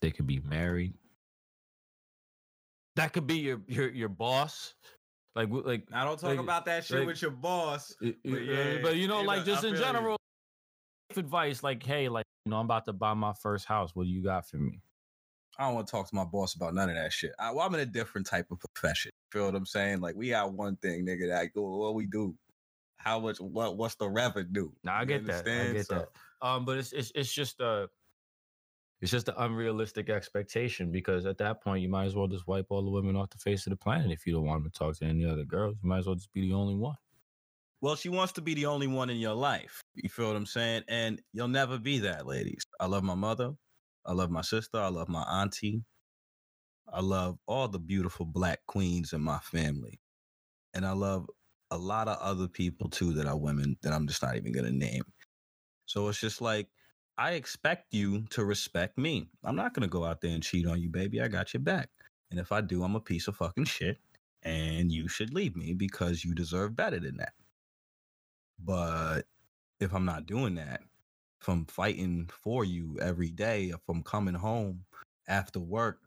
They 0.01 0.11
could 0.11 0.27
be 0.27 0.39
married. 0.39 0.93
That 2.95 3.13
could 3.13 3.27
be 3.27 3.37
your 3.37 3.61
your 3.67 3.89
your 3.89 4.09
boss. 4.09 4.73
Like 5.35 5.49
like 5.51 5.87
I 5.93 6.03
don't 6.03 6.19
talk 6.19 6.31
Like- 6.31 6.39
about 6.39 6.65
that 6.65 6.85
shit 6.85 6.99
like- 6.99 7.07
with 7.07 7.21
your 7.21 7.31
boss. 7.31 7.95
But 7.99 8.15
uh, 8.25 8.35
yeah, 8.37 8.77
but 8.81 8.95
you 8.95 9.07
know, 9.07 9.21
like 9.21 9.45
just 9.45 9.63
I 9.63 9.69
in 9.69 9.75
general 9.75 10.17
advice, 11.15 11.63
like, 11.63 11.83
hey, 11.83 12.09
like, 12.09 12.25
you 12.45 12.51
know, 12.51 12.57
I'm 12.57 12.65
about 12.65 12.85
to 12.85 12.93
buy 12.93 13.13
my 13.13 13.33
first 13.33 13.65
house. 13.65 13.91
What 13.95 14.03
do 14.03 14.09
you 14.09 14.21
got 14.23 14.47
for 14.47 14.57
me? 14.57 14.81
I 15.57 15.65
don't 15.65 15.75
want 15.75 15.87
to 15.87 15.91
talk 15.91 16.07
to 16.09 16.15
my 16.15 16.23
boss 16.25 16.55
about 16.55 16.73
none 16.73 16.89
of 16.89 16.95
that 16.95 17.11
shit. 17.11 17.33
I, 17.39 17.51
well, 17.51 17.65
I'm 17.65 17.73
in 17.73 17.79
a 17.79 17.85
different 17.85 18.27
type 18.27 18.51
of 18.51 18.59
profession. 18.59 19.11
Feel 19.31 19.45
what 19.45 19.55
I'm 19.55 19.65
saying? 19.65 20.01
Like 20.01 20.15
we 20.15 20.29
got 20.29 20.53
one 20.53 20.75
thing, 20.77 21.05
nigga. 21.05 21.29
That 21.29 21.53
go 21.53 21.77
what 21.77 21.95
we 21.95 22.05
do. 22.05 22.35
How 22.97 23.19
much? 23.19 23.39
What? 23.39 23.77
What's 23.77 23.95
the 23.95 24.09
revenue? 24.09 24.71
Nah, 24.83 24.99
I 24.99 25.05
get 25.05 25.25
that. 25.25 25.47
I 25.47 25.73
get 25.73 25.87
So, 25.87 25.95
that. 25.95 26.09
Um, 26.47 26.65
but 26.65 26.77
it's 26.77 26.93
it's 26.93 27.11
it's 27.15 27.31
just 27.31 27.59
uh 27.61 27.87
it's 29.01 29.11
just 29.11 29.29
an 29.29 29.35
unrealistic 29.37 30.09
expectation 30.09 30.91
because 30.91 31.25
at 31.25 31.37
that 31.37 31.63
point 31.63 31.81
you 31.81 31.89
might 31.89 32.05
as 32.05 32.15
well 32.15 32.27
just 32.27 32.47
wipe 32.47 32.67
all 32.69 32.83
the 32.83 32.89
women 32.89 33.15
off 33.15 33.29
the 33.29 33.37
face 33.37 33.65
of 33.67 33.71
the 33.71 33.77
planet 33.77 34.11
if 34.11 34.25
you 34.25 34.33
don't 34.33 34.45
want 34.45 34.63
to 34.63 34.69
talk 34.71 34.95
to 34.97 35.05
any 35.05 35.25
other 35.25 35.43
girls. 35.43 35.75
You 35.81 35.89
might 35.89 35.99
as 35.99 36.07
well 36.07 36.15
just 36.15 36.33
be 36.33 36.41
the 36.41 36.53
only 36.53 36.75
one. 36.75 36.95
Well, 37.79 37.95
she 37.95 38.09
wants 38.09 38.33
to 38.33 38.41
be 38.41 38.55
the 38.55 38.65
only 38.65 38.87
one 38.87 39.11
in 39.11 39.17
your 39.17 39.35
life. 39.35 39.81
You 39.93 40.09
feel 40.09 40.27
what 40.27 40.35
I'm 40.35 40.47
saying? 40.47 40.83
And 40.87 41.21
you'll 41.31 41.47
never 41.47 41.77
be 41.77 41.99
that, 41.99 42.25
ladies. 42.25 42.65
I 42.79 42.87
love 42.87 43.03
my 43.03 43.13
mother. 43.13 43.53
I 44.07 44.13
love 44.13 44.31
my 44.31 44.41
sister. 44.41 44.79
I 44.79 44.87
love 44.87 45.09
my 45.09 45.23
auntie. 45.23 45.83
I 46.91 47.01
love 47.01 47.37
all 47.45 47.67
the 47.67 47.79
beautiful 47.79 48.25
black 48.25 48.61
queens 48.65 49.13
in 49.13 49.21
my 49.21 49.39
family. 49.39 49.99
And 50.73 50.85
I 50.85 50.93
love 50.93 51.27
a 51.69 51.77
lot 51.77 52.07
of 52.07 52.17
other 52.19 52.47
people 52.47 52.89
too 52.89 53.13
that 53.13 53.27
are 53.27 53.37
women 53.37 53.77
that 53.81 53.91
I'm 53.91 54.07
just 54.07 54.23
not 54.23 54.37
even 54.37 54.53
going 54.53 54.65
to 54.65 54.71
name. 54.71 55.03
So 55.85 56.07
it's 56.07 56.19
just 56.19 56.41
like, 56.41 56.67
I 57.17 57.31
expect 57.31 57.93
you 57.93 58.25
to 58.29 58.45
respect 58.45 58.97
me. 58.97 59.27
I'm 59.43 59.55
not 59.55 59.73
going 59.73 59.81
to 59.81 59.91
go 59.91 60.05
out 60.05 60.21
there 60.21 60.31
and 60.31 60.43
cheat 60.43 60.67
on 60.67 60.79
you, 60.81 60.89
baby. 60.89 61.21
I 61.21 61.27
got 61.27 61.53
your 61.53 61.61
back. 61.61 61.89
And 62.31 62.39
if 62.39 62.51
I 62.51 62.61
do, 62.61 62.83
I'm 62.83 62.95
a 62.95 63.01
piece 63.01 63.27
of 63.27 63.35
fucking 63.35 63.65
shit. 63.65 63.97
And 64.43 64.91
you 64.91 65.07
should 65.07 65.33
leave 65.33 65.55
me 65.55 65.73
because 65.73 66.23
you 66.23 66.33
deserve 66.33 66.75
better 66.75 66.99
than 66.99 67.17
that. 67.17 67.33
But 68.63 69.23
if 69.79 69.93
I'm 69.93 70.05
not 70.05 70.25
doing 70.25 70.55
that, 70.55 70.81
I'm 71.47 71.65
fighting 71.65 72.29
for 72.43 72.65
you 72.65 72.97
every 73.01 73.29
day, 73.29 73.73
from 73.85 74.03
coming 74.03 74.33
home 74.33 74.83
after 75.27 75.59
work, 75.59 75.99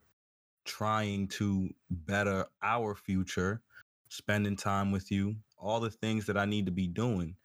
trying 0.65 1.29
to 1.29 1.71
better 1.91 2.47
our 2.63 2.95
future, 2.95 3.63
spending 4.09 4.57
time 4.57 4.93
with 4.93 5.11
you, 5.11 5.37
all 5.57 5.81
the 5.81 5.91
things 5.91 6.27
that 6.27 6.37
I 6.37 6.45
need 6.45 6.67
to 6.67 6.73
be 6.73 6.87
doing, 6.87 7.37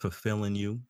fulfilling 0.00 0.54
you. 0.54 0.80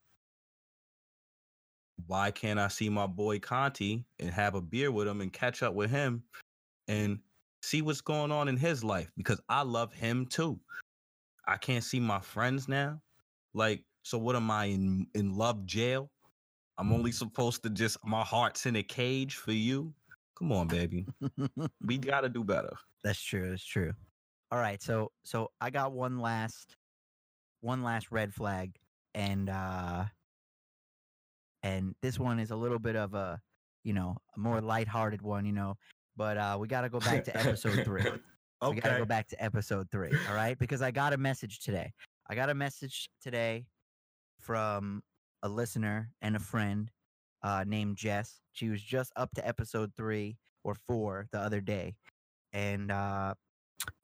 Why 2.07 2.30
can't 2.30 2.59
I 2.59 2.68
see 2.68 2.88
my 2.88 3.07
boy 3.07 3.38
Conti 3.38 4.05
and 4.18 4.30
have 4.30 4.55
a 4.55 4.61
beer 4.61 4.90
with 4.90 5.09
him 5.09 5.20
and 5.20 5.32
catch 5.32 5.62
up 5.62 5.74
with 5.74 5.90
him 5.90 6.24
and 6.88 7.20
see 7.62 7.82
what's 7.82 8.01
going 8.01 8.32
on 8.32 8.49
in 8.49 8.57
his 8.57 8.84
life? 8.84 9.11
Because 9.16 9.40
I 9.49 9.62
love 9.62 9.92
him 9.92 10.26
too. 10.26 10.61
I 11.47 11.57
can't 11.57 11.84
see 11.84 12.01
my 12.01 12.20
friends 12.20 12.68
now. 12.68 13.01
Like, 13.55 13.84
so 14.03 14.18
what 14.18 14.36
am 14.36 14.51
I 14.51 14.66
in 14.66 15.07
in 15.14 15.34
love 15.36 15.64
jail? 15.66 16.11
I'm 16.78 16.92
only 16.92 17.12
supposed 17.12 17.62
to 17.62 17.70
just 17.70 17.98
my 18.04 18.22
heart's 18.22 18.66
in 18.66 18.76
a 18.76 18.82
cage 18.82 19.36
for 19.36 19.52
you. 19.52 19.92
Come 20.38 20.52
on, 20.52 20.66
baby. 20.66 21.06
We 21.84 21.98
gotta 21.98 22.28
do 22.28 22.42
better. 22.42 22.72
That's 23.02 23.20
true. 23.20 23.50
That's 23.50 23.64
true. 23.64 23.92
All 24.50 24.58
right, 24.58 24.82
so 24.82 25.10
so 25.22 25.50
I 25.60 25.70
got 25.70 25.92
one 25.92 26.18
last 26.18 26.76
one 27.60 27.82
last 27.82 28.10
red 28.10 28.34
flag 28.34 28.76
and 29.14 29.48
uh 29.48 30.04
and 31.62 31.94
this 32.02 32.18
one 32.18 32.38
is 32.38 32.50
a 32.50 32.56
little 32.56 32.78
bit 32.78 32.94
of 32.94 33.14
a, 33.14 33.40
you 33.84 33.94
know, 33.94 34.16
a 34.36 34.40
more 34.40 34.60
lighthearted 34.60 35.22
one, 35.22 35.46
you 35.46 35.52
know, 35.52 35.76
but 36.16 36.36
uh 36.36 36.56
we 36.60 36.68
got 36.68 36.82
to 36.82 36.88
go 36.88 37.00
back 37.00 37.24
to 37.24 37.36
episode 37.36 37.84
3. 37.84 38.02
okay. 38.62 38.74
We 38.74 38.80
got 38.80 38.90
to 38.90 38.98
go 38.98 39.04
back 39.06 39.28
to 39.28 39.42
episode 39.42 39.88
3, 39.90 40.10
all 40.28 40.34
right? 40.34 40.58
Because 40.58 40.82
I 40.82 40.90
got 40.90 41.12
a 41.12 41.16
message 41.16 41.60
today. 41.60 41.92
I 42.28 42.34
got 42.34 42.50
a 42.50 42.54
message 42.54 43.08
today 43.22 43.66
from 44.40 45.02
a 45.45 45.49
listener 45.49 46.11
and 46.22 46.34
a 46.34 46.40
friend 46.40 46.90
uh 47.45 47.64
named 47.66 47.97
Jess. 47.97 48.40
She 48.53 48.68
was 48.68 48.82
just 48.82 49.12
up 49.16 49.30
to 49.36 49.47
episode 49.47 49.92
3 49.97 50.36
or 50.64 50.74
4 50.88 51.28
the 51.30 51.38
other 51.38 51.61
day. 51.61 51.95
And 52.53 52.90
uh 52.90 53.34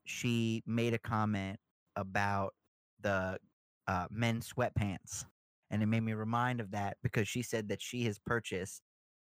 she 0.05 0.63
made 0.67 0.95
a 0.95 0.99
comment 0.99 1.59
about 1.97 2.55
the 3.01 3.39
uh, 3.87 4.07
men's 4.11 4.53
sweatpants, 4.53 5.25
and 5.71 5.83
it 5.83 5.87
made 5.87 6.03
me 6.03 6.13
remind 6.13 6.61
of 6.61 6.71
that 6.73 6.97
because 7.03 7.29
she 7.29 7.43
said 7.43 7.69
that 7.69 7.81
she 7.81 8.05
has 8.05 8.19
purchased 8.19 8.83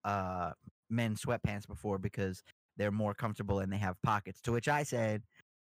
uh, 0.05 0.53
men's 0.89 1.23
sweatpants 1.23 1.67
before 1.67 1.99
because 1.99 2.43
they're 2.77 2.91
more 2.91 3.15
comfortable 3.15 3.61
and 3.61 3.73
they 3.73 3.79
have 3.79 3.97
pockets. 4.03 4.41
To 4.43 4.53
which 4.53 4.69
I 4.69 4.83
said, 4.83 5.23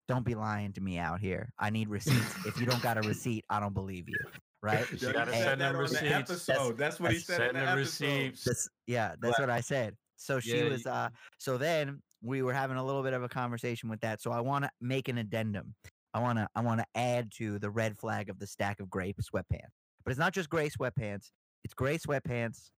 "Don't 0.09 0.25
be 0.25 0.35
lying 0.35 0.73
to 0.75 0.81
me 0.81 0.99
out 0.99 1.21
here. 1.21 1.53
I 1.59 1.71
need 1.71 1.89
receipts. 1.89 2.47
if 2.47 2.59
you 2.61 2.67
don't 2.67 2.83
got 2.83 2.97
a 2.99 3.03
receipt, 3.09 3.45
I 3.51 3.61
don't 3.61 3.75
believe 3.75 4.09
you." 4.09 4.19
Right? 4.63 4.85
You 4.93 5.13
gotta 5.13 5.33
send 5.33 5.61
them 5.61 5.69
on 5.69 5.73
the 5.75 5.79
receipts. 5.81 6.05
episode. 6.13 6.77
That's 6.77 7.01
what 7.01 7.13
he 7.13 7.19
that's- 7.19 7.27
said 7.27 7.41
in 7.51 7.55
Send 7.55 7.57
the 7.57 7.61
the 7.61 7.67
episode. 7.71 8.05
receipts. 8.07 8.45
This, 8.45 8.69
yeah, 8.87 9.15
that's 9.21 9.39
what 9.39 9.49
I 9.51 9.61
said. 9.61 9.97
So 10.17 10.39
she 10.39 10.59
Yeah, 10.59 10.69
was. 10.69 10.87
Uh, 10.87 11.09
so 11.39 11.57
then 11.57 12.03
we 12.23 12.43
were 12.43 12.53
having 12.53 12.77
a 12.77 12.85
little 12.85 13.03
bit 13.03 13.15
of 13.15 13.23
a 13.23 13.29
conversation 13.29 13.89
with 13.89 14.01
that. 14.01 14.21
So 14.21 14.31
I 14.33 14.41
want 14.41 14.65
to 14.65 14.71
make 14.83 15.09
an 15.09 15.17
addendum. 15.17 15.75
I 16.13 16.21
want 16.21 16.39
to. 16.39 16.47
I 16.55 16.61
want 16.61 16.81
to 16.81 16.87
add 16.95 17.31
to 17.39 17.59
the 17.59 17.71
red 17.71 17.97
flag 17.99 18.29
of 18.29 18.39
the 18.39 18.47
stack 18.47 18.81
of 18.81 18.91
gray 18.91 19.15
sweatpants. 19.15 19.73
But 20.05 20.11
it's 20.11 20.19
not 20.19 20.35
just 20.35 20.51
gray 20.51 20.69
sweatpants. 20.69 21.31
It's 21.65 21.73
gray 21.75 21.97
sweatpants, 21.97 22.71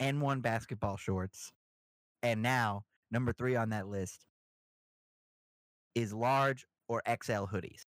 and 0.00 0.20
one 0.20 0.40
basketball 0.40 0.96
shorts, 0.98 1.50
and 2.22 2.42
now 2.42 2.82
number 3.10 3.32
three 3.32 3.56
on 3.56 3.70
that 3.70 3.86
list 3.88 4.26
is 5.94 6.12
large 6.12 6.66
or 6.88 7.02
XL 7.06 7.44
hoodies. 7.46 7.82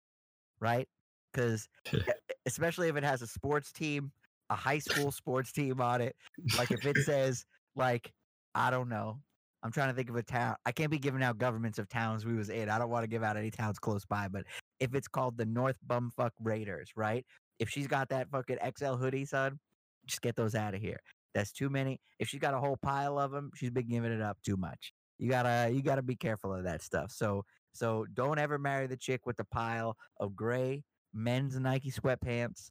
right? 0.59 0.87
Because 1.33 1.67
especially 2.45 2.87
if 2.87 2.95
it 2.95 3.03
has 3.03 3.21
a 3.21 3.27
sports 3.27 3.71
team, 3.71 4.11
a 4.49 4.55
high 4.55 4.79
school 4.79 5.11
sports 5.11 5.51
team 5.51 5.81
on 5.81 6.01
it. 6.01 6.15
Like 6.57 6.71
if 6.71 6.85
it 6.85 6.97
says 7.05 7.45
like 7.75 8.11
I 8.53 8.69
don't 8.69 8.89
know, 8.89 9.19
I'm 9.63 9.71
trying 9.71 9.89
to 9.89 9.95
think 9.95 10.09
of 10.09 10.15
a 10.15 10.23
town. 10.23 10.55
I 10.65 10.71
can't 10.71 10.91
be 10.91 10.99
giving 10.99 11.23
out 11.23 11.37
governments 11.37 11.79
of 11.79 11.87
towns 11.87 12.25
we 12.25 12.35
was 12.35 12.49
in. 12.49 12.69
I 12.69 12.79
don't 12.79 12.89
want 12.89 13.03
to 13.03 13.07
give 13.07 13.23
out 13.23 13.37
any 13.37 13.51
towns 13.51 13.79
close 13.79 14.05
by, 14.05 14.27
but 14.27 14.43
if 14.79 14.95
it's 14.95 15.07
called 15.07 15.37
the 15.37 15.45
North 15.45 15.77
Bumfuck 15.87 16.31
Raiders, 16.41 16.89
right? 16.95 17.25
If 17.59 17.69
she's 17.69 17.87
got 17.87 18.09
that 18.09 18.29
fucking 18.31 18.57
XL 18.77 18.95
hoodie, 18.95 19.25
son, 19.25 19.59
just 20.07 20.21
get 20.21 20.35
those 20.35 20.55
out 20.55 20.73
of 20.73 20.81
here. 20.81 20.99
That's 21.33 21.51
too 21.51 21.69
many. 21.69 21.99
If 22.19 22.27
she's 22.27 22.39
got 22.39 22.55
a 22.55 22.59
whole 22.59 22.77
pile 22.81 23.19
of 23.19 23.31
them, 23.31 23.51
she's 23.55 23.69
been 23.69 23.87
giving 23.87 24.11
it 24.11 24.21
up 24.21 24.37
too 24.43 24.57
much. 24.57 24.93
You 25.19 25.29
gotta 25.29 25.71
you 25.71 25.83
gotta 25.83 26.01
be 26.01 26.15
careful 26.15 26.53
of 26.53 26.63
that 26.63 26.81
stuff. 26.81 27.11
So 27.11 27.45
so 27.73 28.05
don't 28.13 28.39
ever 28.39 28.57
marry 28.57 28.87
the 28.87 28.97
chick 28.97 29.25
with 29.25 29.37
the 29.37 29.45
pile 29.45 29.95
of 30.19 30.35
gray 30.35 30.83
men's 31.13 31.57
Nike 31.59 31.91
sweatpants, 31.91 32.69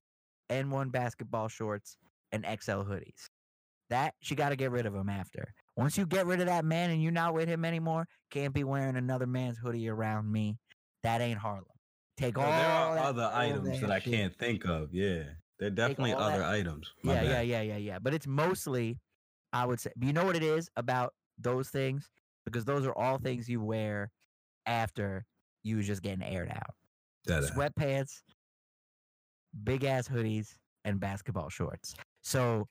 N1 0.50 0.90
basketball 0.92 1.48
shorts, 1.48 1.96
and 2.32 2.44
XL 2.44 2.82
hoodies. 2.82 3.28
That 3.90 4.14
she 4.20 4.34
got 4.34 4.50
to 4.50 4.56
get 4.56 4.70
rid 4.70 4.86
of 4.86 4.92
them 4.92 5.08
after. 5.08 5.52
Once 5.76 5.98
you 5.98 6.06
get 6.06 6.26
rid 6.26 6.40
of 6.40 6.46
that 6.46 6.64
man 6.64 6.90
and 6.90 7.02
you're 7.02 7.10
not 7.12 7.34
with 7.34 7.48
him 7.48 7.64
anymore, 7.64 8.06
can't 8.30 8.54
be 8.54 8.62
wearing 8.64 8.96
another 8.96 9.26
man's 9.26 9.58
hoodie 9.58 9.88
around 9.88 10.30
me. 10.30 10.56
That 11.02 11.20
ain't 11.20 11.38
Harlem. 11.38 11.64
Take 12.16 12.38
all 12.38 12.44
there 12.44 12.52
are 12.70 12.94
that- 12.96 13.04
other 13.04 13.30
items 13.32 13.80
that 13.80 13.90
I 13.90 13.98
can't 14.00 14.34
think 14.36 14.64
of. 14.66 14.92
Yeah, 14.94 15.24
there 15.58 15.68
are 15.68 15.70
definitely 15.70 16.12
other 16.14 16.38
that- 16.38 16.50
items. 16.50 16.92
My 17.02 17.14
Yeah, 17.14 17.22
yeah, 17.22 17.28
bad. 17.32 17.46
yeah, 17.48 17.60
yeah, 17.62 17.76
yeah. 17.78 17.98
But 17.98 18.14
it's 18.14 18.26
mostly, 18.26 18.98
I 19.52 19.64
would 19.66 19.80
say, 19.80 19.90
you 20.00 20.12
know 20.12 20.24
what 20.24 20.36
it 20.36 20.42
is 20.44 20.70
about 20.76 21.14
those 21.38 21.70
things? 21.70 22.08
Because 22.44 22.64
those 22.64 22.86
are 22.86 22.96
all 22.96 23.18
things 23.18 23.48
you 23.48 23.60
wear 23.60 24.10
after 24.66 25.24
you 25.62 25.78
was 25.78 25.86
just 25.86 26.02
getting 26.02 26.22
aired 26.22 26.50
out. 26.50 26.74
That, 27.26 27.44
uh, 27.44 27.50
Sweatpants, 27.50 28.22
big 29.64 29.84
ass 29.84 30.08
hoodies, 30.08 30.48
and 30.84 30.98
basketball 30.98 31.48
shorts. 31.48 31.94
So 32.22 32.66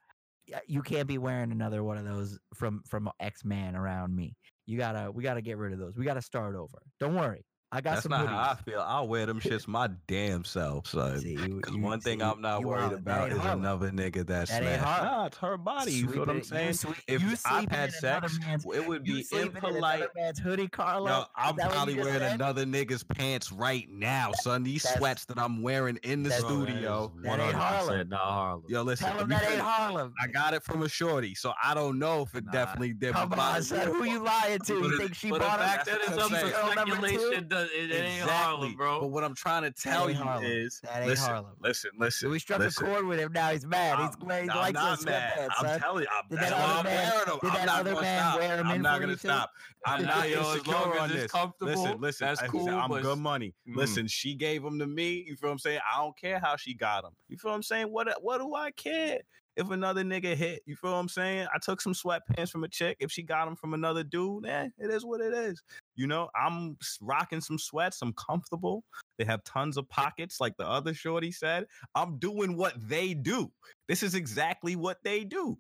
you 0.68 0.82
can't 0.82 1.08
be 1.08 1.18
wearing 1.18 1.52
another 1.52 1.84
one 1.84 1.98
of 1.98 2.06
those 2.06 2.40
from 2.56 2.82
from 2.88 3.10
X 3.20 3.46
Man 3.46 3.76
around 3.76 4.16
me. 4.16 4.36
You 4.66 4.78
gotta, 4.78 5.12
we 5.12 5.24
gotta 5.24 5.42
get 5.42 5.58
rid 5.58 5.74
of 5.74 5.80
those. 5.80 5.96
We 5.96 6.06
gotta 6.06 6.22
start 6.22 6.56
over. 6.56 6.78
Don't 7.00 7.16
worry, 7.16 7.44
I 7.72 7.82
got 7.82 7.92
That's 7.92 8.02
some 8.04 8.10
not 8.10 8.26
hoodies. 8.26 8.30
how 8.30 8.52
I 8.52 8.56
feel. 8.56 8.80
I'll 8.86 9.08
wear 9.08 9.28
them 9.28 9.40
shits 9.40 9.68
my 9.68 9.90
damn 10.08 10.44
self, 10.44 10.88
son. 10.88 11.22
Because 11.24 11.76
you- 11.76 11.82
one 11.82 12.00
thing 12.02 12.20
I'm 12.24 12.42
not 12.42 12.64
worried 12.66 12.92
wildin'. 12.92 12.94
About 12.98 13.32
is 13.32 13.38
Harlem. 13.38 13.60
another 13.60 13.92
nigga 13.92 14.26
that's 14.26 14.50
That 14.50 14.64
ain't 14.64 14.82
Harlem. 14.82 15.06
Nah, 15.06 15.26
it's 15.28 15.38
her 15.38 15.56
body. 15.58 15.92
You 15.92 16.08
feel 16.08 16.20
what 16.22 16.30
I'm 16.30 16.42
saying? 16.44 16.68
you 16.70 16.74
sweep- 16.74 16.96
if 17.08 17.22
you 17.22 17.36
I've 17.46 17.70
had 17.70 17.90
in 17.90 17.96
another 18.04 18.28
sex, 18.30 18.66
it 18.74 18.88
would 18.88 19.04
be 19.04 19.22
sleeping 19.22 19.50
in 19.50 19.56
impolite. 19.58 19.98
another 20.00 20.12
man's 20.16 20.40
hoodie, 20.40 20.68
Carlo. 20.68 21.10
Yo, 21.12 21.20
Is 21.22 21.26
I'm 21.36 21.56
that 21.58 21.66
what 21.68 21.70
you 21.70 21.76
probably 21.76 21.94
wearing 22.00 22.20
said? 22.20 22.32
another 22.34 22.66
nigga's 22.66 23.04
pants 23.04 23.52
right 23.52 23.88
now, 23.92 24.32
son. 24.42 24.64
These 24.64 24.82
That's- 24.82 24.98
sweats 24.98 25.26
that 25.26 25.38
I'm 25.38 25.62
wearing 25.62 25.98
in 25.98 26.24
the 26.24 26.30
That's- 26.30 26.50
that 26.50 26.52
studio. 26.66 27.12
That 27.22 27.40
ain't 27.40 27.54
Harlem. 27.54 28.10
Not 28.10 28.20
Harlem. 28.20 28.64
Yo, 28.68 28.82
listen. 28.82 29.08
Tell 29.12 29.20
him 29.20 29.30
that 29.30 29.44
ain't 29.48 29.62
Harlem. 29.62 30.14
I 30.20 30.26
got 30.26 30.56
it 30.56 30.64
from 30.64 30.82
a 30.82 30.90
shorty, 30.90 31.36
so 31.36 31.54
I 31.64 31.76
don't 31.76 32.00
know 32.00 32.24
if 32.24 32.34
it 32.34 32.50
definitely 32.52 32.94
did. 32.94 33.14
Come 33.14 33.30
but 33.30 33.38
on, 33.38 33.54
by- 33.54 33.60
son. 33.60 33.86
Who 33.94 34.06
you 34.06 34.24
lying 34.24 34.58
to? 34.66 34.74
You 34.74 34.98
think 34.98 35.14
she 35.14 35.30
but 35.30 35.40
the 35.40 35.46
bought 35.46 35.60
fact 35.60 35.88
it? 35.88 35.92
that 35.92 36.00
it's 36.02 36.10
That's 36.16 36.20
up 36.20 36.32
I'm 36.32 36.50
for 36.50 36.52
saying. 36.64 36.76
Number 36.76 36.96
two? 36.96 37.10
speculation, 37.20 37.48
does, 37.62 37.70
it, 37.76 37.92
it 37.92 38.04
ain't 38.04 38.30
Harlem, 38.30 38.76
bro. 38.76 39.00
But 39.02 39.08
what 39.08 39.24
I'm 39.24 39.36
trying 39.36 39.64
to 39.64 39.72
tell 39.72 40.10
you 40.10 40.16
Harlem. 40.16 40.44
is, 40.46 40.80
That 40.84 40.98
ain't 41.00 41.08
listen, 41.08 41.30
Harlem. 41.30 41.52
listen, 41.62 41.92
listen. 41.98 42.30
We 42.30 42.40
struck 42.40 42.60
listen. 42.60 42.86
a 42.86 42.90
chord 42.90 43.06
with 43.06 43.20
him. 43.20 43.32
Now 43.34 43.50
he's 43.52 43.66
mad. 43.66 44.00
He's, 44.00 44.10
I'm, 44.22 44.30
he 44.46 44.50
I'm 44.50 44.58
likes 44.58 44.74
not 44.74 44.98
those 44.98 45.06
mad. 45.06 45.34
sweatpants, 45.34 45.48
I'm 45.60 45.66
son. 45.68 45.80
telling 45.80 46.04
you, 46.04 46.08
I'm, 46.12 46.30
Did 46.30 46.40
that's 46.40 46.50
that 46.52 46.60
why 46.60 46.66
other 46.66 46.80
I'm 46.80 46.86
man- 46.86 47.12
wearing 47.12 47.26
them. 47.28 47.40
did 47.42 47.50
I'm 47.50 47.56
that 47.56 47.66
not 47.66 47.80
other 47.80 47.90
gonna 47.92 48.02
man 48.02 48.20
stop. 48.20 48.40
wear 48.40 48.52
'em 48.58 48.60
in 48.60 48.72
I'm 48.72 48.82
not 48.82 48.96
for 48.96 49.00
gonna 49.02 49.18
stop. 49.18 49.52
I'm 49.86 50.06
not 50.06 50.30
yo, 50.30 50.40
insecure 50.52 50.74
long 50.74 50.94
as 50.94 51.00
on 51.00 51.10
this. 51.10 51.32
comfortable, 51.32 51.72
Listen, 51.72 52.02
listen. 52.02 52.28
that's 52.28 52.42
I- 52.42 52.48
cool, 52.48 52.70
I'm 52.70 52.92
good 53.02 53.18
money. 53.20 53.54
Mhm. 53.68 53.76
Listen, 53.76 54.08
she 54.08 54.34
gave 54.36 54.64
them 54.64 54.78
to 54.80 54.88
me. 54.88 55.24
You 55.28 55.36
feel 55.36 55.50
what 55.50 55.54
I'm 55.54 55.60
saying? 55.60 55.80
I 55.94 55.98
don't 56.02 56.18
care 56.18 56.40
how 56.40 56.56
she 56.56 56.74
got 56.74 57.04
them. 57.04 57.14
You 57.30 57.38
feel 57.38 57.52
what 57.52 57.56
I'm 57.56 57.64
saying? 57.64 57.88
What 57.92 58.08
what 58.24 58.40
do 58.40 58.54
I 58.56 58.72
care? 58.72 59.20
If 59.56 59.72
another 59.72 60.04
nigga 60.04 60.36
hit, 60.36 60.62
you 60.66 60.76
feel 60.76 60.92
what 60.92 60.98
I'm 60.98 61.10
saying? 61.10 61.48
I 61.54 61.58
took 61.62 61.82
some 61.82 61.94
sweatpants 61.94 62.50
from 62.50 62.64
a 62.64 62.68
chick. 62.68 62.98
If 63.00 63.12
she 63.12 63.24
got 63.24 63.46
them 63.46 63.56
from 63.56 63.74
another 63.74 64.04
dude, 64.04 64.46
eh, 64.46 64.70
it 64.78 64.90
is 64.90 65.04
what 65.04 65.20
it 65.22 65.34
is. 65.34 65.62
You 65.96 66.08
know, 66.08 66.30
I'm 66.34 66.78
rocking 67.02 67.42
some 67.42 67.58
sweats. 67.58 68.02
I'm 68.02 68.14
comfortable. 68.14 68.84
They 69.18 69.26
have 69.26 69.44
tons 69.44 69.76
of 69.76 69.90
pockets, 69.90 70.40
like 70.40 70.56
the 70.58 70.68
other 70.68 70.94
shorty 70.94 71.32
said. 71.32 71.66
I'm 71.94 72.18
doing 72.20 72.56
what 72.56 72.74
they 72.78 73.14
do. 73.14 73.52
This 73.88 74.02
is 74.02 74.16
exactly 74.16 74.76
what 74.78 74.98
they 75.04 75.26
do. 75.26 75.58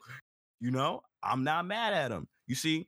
You 0.61 0.71
know, 0.71 1.01
I'm 1.23 1.43
not 1.43 1.65
mad 1.65 1.93
at 1.93 2.09
them. 2.09 2.27
You 2.47 2.55
see, 2.55 2.87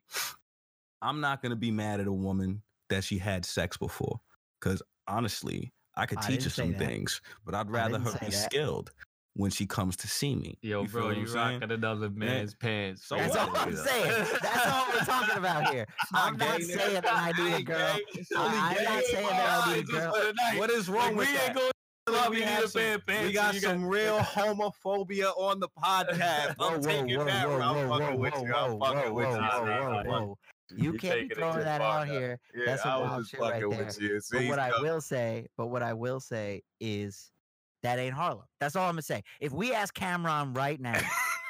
I'm 1.02 1.20
not 1.20 1.41
gonna 1.41 1.56
be 1.56 1.72
mad 1.72 1.99
at 1.99 2.08
a 2.08 2.14
woman 2.14 2.62
that 2.89 3.04
she 3.04 3.18
had 3.18 3.43
sex 3.45 3.76
before, 3.78 4.20
because 4.60 4.82
honestly, 5.08 5.74
I 5.95 6.06
could 6.06 6.20
I 6.20 6.28
teach 6.28 6.43
her 6.45 6.49
some 6.49 6.72
that. 6.72 6.80
things, 6.80 7.22
but 7.45 7.54
I'd 7.54 7.70
rather 7.70 7.99
her 7.99 8.12
be 8.20 8.28
that. 8.28 8.32
skilled 8.34 8.91
when 9.34 9.49
she 9.49 9.65
comes 9.65 9.95
to 9.95 10.07
see 10.07 10.36
me. 10.36 10.57
Yo, 10.61 10.82
You 10.82 10.88
bro, 10.89 11.05
what 11.05 11.15
you 11.15 11.21
I'm 11.21 11.27
saying? 11.27 11.59
rocking 11.61 11.71
another 11.71 12.07
eh, 12.07 12.11
man's 12.13 12.53
pants. 12.53 13.05
So 13.05 13.15
That's 13.15 13.36
what? 13.36 13.49
all 13.49 13.57
I'm 13.57 13.75
saying. 13.75 14.25
That's 14.41 14.67
all 14.67 14.86
we're 14.91 14.99
talking 14.99 15.38
about 15.38 15.69
here. 15.73 15.86
I'm 16.13 16.36
not 16.38 16.57
gay, 16.59 16.63
saying 16.65 16.93
that 17.01 17.05
I 17.07 17.32
need 17.41 17.53
a 17.53 17.63
girl. 17.63 17.97
It's 18.13 18.29
I- 18.36 18.45
only 18.45 18.57
I'm 18.57 18.75
gay. 18.75 18.84
not 18.84 19.03
saying 19.05 19.27
that 19.27 19.67
I 19.67 19.73
need 19.75 19.79
a 19.79 19.84
girl. 19.91 20.13
for 20.13 20.25
the 20.25 20.34
night. 20.34 20.59
What 20.59 20.69
is 20.69 20.89
wrong 20.89 21.15
Like, 21.15 21.15
with 21.17 21.27
we 21.29 21.34
that? 21.34 21.45
ain't 21.47 21.55
going 21.55 21.71
to 22.07 22.11
love 22.13 22.29
we 22.32 22.36
you 22.39 22.41
need 22.45 22.49
have 22.51 22.69
some- 22.71 22.82
pair 22.82 22.95
of 22.95 23.25
we 23.27 23.32
got 23.32 23.53
you 23.53 23.59
some 23.61 23.86
real 23.97 24.19
homophobia 24.19 25.32
on 25.38 25.59
the 25.61 25.69
podcast. 25.82 26.55
Whoa, 26.57 26.67
I'm 26.67 26.73
whoa, 26.73 26.79
taking 26.82 27.17
whoa, 27.17 27.25
that. 27.25 27.47
whoa, 27.47 27.57
route. 27.57 27.77
I'm 27.77 27.89
fucking 27.89 28.07
whoa, 28.07 28.15
with 28.17 28.34
you. 28.36 28.53
I'm 28.53 28.71
whoa, 28.71 28.79
fucking 28.79 29.13
whoa, 29.13 29.13
with 29.13 29.25
whoa, 29.27 29.36
you. 29.36 29.41
Whoa, 29.41 30.03
whoa, 30.03 30.38
You 30.75 30.84
You're 30.84 30.93
can't 30.93 31.13
taking 31.13 31.27
be 31.29 31.36
throwing 31.36 31.59
that 31.59 31.82
out 31.82 32.07
now. 32.07 32.13
here. 32.13 32.39
Yeah, 32.53 32.63
That's 32.65 32.84
some 32.84 32.91
I 32.91 32.97
wild 33.01 33.17
was 33.17 33.27
shit 33.29 33.39
right 33.39 33.53
fucking 33.61 33.69
there. 33.69 33.86
with 33.86 34.01
you. 34.01 34.21
But 34.32 34.47
what 34.47 34.59
I 34.59 34.71
will 34.82 34.99
say, 35.01 35.47
but 35.57 35.67
what 35.67 35.84
I 35.84 35.93
will 35.93 36.19
say 36.19 36.63
is 36.82 37.32
that 37.84 37.99
ain't 37.99 38.13
Harlem. 38.13 38.45
That's 38.59 38.75
all 38.75 38.86
I'm 38.88 38.93
gonna 38.93 39.01
say. 39.01 39.23
If 39.39 39.51
we 39.51 39.73
ask 39.73 39.93
Cameron 39.93 40.53
right 40.53 40.79
now, 40.82 40.99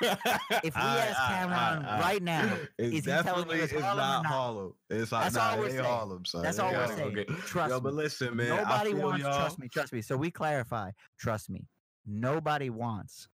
if 0.02 0.76
we 0.76 0.82
ask 0.82 1.18
Cameron 1.32 1.84
right 2.02 2.22
now, 2.24 2.58
it 2.78 2.94
is 2.94 3.06
he 3.06 3.12
telling 3.12 3.50
you 3.50 3.56
definitely 3.56 3.60
it's 3.60 3.74
Harlem 3.74 3.94
or 3.94 3.96
not 4.02 4.24
not? 4.24 4.26
Harlem. 4.26 4.74
It's 4.90 5.10
That's 5.12 5.36
not, 5.36 5.54
all 5.54 5.60
we're 5.60 5.70
saying. 5.70 5.84
Harlem, 5.84 6.26
son. 6.26 6.42
That's 6.44 6.60
all 6.60 6.70
ain't 6.70 6.78
we're 6.78 6.84
Harlem. 6.88 6.98
saying. 6.98 7.18
okay. 7.30 7.42
Trust 7.46 7.70
Yo, 7.70 7.76
me. 7.78 7.82
but 7.84 7.94
listen, 7.94 8.36
man. 8.36 8.50
Nobody 8.50 8.94
wants. 8.94 9.24
y'all. 9.24 9.40
Trust 9.40 9.60
me. 9.60 9.68
Trust 9.70 9.94
me. 9.94 10.02
So 10.02 10.18
we 10.18 10.32
clarify. 10.32 10.92
Trust 11.20 11.50
me. 11.50 11.68
Nobody 12.06 12.70
wants 12.70 13.28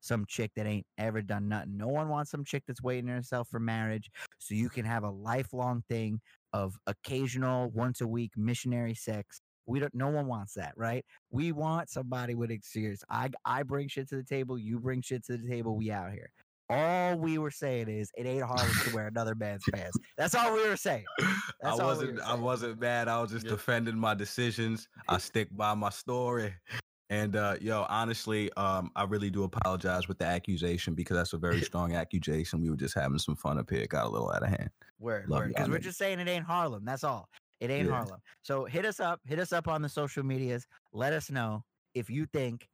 some 0.00 0.24
chick 0.26 0.50
that 0.56 0.66
ain't 0.66 0.86
ever 0.98 1.22
done 1.22 1.48
nothing. 1.48 1.76
No 1.76 1.88
one 1.88 2.08
wants 2.08 2.30
some 2.30 2.44
chick 2.44 2.62
that's 2.66 2.82
waiting 2.82 3.08
herself 3.08 3.48
for 3.50 3.58
marriage, 3.58 4.10
so 4.38 4.54
you 4.54 4.68
can 4.68 4.84
have 4.84 5.02
a 5.02 5.10
lifelong 5.10 5.82
thing 5.88 6.20
of 6.52 6.76
occasional, 6.86 7.70
once 7.70 8.00
a 8.00 8.06
week 8.06 8.32
missionary 8.36 8.94
sex. 8.94 9.40
We 9.66 9.80
don't. 9.80 9.94
No 9.94 10.08
one 10.08 10.26
wants 10.26 10.54
that, 10.54 10.72
right? 10.76 11.04
We 11.30 11.52
want 11.52 11.90
somebody 11.90 12.34
with 12.34 12.50
experience. 12.50 13.02
I 13.08 13.30
I 13.44 13.62
bring 13.62 13.88
shit 13.88 14.08
to 14.10 14.16
the 14.16 14.24
table. 14.24 14.58
You 14.58 14.78
bring 14.78 15.02
shit 15.02 15.24
to 15.26 15.36
the 15.36 15.48
table. 15.48 15.76
We 15.76 15.90
out 15.90 16.12
here. 16.12 16.30
All 16.70 17.16
we 17.18 17.36
were 17.38 17.50
saying 17.50 17.88
is 17.88 18.10
it 18.16 18.26
ain't 18.26 18.44
Harlem 18.44 18.70
to 18.84 18.90
wear 18.90 19.06
another 19.06 19.34
man's 19.34 19.64
pants. 19.72 19.98
That's 20.16 20.34
all 20.34 20.54
we 20.54 20.66
were 20.66 20.76
saying. 20.76 21.04
I 21.20 21.34
That's 21.62 21.78
we 21.78 21.84
wasn't. 21.84 22.14
were 22.16 22.24
I 22.24 22.34
wasn't 22.34 22.80
mad. 22.80 23.08
I 23.08 23.20
was 23.20 23.30
just 23.30 23.44
Yeah. 23.44 23.52
defending 23.52 23.96
my 23.96 24.14
decisions. 24.14 24.88
I 25.08 25.18
stick 25.18 25.48
by 25.50 25.74
my 25.74 25.90
story. 25.90 26.54
And 27.10 27.36
uh, 27.36 27.56
yo, 27.60 27.84
honestly, 27.90 28.50
um, 28.54 28.90
I 28.96 29.04
really 29.04 29.28
do 29.28 29.44
apologize 29.44 30.08
with 30.08 30.18
the 30.18 30.24
accusation 30.24 30.94
because 30.94 31.18
that's 31.18 31.34
a 31.34 31.38
very 31.38 31.60
strong 31.62 31.94
accusation. 31.94 32.62
We 32.62 32.70
were 32.70 32.76
just 32.76 32.94
having 32.94 33.18
some 33.18 33.36
fun 33.36 33.58
up 33.58 33.68
here. 33.68 33.80
It 33.82 33.90
got 33.90 34.06
a 34.06 34.08
little 34.08 34.32
out 34.32 34.42
of 34.42 34.48
hand. 34.48 34.70
Word, 34.98 35.28
Love 35.28 35.40
word. 35.40 35.48
Because 35.48 35.68
we're 35.68 35.78
just 35.80 35.98
saying 35.98 36.18
it 36.18 36.28
ain't 36.28 36.46
Harlem. 36.46 36.82
That's 36.84 37.04
all. 37.04 37.28
It 37.64 37.70
ain't 37.70 37.88
Yeah. 37.88 37.94
Harlem. 37.94 38.20
So 38.42 38.64
hit 38.66 38.84
us 38.84 39.00
up. 39.00 39.20
Hit 39.26 39.38
us 39.38 39.52
up 39.52 39.68
on 39.68 39.80
the 39.82 39.88
social 39.88 40.22
medias. 40.22 40.66
Let 40.92 41.12
us 41.12 41.30
know 41.30 41.64
if 41.94 42.10
you 42.10 42.26
think 42.26 42.68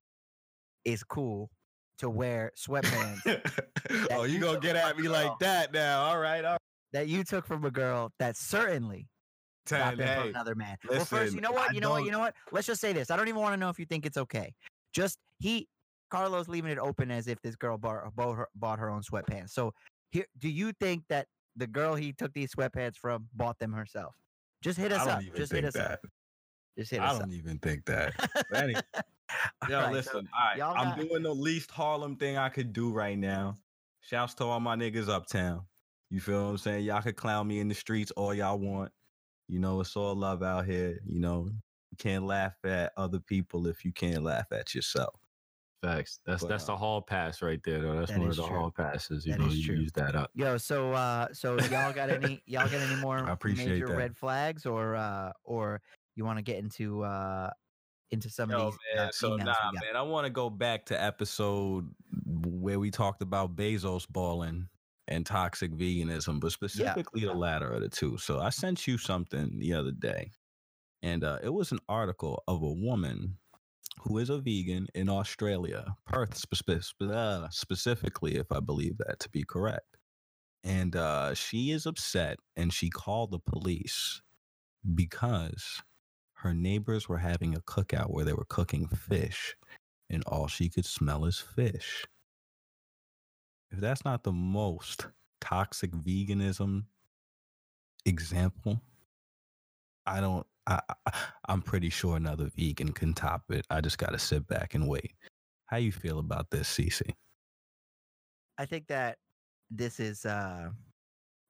it's 0.85 1.05
cool 1.05 1.51
to 1.99 2.09
wear 2.09 2.51
sweatpants 2.57 3.21
oh, 4.11 4.25
you 4.25 4.35
you 4.35 4.41
gonna 4.41 4.59
get 4.59 4.75
at 4.75 4.97
me 4.97 5.03
girl. 5.03 5.13
like 5.13 5.39
that 5.41 5.73
now? 5.73 6.03
All 6.05 6.19
right, 6.19 6.43
all 6.45 6.53
right. 6.53 6.61
that 6.93 7.09
you 7.09 7.23
took 7.25 7.47
from 7.47 7.65
a 7.67 7.71
girl 7.71 8.11
that 8.19 8.37
certainly 8.39 9.07
got 9.69 9.91
Ten, 9.91 9.99
them 9.99 10.21
from 10.21 10.29
another 10.31 10.55
man. 10.55 10.77
well, 10.89 11.05
first, 11.05 11.35
you 11.35 11.43
know 11.43 11.53
what? 11.53 11.71
I 11.71 11.75
You 11.75 11.81
know 11.81 11.91
what? 11.91 12.05
You 12.05 12.11
know 12.11 12.19
what? 12.19 12.35
Let's 12.53 12.67
just 12.67 12.81
say 12.81 12.93
this. 12.95 13.11
I 13.11 13.17
don't 13.17 13.29
even 13.29 13.41
want 13.41 13.53
to 13.53 13.59
know 13.59 13.69
if 13.69 13.79
you 13.79 13.85
think 13.85 14.07
it's 14.07 14.17
okay. 14.17 14.55
Just 14.95 15.19
he, 15.39 15.69
Carlos, 16.11 16.49
leaving 16.49 16.71
it 16.73 16.79
open 16.79 17.11
as 17.11 17.29
if 17.29 17.41
this 17.43 17.55
girl 17.55 17.77
bought, 17.77 18.17
bought, 18.17 18.35
her, 18.35 18.49
bought 18.55 18.79
her 18.79 18.89
own 18.89 19.03
sweatpants. 19.03 19.51
So 19.51 19.73
here, 20.11 20.25
do 20.39 20.49
you 20.49 20.73
think 20.81 21.05
that 21.11 21.27
the 21.55 21.67
girl 21.67 21.95
he 21.95 22.13
took 22.15 22.33
these 22.33 22.55
sweatpants 22.55 22.97
from 22.97 23.29
bought 23.35 23.59
them 23.59 23.73
herself? 23.75 24.15
Just 24.63 24.79
hit 24.79 24.93
us 24.93 25.07
up. 25.07 25.23
Just 25.35 25.53
hit 25.53 25.65
us 25.65 25.75
that. 25.75 25.93
up. 25.93 26.01
Just 26.79 26.91
hit 26.91 27.01
us 27.01 27.11
up. 27.11 27.17
I 27.17 27.19
don't 27.21 27.33
even 27.33 27.59
think 27.59 27.85
that. 27.87 28.13
Anyway, 28.55 28.81
Yo, 29.69 29.77
right, 29.79 29.87
so 29.87 29.93
listen. 29.93 30.29
all 30.35 30.73
right, 30.73 30.79
I'm 30.81 30.89
got- 30.97 30.99
doing 31.09 31.23
the 31.23 31.35
least 31.35 31.71
Harlem 31.71 32.17
thing 32.17 32.37
I 32.37 32.49
could 32.49 32.73
do 32.73 32.91
right 32.93 33.17
now. 33.17 33.57
Shouts 34.01 34.35
to 34.35 34.45
all 34.45 34.59
my 34.61 34.75
niggas 34.77 35.09
uptown. 35.09 35.63
You 36.11 36.21
feel 36.21 36.43
what 36.45 36.51
I'm 36.51 36.59
saying? 36.59 36.85
Y'all 36.85 37.01
could 37.03 37.17
clown 37.17 37.47
me 37.47 37.61
in 37.61 37.69
the 37.69 37.75
streets 37.75 38.11
all 38.13 38.35
y'all 38.35 38.59
want. 38.59 38.91
You 39.49 39.61
know, 39.61 39.81
it's 39.81 39.95
all 39.95 40.15
love 40.17 40.43
out 40.43 40.67
here. 40.67 40.99
You 41.05 41.21
know, 41.21 41.49
you 41.49 41.97
can't 41.99 42.25
laugh 42.25 42.55
at 42.65 42.93
other 42.97 43.21
people 43.21 43.67
if 43.69 43.85
you 43.85 43.93
can't 43.93 44.25
laugh 44.25 44.51
at 44.53 44.75
yourself. 44.75 45.15
Facts. 45.83 46.21
That's 46.27 46.43
But, 46.43 46.49
that's 46.49 46.65
uh, 46.65 46.73
the 46.73 46.77
hall 46.77 47.03
pass 47.03 47.41
right 47.41 47.61
there, 47.65 47.81
though. 47.81 47.97
That's 47.99 48.11
That 48.13 48.21
one 48.21 48.31
of 48.31 48.37
the 48.37 48.43
true. 48.43 48.59
hall 48.59 48.71
passes. 48.71 49.25
You 49.25 49.33
That 49.33 49.41
know, 49.41 49.47
you 49.47 49.65
true. 49.65 49.77
use 49.77 49.93
that 49.93 50.15
up. 50.15 50.31
Yo, 50.35 50.57
so 50.59 50.93
uh 50.93 51.33
so 51.33 51.57
y'all 51.57 51.93
got 51.93 52.11
any 52.11 52.43
y'all 52.47 52.65
got 52.65 52.75
any 52.75 52.97
more 53.03 53.19
I 53.19 53.33
appreciate 53.33 53.69
major 53.75 53.87
that. 53.87 53.97
red 53.97 54.17
flags 54.17 54.67
or 54.67 54.95
uh 54.95 55.33
or 55.45 55.81
you 56.17 56.25
want 56.25 56.39
to 56.39 56.43
get 56.43 56.59
into 56.59 57.03
uh 57.03 57.51
into 58.11 58.29
some 58.29 58.51
Yo, 58.51 58.59
of 58.59 58.73
these 58.73 58.79
man, 58.95 59.09
uh, 59.09 59.11
so 59.13 59.31
emails 59.31 59.45
nah, 59.45 59.73
man. 59.73 59.97
I 59.97 60.03
want 60.03 60.27
to 60.27 60.31
go 60.31 60.51
back 60.51 60.85
to 60.87 61.01
episode 61.01 61.95
where 62.27 62.79
we 62.79 62.91
talked 62.91 63.23
about 63.23 63.57
Bezos 63.57 64.09
balling 64.09 64.69
and 65.09 65.25
toxic 65.25 65.73
veganism, 65.73 66.41
but 66.41 66.53
specifically 66.53 67.23
the 67.23 67.35
latter 67.35 67.71
of 67.71 67.81
the 67.81 67.89
two. 67.89 68.19
So 68.19 68.41
I 68.41 68.51
sent 68.51 68.87
you 68.87 68.99
something 68.99 69.59
the 69.59 69.73
other 69.75 69.93
day, 69.93 70.31
and 71.03 71.25
uh, 71.25 71.39
it 71.43 71.51
was 71.51 71.73
an 71.73 71.81
article 71.89 72.43
of 72.49 72.63
a 72.63 72.71
woman 72.73 73.39
who 74.01 74.19
is 74.19 74.31
a 74.31 74.39
vegan 74.39 74.87
in 74.95 75.09
Australia, 75.09 75.95
Perth 76.07 76.43
uh, 77.03 77.49
specifically, 77.51 78.37
if 78.37 78.51
I 78.51 78.61
believe 78.61 78.99
that 78.99 79.21
to 79.21 79.29
be 79.31 79.45
correct. 79.45 79.97
And 80.65 80.97
uh, 80.97 81.35
she 81.35 81.71
is 81.71 81.87
upset, 81.87 82.39
and 82.57 82.73
she 82.73 82.91
called 82.91 83.31
the 83.31 83.39
police 83.39 84.23
because 84.95 85.83
her 86.35 86.55
neighbors 86.55 87.09
were 87.09 87.19
having 87.19 87.55
a 87.55 87.61
cookout 87.61 88.11
where 88.11 88.25
they 88.25 88.33
were 88.33 88.47
cooking 88.47 88.87
fish 88.89 89.57
and 90.09 90.25
all 90.27 90.49
she 90.49 90.69
could 90.69 90.85
smell 90.85 91.25
is 91.25 91.39
fish. 91.39 92.07
If 93.71 93.79
that's 93.79 94.05
not 94.05 94.25
the 94.25 94.33
most 94.33 95.07
toxic 95.41 95.93
veganism 95.93 96.85
example, 98.05 98.81
I 100.07 100.21
don't 100.21 100.47
I, 100.67 100.81
I'm 101.49 101.63
pretty 101.63 101.91
sure 101.91 102.17
another 102.17 102.51
vegan 102.57 102.93
can 102.93 103.15
top 103.15 103.43
it. 103.51 103.67
I 103.71 103.81
just 103.81 103.99
got 103.99 104.11
to 104.11 104.19
sit 104.19 104.47
back 104.47 104.75
and 104.75 104.89
wait. 104.89 105.13
How 105.67 105.77
you 105.77 105.93
feel 105.93 106.19
about 106.19 106.51
this, 106.51 106.69
Cece? 106.69 107.13
I 108.59 108.67
think 108.67 108.89
that 108.89 109.17
this 109.71 110.01
is 110.01 110.27
uh 110.27 110.69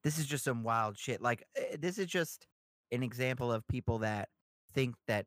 this 0.04 0.18
is 0.18 0.26
just 0.26 0.44
some 0.44 0.62
wild 0.62 0.96
shit. 0.96 1.20
Like 1.20 1.44
eh, 1.56 1.76
this 1.78 1.98
is 1.98 2.06
just 2.06 2.46
an 2.92 3.02
example 3.02 3.52
of 3.52 3.66
people 3.68 3.98
that 3.98 4.28
think 4.74 4.94
that 5.06 5.26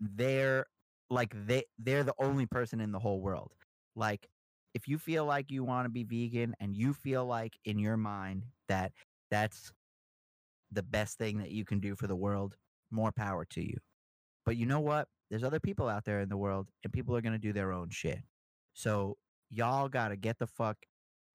they're 0.00 0.66
like 1.10 1.34
they 1.46 1.64
they're 1.78 2.04
the 2.04 2.14
only 2.18 2.46
person 2.46 2.80
in 2.80 2.92
the 2.92 2.98
whole 2.98 3.20
world. 3.20 3.52
Like 3.96 4.28
if 4.74 4.88
you 4.88 4.98
feel 4.98 5.24
like 5.24 5.50
you 5.50 5.64
want 5.64 5.86
to 5.86 5.90
be 5.90 6.04
vegan 6.04 6.54
and 6.60 6.74
you 6.74 6.92
feel 6.94 7.24
like 7.24 7.54
in 7.64 7.78
your 7.78 7.96
mind 7.96 8.44
that 8.68 8.92
that's 9.30 9.72
the 10.72 10.82
best 10.82 11.18
thing 11.18 11.38
that 11.38 11.50
you 11.50 11.64
can 11.64 11.80
do 11.80 11.94
for 11.94 12.06
the 12.06 12.16
world, 12.16 12.56
more 12.92 13.12
power 13.12 13.44
to 13.50 13.60
you. 13.62 13.76
But 14.44 14.56
you 14.56 14.66
know 14.66 14.80
what? 14.80 15.08
There's 15.30 15.44
other 15.44 15.60
people 15.60 15.88
out 15.88 16.04
there 16.04 16.20
in 16.20 16.28
the 16.28 16.36
world 16.36 16.68
and 16.84 16.92
people 16.92 17.16
are 17.16 17.20
going 17.20 17.32
to 17.32 17.38
do 17.38 17.52
their 17.52 17.72
own 17.72 17.88
shit. 17.90 18.18
So 18.74 19.16
y'all 19.50 19.88
got 19.88 20.08
to 20.08 20.16
get 20.16 20.38
the 20.38 20.46
fuck 20.46 20.76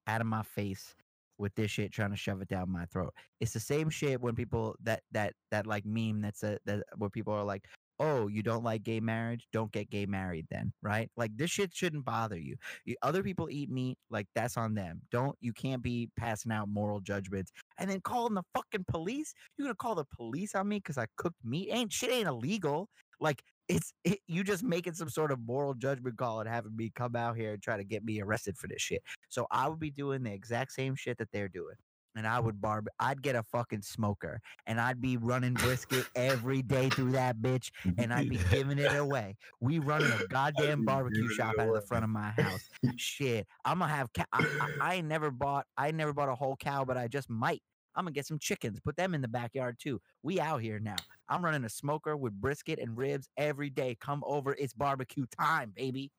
out 0.06 0.20
of 0.20 0.26
my 0.26 0.42
face 0.42 0.94
with 1.38 1.54
this 1.54 1.70
shit 1.70 1.92
trying 1.92 2.10
to 2.10 2.16
shove 2.16 2.42
it 2.42 2.48
down 2.48 2.70
my 2.70 2.84
throat. 2.86 3.14
It's 3.40 3.52
the 3.52 3.60
same 3.60 3.90
shit 3.90 4.20
when 4.20 4.34
people 4.34 4.76
that 4.82 5.02
that 5.12 5.34
that 5.50 5.66
like 5.66 5.86
meme 5.86 6.20
that's 6.20 6.42
a 6.42 6.58
that 6.66 6.82
where 6.96 7.10
people 7.10 7.32
are 7.32 7.44
like, 7.44 7.64
"Oh, 8.00 8.28
you 8.28 8.42
don't 8.42 8.64
like 8.64 8.82
gay 8.84 9.00
marriage? 9.00 9.46
Don't 9.52 9.72
get 9.72 9.90
gay 9.90 10.06
married 10.06 10.46
then." 10.50 10.72
Right? 10.82 11.10
Like 11.16 11.36
this 11.36 11.50
shit 11.50 11.74
shouldn't 11.74 12.04
bother 12.04 12.38
you. 12.38 12.56
Other 13.02 13.22
people 13.22 13.48
eat 13.50 13.70
meat, 13.70 13.98
like 14.10 14.26
that's 14.34 14.56
on 14.56 14.74
them. 14.74 15.02
Don't 15.10 15.36
you 15.40 15.52
can't 15.52 15.82
be 15.82 16.10
passing 16.16 16.52
out 16.52 16.68
moral 16.68 17.00
judgments 17.00 17.52
and 17.78 17.90
then 17.90 18.00
calling 18.00 18.34
the 18.34 18.42
fucking 18.54 18.84
police. 18.88 19.34
You're 19.58 19.68
to 19.68 19.74
call 19.74 19.94
the 19.94 20.04
police 20.16 20.54
on 20.54 20.68
me 20.68 20.80
cuz 20.80 20.98
I 20.98 21.06
cooked 21.16 21.44
meat? 21.44 21.68
Ain't 21.72 21.92
shit 21.92 22.10
ain't 22.10 22.28
illegal. 22.28 22.88
Like 23.20 23.42
it's 23.68 23.92
it, 24.04 24.20
you 24.26 24.44
just 24.44 24.62
making 24.62 24.94
some 24.94 25.10
sort 25.10 25.30
of 25.32 25.40
moral 25.40 25.74
judgment 25.74 26.16
call 26.16 26.40
and 26.40 26.48
having 26.48 26.74
me 26.76 26.90
come 26.94 27.16
out 27.16 27.36
here 27.36 27.52
and 27.54 27.62
try 27.62 27.76
to 27.76 27.84
get 27.84 28.04
me 28.04 28.20
arrested 28.22 28.56
for 28.56 28.66
this 28.68 28.80
shit. 28.82 29.02
So 29.28 29.46
I 29.50 29.68
would 29.68 29.80
be 29.80 29.90
doing 29.90 30.22
the 30.22 30.32
exact 30.32 30.72
same 30.72 30.94
shit 30.94 31.18
that 31.18 31.28
they're 31.32 31.48
doing. 31.48 31.76
And 32.16 32.26
I 32.26 32.40
would 32.40 32.60
barb 32.60 32.88
I'd 32.98 33.22
get 33.22 33.36
a 33.36 33.42
fucking 33.42 33.82
smoker 33.82 34.40
and 34.66 34.80
I'd 34.80 35.00
be 35.00 35.16
running 35.16 35.54
brisket 35.54 36.06
every 36.16 36.62
day 36.62 36.90
through 36.90 37.12
that 37.12 37.36
bitch 37.38 37.70
and 37.96 38.12
I'd 38.12 38.28
be 38.28 38.38
giving 38.50 38.78
it 38.78 38.92
away. 38.92 39.36
We 39.60 39.78
running 39.78 40.12
a 40.12 40.20
goddamn 40.28 40.84
barbecue 40.84 41.28
shop 41.28 41.58
out 41.58 41.68
of 41.68 41.74
the 41.74 41.80
front 41.82 42.04
of 42.04 42.10
my 42.10 42.30
house. 42.30 42.68
Shit, 42.96 43.46
I'm 43.64 43.78
gonna 43.78 43.92
have. 43.92 44.12
Ca- 44.12 44.26
I, 44.32 44.44
I, 44.60 44.66
I 44.80 44.94
ain't 44.96 45.06
never 45.08 45.30
bought. 45.30 45.66
I 45.76 45.90
never 45.92 46.12
bought 46.12 46.28
a 46.28 46.34
whole 46.34 46.56
cow, 46.56 46.84
but 46.84 46.96
I 46.96 47.06
just 47.08 47.30
might. 47.30 47.62
I'm 47.94 48.04
gonna 48.04 48.12
get 48.12 48.26
some 48.26 48.38
chickens, 48.38 48.80
put 48.80 48.96
them 48.96 49.14
in 49.14 49.20
the 49.22 49.28
backyard 49.28 49.76
too. 49.80 50.00
We 50.22 50.40
out 50.40 50.62
here 50.62 50.78
now. 50.80 51.04
I'm 51.28 51.44
running 51.44 51.64
a 51.64 51.68
smoker 51.68 52.16
with 52.16 52.32
brisket 52.40 52.78
and 52.78 52.96
ribs 52.96 53.28
every 53.36 53.70
day. 53.70 53.96
Come 54.00 54.22
over, 54.26 54.54
it's 54.54 54.72
barbecue 54.72 55.26
time, 55.26 55.70
baby. 55.70 56.12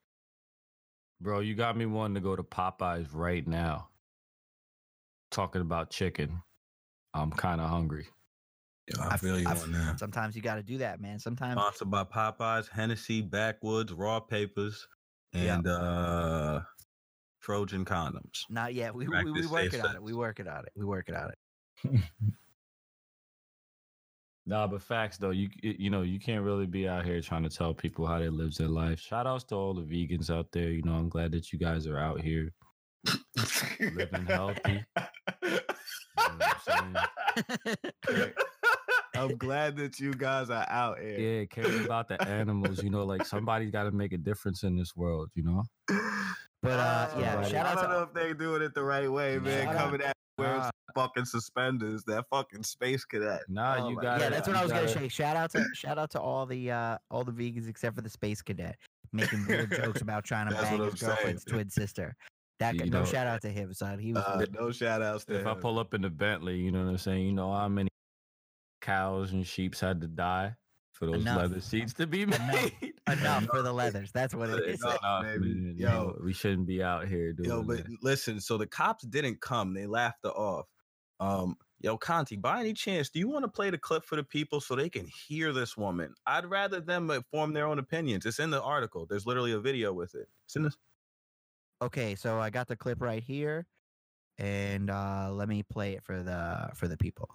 Bro, 1.22 1.42
you 1.42 1.56
got 1.56 1.76
me 1.76 1.86
wanting 1.86 2.16
to 2.16 2.22
go 2.22 2.36
to 2.36 2.44
Popeyes 2.44 3.10
right 3.14 3.46
now. 3.46 3.89
Talking 5.32 5.62
about 5.62 5.90
chicken. 5.92 6.42
I'm 7.14 7.32
kind 7.32 7.62
of 7.62 7.70
hungry. 7.70 8.08
Yo, 8.88 9.02
I 9.04 9.10
I 9.10 9.14
f- 9.14 9.22
feel 9.22 9.40
you 9.40 9.48
I 9.48 9.52
f- 9.52 9.64
on 9.64 9.72
that. 9.74 10.00
Sometimes 10.00 10.36
you 10.36 10.42
got 10.42 10.56
to 10.56 10.64
do 10.64 10.78
that, 10.80 11.00
man. 11.00 11.20
Sometimes 11.20 11.60
Sponsored 11.60 11.92
by 11.92 12.04
Popeyes, 12.04 12.68
Hennessy, 12.70 13.22
Backwoods, 13.22 13.94
Raw 13.94 14.20
Papers, 14.20 14.88
Yeah. 15.34 15.56
and 15.56 15.68
uh 15.68 16.62
Trojan 17.42 17.86
condoms. 17.86 18.44
not 18.50 18.74
yet. 18.74 18.94
We 18.94 19.08
we, 19.08 19.24
we 19.32 19.32
Practice 19.48 19.52
working 19.52 19.80
on 19.82 19.86
it. 19.86 19.90
sex. 19.94 20.00
We 20.02 20.14
working 20.14 20.48
on 20.48 20.66
it. 20.66 20.72
We 20.76 20.86
working 20.86 21.16
on 21.16 21.32
it. 21.32 22.02
Nah, 24.46 24.66
but 24.66 24.82
facts 24.82 25.18
though, 25.18 25.30
you 25.30 25.48
you 25.62 25.92
know 25.92 26.02
you 26.02 26.20
can't 26.20 26.44
really 26.44 26.66
be 26.66 26.88
out 26.88 27.06
here 27.06 27.22
trying 27.22 27.44
to 27.44 27.50
tell 27.50 27.72
people 27.72 28.08
how 28.08 28.18
they 28.18 28.30
live 28.30 28.56
their 28.56 28.68
life. 28.68 29.00
Shout 29.00 29.28
outs 29.28 29.44
to 29.46 29.56
all 29.56 29.76
the 29.76 29.84
vegans 29.84 30.32
out 30.32 30.52
there. 30.52 30.70
You 30.70 30.82
know, 30.82 30.94
I'm 30.96 31.08
glad 31.08 31.32
that 31.34 31.54
you 31.54 31.60
guys 31.60 31.86
are 31.86 32.00
out 32.00 32.22
here 32.22 32.52
living 33.80 34.26
healthy. 34.28 34.84
You 35.44 35.50
know 35.50 35.60
what 36.38 36.68
I'm? 36.68 36.98
I'm 39.16 39.38
glad 39.38 39.76
that 39.78 40.00
you 40.00 40.14
guys 40.14 40.50
are 40.50 40.66
out 40.70 41.00
here. 41.00 41.20
Yeah, 41.20 41.46
caring 41.46 41.84
about 41.86 42.08
the 42.08 42.22
animals. 42.28 42.82
You 42.84 42.90
know, 42.90 43.04
like 43.06 43.26
somebody's 43.26 43.72
got 43.72 43.84
to 43.84 43.92
make 43.92 44.14
a 44.14 44.18
difference 44.18 44.64
in 44.64 44.76
this 44.78 44.96
world. 44.96 45.30
You 45.36 45.44
know. 45.44 45.64
But 46.62 46.72
uh, 46.80 47.10
Oh, 47.16 47.20
yeah, 47.20 47.32
Somebody- 47.34 47.52
shout 47.52 47.66
I 47.66 47.70
out 47.72 47.76
don't 47.76 47.84
to 47.86 47.90
know 47.92 48.04
if 48.04 48.14
they're 48.14 48.34
doing 48.34 48.62
it 48.62 48.74
the 48.74 48.84
right 48.84 49.12
way, 49.12 49.40
man. 49.40 49.66
Shout 49.66 49.76
out- 49.76 49.82
Coming 49.86 50.02
at 50.02 50.16
wearing 50.38 50.58
Nah. 50.60 50.70
fucking 50.96 51.26
suspenders, 51.26 52.04
that 52.06 52.26
fucking 52.30 52.64
space 52.64 53.04
cadet. 53.06 53.42
Nah, 53.50 53.76
Oh 53.80 53.90
you 53.90 53.96
my 53.96 54.02
got 54.02 54.20
yeah, 54.22 54.30
that's 54.30 54.48
what 54.48 54.56
I 54.58 54.64
was 54.64 54.72
gonna 54.72 54.88
say. 54.88 55.08
Shout 55.10 55.36
out 55.38 55.52
to 55.52 55.66
shout 55.74 55.98
out 55.98 56.10
to 56.12 56.20
all 56.22 56.46
the 56.46 56.72
uh 56.72 56.98
all 57.12 57.24
the 57.24 57.32
vegans 57.34 57.68
except 57.70 57.96
for 57.96 58.02
the 58.02 58.10
space 58.10 58.42
cadet 58.42 58.76
making 59.12 59.46
weird 59.48 59.72
jokes 59.72 60.02
about 60.02 60.24
trying 60.24 60.48
to 60.50 60.54
That's 60.54 60.70
bang 60.70 60.80
his 60.82 60.92
I'm 60.92 60.98
saying. 60.98 61.10
girlfriend's 61.16 61.46
twin 61.46 61.70
sister. 61.70 62.16
That 62.60 62.74
You 62.76 62.82
guy, 62.82 62.86
no 62.88 63.00
know- 63.00 63.06
shout 63.06 63.26
out 63.28 63.42
to 63.44 63.50
him, 63.50 63.74
son. 63.74 64.00
He 64.00 64.14
was 64.14 64.24
Uh, 64.24 64.46
no 64.52 64.72
shout 64.72 65.02
outs 65.02 65.26
to 65.26 65.40
If 65.40 65.48
I 65.48 65.54
pull 65.56 65.80
up 65.80 65.94
in 65.94 66.02
the 66.02 66.10
Bentley, 66.10 66.60
you 66.60 66.72
know 66.72 66.84
what 66.84 66.90
I'm 66.92 66.98
saying? 66.98 67.26
You 67.26 67.34
know 67.34 67.52
how 67.54 67.68
many 67.70 67.90
cows 68.82 69.32
and 69.32 69.46
sheeps 69.46 69.80
had 69.80 70.02
to 70.02 70.08
die 70.08 70.56
for 70.92 71.06
those 71.06 71.22
Enough. 71.22 71.38
leather 71.38 71.62
seats 71.62 71.94
to 71.94 72.08
be 72.08 72.26
made? 72.26 72.94
enough 73.08 73.46
for 73.46 73.62
the 73.62 73.72
leathers. 73.82 74.12
That's 74.12 74.36
what 74.36 74.50
it 74.50 74.64
is. 74.68 74.82
Enough. 74.84 75.00
Nah, 75.02 75.22
man, 75.22 75.76
Yo. 75.78 75.88
know, 75.90 76.18
we 76.24 76.34
shouldn't 76.34 76.68
be 76.68 76.84
out 76.84 77.08
here 77.08 77.32
doing 77.34 77.50
Yo, 77.50 77.64
but 77.64 77.78
that. 77.86 77.98
listen, 78.04 78.40
so 78.42 78.58
the 78.58 78.68
cops 78.68 79.06
didn't 79.06 79.40
come. 79.42 79.74
They 79.74 79.86
laughed 79.88 80.20
her 80.24 80.30
off. 80.32 80.68
Um, 81.22 81.56
yo, 81.82 81.98
Conti, 81.98 82.36
by 82.38 82.60
any 82.60 82.74
chance, 82.74 83.10
do 83.10 83.20
you 83.20 83.28
want 83.30 83.44
to 83.46 83.50
play 83.50 83.70
the 83.70 83.78
clip 83.78 84.04
for 84.06 84.16
the 84.18 84.24
people 84.24 84.60
so 84.62 84.76
they 84.76 84.90
can 84.90 85.06
hear 85.28 85.52
this 85.54 85.76
woman? 85.78 86.14
I'd 86.26 86.46
rather 86.46 86.82
them 86.82 87.10
uh, 87.10 87.22
form 87.32 87.54
their 87.54 87.66
own 87.68 87.80
opinions. 87.80 88.26
It's 88.26 88.40
in 88.40 88.50
the 88.50 88.62
article. 88.62 89.06
There's 89.06 89.26
literally 89.26 89.52
a 89.54 89.60
video 89.60 89.94
with 89.94 90.14
it. 90.16 90.28
It's 90.46 90.56
in 90.58 90.64
this. 90.64 90.78
Okay, 91.82 92.16
so 92.16 92.40
I 92.40 92.50
got 92.50 92.68
the 92.68 92.76
clip 92.76 93.02
right 93.02 93.24
here, 93.24 93.66
and 94.38 94.90
uh 94.90 95.30
let 95.32 95.48
me 95.48 95.64
play 95.64 95.94
it 95.94 96.04
for 96.04 96.22
the 96.22 96.70
for 96.76 96.88
the 96.88 96.98
people. 96.98 97.30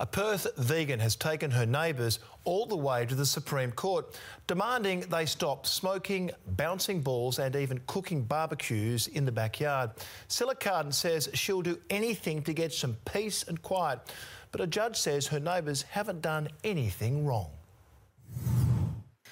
A 0.00 0.06
Perth 0.06 0.48
vegan 0.56 0.98
has 1.00 1.14
taken 1.14 1.52
her 1.52 1.66
neighbours 1.66 2.18
all 2.44 2.66
the 2.66 2.76
way 2.76 3.06
to 3.06 3.14
the 3.14 3.26
Supreme 3.26 3.70
Court, 3.70 4.18
demanding 4.46 5.00
they 5.00 5.24
stop 5.24 5.66
smoking, 5.66 6.32
bouncing 6.46 7.00
balls, 7.00 7.38
and 7.38 7.54
even 7.54 7.80
cooking 7.86 8.24
barbecues 8.24 9.06
in 9.06 9.24
the 9.24 9.32
backyard. 9.32 9.90
Cilla 10.28 10.58
Carden 10.58 10.92
says 10.92 11.28
she'll 11.34 11.62
do 11.62 11.78
anything 11.90 12.42
to 12.42 12.52
get 12.52 12.72
some 12.72 12.96
peace 13.04 13.44
and 13.44 13.62
quiet, 13.62 14.00
but 14.50 14.60
a 14.60 14.66
judge 14.66 14.96
says 14.96 15.28
her 15.28 15.40
neighbours 15.40 15.82
haven't 15.82 16.22
done 16.22 16.48
anything 16.64 17.24
wrong. 17.24 17.50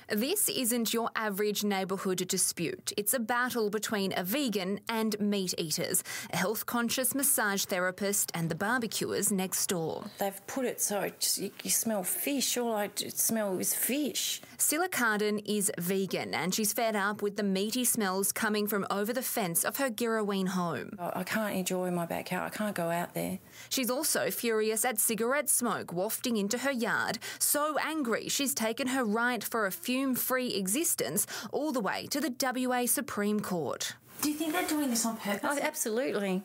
This 0.09 0.49
isn't 0.49 0.93
your 0.93 1.11
average 1.17 1.65
neighbourhood 1.65 2.27
dispute. 2.29 2.93
It's 2.97 3.15
a 3.15 3.21
battle 3.21 3.71
between 3.71 4.13
a 4.17 4.25
vegan 4.25 4.81
and 4.89 5.19
meat 5.21 5.55
eaters, 5.59 6.03
a 6.33 6.37
health 6.37 6.67
conscious 6.67 7.15
massage 7.15 7.65
therapist, 7.65 8.33
and 8.35 8.49
the 8.49 8.55
barbecuers 8.55 9.31
next 9.31 9.67
door. 9.69 10.05
They've 10.19 10.47
put 10.47 10.65
it 10.65 10.81
so 10.81 11.11
just, 11.19 11.39
you, 11.39 11.51
you 11.63 11.71
smell 11.71 12.03
fish. 12.03 12.57
All 12.57 12.75
I 12.75 12.91
smell 12.97 13.59
is 13.59 13.75
fish. 13.75 14.41
Cilla 14.63 14.89
Carden 14.89 15.41
is 15.41 15.73
vegan 15.77 16.35
and 16.35 16.55
she's 16.55 16.73
fed 16.73 16.95
up 16.95 17.21
with 17.21 17.35
the 17.37 17.43
meaty 17.43 17.85
smells 17.85 18.31
coming 18.31 18.69
from 18.69 18.87
over 18.93 19.13
the 19.13 19.21
fence 19.21 19.65
of 19.65 19.79
her 19.79 19.91
Girrawheen 19.91 20.47
home. 20.51 20.97
I, 21.01 21.11
I 21.17 21.25
can't 21.25 21.57
enjoy 21.57 21.91
my 21.91 22.07
backyard. 22.07 22.53
I 22.55 22.57
can't 22.57 22.75
go 22.77 22.89
out 22.89 23.13
there. 23.13 23.41
She's 23.69 23.91
also 23.91 24.31
furious 24.31 24.85
at 24.85 25.01
cigarette 25.01 25.49
smoke 25.49 25.93
wafting 25.93 26.37
into 26.37 26.59
her 26.59 26.71
yard, 26.71 27.19
so 27.41 27.77
angry 27.83 28.29
she's 28.29 28.55
taken 28.55 28.87
her 28.87 29.05
right 29.05 29.43
for 29.43 29.67
a 29.67 29.73
fume 29.73 30.15
free 30.15 30.55
existence 30.55 31.27
all 31.51 31.73
the 31.73 31.81
way 31.81 32.07
to 32.13 32.21
the 32.21 32.33
WA 32.41 32.87
Supreme 32.87 33.41
Court. 33.41 33.97
Do 34.21 34.31
you 34.31 34.37
think 34.37 34.53
they're 34.53 34.69
doing 34.69 34.91
this 34.91 35.05
on 35.05 35.17
purpose? 35.17 35.41
Oh, 35.43 35.59
absolutely. 35.61 36.45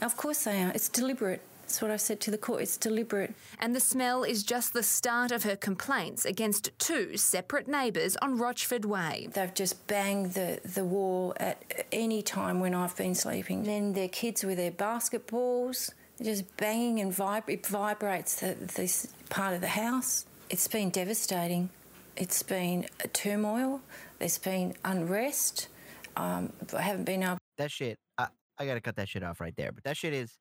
Of 0.00 0.16
course 0.16 0.44
they 0.44 0.62
are. 0.62 0.72
It's 0.74 0.88
deliberate. 0.88 1.42
That's 1.64 1.80
what 1.80 1.90
I 1.90 1.96
said 1.96 2.20
to 2.20 2.30
the 2.30 2.36
court. 2.36 2.60
It's 2.60 2.76
deliberate. 2.76 3.32
And 3.58 3.74
the 3.74 3.80
smell 3.80 4.22
is 4.22 4.42
just 4.42 4.74
the 4.74 4.82
start 4.82 5.32
of 5.32 5.44
her 5.44 5.56
complaints 5.56 6.26
against 6.26 6.70
two 6.78 7.16
separate 7.16 7.66
neighbours 7.66 8.18
on 8.20 8.36
Rochford 8.36 8.84
Way. 8.84 9.28
They've 9.32 9.52
just 9.54 9.86
banged 9.86 10.34
the, 10.34 10.60
the 10.62 10.84
wall 10.84 11.32
at 11.40 11.86
any 11.90 12.20
time 12.20 12.60
when 12.60 12.74
I've 12.74 12.94
been 12.96 13.14
sleeping. 13.14 13.62
Then 13.62 13.94
their 13.94 14.10
kids 14.10 14.44
with 14.44 14.58
their 14.58 14.72
basketballs, 14.72 15.90
they're 16.18 16.34
just 16.34 16.54
banging 16.58 17.00
and 17.00 17.10
vib- 17.10 17.48
it 17.48 17.66
vibrates 17.66 18.40
the, 18.40 18.54
this 18.76 19.08
part 19.30 19.54
of 19.54 19.62
the 19.62 19.68
house. 19.68 20.26
It's 20.50 20.68
been 20.68 20.90
devastating. 20.90 21.70
It's 22.14 22.42
been 22.42 22.86
a 23.02 23.08
turmoil. 23.08 23.80
There's 24.18 24.36
been 24.36 24.74
unrest. 24.84 25.68
Um, 26.14 26.52
I 26.76 26.82
haven't 26.82 27.04
been 27.04 27.22
able. 27.22 27.38
that 27.56 27.70
shit 27.70 27.96
I, 28.18 28.28
I 28.58 28.66
gotta 28.66 28.82
cut 28.82 28.96
that 28.96 29.08
shit 29.08 29.24
off 29.24 29.40
right 29.40 29.54
there 29.56 29.72
but 29.72 29.82
that 29.82 29.96
shit 29.96 30.12
is 30.12 30.36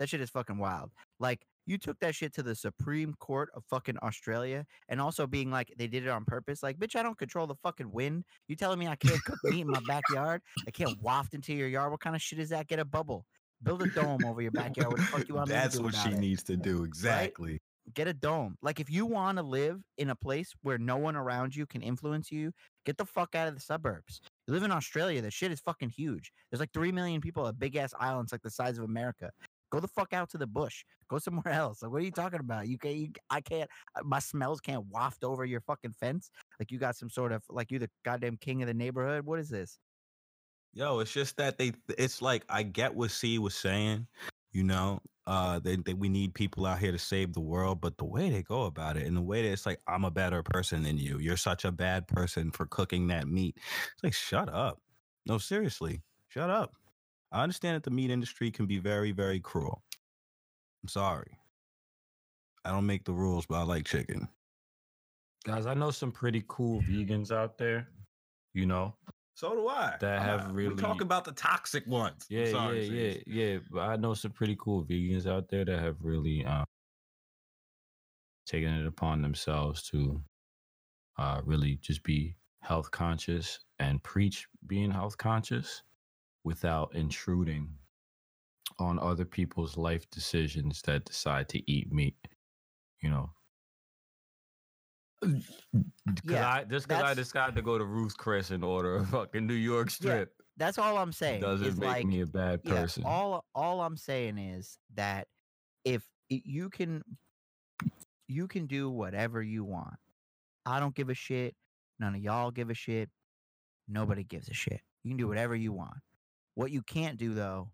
that 0.00 0.08
shit 0.08 0.20
is 0.20 0.30
fucking 0.30 0.58
wild 0.58 0.90
like 1.20 1.46
you 1.66 1.78
took 1.78 1.96
that 2.00 2.16
shit 2.16 2.34
to 2.34 2.42
the 2.42 2.54
supreme 2.56 3.14
court 3.20 3.50
of 3.54 3.62
fucking 3.70 3.96
australia 3.98 4.64
and 4.88 5.00
also 5.00 5.28
being 5.28 5.50
like 5.52 5.72
they 5.78 5.86
did 5.86 6.04
it 6.04 6.08
on 6.08 6.24
purpose 6.24 6.62
like 6.64 6.76
bitch 6.78 6.96
i 6.96 7.02
don't 7.04 7.18
control 7.18 7.46
the 7.46 7.54
fucking 7.62 7.92
wind 7.92 8.24
you 8.48 8.56
telling 8.56 8.78
me 8.80 8.88
i 8.88 8.96
can't 8.96 9.22
cook 9.24 9.38
meat 9.44 9.60
in 9.60 9.68
my 9.68 9.80
backyard 9.86 10.42
i 10.66 10.72
can't 10.72 11.00
waft 11.00 11.34
into 11.34 11.54
your 11.54 11.68
yard 11.68 11.92
what 11.92 12.00
kind 12.00 12.16
of 12.16 12.22
shit 12.22 12.40
is 12.40 12.48
that 12.48 12.66
get 12.66 12.80
a 12.80 12.84
bubble 12.84 13.24
build 13.62 13.82
a 13.82 13.86
dome 13.90 14.24
over 14.24 14.40
your 14.42 14.50
backyard 14.50 14.88
what 14.88 14.96
the 14.96 15.06
fuck 15.06 15.28
you 15.28 15.34
want 15.36 15.48
That's 15.48 15.78
what 15.78 15.94
she 15.94 16.08
it? 16.10 16.18
needs 16.18 16.42
to 16.44 16.56
do. 16.56 16.82
Exactly. 16.82 17.60
get 17.94 18.08
a 18.08 18.14
dome. 18.14 18.56
Like 18.62 18.80
if 18.80 18.88
you 18.90 19.04
want 19.04 19.36
to 19.38 19.42
live 19.42 19.80
in 19.98 20.10
a 20.10 20.14
place 20.16 20.52
where 20.62 20.78
no 20.78 20.96
one 20.96 21.16
around 21.16 21.54
you 21.54 21.66
can 21.66 21.82
influence 21.82 22.30
you, 22.32 22.52
get 22.86 22.96
the 22.96 23.04
fuck 23.04 23.34
out 23.34 23.48
of 23.48 23.54
the 23.54 23.60
suburbs. 23.60 24.20
You 24.46 24.54
live 24.54 24.62
in 24.62 24.70
Australia, 24.72 25.20
the 25.20 25.30
shit 25.30 25.52
is 25.52 25.60
fucking 25.60 25.90
huge. 25.90 26.32
There's 26.50 26.60
like 26.60 26.72
3 26.72 26.90
million 26.92 27.20
people, 27.20 27.46
a 27.46 27.52
big 27.52 27.76
ass 27.76 27.92
island's 28.00 28.32
like 28.32 28.42
the 28.42 28.50
size 28.50 28.78
of 28.78 28.84
America. 28.84 29.30
Go 29.70 29.80
the 29.80 29.88
fuck 29.88 30.12
out 30.12 30.30
to 30.30 30.38
the 30.38 30.46
bush. 30.46 30.84
Go 31.08 31.18
somewhere 31.18 31.48
else. 31.54 31.82
Like 31.82 31.92
what 31.92 32.00
are 32.00 32.04
you 32.04 32.10
talking 32.10 32.40
about? 32.40 32.68
You 32.68 32.78
can't 32.78 32.96
you, 32.96 33.08
I 33.30 33.40
can't 33.40 33.70
uh, 33.96 34.02
my 34.04 34.18
smells 34.18 34.60
can't 34.60 34.84
waft 34.86 35.24
over 35.24 35.44
your 35.44 35.60
fucking 35.60 35.94
fence. 35.98 36.30
Like 36.58 36.70
you 36.70 36.78
got 36.78 36.96
some 36.96 37.10
sort 37.10 37.32
of 37.32 37.42
like 37.48 37.70
you 37.70 37.78
the 37.78 37.90
goddamn 38.04 38.36
king 38.36 38.62
of 38.62 38.68
the 38.68 38.74
neighborhood. 38.74 39.24
What 39.24 39.38
is 39.38 39.48
this? 39.48 39.78
Yo, 40.72 41.00
it's 41.00 41.12
just 41.12 41.36
that 41.36 41.58
they. 41.58 41.72
It's 41.98 42.22
like 42.22 42.44
I 42.48 42.62
get 42.62 42.94
what 42.94 43.10
C 43.10 43.38
was 43.38 43.54
saying. 43.54 44.06
You 44.52 44.62
know, 44.64 45.00
uh, 45.26 45.58
that 45.60 45.84
that 45.84 45.98
we 45.98 46.08
need 46.08 46.34
people 46.34 46.66
out 46.66 46.78
here 46.78 46.92
to 46.92 46.98
save 46.98 47.32
the 47.32 47.40
world, 47.40 47.80
but 47.80 47.98
the 47.98 48.04
way 48.04 48.30
they 48.30 48.42
go 48.42 48.64
about 48.64 48.96
it, 48.96 49.06
and 49.06 49.16
the 49.16 49.22
way 49.22 49.42
that 49.42 49.52
it's 49.52 49.66
like, 49.66 49.80
I'm 49.88 50.04
a 50.04 50.10
better 50.10 50.42
person 50.42 50.82
than 50.82 50.98
you. 50.98 51.18
You're 51.18 51.36
such 51.36 51.64
a 51.64 51.72
bad 51.72 52.06
person 52.06 52.50
for 52.50 52.66
cooking 52.66 53.08
that 53.08 53.26
meat. 53.26 53.56
It's 53.56 54.04
like, 54.04 54.14
shut 54.14 54.48
up. 54.48 54.80
No, 55.26 55.38
seriously, 55.38 56.02
shut 56.28 56.50
up. 56.50 56.74
I 57.32 57.42
understand 57.42 57.76
that 57.76 57.84
the 57.84 57.90
meat 57.90 58.10
industry 58.10 58.50
can 58.50 58.66
be 58.66 58.78
very, 58.78 59.12
very 59.12 59.40
cruel. 59.40 59.82
I'm 60.82 60.88
sorry. 60.88 61.38
I 62.64 62.70
don't 62.70 62.86
make 62.86 63.04
the 63.04 63.12
rules, 63.12 63.46
but 63.46 63.56
I 63.56 63.62
like 63.62 63.84
chicken. 63.86 64.28
Guys, 65.44 65.66
I 65.66 65.74
know 65.74 65.90
some 65.90 66.12
pretty 66.12 66.44
cool 66.48 66.82
vegans 66.82 67.30
out 67.30 67.56
there. 67.56 67.88
You 68.52 68.66
know, 68.66 68.94
So 69.34 69.54
do 69.54 69.68
I. 69.68 69.96
That 70.00 70.20
have 70.22 70.50
really- 70.52 70.74
We 70.74 70.80
talk 70.80 71.00
about 71.00 71.24
the 71.24 71.32
toxic 71.32 71.86
ones. 71.86 72.26
Yeah, 72.28 72.50
sorry, 72.50 72.84
yeah, 72.86 73.16
yeah, 73.26 73.44
yeah. 73.52 73.58
But 73.70 73.80
I 73.88 73.96
know 73.96 74.12
some 74.12 74.32
pretty 74.32 74.56
cool 74.58 74.84
vegans 74.84 75.26
out 75.26 75.48
there 75.48 75.64
that 75.64 75.78
have 75.78 75.96
really 76.02 76.44
um, 76.44 76.64
taken 78.44 78.74
it 78.74 78.86
upon 78.86 79.22
themselves 79.22 79.82
to 79.90 80.20
uh, 81.16 81.40
really 81.44 81.76
just 81.76 82.02
be 82.02 82.36
health 82.60 82.90
conscious 82.90 83.60
and 83.78 84.02
preach 84.02 84.46
being 84.66 84.90
health 84.90 85.16
conscious 85.16 85.82
without 86.44 86.94
intruding 86.94 87.68
on 88.78 88.98
other 88.98 89.24
people's 89.24 89.76
life 89.76 90.08
decisions 90.10 90.80
that 90.82 91.04
decide 91.04 91.48
to 91.50 91.70
eat 91.70 91.92
meat. 91.92 92.16
You 93.02 93.10
know. 93.10 93.30
Yeah, 96.24 96.48
I 96.48 96.64
just 96.64 96.88
because 96.88 97.02
I 97.02 97.08
that's- 97.08 97.16
decided 97.16 97.54
to 97.56 97.62
go 97.62 97.76
to 97.76 97.84
Ruth's 97.84 98.14
Chris 98.14 98.50
and 98.50 98.64
order 98.64 98.96
a 98.96 99.04
fucking 99.06 99.46
New 99.46 99.54
York 99.54 99.90
strip 99.90 100.32
That's 100.56 100.78
all 100.78 100.96
I'm 100.96 101.12
saying. 101.12 101.42
doesn't 101.42 101.66
is 101.66 101.76
make 101.78 101.88
like, 101.88 102.06
me 102.06 102.22
a 102.22 102.26
bad 102.26 102.60
yeah, 102.64 102.80
person. 102.80 103.04
all 103.04 103.44
all 103.54 103.82
I'm 103.82 103.98
saying 103.98 104.38
is 104.38 104.78
that 104.94 105.28
if 105.84 106.02
you 106.30 106.70
can 106.70 107.02
you 108.28 108.46
can 108.48 108.66
do 108.66 108.88
whatever 108.88 109.42
you 109.42 109.64
want. 109.64 109.96
I 110.64 110.78
don't 110.80 110.94
give 110.94 111.10
a 111.10 111.14
shit. 111.14 111.54
None 111.98 112.14
of 112.14 112.20
y'all 112.22 112.50
give 112.50 112.70
a 112.70 112.74
shit. 112.74 113.10
Nobody 113.88 114.22
gives 114.24 114.48
a 114.48 114.54
shit. 114.54 114.80
You 115.02 115.10
can 115.10 115.16
do 115.16 115.26
whatever 115.28 115.56
you 115.56 115.72
want. 115.72 115.98
What 116.60 116.72
you 116.72 116.82
can't 116.82 117.16
do 117.16 117.32
though 117.32 117.70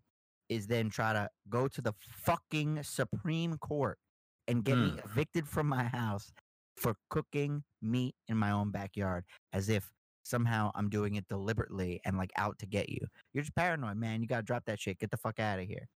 is 0.49 0.68
then 0.68 0.91
try 0.91 1.12
to 1.12 1.28
go 1.49 1.66
to 1.66 1.82
the 1.82 1.93
fucking 2.22 2.84
Supreme 2.84 3.59
Court 3.59 3.99
and 4.47 4.62
get 4.62 4.78
me 4.78 4.91
mm. 4.91 5.05
evicted 5.05 5.49
from 5.49 5.66
my 5.66 5.82
house 5.82 6.30
for 6.76 6.95
cooking 7.11 7.64
meat 7.82 8.14
in 8.28 8.37
my 8.37 8.53
own 8.53 8.70
backyard 8.70 9.24
as 9.53 9.68
if 9.70 9.91
somehow 10.22 10.70
I'm 10.76 10.89
doing 10.89 11.16
it 11.16 11.26
deliberately 11.26 12.01
and 12.05 12.16
like 12.16 12.30
out 12.37 12.61
to 12.61 12.66
get 12.66 12.89
you. 12.89 13.01
You're 13.34 13.43
just 13.43 13.57
paranoid, 13.57 13.97
man. 13.97 14.22
You 14.22 14.28
gotta 14.28 14.45
drop 14.45 14.62
that 14.66 14.78
shit. 14.78 15.01
Get 15.01 15.11
the 15.11 15.16
fuck 15.16 15.41
out 15.41 15.59
of 15.59 15.66
here. 15.66 15.89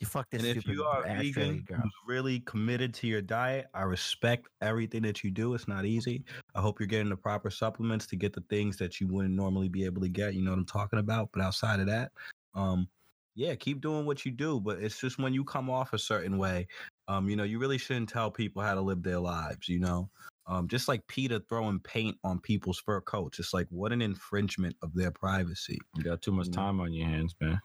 You 0.00 0.06
fuck 0.06 0.30
this 0.30 0.44
and 0.44 0.56
if 0.56 0.66
you 0.66 0.84
are 0.84 0.98
Australian 0.98 1.32
vegan 1.34 1.64
girl. 1.66 1.80
who's 1.82 1.92
really 2.06 2.38
committed 2.40 2.94
to 2.94 3.08
your 3.08 3.20
diet, 3.20 3.66
I 3.74 3.82
respect 3.82 4.46
everything 4.60 5.02
that 5.02 5.24
you 5.24 5.32
do. 5.32 5.54
It's 5.54 5.66
not 5.66 5.84
easy. 5.84 6.22
I 6.54 6.60
hope 6.60 6.78
you're 6.78 6.86
getting 6.86 7.08
the 7.08 7.16
proper 7.16 7.50
supplements 7.50 8.06
to 8.08 8.16
get 8.16 8.32
the 8.32 8.44
things 8.48 8.76
that 8.76 9.00
you 9.00 9.08
wouldn't 9.08 9.34
normally 9.34 9.68
be 9.68 9.84
able 9.84 10.00
to 10.02 10.08
get. 10.08 10.34
You 10.34 10.42
know 10.42 10.52
what 10.52 10.58
I'm 10.58 10.66
talking 10.66 11.00
about. 11.00 11.30
But 11.32 11.42
outside 11.42 11.80
of 11.80 11.86
that, 11.86 12.12
um, 12.54 12.86
yeah, 13.34 13.56
keep 13.56 13.80
doing 13.80 14.06
what 14.06 14.24
you 14.24 14.30
do. 14.30 14.60
But 14.60 14.78
it's 14.78 15.00
just 15.00 15.18
when 15.18 15.34
you 15.34 15.42
come 15.42 15.68
off 15.68 15.92
a 15.92 15.98
certain 15.98 16.38
way, 16.38 16.68
um, 17.08 17.28
you 17.28 17.34
know, 17.34 17.44
you 17.44 17.58
really 17.58 17.78
shouldn't 17.78 18.08
tell 18.08 18.30
people 18.30 18.62
how 18.62 18.74
to 18.74 18.80
live 18.80 19.02
their 19.02 19.18
lives. 19.18 19.68
You 19.68 19.80
know, 19.80 20.10
um, 20.46 20.68
just 20.68 20.86
like 20.86 21.04
PETA 21.08 21.42
throwing 21.48 21.80
paint 21.80 22.16
on 22.22 22.38
people's 22.38 22.78
fur 22.78 23.00
coats. 23.00 23.40
It's 23.40 23.52
like 23.52 23.66
what 23.70 23.92
an 23.92 24.02
infringement 24.02 24.76
of 24.80 24.94
their 24.94 25.10
privacy. 25.10 25.78
You 25.96 26.04
got 26.04 26.22
too 26.22 26.32
much 26.32 26.52
time 26.52 26.80
on 26.80 26.92
your 26.92 27.08
hands, 27.08 27.34
man. 27.40 27.60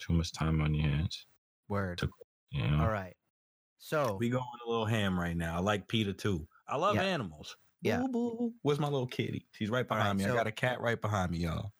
Too 0.00 0.14
much 0.14 0.32
time 0.32 0.60
on 0.60 0.74
your 0.74 0.88
hands. 0.88 1.26
Word. 1.68 1.98
to- 1.98 2.10
You 2.50 2.66
know? 2.68 2.82
All 2.82 2.88
right. 2.90 3.16
So 3.78 4.16
We 4.18 4.30
going 4.30 4.44
a 4.64 4.68
little 4.68 4.86
ham 4.86 5.18
right 5.18 5.36
now. 5.36 5.56
I 5.56 5.60
like 5.60 5.88
PETA 5.88 6.14
too. 6.14 6.46
I 6.68 6.76
love 6.76 6.94
Yeah. 6.96 7.02
animals. 7.02 7.56
Yeah. 7.82 7.98
Boo, 7.98 8.08
boo. 8.08 8.54
Where's 8.62 8.78
my 8.80 8.88
little 8.88 9.06
kitty? 9.06 9.46
She's 9.52 9.68
right 9.70 9.86
All 9.90 9.96
right, 9.96 10.02
behind 10.04 10.18
me. 10.18 10.24
so- 10.24 10.32
I 10.32 10.36
got 10.36 10.46
a 10.46 10.52
cat 10.52 10.80
right 10.80 11.00
behind 11.00 11.32
me, 11.32 11.38
y'all. 11.38 11.72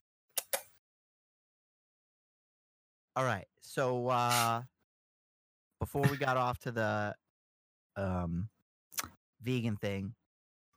all 3.17 3.25
right. 3.25 3.47
So 3.61 4.09
uh 4.09 4.63
before 5.81 6.03
we 6.03 6.17
got 6.17 6.37
off 6.37 6.59
to 6.61 6.73
the 6.73 7.15
um 7.97 8.49
vegan 9.43 9.77
thing, 9.77 10.15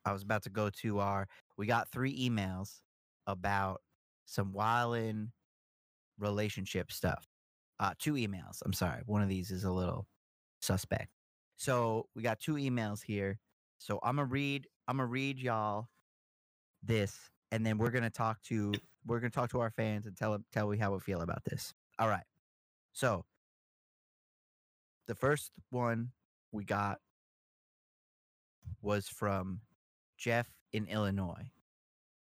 I 0.05 0.13
was 0.13 0.21
about 0.23 0.43
to 0.43 0.49
go 0.49 0.69
to 0.81 0.99
our 0.99 1.27
we 1.57 1.65
got 1.65 1.89
three 1.89 2.29
emails 2.29 2.81
about 3.25 3.81
some 4.25 4.53
wildin 4.53 5.31
relationship 6.19 6.91
stuff. 6.91 7.26
Uh 7.79 7.93
two 7.99 8.13
emails. 8.13 8.61
I'm 8.65 8.73
sorry. 8.73 9.01
One 9.05 9.21
of 9.21 9.29
these 9.29 9.51
is 9.51 9.63
a 9.63 9.71
little 9.71 10.07
suspect. 10.61 11.09
So 11.57 12.07
we 12.15 12.21
got 12.23 12.39
two 12.39 12.55
emails 12.55 13.03
here. 13.03 13.39
So 13.77 13.99
I'm 14.03 14.15
gonna 14.15 14.27
read 14.27 14.67
I'm 14.87 14.97
gonna 14.97 15.07
read 15.07 15.39
y'all 15.39 15.89
this 16.83 17.29
and 17.51 17.65
then 17.65 17.77
we're 17.77 17.91
gonna 17.91 18.09
talk 18.09 18.41
to 18.43 18.73
we're 19.05 19.19
gonna 19.19 19.29
talk 19.29 19.49
to 19.51 19.59
our 19.59 19.71
fans 19.71 20.05
and 20.05 20.15
tell 20.17 20.33
'em- 20.33 20.45
tell 20.51 20.67
we 20.67 20.77
how 20.77 20.93
we 20.93 20.99
feel 20.99 21.21
about 21.21 21.43
this. 21.45 21.73
All 21.99 22.07
right. 22.09 22.25
So 22.93 23.25
the 25.07 25.15
first 25.15 25.51
one 25.69 26.11
we 26.51 26.63
got 26.65 26.99
was 28.81 29.07
from 29.07 29.61
Jeff 30.17 30.51
in 30.73 30.87
Illinois. 30.87 31.51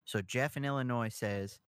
So 0.05 0.21
Jeff 0.21 0.57
in 0.57 0.65
Illinois 0.65 1.09
says, 1.09 1.61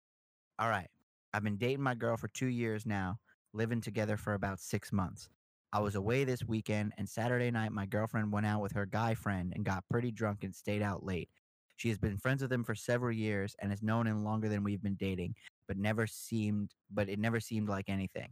All 0.59 0.69
right, 0.69 0.89
I've 1.33 1.43
been 1.43 1.57
dating 1.57 1.81
my 1.83 1.95
girl 1.95 2.17
for 2.17 2.27
two 2.29 2.47
years 2.47 2.85
now, 2.85 3.19
living 3.55 3.81
together 3.81 4.17
for 4.17 4.33
about 4.33 4.59
six 4.59 4.91
months. 4.91 5.29
I 5.73 5.79
was 5.79 5.95
away 5.95 6.23
this 6.23 6.43
weekend, 6.43 6.93
and 6.97 7.07
Saturday 7.07 7.51
night, 7.51 7.71
my 7.71 7.85
girlfriend 7.85 8.31
went 8.31 8.45
out 8.45 8.61
with 8.61 8.71
her 8.73 8.85
guy 8.85 9.13
friend 9.15 9.51
and 9.55 9.65
got 9.65 9.83
pretty 9.89 10.11
drunk 10.11 10.43
and 10.43 10.55
stayed 10.55 10.81
out 10.81 11.05
late. 11.05 11.29
She 11.77 11.89
has 11.89 11.97
been 11.97 12.17
friends 12.17 12.41
with 12.41 12.53
him 12.53 12.63
for 12.63 12.75
several 12.75 13.11
years 13.11 13.55
and 13.59 13.71
has 13.71 13.83
known 13.83 14.07
him 14.07 14.23
longer 14.23 14.47
than 14.47 14.63
we've 14.63 14.81
been 14.81 14.95
dating, 14.95 15.35
but 15.67 15.77
never 15.77 16.07
seemed, 16.07 16.71
but 16.93 17.09
it 17.09 17.19
never 17.19 17.39
seemed 17.39 17.67
like 17.67 17.89
anything. 17.89 18.29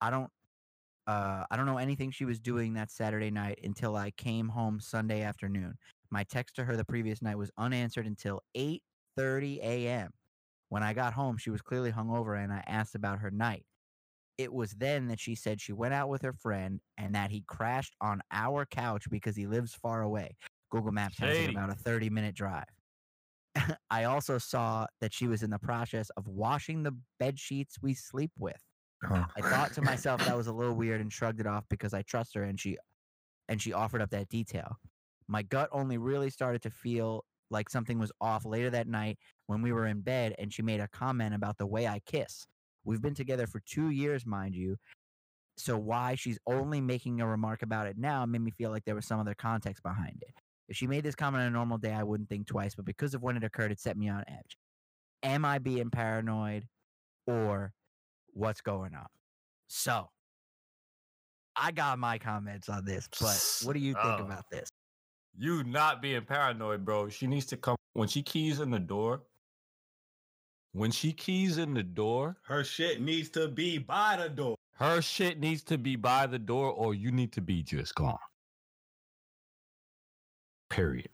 I 0.00 0.10
don't 0.10 0.30
uh, 1.06 1.44
I 1.50 1.56
don't 1.56 1.66
know 1.66 1.78
anything 1.78 2.10
she 2.10 2.24
was 2.24 2.38
doing 2.38 2.74
that 2.74 2.90
Saturday 2.90 3.30
night 3.30 3.58
until 3.64 3.96
I 3.96 4.12
came 4.12 4.48
home 4.48 4.78
Sunday 4.80 5.22
afternoon. 5.22 5.76
My 6.10 6.24
text 6.24 6.56
to 6.56 6.64
her 6.64 6.76
the 6.76 6.84
previous 6.84 7.22
night 7.22 7.38
was 7.38 7.50
unanswered 7.58 8.06
until 8.06 8.40
8:30 8.56 9.60
a.m. 9.62 10.10
When 10.68 10.82
I 10.82 10.92
got 10.94 11.12
home, 11.14 11.36
she 11.38 11.50
was 11.50 11.62
clearly 11.62 11.92
hungover 11.92 12.42
and 12.42 12.52
I 12.52 12.62
asked 12.66 12.94
about 12.94 13.18
her 13.18 13.30
night. 13.30 13.64
It 14.38 14.52
was 14.52 14.72
then 14.72 15.08
that 15.08 15.20
she 15.20 15.34
said 15.34 15.60
she 15.60 15.72
went 15.72 15.94
out 15.94 16.08
with 16.08 16.22
her 16.22 16.32
friend 16.32 16.80
and 16.98 17.14
that 17.14 17.30
he 17.30 17.44
crashed 17.46 17.94
on 18.00 18.22
our 18.30 18.64
couch 18.64 19.04
because 19.10 19.36
he 19.36 19.46
lives 19.46 19.74
far 19.74 20.02
away. 20.02 20.36
Google 20.70 20.92
Maps 20.92 21.18
has 21.18 21.36
it 21.36 21.50
about 21.50 21.70
a 21.70 21.74
30 21.74 22.10
minute 22.10 22.34
drive. 22.34 22.64
I 23.90 24.04
also 24.04 24.38
saw 24.38 24.86
that 25.00 25.12
she 25.12 25.26
was 25.26 25.42
in 25.42 25.50
the 25.50 25.58
process 25.58 26.08
of 26.16 26.26
washing 26.26 26.82
the 26.82 26.96
bed 27.18 27.38
sheets 27.38 27.76
we 27.82 27.94
sleep 27.94 28.32
with. 28.38 28.60
Huh. 29.04 29.26
I 29.36 29.40
thought 29.42 29.72
to 29.74 29.82
myself 29.82 30.24
that 30.24 30.36
was 30.36 30.46
a 30.46 30.52
little 30.52 30.74
weird 30.76 31.00
and 31.00 31.12
shrugged 31.12 31.40
it 31.40 31.46
off 31.46 31.64
because 31.68 31.92
I 31.92 32.02
trust 32.02 32.34
her 32.34 32.44
and 32.44 32.58
she 32.58 32.78
and 33.48 33.60
she 33.60 33.72
offered 33.72 34.00
up 34.00 34.10
that 34.10 34.28
detail. 34.28 34.76
My 35.28 35.42
gut 35.42 35.68
only 35.72 35.98
really 35.98 36.30
started 36.30 36.62
to 36.62 36.70
feel 36.70 37.24
like 37.50 37.68
something 37.68 37.98
was 37.98 38.12
off 38.20 38.44
later 38.44 38.70
that 38.70 38.88
night 38.88 39.18
when 39.46 39.60
we 39.60 39.72
were 39.72 39.86
in 39.86 40.00
bed 40.00 40.34
and 40.38 40.52
she 40.52 40.62
made 40.62 40.80
a 40.80 40.88
comment 40.88 41.34
about 41.34 41.58
the 41.58 41.66
way 41.66 41.86
I 41.86 42.00
kiss. 42.06 42.46
We've 42.84 43.02
been 43.02 43.14
together 43.14 43.46
for 43.46 43.60
2 43.60 43.90
years, 43.90 44.26
mind 44.26 44.54
you. 44.54 44.76
So 45.56 45.78
why 45.78 46.14
she's 46.14 46.38
only 46.46 46.80
making 46.80 47.20
a 47.20 47.26
remark 47.26 47.62
about 47.62 47.86
it 47.86 47.98
now 47.98 48.24
made 48.26 48.40
me 48.40 48.50
feel 48.52 48.70
like 48.70 48.84
there 48.84 48.94
was 48.94 49.06
some 49.06 49.20
other 49.20 49.34
context 49.34 49.82
behind 49.82 50.22
it. 50.22 50.34
If 50.68 50.76
she 50.76 50.86
made 50.86 51.04
this 51.04 51.14
comment 51.14 51.42
on 51.42 51.48
a 51.48 51.50
normal 51.50 51.78
day, 51.78 51.92
I 51.92 52.02
wouldn't 52.02 52.28
think 52.28 52.46
twice, 52.46 52.74
but 52.74 52.86
because 52.86 53.14
of 53.14 53.22
when 53.22 53.36
it 53.36 53.44
occurred, 53.44 53.70
it 53.72 53.80
set 53.80 53.96
me 53.96 54.08
on 54.08 54.24
edge. 54.28 54.56
Am 55.22 55.44
I 55.44 55.58
being 55.58 55.90
paranoid 55.90 56.66
or 57.26 57.74
what's 58.32 58.62
going 58.62 58.94
on? 58.94 59.06
So, 59.68 60.08
I 61.54 61.70
got 61.70 61.98
my 61.98 62.18
comments 62.18 62.68
on 62.70 62.84
this, 62.86 63.08
but 63.20 63.66
what 63.66 63.74
do 63.74 63.80
you 63.80 63.92
think 63.92 64.20
Oh. 64.20 64.24
about 64.24 64.44
this? 64.50 64.70
You 65.36 65.64
not 65.64 66.00
being 66.02 66.24
paranoid, 66.24 66.84
bro. 66.84 67.08
She 67.10 67.26
needs 67.26 67.46
to 67.46 67.56
come 67.56 67.76
when 67.92 68.08
she 68.08 68.22
keys 68.22 68.60
in 68.60 68.70
the 68.70 68.78
door. 68.78 69.26
When 70.72 70.90
she 70.90 71.12
keys 71.12 71.58
in 71.58 71.74
the 71.74 71.82
door, 71.82 72.36
Her 72.42 72.64
shit 72.64 73.00
needs 73.02 73.28
to 73.30 73.48
be 73.48 73.78
by 73.78 74.16
the 74.16 74.28
door. 74.28 74.56
her 74.76 75.02
shit 75.02 75.38
needs 75.38 75.62
to 75.64 75.76
be 75.78 75.96
by 75.96 76.26
the 76.26 76.38
door, 76.38 76.70
or 76.72 76.94
you 76.94 77.12
need 77.12 77.32
to 77.32 77.40
be 77.42 77.62
just 77.62 77.94
gone. 77.94 78.18
Period. 80.70 81.10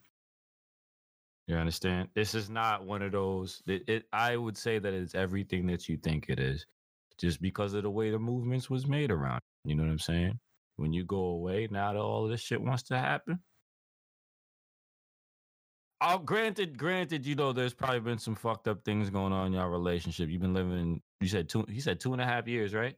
You 1.49 1.57
understand? 1.57 2.09
This 2.15 2.35
is 2.35 2.49
not 2.51 2.85
one 2.85 3.03
of 3.03 3.13
those. 3.13 3.63
It, 3.67 3.83
it 3.89 4.05
I 4.13 4.37
would 4.37 4.57
say 4.57 4.79
that 4.79 4.93
it's 4.93 5.15
everything 5.15 5.67
that 5.69 5.89
you 5.89 5.97
think 5.97 6.27
it 6.29 6.39
is, 6.39 6.67
just 7.19 7.41
because 7.43 7.75
of 7.75 7.83
the 7.83 7.91
way 7.91 8.11
the 8.11 8.19
movements 8.19 8.69
was 8.71 8.87
made 8.87 9.11
around. 9.11 9.41
You 9.65 9.75
know 9.75 9.83
what 9.83 9.91
I'm 9.91 9.99
saying? 9.99 10.39
When 10.77 10.93
you 10.93 11.05
go 11.05 11.17
away, 11.17 11.67
now 11.71 11.93
that 11.93 11.99
all 11.99 12.29
this 12.29 12.41
shit 12.41 12.61
wants 12.63 12.85
to 12.85 12.99
happen. 12.99 13.41
Oh, 16.01 16.19
granted, 16.19 16.79
granted, 16.79 17.27
you 17.27 17.35
know, 17.35 17.53
there's 17.53 17.75
probably 17.75 18.01
been 18.01 18.19
some 18.19 18.37
fucked 18.37 18.69
up 18.69 18.85
things 18.85 19.11
going 19.11 19.33
on 19.33 19.49
in 19.49 19.53
your 19.55 19.69
relationship. 19.69 20.29
You've 20.29 20.41
been 20.41 20.55
living 20.55 20.79
in, 20.79 21.01
you 21.21 21.27
said 21.29 21.49
two, 21.49 21.65
he 21.69 21.81
said 21.81 21.99
two 21.99 22.13
and 22.13 22.23
a 22.23 22.25
half 22.25 22.47
years, 22.47 22.73
right? 22.73 22.95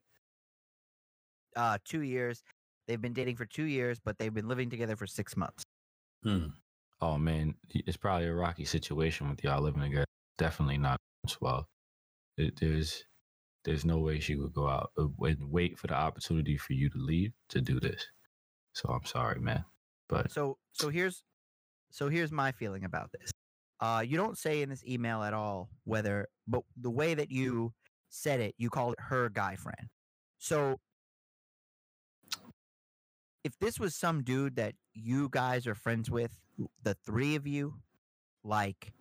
Uh, 1.57 1.79
two 1.85 2.03
years. 2.03 2.43
They've 2.87 3.01
been 3.01 3.15
dating 3.15 3.37
for 3.37 3.47
two 3.47 3.65
years, 3.65 3.99
but 4.05 4.19
they've 4.19 4.35
been 4.35 4.49
living 4.49 4.69
together 4.69 4.97
for 4.97 5.07
six 5.07 5.37
months. 5.37 5.63
Hmm. 6.23 6.49
Oh 7.01 7.17
man, 7.17 7.55
it's 7.71 7.97
probably 7.97 8.27
a 8.27 8.35
rocky 8.35 8.67
situation 8.67 9.31
with 9.31 9.43
y'all 9.43 9.63
living 9.63 9.81
together. 9.81 10.05
Definitely 10.37 10.77
not 10.77 10.99
well. 11.41 11.67
It, 12.37 12.61
there's, 12.61 13.05
there's 13.65 13.87
no 13.87 13.99
way 13.99 14.21
she 14.21 14.37
would 14.37 14.53
go 14.53 14.69
out 14.69 14.91
uh, 14.99 15.07
and 15.23 15.51
wait 15.51 15.79
for 15.79 15.87
the 15.87 15.95
opportunity 15.95 16.59
for 16.59 16.75
you 16.75 16.91
to 16.91 16.99
leave 16.99 17.33
to 17.49 17.63
do 17.63 17.81
this. 17.81 18.07
So 18.75 18.91
I'm 18.91 19.07
sorry, 19.07 19.41
man, 19.41 19.65
but 20.09 20.31
So, 20.31 20.59
so 20.73 20.91
here's, 20.91 21.23
so 21.91 22.09
here's 22.09 22.33
my 22.33 22.53
feeling 22.53 22.85
about 22.85 23.11
this. 23.13 23.31
Uh, 23.81 24.05
you 24.07 24.17
don't 24.17 24.39
say 24.39 24.63
in 24.63 24.69
this 24.69 24.85
email 24.87 25.23
at 25.23 25.33
all 25.33 25.71
whether, 25.85 26.29
but 26.47 26.63
the 26.81 26.91
way 26.91 27.15
that 27.15 27.31
you 27.31 27.73
said 28.11 28.41
it, 28.41 28.55
you 28.59 28.69
called 28.71 28.95
it 28.95 29.01
her 29.01 29.29
guy 29.31 29.57
friend. 29.57 29.89
So, 30.39 30.79
if 33.43 33.59
this 33.59 33.81
was 33.81 33.95
some 33.95 34.23
dude 34.23 34.57
that 34.57 34.75
you 34.93 35.29
guys 35.31 35.67
are 35.67 35.75
friends 35.75 36.11
with, 36.11 36.37
the 36.83 36.95
three 37.07 37.37
of 37.37 37.47
you, 37.47 37.75
like 38.45 38.93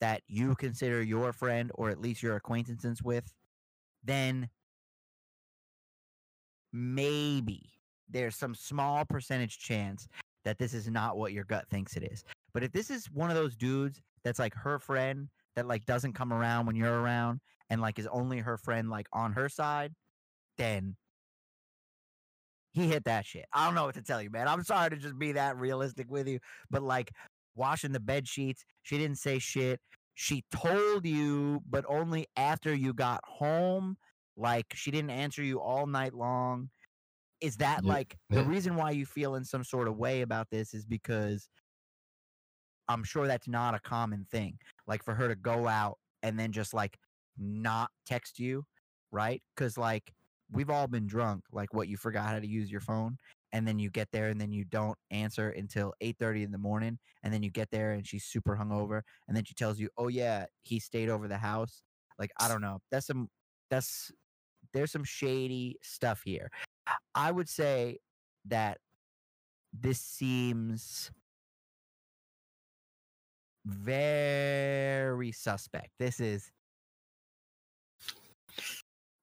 that 0.00 0.22
you 0.28 0.54
consider 0.54 1.02
your 1.02 1.32
friend 1.32 1.72
or 1.74 1.90
at 1.90 2.00
least 2.00 2.22
your 2.22 2.36
acquaintances 2.36 3.02
with, 3.02 3.32
then 4.04 4.50
maybe 6.72 7.70
there's 8.08 8.36
some 8.36 8.54
small 8.54 9.04
percentage 9.04 9.58
chance 9.58 10.06
that 10.46 10.58
this 10.58 10.72
is 10.72 10.88
not 10.88 11.18
what 11.18 11.32
your 11.32 11.42
gut 11.42 11.66
thinks 11.68 11.96
it 11.96 12.04
is. 12.04 12.24
But 12.54 12.62
if 12.62 12.70
this 12.70 12.88
is 12.88 13.10
one 13.10 13.30
of 13.30 13.36
those 13.36 13.56
dudes 13.56 14.00
that's 14.22 14.38
like 14.38 14.54
her 14.54 14.78
friend 14.78 15.28
that 15.56 15.66
like 15.66 15.84
doesn't 15.86 16.12
come 16.12 16.32
around 16.32 16.66
when 16.66 16.76
you're 16.76 17.00
around 17.00 17.40
and 17.68 17.80
like 17.80 17.98
is 17.98 18.06
only 18.06 18.38
her 18.38 18.56
friend 18.56 18.88
like 18.88 19.08
on 19.12 19.32
her 19.32 19.48
side, 19.48 19.92
then 20.56 20.94
he 22.72 22.86
hit 22.86 23.04
that 23.06 23.26
shit. 23.26 23.46
I 23.52 23.66
don't 23.66 23.74
know 23.74 23.86
what 23.86 23.96
to 23.96 24.02
tell 24.02 24.22
you, 24.22 24.30
man. 24.30 24.46
I'm 24.46 24.62
sorry 24.62 24.90
to 24.90 24.96
just 24.96 25.18
be 25.18 25.32
that 25.32 25.56
realistic 25.56 26.08
with 26.08 26.28
you, 26.28 26.38
but 26.70 26.82
like 26.82 27.10
washing 27.56 27.90
the 27.90 27.98
bed 27.98 28.28
sheets, 28.28 28.64
she 28.84 28.98
didn't 28.98 29.18
say 29.18 29.40
shit. 29.40 29.80
She 30.14 30.44
told 30.52 31.04
you, 31.04 31.60
but 31.68 31.84
only 31.88 32.28
after 32.36 32.72
you 32.72 32.94
got 32.94 33.20
home. 33.24 33.96
Like 34.36 34.66
she 34.74 34.92
didn't 34.92 35.10
answer 35.10 35.42
you 35.42 35.60
all 35.60 35.88
night 35.88 36.14
long. 36.14 36.70
Is 37.40 37.56
that 37.58 37.84
Yeah, 37.84 37.84
like 37.84 38.16
the 38.32 38.42
yeah. 38.42 38.44
reason 38.44 38.76
why 38.76 38.90
you 38.92 39.06
feel 39.06 39.34
in 39.34 39.44
some 39.44 39.64
sort 39.64 39.88
of 39.88 39.96
way 39.96 40.22
about 40.22 40.50
this 40.50 40.72
is 40.74 40.86
because 40.86 41.48
I'm 42.88 43.04
sure 43.04 43.26
that's 43.26 43.48
not 43.48 43.74
a 43.74 43.80
common 43.80 44.24
thing. 44.24 44.58
Like 44.86 45.02
for 45.04 45.14
her 45.14 45.28
to 45.28 45.34
go 45.36 45.66
out 45.68 45.98
and 46.22 46.38
then 46.38 46.52
just 46.52 46.72
like 46.74 46.98
not 47.36 47.90
text 48.04 48.38
you, 48.38 48.64
right? 49.10 49.42
Because 49.54 49.76
like 49.76 50.12
we've 50.50 50.70
all 50.70 50.86
been 50.86 51.06
drunk, 51.06 51.44
like 51.52 51.74
what 51.74 51.88
you 51.88 51.96
forgot 51.96 52.28
how 52.28 52.38
to 52.40 52.46
use 52.46 52.70
your 52.70 52.80
phone, 52.80 53.16
and 53.52 53.66
then 53.66 53.78
you 53.78 53.90
get 53.90 54.10
there 54.12 54.28
and 54.28 54.40
then 54.40 54.52
you 54.52 54.64
don't 54.64 54.98
answer 55.10 55.50
until 55.50 55.94
8:30 56.00 56.42
in 56.44 56.52
the 56.52 56.58
morning, 56.58 56.98
and 57.22 57.32
then 57.34 57.42
you 57.42 57.50
get 57.50 57.70
there 57.70 57.92
and 57.92 58.06
she's 58.06 58.24
super 58.24 58.56
hungover, 58.56 59.02
and 59.26 59.36
then 59.36 59.44
she 59.44 59.54
tells 59.54 59.80
you, 59.80 59.90
"Oh 59.96 60.08
yeah, 60.08 60.46
he 60.62 60.78
stayed 60.80 61.08
over 61.08 61.26
the 61.28 61.38
house." 61.38 61.82
Like 62.18 62.30
I 62.38 62.46
don't 62.48 62.60
know. 62.62 62.80
That's 62.90 63.06
some 63.06 63.28
that's 63.70 64.12
there's 64.72 64.92
some 64.92 65.04
shady 65.04 65.78
stuff 65.82 66.22
here. 66.24 66.50
I 67.16 67.32
would 67.32 67.48
say 67.48 67.98
that 68.44 68.78
this 69.72 70.00
seems 70.00 71.10
very 73.64 75.32
suspect. 75.32 75.88
This 75.98 76.20
is 76.20 76.50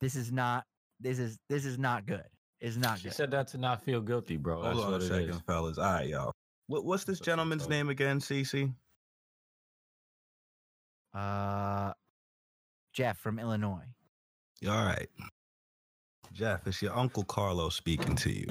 this 0.01 0.15
is 0.15 0.31
not 0.31 0.65
this 0.99 1.19
is 1.19 1.37
this 1.49 1.65
is 1.65 1.77
not 1.77 2.05
good. 2.05 2.25
It's 2.59 2.77
not 2.77 2.97
she 2.97 3.05
good. 3.05 3.13
said 3.13 3.31
that 3.31 3.47
to 3.49 3.57
not 3.57 3.83
feel 3.83 4.01
guilty, 4.01 4.37
bro. 4.37 4.55
Hold 4.55 4.65
That's 4.65 4.79
on 4.79 4.87
a 4.87 4.91
what 4.93 5.01
it 5.01 5.07
second, 5.07 5.29
is. 5.29 5.41
fellas. 5.45 5.77
All 5.77 5.83
right, 5.93 6.07
y'all. 6.07 6.33
What, 6.67 6.85
what's 6.85 7.03
this 7.03 7.19
That's 7.19 7.25
gentleman's 7.25 7.69
name 7.69 7.89
again, 7.89 8.19
Cece? 8.19 8.73
Uh 11.13 11.93
Jeff 12.93 13.17
from 13.19 13.37
Illinois. 13.39 13.85
All 14.67 14.83
right. 14.85 15.07
Jeff, 16.33 16.65
it's 16.65 16.81
your 16.81 16.97
Uncle 16.97 17.23
Carlo 17.23 17.69
speaking 17.69 18.15
to 18.15 18.31
you. 18.31 18.47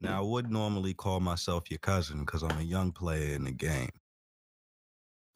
Now, 0.00 0.20
I 0.20 0.24
would 0.24 0.50
normally 0.50 0.94
call 0.94 1.20
myself 1.20 1.70
your 1.70 1.78
cousin 1.78 2.20
because 2.20 2.42
I'm 2.42 2.58
a 2.58 2.62
young 2.62 2.92
player 2.92 3.34
in 3.34 3.44
the 3.44 3.52
game. 3.52 3.90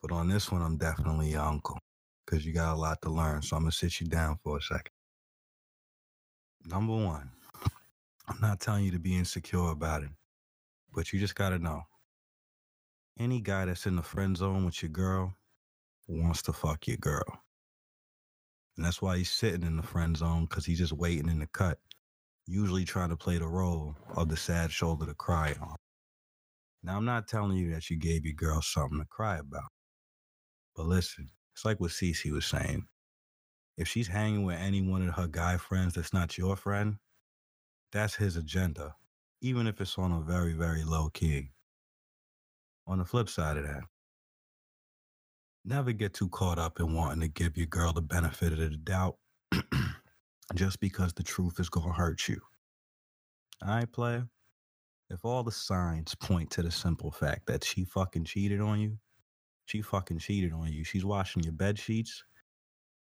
But 0.01 0.11
on 0.11 0.29
this 0.29 0.51
one, 0.51 0.63
I'm 0.63 0.77
definitely 0.77 1.29
your 1.29 1.43
uncle 1.43 1.77
because 2.25 2.43
you 2.43 2.53
got 2.53 2.73
a 2.73 2.79
lot 2.79 3.03
to 3.03 3.11
learn. 3.11 3.43
So 3.43 3.55
I'm 3.55 3.61
going 3.61 3.71
to 3.71 3.77
sit 3.77 4.01
you 4.01 4.07
down 4.07 4.39
for 4.43 4.57
a 4.57 4.61
second. 4.61 4.89
Number 6.65 6.93
one, 6.95 7.29
I'm 8.27 8.41
not 8.41 8.59
telling 8.59 8.85
you 8.85 8.91
to 8.91 8.99
be 8.99 9.15
insecure 9.15 9.69
about 9.69 10.01
it, 10.01 10.09
but 10.91 11.13
you 11.13 11.19
just 11.19 11.35
got 11.35 11.49
to 11.49 11.59
know 11.59 11.83
any 13.19 13.41
guy 13.41 13.65
that's 13.65 13.85
in 13.85 13.95
the 13.95 14.01
friend 14.01 14.35
zone 14.35 14.65
with 14.65 14.81
your 14.81 14.89
girl 14.89 15.35
wants 16.07 16.41
to 16.43 16.53
fuck 16.53 16.87
your 16.87 16.97
girl. 16.97 17.41
And 18.77 18.85
that's 18.85 19.01
why 19.01 19.17
he's 19.17 19.31
sitting 19.31 19.63
in 19.63 19.75
the 19.75 19.83
friend 19.83 20.15
zone 20.15 20.45
because 20.45 20.65
he's 20.65 20.77
just 20.77 20.93
waiting 20.93 21.29
in 21.29 21.39
the 21.39 21.47
cut, 21.47 21.79
usually 22.45 22.85
trying 22.85 23.09
to 23.09 23.17
play 23.17 23.39
the 23.39 23.47
role 23.47 23.95
of 24.15 24.29
the 24.29 24.37
sad 24.37 24.71
shoulder 24.71 25.05
to 25.07 25.15
cry 25.15 25.55
on. 25.59 25.75
Now, 26.83 26.95
I'm 26.95 27.05
not 27.05 27.27
telling 27.27 27.57
you 27.57 27.73
that 27.73 27.89
you 27.89 27.97
gave 27.97 28.23
your 28.23 28.35
girl 28.35 28.61
something 28.61 28.99
to 28.99 29.05
cry 29.05 29.37
about. 29.37 29.71
But 30.75 30.85
listen, 30.85 31.29
it's 31.53 31.65
like 31.65 31.79
what 31.79 31.89
Cece 31.89 32.31
was 32.31 32.45
saying. 32.45 32.85
If 33.77 33.87
she's 33.87 34.07
hanging 34.07 34.43
with 34.43 34.57
any 34.57 34.81
one 34.81 35.07
of 35.07 35.15
her 35.15 35.27
guy 35.27 35.57
friends 35.57 35.95
that's 35.95 36.13
not 36.13 36.37
your 36.37 36.55
friend, 36.55 36.97
that's 37.91 38.15
his 38.15 38.37
agenda, 38.37 38.95
even 39.41 39.65
if 39.65 39.81
it's 39.81 39.97
on 39.97 40.11
a 40.11 40.21
very, 40.21 40.53
very 40.53 40.83
low 40.83 41.09
key. 41.09 41.49
On 42.85 42.99
the 42.99 43.05
flip 43.05 43.27
side 43.27 43.57
of 43.57 43.63
that, 43.63 43.83
never 45.67 45.91
get 45.91 46.13
too 46.13 46.29
caught 46.29 46.57
up 46.57 46.79
in 46.79 46.93
wanting 46.93 47.19
to 47.19 47.27
give 47.27 47.57
your 47.57 47.67
girl 47.67 47.91
the 47.91 48.01
benefit 48.01 48.53
of 48.53 48.59
the 48.59 48.69
doubt 48.69 49.17
just 50.55 50.79
because 50.79 51.13
the 51.13 51.23
truth 51.23 51.59
is 51.59 51.69
going 51.69 51.87
to 51.87 51.93
hurt 51.93 52.27
you. 52.27 52.39
All 53.63 53.69
right, 53.75 53.91
player? 53.91 54.27
If 55.09 55.25
all 55.25 55.43
the 55.43 55.51
signs 55.51 56.15
point 56.15 56.49
to 56.51 56.61
the 56.61 56.71
simple 56.71 57.11
fact 57.11 57.47
that 57.47 57.63
she 57.63 57.83
fucking 57.83 58.25
cheated 58.25 58.61
on 58.61 58.79
you, 58.79 58.97
she 59.65 59.81
fucking 59.81 60.19
cheated 60.19 60.53
on 60.53 60.71
you. 60.71 60.83
She's 60.83 61.05
washing 61.05 61.43
your 61.43 61.53
bed 61.53 61.77
sheets. 61.77 62.23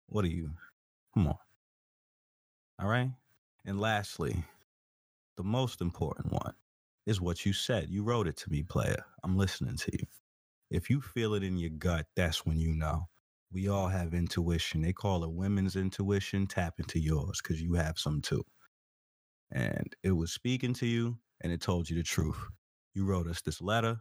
What 0.09 0.25
are 0.25 0.29
you? 0.29 0.51
Come 1.15 1.29
on. 1.29 1.39
All 2.81 2.89
right? 2.89 3.11
And 3.65 3.81
lastly, 3.81 4.45
the 5.37 5.45
most 5.45 5.81
important 5.81 6.33
one 6.33 6.55
is 7.07 7.21
what 7.21 7.45
you 7.45 7.53
said. 7.53 7.91
You 7.91 8.03
wrote 8.03 8.27
it 8.29 8.37
to 8.39 8.51
me, 8.51 8.63
player. 8.63 9.05
I'm 9.25 9.37
listening 9.37 9.77
to 9.77 9.91
you. 9.93 10.07
If 10.75 10.91
you 10.91 11.01
feel 11.01 11.35
it 11.35 11.45
in 11.45 11.57
your 11.57 11.71
gut, 11.71 12.07
that's 12.17 12.45
when 12.45 12.59
you 12.59 12.75
know. 12.75 13.07
We 13.53 13.69
all 13.69 13.87
have 13.87 14.13
intuition. 14.13 14.83
They 14.83 14.93
call 14.93 15.23
it 15.23 15.31
women's 15.31 15.77
intuition. 15.77 16.49
Tap 16.49 16.81
into 16.81 16.99
yours 16.99 17.41
because 17.41 17.63
you 17.63 17.75
have 17.75 17.97
some 17.97 18.21
too. 18.21 18.45
And 19.53 19.95
it 20.03 20.11
was 20.11 20.33
speaking 20.33 20.75
to 20.75 20.87
you 20.87 21.17
and 21.43 21.53
it 21.53 21.61
told 21.61 21.89
you 21.89 21.95
the 21.95 22.03
truth. 22.03 22.39
You 22.93 23.05
wrote 23.05 23.29
us 23.29 23.41
this 23.41 23.61
letter 23.61 23.99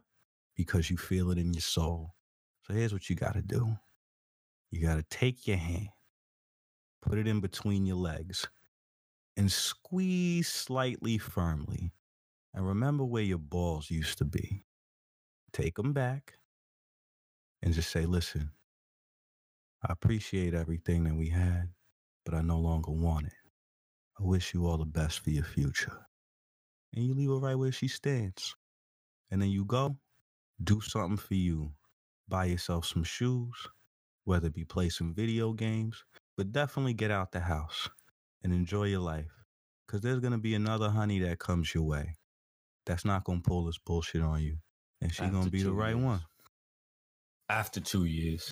because 0.55 0.89
you 0.89 0.97
feel 0.97 1.29
it 1.29 1.37
in 1.37 1.53
your 1.53 1.61
soul. 1.61 2.15
So 2.63 2.73
here's 2.73 2.91
what 2.91 3.07
you 3.07 3.15
got 3.15 3.35
to 3.35 3.43
do 3.43 3.77
you 4.71 4.81
got 4.81 4.95
to 4.95 5.03
take 5.15 5.45
your 5.45 5.57
hand, 5.57 5.89
put 7.03 7.19
it 7.19 7.27
in 7.27 7.39
between 7.39 7.85
your 7.85 7.97
legs, 7.97 8.47
and 9.37 9.51
squeeze 9.51 10.47
slightly 10.47 11.19
firmly. 11.19 11.93
And 12.55 12.67
remember 12.67 13.05
where 13.05 13.21
your 13.21 13.37
balls 13.37 13.91
used 13.91 14.17
to 14.17 14.25
be. 14.25 14.65
Take 15.51 15.75
them 15.75 15.93
back 15.93 16.33
and 17.63 17.73
just 17.73 17.91
say, 17.91 18.05
listen, 18.05 18.51
I 19.81 19.93
appreciate 19.93 20.53
everything 20.53 21.05
that 21.05 21.15
we 21.15 21.29
had, 21.29 21.69
but 22.25 22.33
I 22.35 22.41
no 22.41 22.59
longer 22.59 22.91
want 22.91 23.27
it. 23.27 23.33
I 24.19 24.23
wish 24.23 24.53
you 24.53 24.67
all 24.67 24.77
the 24.77 24.85
best 24.85 25.21
for 25.21 25.29
your 25.29 25.45
future. 25.45 26.05
And 26.93 27.05
you 27.05 27.13
leave 27.13 27.29
her 27.29 27.37
right 27.37 27.55
where 27.55 27.71
she 27.71 27.87
stands. 27.87 28.53
And 29.31 29.41
then 29.41 29.49
you 29.49 29.65
go, 29.65 29.97
do 30.63 30.81
something 30.81 31.17
for 31.17 31.33
you. 31.33 31.71
Buy 32.27 32.45
yourself 32.45 32.85
some 32.85 33.03
shoes, 33.03 33.55
whether 34.25 34.47
it 34.47 34.53
be 34.53 34.65
play 34.65 34.89
some 34.89 35.13
video 35.13 35.53
games, 35.53 36.03
but 36.37 36.51
definitely 36.51 36.93
get 36.93 37.11
out 37.11 37.31
the 37.31 37.39
house 37.39 37.89
and 38.43 38.53
enjoy 38.53 38.83
your 38.83 38.99
life. 38.99 39.31
Because 39.87 40.01
there's 40.01 40.19
going 40.19 40.33
to 40.33 40.37
be 40.37 40.53
another 40.53 40.89
honey 40.89 41.19
that 41.19 41.39
comes 41.39 41.73
your 41.73 41.83
way 41.83 42.15
that's 42.85 43.05
not 43.05 43.23
going 43.23 43.41
to 43.41 43.47
pull 43.47 43.65
this 43.65 43.77
bullshit 43.77 44.21
on 44.21 44.41
you. 44.41 44.57
And 45.01 45.13
she's 45.13 45.29
going 45.29 45.45
to 45.45 45.51
be 45.51 45.63
the 45.63 45.73
right 45.73 45.97
one. 45.97 46.21
After 47.49 47.79
two 47.79 48.05
years. 48.05 48.51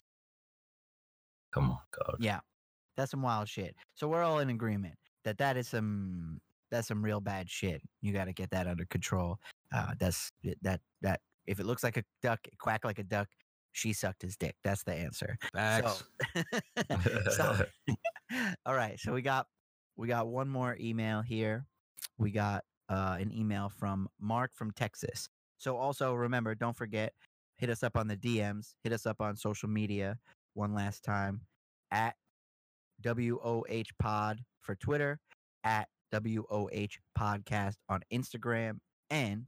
Come 1.53 1.71
on, 1.71 1.79
God. 1.97 2.17
Yeah, 2.19 2.39
that's 2.95 3.11
some 3.11 3.21
wild 3.21 3.47
shit. 3.47 3.75
So 3.95 4.07
we're 4.07 4.23
all 4.23 4.39
in 4.39 4.49
agreement 4.49 4.95
that 5.23 5.37
that 5.37 5.57
is 5.57 5.67
some 5.69 6.39
that's 6.69 6.87
some 6.87 7.03
real 7.03 7.19
bad 7.19 7.49
shit. 7.49 7.81
You 8.01 8.13
got 8.13 8.25
to 8.25 8.33
get 8.33 8.49
that 8.51 8.67
under 8.67 8.85
control. 8.85 9.37
Uh, 9.73 9.93
that's 9.99 10.31
that 10.61 10.81
that 11.01 11.19
if 11.45 11.59
it 11.59 11.65
looks 11.65 11.83
like 11.83 11.97
a 11.97 12.03
duck, 12.21 12.39
quack 12.59 12.85
like 12.85 12.99
a 12.99 13.03
duck. 13.03 13.27
She 13.73 13.93
sucked 13.93 14.21
his 14.21 14.35
dick. 14.35 14.55
That's 14.63 14.83
the 14.83 14.93
answer. 14.93 15.37
Facts. 15.53 16.03
So, 16.35 16.95
so 17.31 17.65
all 18.65 18.75
right. 18.75 18.99
So 18.99 19.13
we 19.13 19.21
got 19.21 19.47
we 19.95 20.07
got 20.07 20.27
one 20.27 20.49
more 20.49 20.77
email 20.79 21.21
here. 21.21 21.65
We 22.17 22.31
got 22.31 22.63
uh, 22.89 23.17
an 23.19 23.31
email 23.33 23.69
from 23.69 24.09
Mark 24.19 24.51
from 24.53 24.71
Texas. 24.71 25.29
So 25.57 25.77
also 25.77 26.13
remember, 26.13 26.55
don't 26.55 26.75
forget, 26.75 27.13
hit 27.61 27.69
us 27.69 27.83
up 27.83 27.95
on 27.95 28.07
the 28.07 28.17
DMs, 28.17 28.73
hit 28.83 28.91
us 28.91 29.05
up 29.05 29.21
on 29.21 29.37
social 29.37 29.69
media 29.69 30.17
one 30.55 30.73
last 30.73 31.03
time 31.03 31.41
at 31.91 32.15
WOH 33.05 33.83
Pod 33.99 34.39
for 34.61 34.75
Twitter, 34.75 35.19
at 35.63 35.87
WOH 36.11 36.97
Podcast 37.17 37.75
on 37.87 38.01
Instagram, 38.11 38.79
and 39.11 39.47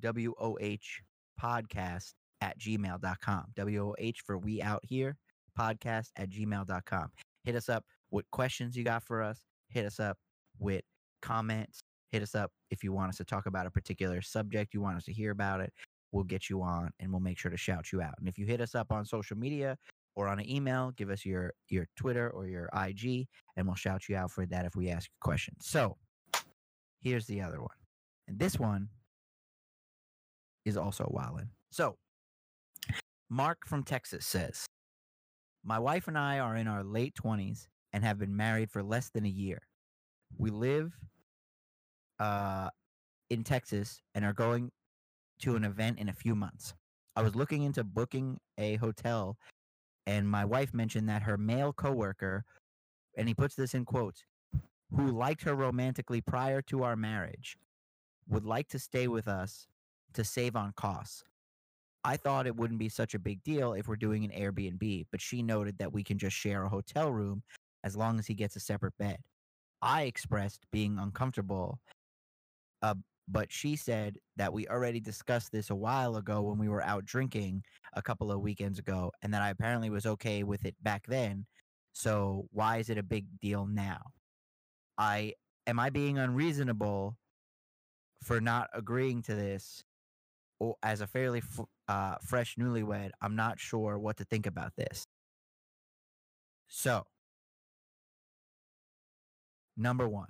WOH 0.00 1.02
Podcast 1.42 2.14
at 2.40 2.58
gmail.com. 2.58 3.44
WOH 3.56 4.12
for 4.24 4.38
We 4.38 4.62
Out 4.62 4.80
Here 4.84 5.16
podcast 5.58 6.08
at 6.16 6.30
gmail.com. 6.30 7.08
Hit 7.44 7.56
us 7.56 7.68
up 7.68 7.84
with 8.10 8.30
questions 8.30 8.76
you 8.76 8.84
got 8.84 9.02
for 9.02 9.22
us. 9.22 9.40
Hit 9.68 9.86
us 9.86 9.98
up 9.98 10.16
with 10.58 10.82
comments. 11.20 11.80
Hit 12.10 12.22
us 12.22 12.34
up 12.34 12.50
if 12.70 12.84
you 12.84 12.92
want 12.92 13.10
us 13.10 13.16
to 13.16 13.24
talk 13.24 13.46
about 13.46 13.66
a 13.66 13.70
particular 13.70 14.22
subject, 14.22 14.72
you 14.72 14.80
want 14.80 14.96
us 14.96 15.04
to 15.04 15.12
hear 15.12 15.32
about 15.32 15.60
it. 15.60 15.72
We'll 16.14 16.22
get 16.22 16.48
you 16.48 16.62
on 16.62 16.90
and 17.00 17.10
we'll 17.10 17.20
make 17.20 17.38
sure 17.38 17.50
to 17.50 17.56
shout 17.56 17.90
you 17.90 18.00
out. 18.00 18.14
And 18.20 18.28
if 18.28 18.38
you 18.38 18.46
hit 18.46 18.60
us 18.60 18.76
up 18.76 18.92
on 18.92 19.04
social 19.04 19.36
media 19.36 19.76
or 20.14 20.28
on 20.28 20.38
an 20.38 20.48
email, 20.48 20.92
give 20.96 21.10
us 21.10 21.26
your 21.26 21.52
your 21.68 21.88
Twitter 21.96 22.30
or 22.30 22.46
your 22.46 22.70
IG 22.72 23.26
and 23.56 23.66
we'll 23.66 23.74
shout 23.74 24.08
you 24.08 24.16
out 24.16 24.30
for 24.30 24.46
that 24.46 24.64
if 24.64 24.76
we 24.76 24.90
ask 24.90 25.10
a 25.10 25.26
question. 25.26 25.54
So 25.60 25.96
here's 27.00 27.26
the 27.26 27.42
other 27.42 27.60
one. 27.60 27.76
And 28.28 28.38
this 28.38 28.60
one 28.60 28.90
is 30.64 30.76
also 30.76 31.02
a 31.02 31.12
wildin'. 31.12 31.48
So 31.72 31.96
Mark 33.28 33.66
from 33.66 33.82
Texas 33.82 34.24
says, 34.24 34.66
My 35.64 35.80
wife 35.80 36.06
and 36.06 36.16
I 36.16 36.38
are 36.38 36.54
in 36.54 36.68
our 36.68 36.84
late 36.84 37.14
20s 37.20 37.66
and 37.92 38.04
have 38.04 38.20
been 38.20 38.36
married 38.36 38.70
for 38.70 38.84
less 38.84 39.10
than 39.10 39.24
a 39.24 39.28
year. 39.28 39.58
We 40.38 40.50
live 40.50 40.92
uh, 42.20 42.68
in 43.30 43.42
Texas 43.42 44.00
and 44.14 44.24
are 44.24 44.32
going 44.32 44.70
to 45.40 45.56
an 45.56 45.64
event 45.64 45.98
in 45.98 46.08
a 46.08 46.12
few 46.12 46.34
months. 46.34 46.74
I 47.16 47.22
was 47.22 47.34
looking 47.34 47.62
into 47.62 47.84
booking 47.84 48.38
a 48.58 48.76
hotel, 48.76 49.36
and 50.06 50.28
my 50.28 50.44
wife 50.44 50.74
mentioned 50.74 51.08
that 51.08 51.22
her 51.22 51.36
male 51.36 51.72
coworker, 51.72 52.44
and 53.16 53.28
he 53.28 53.34
puts 53.34 53.54
this 53.54 53.74
in 53.74 53.84
quotes, 53.84 54.24
who 54.94 55.06
liked 55.08 55.42
her 55.42 55.54
romantically 55.54 56.20
prior 56.20 56.60
to 56.62 56.82
our 56.82 56.96
marriage, 56.96 57.56
would 58.28 58.44
like 58.44 58.68
to 58.68 58.78
stay 58.78 59.08
with 59.08 59.28
us 59.28 59.66
to 60.14 60.24
save 60.24 60.56
on 60.56 60.72
costs. 60.76 61.24
I 62.04 62.16
thought 62.16 62.46
it 62.46 62.56
wouldn't 62.56 62.78
be 62.78 62.88
such 62.88 63.14
a 63.14 63.18
big 63.18 63.42
deal 63.42 63.72
if 63.72 63.88
we're 63.88 63.96
doing 63.96 64.24
an 64.24 64.30
Airbnb, 64.30 65.06
but 65.10 65.20
she 65.20 65.42
noted 65.42 65.78
that 65.78 65.92
we 65.92 66.04
can 66.04 66.18
just 66.18 66.36
share 66.36 66.64
a 66.64 66.68
hotel 66.68 67.10
room 67.10 67.42
as 67.82 67.96
long 67.96 68.18
as 68.18 68.26
he 68.26 68.34
gets 68.34 68.56
a 68.56 68.60
separate 68.60 68.96
bed. 68.98 69.18
I 69.80 70.02
expressed 70.02 70.66
being 70.70 70.98
uncomfortable, 70.98 71.78
uh, 72.82 72.94
but 73.28 73.50
she 73.50 73.76
said 73.76 74.18
that 74.36 74.52
we 74.52 74.68
already 74.68 75.00
discussed 75.00 75.50
this 75.52 75.70
a 75.70 75.74
while 75.74 76.16
ago 76.16 76.42
when 76.42 76.58
we 76.58 76.68
were 76.68 76.82
out 76.82 77.04
drinking 77.04 77.62
a 77.94 78.02
couple 78.02 78.30
of 78.30 78.40
weekends 78.40 78.78
ago, 78.78 79.10
and 79.22 79.32
that 79.32 79.42
I 79.42 79.50
apparently 79.50 79.90
was 79.90 80.06
okay 80.06 80.42
with 80.42 80.64
it 80.64 80.74
back 80.82 81.06
then. 81.06 81.46
So 81.92 82.46
why 82.52 82.78
is 82.78 82.90
it 82.90 82.98
a 82.98 83.02
big 83.02 83.26
deal 83.40 83.66
now? 83.66 84.00
I 84.98 85.34
am 85.66 85.78
I 85.78 85.90
being 85.90 86.18
unreasonable 86.18 87.16
for 88.22 88.40
not 88.40 88.68
agreeing 88.74 89.22
to 89.22 89.34
this 89.34 89.84
or 90.58 90.76
as 90.82 91.00
a 91.00 91.06
fairly 91.06 91.40
f- 91.40 91.66
uh, 91.88 92.16
fresh 92.22 92.56
newlywed, 92.56 93.10
I'm 93.20 93.36
not 93.36 93.58
sure 93.58 93.98
what 93.98 94.16
to 94.18 94.24
think 94.24 94.46
about 94.46 94.72
this. 94.76 95.06
So, 96.68 97.04
number 99.76 100.08
one, 100.08 100.28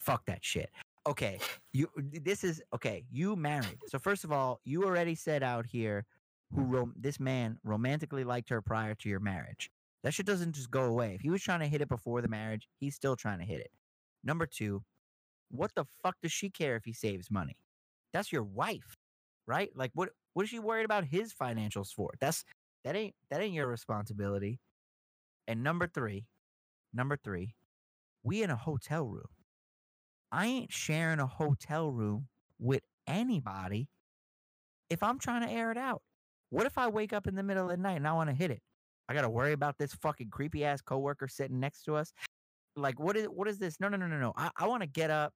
fuck 0.00 0.26
that 0.26 0.44
shit. 0.44 0.70
Okay, 1.06 1.40
you. 1.72 1.88
This 1.96 2.44
is 2.44 2.62
okay. 2.74 3.04
You 3.10 3.36
married. 3.36 3.78
So 3.86 3.98
first 3.98 4.24
of 4.24 4.32
all, 4.32 4.60
you 4.64 4.84
already 4.84 5.14
said 5.14 5.42
out 5.42 5.66
here 5.66 6.04
who 6.54 6.62
rom- 6.62 6.94
this 6.96 7.18
man 7.18 7.58
romantically 7.64 8.24
liked 8.24 8.50
her 8.50 8.60
prior 8.60 8.94
to 8.96 9.08
your 9.08 9.20
marriage. 9.20 9.70
That 10.02 10.14
shit 10.14 10.26
doesn't 10.26 10.52
just 10.54 10.70
go 10.70 10.84
away. 10.84 11.14
If 11.14 11.22
he 11.22 11.30
was 11.30 11.42
trying 11.42 11.60
to 11.60 11.66
hit 11.66 11.80
it 11.80 11.88
before 11.88 12.22
the 12.22 12.28
marriage, 12.28 12.68
he's 12.78 12.94
still 12.94 13.16
trying 13.16 13.38
to 13.38 13.44
hit 13.44 13.60
it. 13.60 13.70
Number 14.24 14.46
two, 14.46 14.82
what 15.50 15.72
the 15.74 15.86
fuck 16.02 16.16
does 16.22 16.32
she 16.32 16.50
care 16.50 16.76
if 16.76 16.84
he 16.84 16.92
saves 16.92 17.30
money? 17.30 17.56
That's 18.12 18.32
your 18.32 18.44
wife, 18.44 18.96
right? 19.46 19.70
Like 19.74 19.92
what 19.94 20.10
what 20.34 20.44
is 20.44 20.50
she 20.50 20.58
worried 20.58 20.84
about 20.84 21.04
his 21.04 21.32
financials 21.34 21.92
for? 21.92 22.12
That's 22.20 22.44
that 22.84 22.96
ain't 22.96 23.14
that 23.30 23.40
ain't 23.40 23.54
your 23.54 23.66
responsibility. 23.68 24.60
And 25.48 25.62
number 25.64 25.88
3, 25.88 26.26
number 26.94 27.18
3, 27.22 27.54
we 28.22 28.42
in 28.42 28.50
a 28.50 28.56
hotel 28.56 29.06
room. 29.06 29.28
I 30.32 30.46
ain't 30.46 30.72
sharing 30.72 31.18
a 31.20 31.26
hotel 31.26 31.90
room 31.90 32.28
with 32.58 32.82
anybody 33.06 33.88
if 34.88 35.02
I'm 35.02 35.18
trying 35.18 35.46
to 35.46 35.52
air 35.52 35.70
it 35.70 35.78
out. 35.78 36.02
What 36.50 36.66
if 36.66 36.78
I 36.78 36.88
wake 36.88 37.12
up 37.12 37.26
in 37.26 37.34
the 37.34 37.42
middle 37.42 37.64
of 37.64 37.70
the 37.70 37.76
night 37.76 37.96
and 37.96 38.06
I 38.06 38.12
want 38.12 38.30
to 38.30 38.36
hit 38.36 38.50
it? 38.50 38.60
I 39.08 39.14
got 39.14 39.22
to 39.22 39.30
worry 39.30 39.52
about 39.52 39.76
this 39.78 39.92
fucking 39.94 40.30
creepy 40.30 40.64
ass 40.64 40.80
coworker 40.80 41.28
sitting 41.28 41.58
next 41.58 41.82
to 41.84 41.96
us. 41.96 42.12
Like 42.76 43.00
what 43.00 43.16
is 43.16 43.26
what 43.26 43.48
is 43.48 43.58
this? 43.58 43.80
No, 43.80 43.88
no, 43.88 43.96
no, 43.96 44.06
no, 44.06 44.18
no. 44.18 44.32
I, 44.36 44.50
I 44.56 44.66
want 44.68 44.82
to 44.82 44.88
get 44.88 45.10
up 45.10 45.32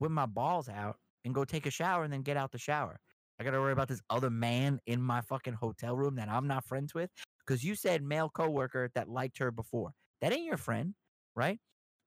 with 0.00 0.10
my 0.10 0.26
balls 0.26 0.68
out 0.68 0.96
and 1.24 1.34
go 1.34 1.44
take 1.44 1.66
a 1.66 1.70
shower 1.70 2.04
and 2.04 2.12
then 2.12 2.22
get 2.22 2.36
out 2.36 2.52
the 2.52 2.58
shower. 2.58 2.98
I 3.40 3.44
got 3.44 3.50
to 3.50 3.60
worry 3.60 3.72
about 3.72 3.88
this 3.88 4.00
other 4.10 4.30
man 4.30 4.78
in 4.86 5.02
my 5.02 5.20
fucking 5.22 5.54
hotel 5.54 5.96
room 5.96 6.14
that 6.16 6.28
I'm 6.28 6.46
not 6.46 6.64
friends 6.64 6.94
with 6.94 7.10
because 7.44 7.64
you 7.64 7.74
said 7.74 8.02
male 8.02 8.28
coworker 8.28 8.90
that 8.94 9.08
liked 9.08 9.38
her 9.38 9.50
before. 9.50 9.92
That 10.20 10.32
ain't 10.32 10.44
your 10.44 10.56
friend, 10.56 10.94
right? 11.34 11.58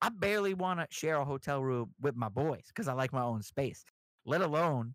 I 0.01 0.09
barely 0.09 0.53
want 0.53 0.79
to 0.79 0.87
share 0.89 1.15
a 1.15 1.25
hotel 1.25 1.61
room 1.63 1.93
with 2.01 2.15
my 2.15 2.29
boys 2.29 2.65
because 2.67 2.87
I 2.87 2.93
like 2.93 3.11
my 3.13 3.23
own 3.23 3.41
space, 3.41 3.83
let 4.25 4.41
alone 4.41 4.93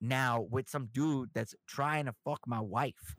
now 0.00 0.46
with 0.50 0.68
some 0.68 0.88
dude 0.92 1.30
that's 1.34 1.54
trying 1.66 2.04
to 2.06 2.12
fuck 2.24 2.40
my 2.46 2.60
wife. 2.60 3.16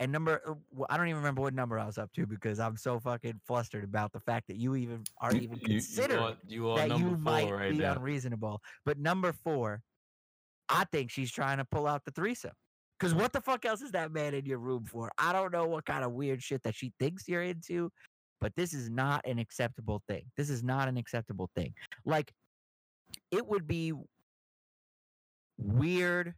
And 0.00 0.10
number, 0.10 0.40
uh, 0.46 0.84
I 0.88 0.96
don't 0.96 1.06
even 1.08 1.18
remember 1.18 1.42
what 1.42 1.54
number 1.54 1.78
I 1.78 1.86
was 1.86 1.98
up 1.98 2.12
to 2.14 2.26
because 2.26 2.58
I'm 2.58 2.76
so 2.76 2.98
fucking 2.98 3.40
flustered 3.46 3.84
about 3.84 4.12
the 4.12 4.20
fact 4.20 4.48
that 4.48 4.56
you 4.56 4.74
even 4.76 5.04
are 5.18 5.32
You- 5.34 5.42
even 5.42 5.56
you- 5.58 5.62
you 5.74 5.80
considering 5.80 6.20
are- 6.22 6.36
you 6.46 6.68
are 6.70 6.76
that 6.88 6.98
you 6.98 7.16
might 7.16 7.50
right 7.50 7.70
be 7.72 7.78
now. 7.78 7.92
unreasonable. 7.94 8.60
But 8.84 8.98
number 8.98 9.32
four, 9.32 9.82
I 10.68 10.84
think 10.84 11.10
she's 11.10 11.30
trying 11.30 11.58
to 11.58 11.64
pull 11.64 11.86
out 11.86 12.04
the 12.04 12.10
threesome. 12.10 12.52
Because 12.98 13.14
what 13.14 13.32
the 13.32 13.40
fuck 13.40 13.64
else 13.64 13.82
is 13.82 13.92
that 13.92 14.12
man 14.12 14.34
in 14.34 14.46
your 14.46 14.58
room 14.58 14.84
for? 14.84 15.10
I 15.18 15.32
don't 15.32 15.52
know 15.52 15.66
what 15.66 15.84
kind 15.84 16.04
of 16.04 16.12
weird 16.12 16.42
shit 16.42 16.62
that 16.62 16.74
she 16.74 16.92
thinks 16.98 17.28
you're 17.28 17.42
into, 17.42 17.90
but 18.44 18.54
this 18.56 18.74
is 18.74 18.90
not 18.90 19.26
an 19.26 19.38
acceptable 19.38 20.02
thing. 20.06 20.22
This 20.36 20.50
is 20.50 20.62
not 20.62 20.86
an 20.86 20.98
acceptable 20.98 21.48
thing. 21.56 21.72
Like, 22.04 22.30
it 23.30 23.46
would 23.46 23.66
be 23.66 23.94
weird. 25.56 26.34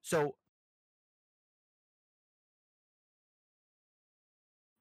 So, 0.00 0.34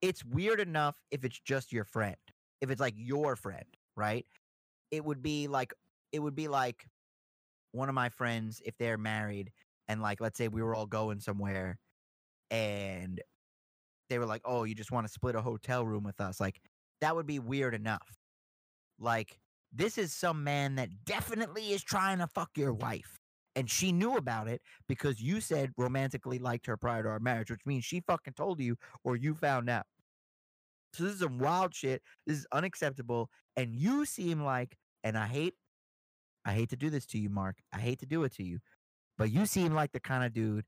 it's 0.02 0.24
weird 0.24 0.62
enough 0.62 0.96
if 1.12 1.26
it's 1.26 1.38
just 1.42 1.74
your 1.74 1.84
friend. 1.84 2.16
If 2.62 2.70
it's 2.70 2.80
like 2.80 2.94
your 2.96 3.36
friend, 3.36 3.66
right? 3.98 4.26
It 4.92 5.04
would 5.04 5.22
be 5.22 5.50
like 5.50 5.74
it 6.14 6.20
would 6.20 6.36
be 6.36 6.48
like 6.48 6.86
one 7.74 7.90
of 7.90 7.96
my 7.96 8.08
friends 8.08 8.62
if 8.64 8.78
they're 8.78 8.98
married 8.98 9.52
and 9.90 10.02
like 10.02 10.22
let's 10.22 10.38
say 10.38 10.48
we 10.48 10.64
were 10.64 10.74
all 10.74 10.86
going 10.86 11.20
somewhere 11.20 11.78
and 12.50 13.20
they 14.10 14.20
were 14.20 14.26
like, 14.26 14.42
"Oh, 14.46 14.64
you 14.64 14.76
just 14.76 14.92
want 14.92 15.08
to 15.08 15.14
split 15.14 15.36
a 15.36 15.42
hotel 15.42 15.86
room 15.86 16.04
with 16.04 16.20
us." 16.20 16.40
Like 16.40 16.62
that 17.02 17.16
would 17.16 17.28
be 17.28 17.40
weird 17.40 17.74
enough. 17.74 18.18
Like 19.00 19.40
this 19.72 19.98
is 19.98 20.14
some 20.14 20.44
man 20.44 20.76
that 20.76 20.90
definitely 21.06 21.72
is 21.72 21.84
trying 21.84 22.20
to 22.20 22.28
fuck 22.28 22.50
your 22.56 22.74
wife. 22.74 23.20
And 23.56 23.70
she 23.70 23.92
knew 23.92 24.16
about 24.16 24.48
it 24.48 24.62
because 24.88 25.22
you 25.22 25.42
said 25.42 25.72
romantically 25.78 26.40
liked 26.40 26.66
her 26.68 26.78
prior 26.78 27.04
to 27.04 27.10
our 27.10 27.20
marriage, 27.20 27.52
which 27.52 27.66
means 27.66 27.84
she 27.84 28.02
fucking 28.02 28.34
told 28.34 28.60
you 28.60 28.78
or 29.04 29.16
you 29.16 29.34
found 29.36 29.70
out. 29.70 29.86
So 30.94 31.04
this 31.04 31.14
is 31.14 31.20
some 31.20 31.40
wild 31.40 31.76
shit. 31.76 32.02
This 32.26 32.38
is 32.38 32.48
unacceptable. 32.52 33.30
And 33.58 33.76
you 33.76 34.06
seem 34.06 34.44
like, 34.44 34.78
and 35.04 35.18
I 35.18 35.28
hate, 35.28 35.56
I 36.46 36.54
hate 36.54 36.70
to 36.70 36.78
do 36.78 36.90
this 36.90 37.06
to 37.08 37.20
you, 37.20 37.30
Mark. 37.30 37.58
I 37.74 37.80
hate 37.80 38.00
to 38.00 38.06
do 38.06 38.24
it 38.24 38.34
to 38.36 38.44
you, 38.44 38.60
but 39.18 39.32
you 39.32 39.46
seem 39.46 39.74
like 39.74 39.92
the 39.92 40.00
kind 40.00 40.24
of 40.24 40.34
dude 40.34 40.66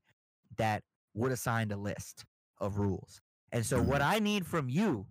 that 0.58 0.82
would 1.14 1.30
have 1.30 1.40
signed 1.40 1.72
a 1.72 1.76
list 1.76 2.24
of 2.60 2.78
rules. 2.78 3.20
And 3.52 3.64
so 3.64 3.80
what 3.80 4.00
I 4.00 4.18
need 4.18 4.46
from 4.46 4.68
you 4.68 5.06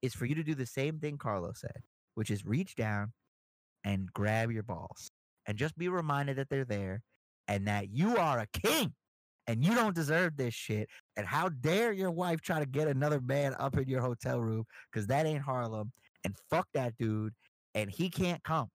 is 0.00 0.14
for 0.14 0.24
you 0.24 0.36
to 0.36 0.44
do 0.44 0.54
the 0.54 0.66
same 0.66 0.98
thing 0.98 1.18
Carlos 1.18 1.60
said, 1.60 1.82
which 2.14 2.30
is 2.30 2.46
reach 2.46 2.76
down 2.76 3.12
and 3.84 4.12
grab 4.12 4.50
your 4.52 4.62
balls 4.62 5.10
and 5.46 5.58
just 5.58 5.76
be 5.76 5.88
reminded 5.88 6.36
that 6.36 6.48
they're 6.48 6.64
there 6.64 7.02
and 7.48 7.66
that 7.66 7.90
you 7.90 8.16
are 8.16 8.38
a 8.38 8.46
king 8.46 8.92
and 9.48 9.64
you 9.64 9.74
don't 9.74 9.94
deserve 9.94 10.36
this 10.36 10.54
shit. 10.54 10.88
And 11.16 11.26
how 11.26 11.48
dare 11.48 11.92
your 11.92 12.10
wife 12.10 12.40
try 12.40 12.60
to 12.60 12.66
get 12.66 12.88
another 12.88 13.20
man 13.20 13.54
up 13.58 13.76
in 13.76 13.88
your 13.88 14.00
hotel 14.00 14.40
room 14.40 14.64
because 14.90 15.06
that 15.08 15.26
ain't 15.26 15.42
Harlem 15.42 15.92
and 16.24 16.34
fuck 16.50 16.68
that 16.74 16.96
dude 16.96 17.34
and 17.74 17.90
he 17.90 18.08
can't 18.08 18.42
come. 18.44 18.68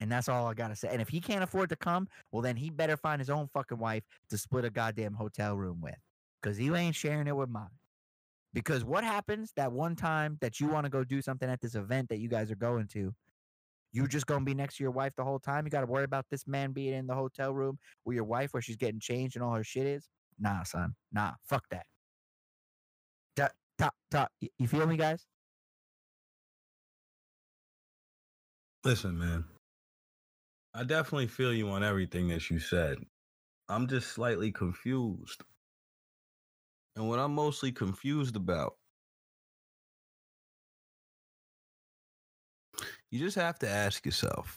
And 0.00 0.12
that's 0.12 0.28
all 0.28 0.46
I 0.46 0.52
gotta 0.52 0.76
say. 0.76 0.88
And 0.92 1.00
if 1.00 1.08
he 1.08 1.20
can't 1.20 1.42
afford 1.42 1.70
to 1.70 1.76
come, 1.76 2.08
well 2.30 2.42
then 2.42 2.56
he 2.56 2.68
better 2.68 2.98
find 2.98 3.20
his 3.20 3.30
own 3.30 3.48
fucking 3.54 3.78
wife 3.78 4.02
to 4.28 4.36
split 4.36 4.66
a 4.66 4.70
goddamn 4.70 5.14
hotel 5.14 5.56
room 5.56 5.80
with. 5.80 5.96
Cause 6.42 6.58
you 6.58 6.76
ain't 6.76 6.94
sharing 6.94 7.26
it 7.26 7.36
with 7.36 7.48
mine. 7.48 7.70
Because 8.56 8.86
what 8.86 9.04
happens 9.04 9.52
that 9.56 9.70
one 9.70 9.94
time 9.94 10.38
that 10.40 10.60
you 10.60 10.68
want 10.68 10.84
to 10.86 10.90
go 10.90 11.04
do 11.04 11.20
something 11.20 11.46
at 11.46 11.60
this 11.60 11.74
event 11.74 12.08
that 12.08 12.20
you 12.20 12.28
guys 12.30 12.50
are 12.50 12.56
going 12.56 12.86
to, 12.94 13.14
you 13.92 14.08
just 14.08 14.26
gonna 14.26 14.46
be 14.46 14.54
next 14.54 14.78
to 14.78 14.82
your 14.82 14.92
wife 14.92 15.12
the 15.14 15.24
whole 15.24 15.38
time? 15.38 15.66
You 15.66 15.70
gotta 15.70 15.86
worry 15.86 16.04
about 16.04 16.24
this 16.30 16.46
man 16.46 16.72
being 16.72 16.94
in 16.94 17.06
the 17.06 17.14
hotel 17.14 17.52
room 17.52 17.78
with 18.06 18.14
your 18.14 18.24
wife 18.24 18.54
where 18.54 18.62
she's 18.62 18.78
getting 18.78 18.98
changed 18.98 19.36
and 19.36 19.44
all 19.44 19.52
her 19.52 19.62
shit 19.62 19.86
is? 19.86 20.08
Nah, 20.38 20.62
son. 20.62 20.94
Nah, 21.12 21.32
fuck 21.44 21.64
that. 21.70 21.84
Ta, 23.36 23.50
ta, 23.76 23.90
ta. 24.10 24.28
You 24.40 24.66
feel 24.66 24.86
me, 24.86 24.96
guys? 24.96 25.26
Listen, 28.84 29.18
man. 29.18 29.44
I 30.72 30.82
definitely 30.84 31.26
feel 31.26 31.52
you 31.52 31.68
on 31.68 31.84
everything 31.84 32.28
that 32.28 32.48
you 32.48 32.58
said. 32.58 32.96
I'm 33.68 33.86
just 33.86 34.12
slightly 34.12 34.50
confused. 34.50 35.42
And 36.96 37.06
what 37.08 37.18
I'm 37.18 37.34
mostly 37.34 37.72
confused 37.72 38.36
about, 38.36 38.76
you 43.10 43.18
just 43.18 43.36
have 43.36 43.58
to 43.60 43.68
ask 43.68 44.04
yourself 44.06 44.56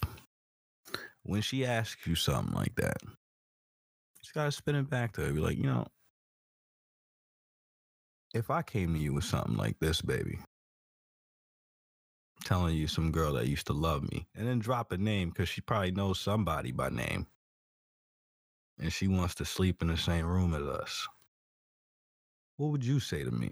when 1.22 1.42
she 1.42 1.66
asks 1.66 2.06
you 2.06 2.14
something 2.14 2.54
like 2.54 2.74
that, 2.76 2.96
you 3.02 3.10
just 4.22 4.34
got 4.34 4.46
to 4.46 4.52
spin 4.52 4.74
it 4.74 4.88
back 4.88 5.12
to 5.12 5.20
her. 5.20 5.32
Be 5.32 5.40
like, 5.40 5.58
you 5.58 5.64
know, 5.64 5.86
if 8.32 8.50
I 8.50 8.62
came 8.62 8.94
to 8.94 9.00
you 9.00 9.12
with 9.12 9.24
something 9.24 9.56
like 9.56 9.78
this, 9.78 10.00
baby, 10.00 10.38
telling 12.44 12.74
you 12.74 12.86
some 12.86 13.12
girl 13.12 13.34
that 13.34 13.48
used 13.48 13.66
to 13.66 13.74
love 13.74 14.10
me 14.10 14.26
and 14.34 14.48
then 14.48 14.58
drop 14.58 14.92
a 14.92 14.96
name 14.96 15.28
because 15.28 15.48
she 15.48 15.60
probably 15.60 15.90
knows 15.90 16.18
somebody 16.18 16.72
by 16.72 16.88
name 16.88 17.26
and 18.78 18.90
she 18.90 19.08
wants 19.08 19.34
to 19.34 19.44
sleep 19.44 19.82
in 19.82 19.88
the 19.88 19.96
same 19.96 20.24
room 20.24 20.54
as 20.54 20.62
us 20.62 21.06
what 22.60 22.72
would 22.72 22.84
you 22.84 23.00
say 23.00 23.24
to 23.24 23.30
me? 23.30 23.50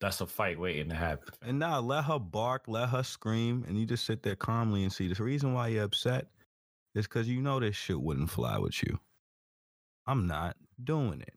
That's 0.00 0.20
a 0.20 0.26
fight 0.26 0.58
waiting 0.58 0.88
to 0.88 0.96
happen. 0.96 1.28
and 1.40 1.58
now 1.58 1.78
let 1.78 2.04
her 2.04 2.18
bark 2.18 2.64
let 2.66 2.88
her 2.88 3.04
scream 3.04 3.64
and 3.68 3.78
you 3.78 3.86
just 3.86 4.04
sit 4.04 4.24
there 4.24 4.34
calmly 4.34 4.82
and 4.82 4.92
see. 4.92 5.06
The 5.06 5.22
reason 5.22 5.54
why 5.54 5.68
you're 5.68 5.84
upset 5.84 6.26
is 6.96 7.06
because 7.06 7.28
you 7.28 7.42
know 7.42 7.60
this 7.60 7.76
shit 7.76 8.00
wouldn't 8.00 8.30
fly 8.30 8.58
with 8.58 8.82
you. 8.82 8.98
I'm 10.08 10.26
not 10.26 10.56
doing 10.82 11.20
it. 11.20 11.34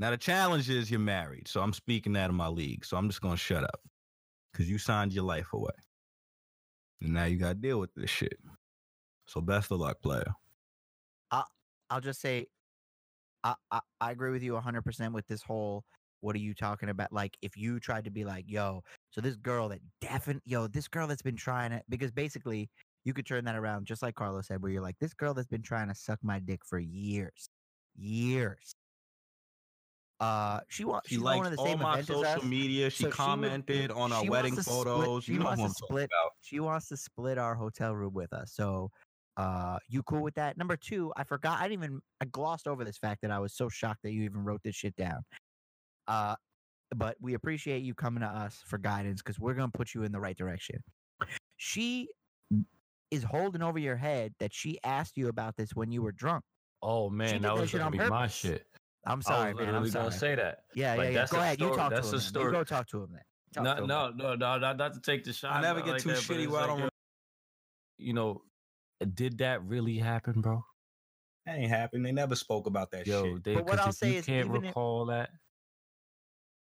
Now 0.00 0.10
the 0.10 0.16
challenge 0.16 0.68
is 0.68 0.90
you're 0.90 0.98
married 0.98 1.46
so 1.46 1.60
i'm 1.60 1.72
speaking 1.72 2.16
out 2.16 2.30
of 2.30 2.34
my 2.34 2.48
league 2.48 2.84
so 2.84 2.96
i'm 2.96 3.08
just 3.08 3.20
gonna 3.20 3.36
shut 3.36 3.62
up 3.62 3.80
because 4.52 4.68
you 4.68 4.78
signed 4.78 5.12
your 5.12 5.22
life 5.22 5.52
away. 5.52 5.78
And 7.00 7.14
now 7.14 7.26
you 7.26 7.36
gotta 7.36 7.54
deal 7.54 7.78
with 7.78 7.94
this 7.94 8.10
shit. 8.10 8.40
So 9.28 9.40
best 9.40 9.70
of 9.70 9.78
luck 9.78 10.02
player. 10.02 10.34
I'll 11.30 11.46
I'll 11.90 12.00
just 12.00 12.20
say 12.20 12.48
I, 13.44 13.54
I, 13.70 13.80
I 14.00 14.10
agree 14.10 14.30
with 14.32 14.42
you 14.42 14.52
100% 14.54 15.12
with 15.12 15.26
this 15.28 15.42
whole 15.42 15.84
what 16.20 16.34
are 16.34 16.38
you 16.38 16.54
talking 16.54 16.88
about? 16.88 17.12
Like 17.12 17.36
if 17.42 17.54
you 17.54 17.78
tried 17.78 18.04
to 18.04 18.10
be 18.10 18.24
like 18.24 18.46
yo 18.48 18.82
so 19.10 19.20
this 19.20 19.36
girl 19.36 19.68
that 19.68 19.80
definitely 20.00 20.40
yo 20.46 20.66
this 20.66 20.88
girl 20.88 21.06
that's 21.06 21.20
been 21.22 21.36
trying 21.36 21.70
it, 21.72 21.84
because 21.90 22.10
basically 22.10 22.70
you 23.04 23.12
could 23.12 23.26
turn 23.26 23.44
that 23.44 23.54
around 23.56 23.84
just 23.84 24.00
like 24.00 24.14
carlos 24.14 24.46
said 24.46 24.62
where 24.62 24.72
you're 24.72 24.80
like 24.80 24.96
this 24.98 25.12
girl 25.12 25.34
that's 25.34 25.46
been 25.48 25.60
trying 25.62 25.88
to 25.88 25.94
suck 25.94 26.18
my 26.22 26.38
dick 26.38 26.60
for 26.64 26.78
years 26.78 27.46
years. 27.96 28.72
Uh 30.20 30.60
she 30.68 30.84
wants 30.84 31.08
she 31.08 31.16
she's 31.16 31.22
likes 31.22 31.40
going 31.40 31.50
to 31.50 31.56
the 31.56 31.60
all 31.60 31.66
same 31.66 31.78
my 31.80 32.00
social 32.00 32.44
media. 32.46 32.88
She 32.88 32.96
So 32.96 32.98
she 32.98 33.04
would- 33.06 33.14
commented 33.14 33.90
on 33.90 34.12
our 34.12 34.24
wedding 34.24 34.52
split- 34.54 34.66
photos. 34.66 35.24
she 35.24 35.32
know 35.36 35.44
wants 35.44 35.62
to 35.64 35.68
split- 35.70 36.10
she 36.40 36.60
wants 36.60 36.88
to 36.88 36.96
split 36.96 37.36
our 37.36 37.54
hotel 37.54 37.94
room 37.94 38.14
with 38.14 38.32
us. 38.32 38.52
So 38.54 38.90
uh 39.36 39.78
you 39.88 40.02
cool 40.04 40.22
with 40.22 40.34
that? 40.34 40.56
Number 40.56 40.76
two, 40.76 41.12
I 41.16 41.24
forgot 41.24 41.58
I 41.60 41.64
didn't 41.68 41.84
even 41.84 42.00
I 42.20 42.26
glossed 42.26 42.66
over 42.68 42.84
this 42.84 42.98
fact 42.98 43.22
that 43.22 43.30
I 43.30 43.38
was 43.38 43.52
so 43.54 43.68
shocked 43.68 44.00
that 44.04 44.12
you 44.12 44.22
even 44.22 44.44
wrote 44.44 44.62
this 44.62 44.74
shit 44.76 44.94
down. 44.96 45.20
Uh 46.06 46.36
but 46.94 47.16
we 47.20 47.34
appreciate 47.34 47.82
you 47.82 47.94
coming 47.94 48.20
to 48.20 48.26
us 48.28 48.62
for 48.66 48.78
guidance 48.78 49.22
because 49.22 49.40
we're 49.40 49.54
gonna 49.54 49.72
put 49.72 49.94
you 49.94 50.04
in 50.04 50.12
the 50.12 50.20
right 50.20 50.36
direction. 50.36 50.82
She 51.56 52.08
is 53.10 53.22
holding 53.24 53.62
over 53.62 53.78
your 53.78 53.96
head 53.96 54.32
that 54.40 54.52
she 54.52 54.78
asked 54.84 55.16
you 55.16 55.28
about 55.28 55.56
this 55.56 55.74
when 55.74 55.90
you 55.90 56.02
were 56.02 56.12
drunk. 56.12 56.44
Oh 56.82 57.08
man, 57.10 57.42
that 57.42 57.54
that 57.54 57.56
was 57.56 57.70
shit 57.70 57.78
gonna 57.80 57.86
on 57.96 58.04
be 58.04 58.10
my 58.10 58.26
shit. 58.28 58.66
I'm 59.06 59.18
I 59.18 59.22
sorry, 59.22 59.52
was 59.54 59.60
man. 59.60 59.68
I'm 59.74 59.82
literally 59.82 59.90
sorry. 59.90 60.04
gonna 60.08 60.18
say 60.18 60.34
that. 60.36 60.58
yeah, 60.74 60.94
Like, 60.94 61.12
yeah, 61.12 61.20
yeah. 61.20 61.26
Go 61.30 61.36
a 61.36 61.40
ahead. 61.40 61.60
You 61.60 61.66
story- 61.66 61.76
talk 61.78 61.90
to 61.90 61.96
him. 61.96 62.02
a 62.04 62.06
then. 62.06 62.14
You 62.14 62.20
story- 62.20 62.52
go 62.52 62.64
talk 62.64 62.86
to 62.88 63.02
him 63.02 63.08
then. 63.12 63.22
Talk 63.52 63.64
No, 63.64 63.74
to 63.76 63.82
him. 63.82 63.86
no, 63.88 64.10
no, 64.10 64.34
no, 64.34 64.58
not, 64.58 64.76
not 64.76 64.94
to 64.94 65.00
take 65.00 65.24
the 65.24 65.32
shot. 65.32 65.52
i 65.52 65.60
never 65.60 65.80
get 65.80 65.90
like 65.92 66.02
too 66.02 66.08
that, 66.10 66.18
shitty 66.18 66.44
it's 66.44 66.52
where 66.52 66.62
i 66.62 66.66
don't 66.66 66.78
yo, 66.80 66.88
you 67.98 68.12
know, 68.12 68.42
did 69.04 69.38
that 69.38 69.62
really 69.64 69.98
happen, 69.98 70.40
bro? 70.40 70.64
that 71.46 71.56
ain't 71.58 71.68
happened 71.70 72.06
they 72.06 72.12
never 72.12 72.34
spoke 72.34 72.66
about 72.66 72.90
that 72.92 73.06
Yo, 73.06 73.34
shit 73.34 73.44
they, 73.44 73.54
But 73.54 73.64
what 73.66 73.72
'cause 73.76 73.80
I'll 73.80 73.90
if 73.90 73.96
say 73.96 74.12
you 74.12 74.18
is 74.20 74.26
can't 74.26 74.46
even 74.46 74.56
if- 74.56 74.64
recall 74.68 75.06
that. 75.06 75.30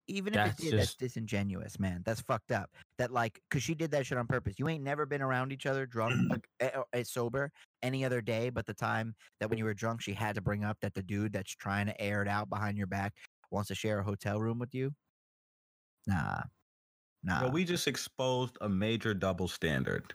even 0.08 0.34
if 0.34 0.36
That's 0.36 0.60
it 0.60 0.70
did, 0.72 0.80
that's 0.80 0.94
disingenuous, 0.96 1.80
man. 1.80 2.04
That's 2.06 2.22
fucked 2.22 2.52
up. 2.52 2.70
That 3.00 3.10
like, 3.12 3.42
cause 3.50 3.64
she 3.64 3.74
did 3.74 3.90
that 3.92 4.06
shit 4.06 4.18
on 4.20 4.28
purpose. 4.28 4.60
You 4.60 4.70
ain't 4.70 4.84
never 4.84 5.08
been 5.08 5.22
around 5.24 5.52
each 5.52 5.66
other 5.66 5.88
drunk, 5.88 6.14
like, 6.30 6.48
eh, 6.60 6.70
or, 6.76 6.86
eh, 6.94 7.04
sober, 7.04 7.52
any 7.82 8.06
other 8.06 8.22
day, 8.22 8.50
but 8.52 8.66
the 8.68 8.74
time 8.76 9.16
that 9.40 9.50
when 9.50 9.58
you 9.58 9.66
were 9.66 9.74
drunk, 9.74 10.02
she 10.02 10.14
had 10.14 10.36
to 10.36 10.42
bring 10.42 10.64
up 10.64 10.78
that 10.82 10.94
the 10.94 11.02
dude 11.02 11.34
that's 11.34 11.56
trying 11.56 11.88
to 11.88 12.00
air 12.00 12.22
it 12.22 12.28
out 12.28 12.50
behind 12.50 12.78
your 12.78 12.86
back 12.88 13.14
wants 13.50 13.70
to 13.70 13.76
share 13.76 14.00
a 14.00 14.04
hotel 14.04 14.40
room 14.40 14.60
with 14.60 14.76
you. 14.76 14.94
Nah, 16.06 16.44
nah. 17.24 17.40
But 17.42 17.54
we 17.54 17.64
just 17.66 17.88
exposed 17.88 18.58
a 18.62 18.70
major 18.70 19.14
double 19.16 19.48
standard 19.48 20.14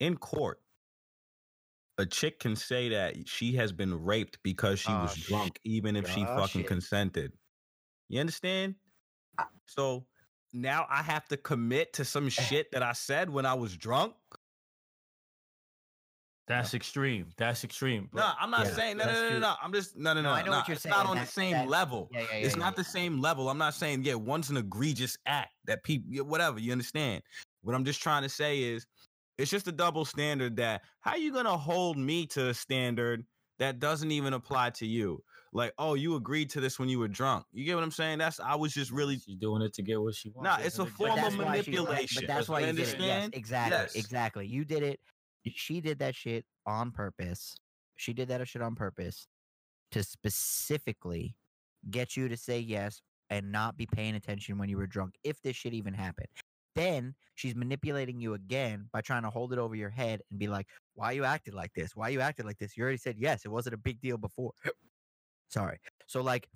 in 0.00 0.16
court. 0.16 0.60
A 1.98 2.06
chick 2.06 2.40
can 2.40 2.56
say 2.56 2.88
that 2.88 3.28
she 3.28 3.52
has 3.56 3.70
been 3.72 4.02
raped 4.02 4.38
because 4.42 4.80
she 4.80 4.90
Oh, 4.92 5.02
was 5.02 5.14
sh- 5.14 5.26
drunk, 5.28 5.60
even 5.64 5.94
if 5.96 6.08
she 6.08 6.22
oh, 6.22 6.36
fucking 6.38 6.62
shit. 6.62 6.66
consented. 6.66 7.32
You 8.08 8.20
understand? 8.20 8.74
So 9.66 10.06
now 10.52 10.86
I 10.90 11.02
have 11.02 11.26
to 11.28 11.36
commit 11.36 11.92
to 11.94 12.04
some 12.04 12.28
shit 12.28 12.70
that 12.72 12.82
I 12.82 12.92
said 12.92 13.28
when 13.30 13.44
I 13.46 13.54
was 13.54 13.76
drunk. 13.76 14.14
That's 16.48 16.74
extreme. 16.74 17.28
That's 17.38 17.62
extreme. 17.62 18.08
No, 18.12 18.30
I'm 18.38 18.50
not 18.50 18.66
Yeah, 18.66 18.72
saying 18.72 18.96
no, 18.96 19.04
no, 19.06 19.12
no, 19.12 19.30
no, 19.30 19.38
no. 19.38 19.54
I'm 19.62 19.72
just 19.72 19.96
no, 19.96 20.12
no, 20.12 20.22
No, 20.22 20.30
no. 20.30 20.34
I 20.34 20.42
know 20.42 20.50
no. 20.50 20.56
what 20.58 20.68
you're 20.68 20.74
it's 20.74 20.82
saying. 20.82 20.90
not 20.90 21.06
on 21.06 21.16
That- 21.16 21.26
the 21.26 21.32
same 21.32 21.52
that- 21.52 21.68
level. 21.68 22.08
yeah, 22.12 22.20
yeah, 22.20 22.26
yeah. 22.32 22.38
it's 22.46 22.56
yeah, 22.56 22.60
not 22.60 22.74
the 22.76 22.84
same 22.84 23.20
level. 23.20 23.48
I'm 23.48 23.58
not 23.58 23.74
saying 23.74 24.04
yeah, 24.04 24.14
one's 24.14 24.50
an 24.50 24.56
egregious 24.56 25.16
act 25.26 25.52
that 25.66 25.84
people 25.84 26.24
whatever. 26.26 26.58
You 26.58 26.72
understand? 26.72 27.22
What 27.62 27.74
I'm 27.76 27.84
just 27.84 28.02
trying 28.02 28.22
to 28.24 28.28
say 28.28 28.58
is, 28.60 28.86
it's 29.38 29.50
just 29.50 29.68
a 29.68 29.72
double 29.72 30.04
standard. 30.04 30.56
That 30.56 30.82
how 31.00 31.16
you 31.16 31.32
gonna 31.32 31.56
hold 31.56 31.96
me 31.96 32.26
to 32.28 32.48
a 32.48 32.54
standard 32.54 33.24
that 33.58 33.78
doesn't 33.78 34.10
even 34.10 34.32
apply 34.32 34.70
to 34.70 34.86
you? 34.86 35.22
Like, 35.54 35.72
oh, 35.78 35.94
you 35.94 36.16
agreed 36.16 36.48
to 36.50 36.60
this 36.60 36.78
when 36.78 36.88
you 36.88 36.98
were 36.98 37.08
drunk. 37.08 37.44
You 37.52 37.64
get 37.66 37.74
what 37.74 37.84
I'm 37.84 37.90
saying? 37.90 38.18
That's 38.18 38.40
I 38.40 38.54
was 38.54 38.72
just 38.72 38.90
really 38.90 39.18
she's 39.18 39.36
doing 39.36 39.60
it 39.62 39.74
to 39.74 39.82
get 39.82 40.00
what 40.00 40.14
she 40.14 40.30
wants. 40.30 40.44
Nah, 40.58 40.64
it's 40.64 40.78
a 40.78 40.82
end 40.82 40.90
of 40.90 40.96
the 40.98 41.04
form 41.04 41.18
of 41.18 41.24
why 41.24 41.30
she- 41.60 41.70
manipulation. 41.70 42.22
but 42.22 42.34
that's 42.34 42.48
why 42.48 42.60
You 42.60 42.66
you 42.68 42.72
did 42.72 42.88
it. 42.88 43.00
Yes, 43.00 43.30
exactly, 43.34 43.78
Yes. 43.78 43.94
exactly. 43.94 44.46
You 44.46 44.64
did 44.64 44.82
it. 44.82 45.00
She 45.54 45.80
did 45.80 45.98
that 45.98 46.14
shit 46.14 46.44
on 46.66 46.90
purpose. 46.92 47.54
She 47.96 48.12
did 48.14 48.28
that 48.28 48.46
shit 48.48 48.62
on 48.62 48.74
purpose 48.74 49.26
to 49.90 50.02
specifically 50.02 51.36
get 51.90 52.16
you 52.16 52.28
to 52.28 52.36
say 52.36 52.58
yes 52.60 53.02
and 53.28 53.50
not 53.52 53.76
be 53.76 53.86
paying 53.86 54.14
attention 54.14 54.56
when 54.58 54.68
you 54.68 54.76
were 54.76 54.86
drunk, 54.86 55.14
if 55.24 55.40
this 55.42 55.56
shit 55.56 55.74
even 55.74 55.92
happened. 55.94 56.28
Then 56.74 57.14
she's 57.34 57.54
manipulating 57.54 58.20
you 58.20 58.34
again 58.34 58.88
by 58.92 59.00
trying 59.00 59.22
to 59.22 59.30
hold 59.30 59.52
it 59.52 59.58
over 59.58 59.74
your 59.74 59.90
head 59.90 60.22
and 60.30 60.38
be 60.38 60.48
like, 60.48 60.66
why 60.94 61.12
you 61.12 61.24
acted 61.24 61.54
like 61.54 61.72
this? 61.74 61.94
Why 61.94 62.08
you 62.08 62.20
acted 62.20 62.46
like 62.46 62.58
this? 62.58 62.76
You 62.76 62.82
already 62.82 62.98
said 62.98 63.16
yes. 63.18 63.44
It 63.44 63.48
wasn't 63.50 63.74
a 63.74 63.78
big 63.78 64.00
deal 64.00 64.16
before. 64.16 64.52
Sorry. 65.48 65.78
So 66.06 66.22
like 66.22 66.48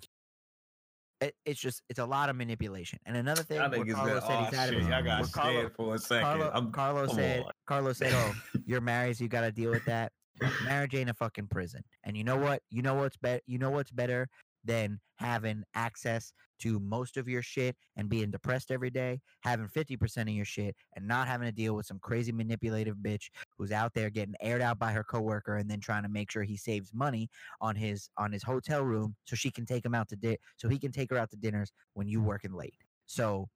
it, 1.21 1.35
it's 1.45 1.59
just 1.59 1.81
it's 1.89 1.99
a 1.99 2.05
lot 2.05 2.29
of 2.29 2.35
manipulation. 2.35 2.99
And 3.05 3.17
another 3.17 3.43
thing, 3.43 3.59
I 3.59 3.69
think 3.69 3.91
Carlos 3.91 4.23
said 4.25 4.31
Oh, 4.31 4.43
he's 4.45 4.53
out 4.53 4.69
of 4.69 4.73
shit, 4.73 4.83
his 4.83 4.87
got 4.89 5.31
Carlo- 5.31 5.51
scared 5.59 5.73
for 5.75 5.95
a 5.95 5.99
second. 5.99 6.23
Carlo, 6.23 6.49
I'm- 6.49 6.71
Carlos 6.71 7.13
said 7.13 7.43
on. 7.43 7.51
Carlos 7.65 7.97
said, 7.97 8.11
"Oh, 8.13 8.33
you're 8.65 8.81
married, 8.81 9.17
so 9.17 9.23
you 9.23 9.29
got 9.29 9.41
to 9.41 9.51
deal 9.51 9.71
with 9.71 9.85
that. 9.85 10.11
Marriage 10.63 10.93
ain't 10.93 11.09
a 11.09 11.15
fucking 11.15 11.47
prison. 11.47 11.83
And 12.03 12.15
you 12.15 12.23
know 12.23 12.37
what? 12.37 12.61
You 12.69 12.83
know 12.83 12.93
what's 12.93 13.17
better. 13.17 13.41
You 13.47 13.57
know 13.57 13.71
what's 13.71 13.91
better 13.91 14.29
than 14.67 14.99
having 15.15 15.63
access 15.73 16.31
to 16.59 16.79
most 16.79 17.17
of 17.17 17.27
your 17.27 17.41
shit 17.41 17.75
and 17.95 18.09
being 18.09 18.29
depressed 18.31 18.71
every 18.71 18.89
day, 18.89 19.19
having 19.41 19.67
50% 19.67 20.21
of 20.23 20.29
your 20.29 20.45
shit 20.45 20.75
and 20.95 21.07
not 21.07 21.27
having 21.27 21.47
to 21.47 21.51
deal 21.51 21.75
with 21.75 21.85
some 21.85 21.99
crazy 21.99 22.31
manipulative 22.31 22.97
bitch 22.97 23.29
who's 23.57 23.71
out 23.71 23.93
there 23.93 24.09
getting 24.09 24.35
aired 24.41 24.61
out 24.61 24.77
by 24.79 24.91
her 24.91 25.03
coworker 25.03 25.57
and 25.57 25.69
then 25.69 25.79
trying 25.79 26.03
to 26.03 26.09
make 26.09 26.29
sure 26.31 26.43
he 26.43 26.57
saves 26.57 26.93
money 26.93 27.29
on 27.61 27.75
his 27.75 28.09
on 28.17 28.31
his 28.31 28.43
hotel 28.43 28.83
room 28.83 29.15
so 29.25 29.35
she 29.35 29.49
can 29.51 29.65
take 29.65 29.85
him 29.85 29.95
out 29.95 30.07
to 30.09 30.15
di- 30.15 30.37
so 30.57 30.67
he 30.67 30.77
can 30.79 30.91
take 30.91 31.09
her 31.11 31.17
out 31.17 31.29
to 31.31 31.37
dinners 31.37 31.71
when 31.93 32.07
you 32.07 32.21
working 32.21 32.53
late. 32.53 32.75
So 33.05 33.47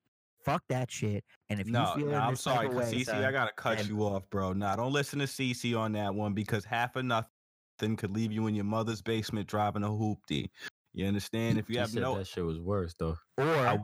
fuck 0.45 0.63
that 0.69 0.91
shit. 0.91 1.23
And 1.49 1.59
if 1.59 1.67
no, 1.67 1.81
you 1.95 2.01
feel 2.03 2.11
no, 2.11 2.17
I'm 2.19 2.35
sorry, 2.35 2.67
way, 2.69 2.85
Cece. 2.91 3.05
son, 3.05 3.23
I 3.23 3.31
gotta 3.31 3.53
cut 3.55 3.77
then- 3.77 3.87
you 3.87 4.01
off, 4.03 4.29
bro. 4.29 4.53
Nah, 4.53 4.75
don't 4.75 4.93
listen 4.93 5.19
to 5.19 5.25
Cece 5.25 5.77
on 5.77 5.91
that 5.93 6.13
one 6.13 6.33
because 6.33 6.65
half 6.65 6.95
of 6.95 7.05
nothing 7.05 7.95
could 7.97 8.11
leave 8.11 8.31
you 8.31 8.47
in 8.47 8.55
your 8.55 8.65
mother's 8.65 9.01
basement 9.01 9.47
driving 9.47 9.83
a 9.83 9.87
hoopty. 9.89 10.49
You 10.93 11.05
understand? 11.07 11.57
If 11.57 11.69
you 11.69 11.75
He 11.75 11.79
have 11.79 11.89
said 11.89 12.01
no, 12.01 12.17
that 12.17 12.27
shit 12.27 12.45
was 12.45 12.59
worse 12.59 12.93
though. 12.97 13.17
or 13.37 13.83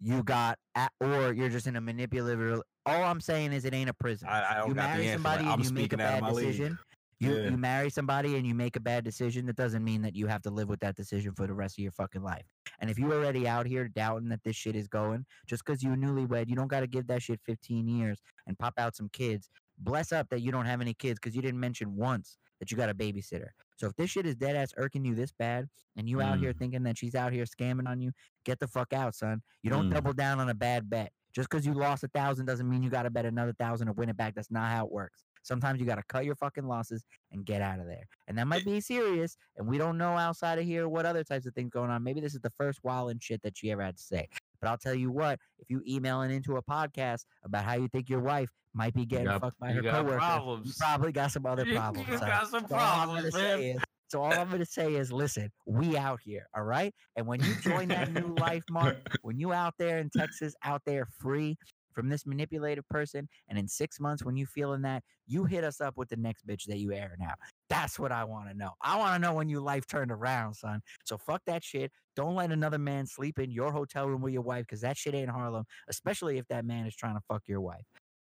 you 0.00 0.22
got 0.22 0.58
at, 0.74 0.92
or 1.00 1.32
you're 1.32 1.48
just 1.48 1.66
in 1.68 1.76
a 1.76 1.80
manipulative 1.80 2.60
all 2.84 3.02
i'm 3.04 3.20
saying 3.20 3.52
is 3.52 3.64
it 3.64 3.72
ain't 3.72 3.88
a 3.88 3.94
prison 3.94 4.28
I, 4.28 4.52
I 4.52 4.54
don't 4.58 4.68
you 4.70 4.74
got 4.74 4.90
marry 4.90 5.06
the 5.06 5.12
somebody 5.12 5.44
I'm 5.44 5.52
and 5.60 5.64
you 5.64 5.70
make 5.70 5.92
a 5.92 5.96
speaking 5.96 6.00
out 6.00 6.06
of 6.08 6.12
bad 6.14 6.22
my 6.22 6.30
league. 6.32 6.46
decision 6.46 6.78
you, 7.20 7.36
Yeah. 7.36 7.50
you 7.50 7.56
marry 7.56 7.90
somebody 7.90 8.36
and 8.36 8.44
you 8.46 8.54
make 8.56 8.74
a 8.74 8.80
bad 8.80 9.04
decision 9.04 9.46
that 9.46 9.54
doesn't 9.56 9.84
mean 9.84 10.02
that 10.02 10.16
you 10.16 10.26
have 10.26 10.42
to 10.42 10.50
live 10.50 10.68
with 10.68 10.80
that 10.80 10.96
decision 10.96 11.32
for 11.32 11.46
the 11.46 11.54
rest 11.54 11.78
of 11.78 11.82
your 11.84 11.92
fucking 11.92 12.22
life 12.22 12.44
and 12.80 12.90
if 12.90 12.98
you're 12.98 13.12
already 13.14 13.46
out 13.46 13.66
here 13.66 13.86
doubting 13.88 14.28
that 14.30 14.42
this 14.42 14.56
shit 14.56 14.74
is 14.74 14.88
going 14.88 15.24
just 15.46 15.64
because 15.64 15.80
you're 15.82 15.96
newlywed 15.96 16.48
you 16.48 16.56
don't 16.56 16.68
got 16.68 16.80
to 16.80 16.88
give 16.88 17.06
that 17.06 17.22
shit 17.22 17.40
15 17.46 17.86
years 17.86 18.20
and 18.48 18.58
pop 18.58 18.74
out 18.76 18.96
some 18.96 19.08
kids 19.10 19.48
bless 19.78 20.12
up 20.12 20.28
that 20.28 20.40
you 20.40 20.50
don't 20.50 20.66
have 20.66 20.80
any 20.80 20.92
kids 20.92 21.18
because 21.20 21.36
you 21.36 21.40
didn't 21.40 21.60
mention 21.60 21.94
once 21.94 22.36
that 22.60 22.70
you 22.70 22.76
got 22.76 22.88
a 22.88 22.94
babysitter 22.94 23.48
so 23.76 23.88
if 23.88 23.96
this 23.96 24.10
shit 24.10 24.26
is 24.26 24.36
dead 24.36 24.54
ass 24.56 24.72
irking 24.76 25.04
you 25.04 25.14
this 25.14 25.32
bad 25.32 25.68
and 25.96 26.08
you 26.08 26.20
out 26.20 26.38
here 26.38 26.52
thinking 26.52 26.82
that 26.84 26.96
she's 26.96 27.14
out 27.14 27.32
here 27.32 27.44
scamming 27.44 27.88
on 27.88 28.00
you 28.00 28.12
get 28.44 28.60
the 28.60 28.68
fuck 28.68 28.92
out, 28.92 29.14
son. 29.14 29.42
You 29.62 29.70
don't 29.70 29.88
Mm. 29.90 29.94
double 29.94 30.12
down 30.12 30.38
on 30.38 30.48
a 30.50 30.54
bad 30.54 30.88
bet. 30.90 31.12
Just 31.34 31.48
because 31.48 31.66
you 31.66 31.72
lost 31.74 32.04
a 32.04 32.08
thousand 32.08 32.46
doesn't 32.46 32.68
mean 32.68 32.82
you 32.82 32.90
got 32.90 33.02
to 33.02 33.10
bet 33.10 33.24
another 33.24 33.52
thousand 33.54 33.86
to 33.88 33.92
win 33.94 34.08
it 34.08 34.16
back. 34.16 34.34
That's 34.34 34.50
not 34.50 34.70
how 34.70 34.84
it 34.86 34.92
works. 34.92 35.24
Sometimes 35.42 35.80
you 35.80 35.86
got 35.86 35.96
to 35.96 36.02
cut 36.04 36.24
your 36.24 36.36
fucking 36.36 36.64
losses 36.66 37.04
and 37.32 37.44
get 37.44 37.60
out 37.62 37.80
of 37.80 37.86
there. 37.86 38.04
And 38.28 38.38
that 38.38 38.46
might 38.46 38.64
be 38.64 38.80
serious. 38.80 39.36
And 39.56 39.66
we 39.66 39.76
don't 39.78 39.98
know 39.98 40.12
outside 40.16 40.58
of 40.58 40.64
here 40.64 40.88
what 40.88 41.06
other 41.06 41.24
types 41.24 41.46
of 41.46 41.54
things 41.54 41.70
going 41.70 41.90
on. 41.90 42.02
Maybe 42.04 42.20
this 42.20 42.34
is 42.34 42.40
the 42.40 42.50
first 42.50 42.80
wild 42.84 43.10
and 43.10 43.20
shit 43.22 43.42
that 43.42 43.56
she 43.56 43.70
ever 43.72 43.82
had 43.82 43.96
to 43.96 44.02
say. 44.02 44.28
But 44.64 44.70
I'll 44.70 44.78
tell 44.78 44.94
you 44.94 45.10
what, 45.10 45.38
if 45.58 45.68
you 45.68 45.82
emailing 45.86 46.30
into 46.30 46.56
a 46.56 46.62
podcast 46.62 47.26
about 47.44 47.64
how 47.64 47.74
you 47.74 47.86
think 47.88 48.08
your 48.08 48.20
wife 48.20 48.48
might 48.72 48.94
be 48.94 49.04
getting 49.04 49.26
got- 49.26 49.42
fucked 49.42 49.60
by 49.60 49.72
her 49.72 49.82
coworker, 49.82 50.62
you 50.64 50.72
probably 50.78 51.12
got 51.12 51.30
some 51.32 51.44
other 51.44 51.66
problems. 51.74 52.08
you 52.08 52.16
son. 52.18 52.28
got 52.28 52.48
some 52.48 52.66
So 52.66 52.74
all 52.74 52.80
I'm 52.80 53.08
problems, 53.08 53.34
man. 53.34 53.60
is- 53.60 53.76
so 54.08 54.22
all 54.22 54.32
I'm 54.32 54.48
gonna 54.50 54.64
say 54.64 54.94
is, 54.94 55.10
listen, 55.12 55.50
we 55.66 55.96
out 55.96 56.20
here, 56.24 56.46
all 56.56 56.62
right. 56.62 56.94
And 57.16 57.26
when 57.26 57.42
you 57.42 57.54
join 57.62 57.88
that 57.88 58.12
new 58.12 58.34
life, 58.38 58.62
Mark, 58.70 58.96
when 59.22 59.38
you 59.38 59.52
out 59.52 59.74
there 59.78 59.98
in 59.98 60.08
Texas, 60.16 60.54
out 60.62 60.82
there 60.86 61.08
free 61.18 61.56
from 61.92 62.08
this 62.08 62.24
manipulative 62.24 62.88
person, 62.88 63.28
and 63.48 63.58
in 63.58 63.66
six 63.66 63.98
months 63.98 64.24
when 64.24 64.36
you 64.36 64.46
feeling 64.46 64.82
that, 64.82 65.02
you 65.26 65.44
hit 65.46 65.64
us 65.64 65.80
up 65.80 65.94
with 65.96 66.08
the 66.10 66.16
next 66.16 66.46
bitch 66.46 66.64
that 66.66 66.78
you 66.78 66.92
airing 66.92 67.22
out. 67.22 67.36
That's 67.70 67.98
what 67.98 68.12
I 68.12 68.24
want 68.24 68.50
to 68.50 68.54
know. 68.54 68.72
I 68.82 68.98
want 68.98 69.14
to 69.14 69.18
know 69.18 69.34
when 69.34 69.48
your 69.48 69.62
life 69.62 69.86
turned 69.86 70.10
around, 70.10 70.54
son. 70.54 70.80
So 71.04 71.16
fuck 71.16 71.42
that 71.46 71.64
shit. 71.64 71.90
Don't 72.14 72.34
let 72.34 72.52
another 72.52 72.78
man 72.78 73.06
sleep 73.06 73.38
in 73.38 73.50
your 73.50 73.72
hotel 73.72 74.06
room 74.06 74.20
with 74.20 74.32
your 74.32 74.42
wife, 74.42 74.64
because 74.66 74.82
that 74.82 74.96
shit 74.96 75.14
ain't 75.14 75.30
Harlem. 75.30 75.64
Especially 75.88 76.38
if 76.38 76.46
that 76.48 76.64
man 76.64 76.86
is 76.86 76.94
trying 76.94 77.14
to 77.14 77.22
fuck 77.26 77.42
your 77.46 77.60
wife. 77.60 77.84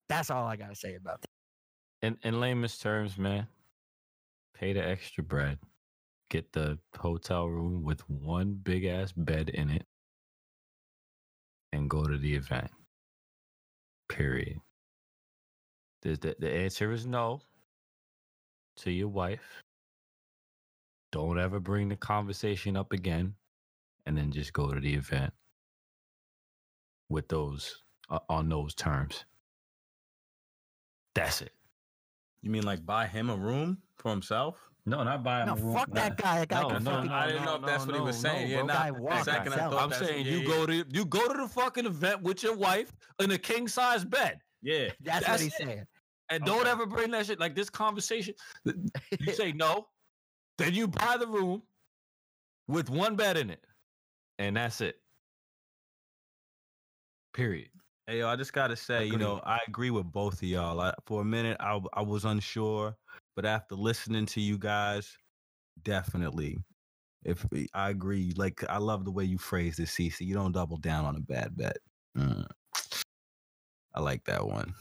That's 0.07 0.30
all 0.30 0.45
I 0.45 0.56
gotta 0.56 0.76
say 0.76 0.95
about 0.95 1.22
that. 1.22 1.27
In 2.07 2.18
in 2.23 2.39
layman's 2.39 2.77
terms, 2.77 3.18
man, 3.18 3.47
pay 4.53 4.73
the 4.73 4.88
extra 4.88 5.23
bread. 5.23 5.57
Get 6.30 6.53
the 6.53 6.80
hotel 6.97 7.47
room 7.47 7.84
with 7.84 8.07
one 8.10 8.53
big 8.53 8.85
ass 8.85 9.11
bed 9.11 9.49
in 9.49 9.69
it 9.69 9.85
and 11.72 11.89
go 11.89 12.03
to 12.03 12.18
the 12.18 12.35
event. 12.35 12.72
Period. 14.07 14.60
The, 16.03 16.15
the, 16.15 16.35
the 16.39 16.52
answer 16.52 16.91
is 16.91 17.06
no 17.06 17.41
to 18.77 18.91
your 18.91 19.07
wife. 19.07 19.64
Don't 21.11 21.39
ever 21.39 21.60
bring 21.60 21.89
the 21.89 21.95
conversation 21.95 22.76
up 22.76 22.91
again 22.91 23.34
and 24.06 24.18
then 24.18 24.31
just 24.31 24.53
go 24.53 24.73
to 24.73 24.80
the 24.80 24.93
event 24.93 25.34
with 27.10 27.27
those 27.27 27.84
uh, 28.10 28.19
on 28.30 28.49
those 28.49 28.73
terms. 28.76 29.23
That's 31.14 31.41
it. 31.41 31.53
You 32.41 32.49
mean 32.52 32.64
like 32.64 32.85
buy 32.85 33.07
him 33.07 33.30
a 33.30 33.35
room 33.35 33.77
for 33.97 34.11
himself? 34.11 34.57
No, 34.85 35.02
not 35.03 35.23
buying 35.23 35.47
No, 35.47 35.53
a 35.53 35.56
room. 35.56 35.73
fuck 35.73 35.89
that 35.93 36.18
guy. 36.18 36.39
That 36.39 36.49
guy 36.49 36.61
No, 36.61 36.69
can 36.69 36.84
no. 36.84 36.91
I 37.11 37.27
didn't 37.27 37.45
know 37.45 37.56
if 37.56 37.65
that's 37.65 37.85
what 37.88 37.95
he 37.95 38.02
was 38.02 38.18
saying. 38.18 38.52
yeah, 38.52 38.57
bro. 38.57 38.65
nah, 38.68 38.73
Guy 38.73 38.91
for 38.91 38.97
a 38.97 39.02
walk 39.02 39.23
second 39.26 39.53
I 39.53 39.57
thought 39.69 39.73
I'm 39.93 40.06
saying 40.06 40.26
yeah, 40.26 40.31
you 40.34 40.39
yeah. 40.39 40.47
go 40.47 40.65
to 40.68 40.85
you 40.91 41.06
go 41.06 41.27
to 41.27 41.41
the 41.41 41.47
fucking 41.47 41.85
event 41.85 42.22
with 42.22 42.43
your 42.43 42.56
wife 42.56 42.93
in 43.19 43.31
a 43.31 43.38
king 43.38 43.68
size 43.68 44.03
bed, 44.06 44.39
Yeah. 44.61 44.89
That's, 45.02 45.27
what 45.27 45.39
he's 45.39 45.53
it. 45.56 45.64
saying. 45.64 45.85
And 46.30 46.43
don't 46.43 46.68
ever 46.68 46.85
bring 46.85 47.11
that 47.11 47.26
shit 47.26 47.39
like 47.39 47.56
this 47.56 47.69
conversation. 47.69 48.34
You 48.65 49.34
say 49.34 49.52
no, 49.52 49.88
then 50.57 50.73
you 50.73 50.88
buy 50.88 51.18
the 51.18 51.27
room 51.27 51.61
with 52.68 52.89
one 52.89 53.15
bed 53.15 53.38
in 53.38 53.49
it, 53.49 53.64
and 54.39 54.57
that's 54.57 54.81
it. 54.81 54.95
Period. 57.34 57.69
Hey, 58.07 58.19
yo, 58.19 58.27
I 58.27 58.35
just 58.35 58.53
gotta 58.53 58.76
say, 58.76 59.06
you 59.06 59.18
know, 59.18 59.41
I 59.45 59.60
agree 59.68 59.89
with 59.89 60.11
both 60.11 60.35
of 60.35 60.43
y'all. 60.43 60.80
I, 60.80 60.93
for 61.06 61.22
a 61.22 61.26
minute, 61.26 61.57
I 61.60 61.80
I 61.93 62.02
was 62.02 62.26
unsure, 62.26 62.95
but 63.35 63.45
after 63.45 63.76
listening 63.76 64.26
to 64.27 64.41
you 64.41 64.57
guys, 64.57 65.11
definitely, 65.84 66.57
if 67.23 67.45
I 67.73 67.89
agree, 67.89 68.34
like 68.38 68.64
I 68.69 68.77
love 68.77 69.06
the 69.06 69.11
way 69.11 69.23
you 69.23 69.38
phrase 69.38 69.77
this, 69.77 69.95
Cece. 69.95 70.22
You 70.22 70.35
don't 70.35 70.52
double 70.52 70.77
down 70.77 71.06
on 71.06 71.15
a 71.15 71.19
bad 71.19 71.57
bet. 71.57 71.77
Mm. 72.18 72.45
I 73.95 74.02
like 74.02 74.23
that 74.26 74.45
one. 74.45 74.73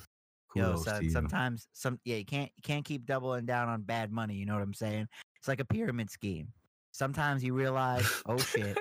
Yo, 0.55 0.67
Kudos 0.67 0.85
to 0.85 0.91
son, 0.91 1.05
you. 1.05 1.11
sometimes 1.11 1.69
some 1.73 1.99
yeah, 2.05 2.17
you 2.17 2.25
can't 2.25 2.51
you 2.57 2.63
can't 2.63 2.85
keep 2.85 3.07
doubling 3.07 3.47
down 3.47 3.69
on 3.69 3.83
bad 3.83 4.13
money. 4.13 4.35
You 4.35 4.47
know 4.47 4.55
what 4.55 4.63
I'm 4.63 4.75
saying? 4.75 5.09
It's 5.39 5.49
like 5.49 5.61
a 5.61 5.65
pyramid 5.65 6.11
scheme. 6.11 6.49
Sometimes 6.93 7.43
you 7.43 7.55
realize, 7.55 8.09
oh 8.27 8.39
shit, 8.39 8.79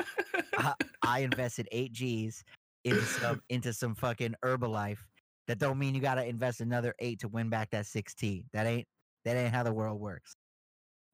I, 0.58 0.74
I 1.02 1.20
invested 1.20 1.68
eight 1.72 1.92
G's 1.92 2.44
into 2.84 3.02
some 3.02 3.42
into 3.50 3.74
some 3.74 3.96
fucking 3.96 4.36
Herbalife. 4.44 5.00
That 5.48 5.60
don't 5.60 5.78
mean 5.78 5.94
you 5.94 6.00
got 6.00 6.16
to 6.16 6.26
invest 6.26 6.62
another 6.62 6.96
eight 7.00 7.20
to 7.20 7.28
win 7.28 7.50
back 7.50 7.72
that 7.72 7.86
sixteen. 7.86 8.46
That 8.54 8.68
ain't 8.68 8.88
that 9.26 9.36
ain't 9.36 9.54
how 9.54 9.64
the 9.64 9.74
world 9.74 10.00
works. 10.00 10.36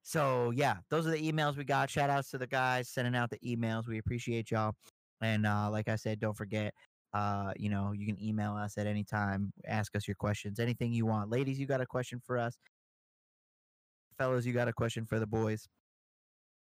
So 0.04 0.52
yeah, 0.52 0.78
those 0.90 1.08
are 1.08 1.12
the 1.12 1.32
emails 1.32 1.56
we 1.58 1.64
got. 1.64 1.90
Shout 1.90 2.10
outs 2.10 2.32
to 2.32 2.38
the 2.38 2.48
guys 2.48 2.90
sending 2.90 3.16
out 3.16 3.30
the 3.30 3.40
emails. 3.40 3.88
We 3.88 3.98
appreciate 3.98 4.52
y'all. 4.52 4.74
And 5.22 5.46
uh, 5.46 5.70
like 5.72 5.90
I 5.90 5.96
said, 5.96 6.20
don't 6.20 6.38
forget, 6.38 6.74
uh, 7.14 7.54
you 7.58 7.70
know, 7.70 7.92
you 7.92 8.06
can 8.06 8.22
email 8.24 8.54
us 8.54 8.78
at 8.78 8.86
any 8.86 9.04
time, 9.04 9.52
ask 9.68 9.96
us 9.96 10.08
your 10.08 10.16
questions, 10.16 10.60
anything 10.60 10.94
you 10.94 11.06
want. 11.06 11.30
Ladies, 11.30 11.60
you 11.60 11.66
got 11.66 11.82
a 11.82 11.86
question 11.86 12.22
for 12.24 12.38
us. 12.38 12.58
Fellas, 14.18 14.46
you 14.46 14.54
got 14.54 14.68
a 14.68 14.74
question 14.74 15.06
for 15.06 15.18
the 15.20 15.26
boys. 15.26 15.68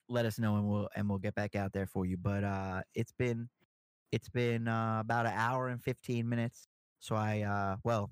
Let 0.08 0.26
us 0.26 0.38
know 0.38 0.56
and 0.56 0.66
we'll 0.68 0.88
and 0.96 1.08
we'll 1.08 1.18
get 1.18 1.34
back 1.34 1.54
out 1.54 1.72
there 1.72 1.86
for 1.86 2.06
you. 2.06 2.16
But 2.16 2.44
uh 2.44 2.80
it's 2.94 3.12
been 3.12 3.48
it's 4.10 4.28
been 4.28 4.68
uh, 4.68 4.98
about 5.00 5.26
an 5.26 5.32
hour 5.34 5.68
and 5.68 5.82
15 5.82 6.28
minutes. 6.28 6.66
So 6.98 7.14
I 7.14 7.42
uh 7.42 7.76
well, 7.84 8.10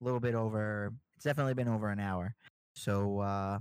a 0.00 0.04
little 0.04 0.20
bit 0.20 0.34
over 0.34 0.90
it's 1.16 1.24
definitely 1.24 1.54
been 1.54 1.68
over 1.68 1.90
an 1.90 2.00
hour. 2.00 2.34
So 2.74 3.20
uh 3.20 3.58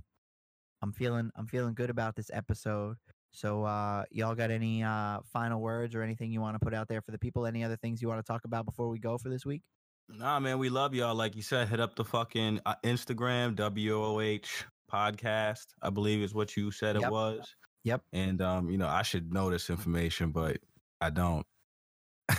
I'm 0.81 0.93
feeling 0.93 1.29
I'm 1.35 1.47
feeling 1.47 1.73
good 1.73 1.89
about 1.89 2.15
this 2.15 2.31
episode. 2.33 2.95
So 3.31 3.63
uh 3.63 4.05
y'all 4.11 4.35
got 4.35 4.51
any 4.51 4.83
uh 4.83 5.19
final 5.31 5.61
words 5.61 5.95
or 5.95 6.01
anything 6.01 6.31
you 6.31 6.41
want 6.41 6.55
to 6.55 6.59
put 6.59 6.73
out 6.73 6.87
there 6.87 7.01
for 7.01 7.11
the 7.11 7.19
people? 7.19 7.45
Any 7.45 7.63
other 7.63 7.77
things 7.77 8.01
you 8.01 8.07
want 8.07 8.23
to 8.25 8.31
talk 8.31 8.45
about 8.45 8.65
before 8.65 8.89
we 8.89 8.99
go 8.99 9.17
for 9.17 9.29
this 9.29 9.45
week? 9.45 9.61
Nah, 10.09 10.39
man, 10.39 10.57
we 10.57 10.69
love 10.69 10.95
y'all. 10.95 11.13
Like 11.13 11.35
you 11.35 11.43
said, 11.43 11.67
hit 11.69 11.79
up 11.79 11.95
the 11.95 12.03
fucking 12.03 12.61
uh, 12.65 12.75
Instagram, 12.83 13.55
WOH 13.55 14.65
podcast, 14.91 15.67
I 15.83 15.91
believe 15.91 16.23
is 16.23 16.33
what 16.33 16.57
you 16.57 16.71
said 16.71 16.95
Yep. 16.95 17.03
it 17.03 17.11
was. 17.11 17.55
Yep. 17.83 18.01
And, 18.11 18.41
um, 18.41 18.69
you 18.69 18.77
know, 18.77 18.87
I 18.87 19.03
should 19.03 19.31
know 19.31 19.49
this 19.51 19.69
information, 19.69 20.31
but 20.31 20.57
I 20.99 21.11
don't. 21.11 21.45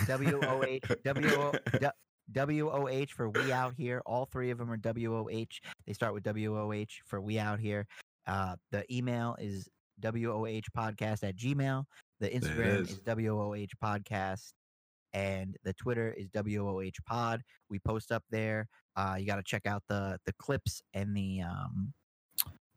W 0.07 0.39
O 0.43 0.63
H 0.63 0.83
W 1.05 1.29
O 1.35 1.53
W 2.31 2.69
O 2.69 2.87
H 2.87 3.13
for 3.13 3.29
we 3.29 3.51
out 3.51 3.73
here. 3.77 4.01
All 4.05 4.25
three 4.25 4.51
of 4.51 4.57
them 4.57 4.71
are 4.71 4.77
W 4.77 5.15
O 5.15 5.27
H. 5.29 5.61
They 5.87 5.93
start 5.93 6.13
with 6.13 6.23
W 6.23 6.57
O 6.57 6.71
H 6.71 7.01
for 7.05 7.19
we 7.21 7.39
out 7.39 7.59
here. 7.59 7.87
Uh, 8.27 8.55
the 8.71 8.85
email 8.93 9.35
is 9.39 9.67
WOH 10.01 10.69
podcast 10.75 11.23
at 11.23 11.35
Gmail. 11.35 11.85
The 12.19 12.29
Instagram 12.29 12.81
is. 12.81 12.91
is 12.91 13.01
WOH 13.05 13.73
Podcast, 13.83 14.53
and 15.13 15.57
the 15.63 15.73
Twitter 15.73 16.13
is 16.17 16.29
WOH 16.33 16.91
Pod. 17.05 17.41
We 17.69 17.79
post 17.79 18.11
up 18.11 18.23
there. 18.29 18.67
Uh, 18.95 19.15
you 19.17 19.25
got 19.25 19.37
to 19.37 19.43
check 19.43 19.65
out 19.65 19.83
the 19.87 20.19
the 20.25 20.33
clips 20.33 20.81
and 20.93 21.15
the 21.15 21.41
um, 21.41 21.93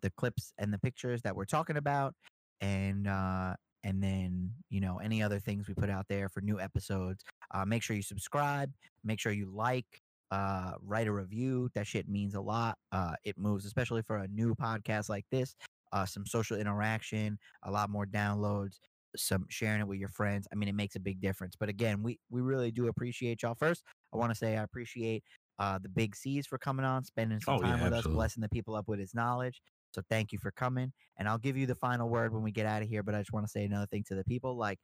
the 0.01 0.11
clips 0.11 0.53
and 0.59 0.73
the 0.73 0.79
pictures 0.79 1.23
that 1.23 1.35
we're 1.35 1.45
talking 1.45 1.77
about, 1.77 2.15
and 2.61 3.07
uh, 3.07 3.55
and 3.83 4.03
then 4.03 4.51
you 4.71 4.81
know 4.81 4.99
any 5.03 5.23
other 5.23 5.39
things 5.39 5.69
we 5.69 5.75
put 5.75 5.91
out 5.91 6.07
there 6.09 6.29
for 6.29 6.41
new 6.41 6.61
episodes. 6.61 7.23
Uh, 7.53 7.65
make 7.65 7.83
sure 7.83 7.97
you 7.97 8.03
subscribe. 8.03 8.73
Make 9.05 9.21
sure 9.21 9.33
you 9.33 9.51
like. 9.55 9.87
Uh, 10.31 10.73
write 10.83 11.07
a 11.07 11.13
review. 11.13 11.69
That 11.75 11.87
shit 11.87 12.09
means 12.09 12.35
a 12.35 12.41
lot. 12.41 12.77
Uh, 12.91 13.13
it 13.25 13.39
moves, 13.39 13.67
especially 13.67 14.03
for 14.03 14.17
a 14.17 14.29
new 14.29 14.55
podcast 14.55 15.09
like 15.09 15.27
this. 15.31 15.55
Uh, 15.95 16.07
some 16.07 16.27
social 16.27 16.59
interaction, 16.59 17.39
a 17.65 17.73
lot 17.73 17.91
more 17.91 18.07
downloads, 18.07 18.81
some 19.17 19.47
sharing 19.49 19.81
it 19.81 19.89
with 19.89 20.01
your 20.01 20.11
friends. 20.11 20.49
I 20.53 20.57
mean, 20.57 20.69
it 20.69 20.75
makes 20.75 20.97
a 20.97 21.01
big 21.01 21.21
difference. 21.23 21.57
But 21.59 21.71
again, 21.71 22.03
we 22.03 22.21
we 22.31 22.43
really 22.43 22.73
do 22.73 22.89
appreciate 22.89 23.43
y'all. 23.43 23.57
First, 23.57 23.85
I 24.15 24.19
want 24.19 24.33
to 24.33 24.37
say 24.37 24.59
I 24.59 24.65
appreciate 24.65 25.25
uh, 25.61 25.79
the 25.81 25.91
Big 25.91 26.17
C's 26.17 26.47
for 26.49 26.59
coming 26.59 26.87
on, 26.87 27.05
spending 27.05 27.41
some 27.41 27.55
Oh, 27.55 27.63
yeah, 27.63 27.75
time 27.75 27.81
with 27.81 27.95
us, 27.95 28.09
blessing 28.09 28.43
the 28.43 28.51
people 28.51 28.77
up 28.77 28.89
with 28.89 29.01
his 29.01 29.15
knowledge. 29.15 29.63
So 29.95 30.03
thank 30.11 30.33
you 30.33 30.39
for 30.41 30.53
coming. 30.53 30.93
And 31.19 31.29
I'll 31.29 31.39
give 31.39 31.57
you 31.57 31.67
the 31.67 31.77
final 31.77 32.11
word 32.11 32.35
when 32.35 32.43
we 32.43 32.53
get 32.53 32.67
out 32.67 32.83
of 32.83 32.89
here. 32.89 33.05
But 33.05 33.15
I 33.17 33.21
just 33.21 33.33
want 33.33 33.47
to 33.47 33.51
say 33.51 33.65
another 33.65 33.87
thing 33.87 34.05
to 34.09 34.17
the 34.17 34.25
people, 34.25 34.57
like 34.57 34.81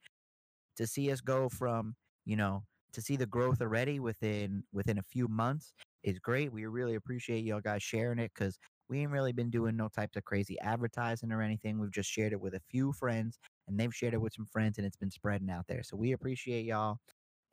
to 0.77 0.87
see 0.87 1.11
us 1.11 1.21
go 1.21 1.49
from, 1.49 1.95
you 2.25 2.37
know, 2.37 2.65
to 2.93 3.01
see 3.01 3.17
the 3.17 3.27
growth 3.27 3.61
already 3.61 3.99
within 3.99 4.63
within 4.73 4.99
a 4.99 5.03
few 5.03 5.27
months 5.27 5.73
is 6.03 6.19
great. 6.19 6.51
We 6.53 6.65
really 6.65 6.95
appreciate 6.95 7.45
y'all 7.45 7.61
guys 7.61 7.83
sharing 7.83 8.19
it 8.19 8.31
because 8.35 8.59
we 8.91 8.99
ain't 8.99 9.11
really 9.11 9.31
been 9.31 9.49
doing 9.49 9.77
no 9.77 9.87
types 9.87 10.17
of 10.17 10.25
crazy 10.25 10.59
advertising 10.59 11.31
or 11.31 11.41
anything. 11.41 11.79
We've 11.79 11.91
just 11.91 12.11
shared 12.11 12.33
it 12.33 12.41
with 12.41 12.55
a 12.55 12.61
few 12.69 12.91
friends 12.91 13.39
and 13.67 13.79
they've 13.79 13.95
shared 13.95 14.13
it 14.13 14.21
with 14.21 14.33
some 14.33 14.45
friends 14.45 14.77
and 14.77 14.85
it's 14.85 14.97
been 14.97 15.09
spreading 15.09 15.49
out 15.49 15.65
there. 15.69 15.81
So 15.81 15.95
we 15.95 16.11
appreciate 16.11 16.65
y'all 16.65 16.97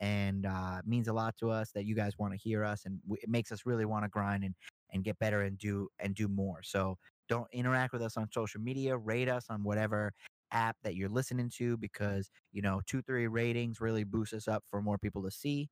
and 0.01 0.45
uh, 0.45 0.75
it 0.79 0.87
means 0.87 1.07
a 1.07 1.13
lot 1.13 1.35
to 1.39 1.49
us 1.49 1.71
that 1.71 1.85
you 1.85 1.95
guys 1.95 2.19
want 2.19 2.33
to 2.33 2.37
hear 2.37 2.65
us 2.65 2.83
and 2.85 2.99
it 3.11 3.29
makes 3.29 3.53
us 3.53 3.61
really 3.65 3.85
want 3.85 4.03
to 4.03 4.09
grind 4.09 4.43
and, 4.43 4.53
and 4.91 5.05
get 5.05 5.17
better 5.19 5.43
and 5.43 5.57
do 5.57 5.87
and 5.99 6.13
do 6.13 6.27
more. 6.27 6.61
So 6.61 6.97
don't 7.29 7.47
interact 7.53 7.93
with 7.93 8.01
us 8.01 8.17
on 8.17 8.27
social 8.31 8.59
media, 8.59 8.97
rate 8.97 9.29
us 9.29 9.45
on 9.49 9.63
whatever 9.63 10.11
app 10.51 10.75
that 10.83 10.95
you're 10.95 11.09
listening 11.09 11.49
to 11.57 11.77
because 11.77 12.29
you 12.51 12.61
know 12.61 12.81
two 12.85 13.01
three 13.03 13.27
ratings 13.27 13.79
really 13.79 14.03
boost 14.03 14.33
us 14.33 14.47
up 14.47 14.63
for 14.69 14.81
more 14.81 14.97
people 14.97 15.21
to 15.21 15.29
see 15.29 15.69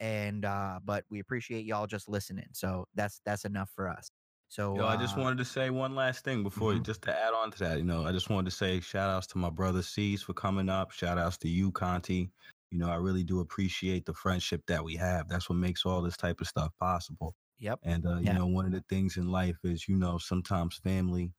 and 0.00 0.44
uh 0.44 0.80
but 0.84 1.04
we 1.08 1.20
appreciate 1.20 1.64
y'all 1.64 1.86
just 1.86 2.08
listening 2.08 2.48
so 2.52 2.84
that's 2.96 3.20
that's 3.24 3.44
enough 3.44 3.70
for 3.74 3.88
us 3.88 4.10
so 4.48 4.78
Yo, 4.78 4.86
I 4.86 4.96
just 4.96 5.16
uh, 5.16 5.24
wanted 5.24 5.38
to 5.38 5.44
say 5.44 5.70
one 5.70 5.94
last 5.94 6.22
thing 6.24 6.42
before 6.42 6.74
Mhm. 6.74 6.78
just 6.78 7.02
to 7.02 7.14
add 7.18 7.32
on 7.32 7.50
to 7.52 7.58
that. 7.60 7.78
You 7.78 7.84
know, 7.84 8.04
I 8.04 8.12
just 8.12 8.28
wanted 8.28 8.50
to 8.50 8.56
say 8.56 8.80
shout 8.80 9.08
outs 9.10 9.26
to 9.28 9.38
my 9.38 9.48
brother 9.50 9.82
C's 9.82 10.22
for 10.22 10.34
coming 10.34 10.68
up. 10.68 10.90
Shout 10.90 11.16
outs 11.18 11.38
to 11.38 11.48
you, 11.48 11.72
Conti. 11.72 12.30
You 12.70 12.78
know, 12.78 12.90
I 12.90 12.96
really 12.96 13.24
do 13.24 13.40
appreciate 13.40 14.04
the 14.04 14.12
friendship 14.12 14.62
that 14.66 14.84
we 14.84 14.96
have. 14.96 15.28
That's 15.28 15.48
what 15.48 15.56
makes 15.56 15.86
all 15.86 16.02
this 16.02 16.16
type 16.16 16.40
of 16.40 16.46
stuff 16.48 16.72
possible. 16.78 17.34
yep 17.58 17.80
And 17.82 18.06
uh, 18.06 18.18
Yeah. 18.20 18.32
you 18.32 18.34
know, 18.34 18.46
one 18.46 18.66
of 18.66 18.72
the 18.72 18.84
things 18.88 19.16
in 19.16 19.28
life 19.30 19.56
is, 19.64 19.88
you 19.88 19.96
know, 19.96 20.18
sometimes 20.18 20.76
family, 20.76 21.32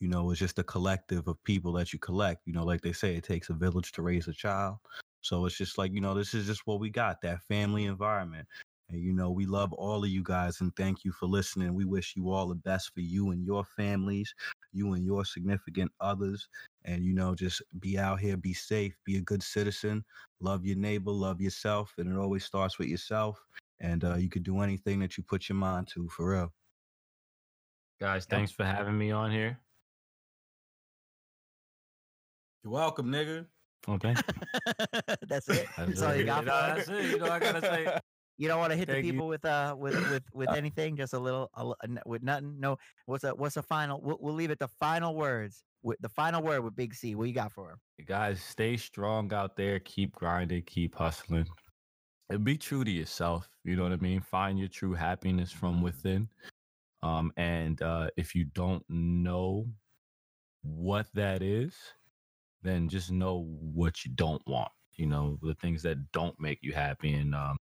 you 0.00 0.08
know, 0.08 0.30
is 0.30 0.38
just 0.38 0.58
a 0.58 0.64
collective 0.64 1.28
of 1.28 1.42
people 1.44 1.72
that 1.74 1.92
you 1.92 1.98
collect. 1.98 2.42
You 2.46 2.52
know, 2.52 2.64
like 2.64 2.82
they 2.82 2.92
say, 2.92 3.16
it 3.16 3.24
takes 3.24 3.48
a 3.48 3.54
village 3.54 3.92
to 3.92 4.02
raise 4.02 4.28
a 4.28 4.32
child. 4.34 4.78
So 5.22 5.46
it's 5.46 5.56
just 5.56 5.78
like, 5.78 5.92
you 5.92 6.00
know, 6.00 6.14
this 6.14 6.34
is 6.34 6.46
just 6.46 6.66
what 6.66 6.80
we 6.80 6.90
got, 6.90 7.20
that 7.22 7.42
family 7.42 7.84
environment. 7.84 8.48
And 8.92 9.00
you 9.00 9.12
know, 9.12 9.30
we 9.30 9.46
love 9.46 9.72
all 9.72 10.04
of 10.04 10.10
you 10.10 10.22
guys 10.22 10.60
and 10.60 10.74
thank 10.76 11.04
you 11.04 11.12
for 11.12 11.26
listening. 11.26 11.72
We 11.74 11.86
wish 11.86 12.14
you 12.14 12.30
all 12.30 12.46
the 12.46 12.54
best 12.54 12.92
for 12.92 13.00
you 13.00 13.30
and 13.30 13.44
your 13.44 13.64
families, 13.64 14.34
you 14.72 14.92
and 14.92 15.04
your 15.04 15.24
significant 15.24 15.90
others. 16.00 16.46
And 16.84 17.02
you 17.02 17.14
know, 17.14 17.34
just 17.34 17.62
be 17.80 17.98
out 17.98 18.20
here, 18.20 18.36
be 18.36 18.52
safe, 18.52 18.94
be 19.04 19.16
a 19.16 19.22
good 19.22 19.42
citizen, 19.42 20.04
love 20.40 20.66
your 20.66 20.76
neighbor, 20.76 21.10
love 21.10 21.40
yourself. 21.40 21.94
And 21.96 22.12
it 22.12 22.18
always 22.18 22.44
starts 22.44 22.78
with 22.78 22.88
yourself 22.88 23.42
and 23.80 24.04
uh, 24.04 24.16
you 24.16 24.28
could 24.28 24.44
do 24.44 24.60
anything 24.60 25.00
that 25.00 25.16
you 25.16 25.24
put 25.24 25.48
your 25.48 25.56
mind 25.56 25.88
to 25.88 26.08
for 26.08 26.30
real. 26.30 26.52
Guys, 28.00 28.26
thanks 28.26 28.52
for 28.52 28.64
having 28.64 28.98
me 28.98 29.10
on 29.10 29.30
here. 29.30 29.58
You're 32.62 32.72
welcome, 32.72 33.06
nigga. 33.06 33.46
Okay. 33.88 34.14
that's 35.26 35.48
it 35.48 35.66
that's 35.76 36.02
all 36.02 36.14
you 36.14 36.24
got 36.24 36.44
You 36.44 36.50
for 36.50 36.56
know, 36.56 36.74
that's 36.74 36.88
it. 36.88 37.10
You 37.10 37.18
know, 37.18 37.30
I 37.30 37.38
gotta 37.40 37.60
say, 37.60 37.98
you 38.42 38.48
don't 38.48 38.58
want 38.58 38.72
to 38.72 38.76
hit 38.76 38.88
the 38.88 38.94
Thank 38.94 39.06
you. 39.06 39.12
people 39.12 39.28
with 39.28 39.44
uh 39.44 39.74
with 39.78 39.94
with 40.10 40.22
with 40.34 40.50
anything 40.50 40.96
just 40.96 41.14
a 41.14 41.18
little 41.18 41.50
a, 41.54 41.72
with 42.04 42.22
nothing 42.22 42.56
no 42.58 42.76
what's 43.06 43.24
a 43.24 43.30
what's 43.30 43.54
the 43.54 43.62
final 43.62 44.00
we'll, 44.02 44.18
we'll 44.20 44.34
leave 44.34 44.50
it 44.50 44.58
the 44.58 44.68
final 44.80 45.14
words 45.14 45.62
with 45.82 45.98
the 46.00 46.08
final 46.08 46.42
word 46.42 46.62
with 46.64 46.74
big 46.74 46.94
c 46.94 47.14
what 47.14 47.28
you 47.28 47.34
got 47.34 47.52
for 47.52 47.70
him 47.70 47.78
guys, 48.02 48.42
stay 48.42 48.76
strong 48.76 49.32
out 49.32 49.56
there. 49.56 49.78
Keep 49.80 50.16
grinding. 50.16 50.62
Keep 50.62 50.94
hustling. 50.94 51.46
And 52.30 52.44
be 52.44 52.56
true 52.56 52.84
to 52.84 52.90
yourself. 52.90 53.48
You 53.64 53.76
know 53.76 53.84
what 53.84 53.92
I 53.92 53.96
mean? 53.96 54.20
Find 54.20 54.58
your 54.58 54.68
true 54.68 54.94
happiness 54.94 55.52
from 55.52 55.82
within. 55.82 56.28
Um, 57.02 57.32
and 57.36 57.80
uh, 57.82 58.08
if 58.16 58.34
you 58.34 58.44
don't 58.44 58.84
know 58.88 59.66
what 60.62 61.06
that 61.14 61.42
is, 61.42 61.74
then 62.62 62.88
just 62.88 63.10
know 63.10 63.46
what 63.60 64.04
you 64.04 64.12
don't 64.14 64.42
want. 64.46 64.70
You 64.94 65.06
know, 65.06 65.38
the 65.42 65.54
things 65.54 65.82
that 65.82 66.12
don't 66.12 66.38
make 66.38 66.58
you 66.62 66.72
happy. 66.72 67.14
And 67.14 67.34
um, 67.34 67.56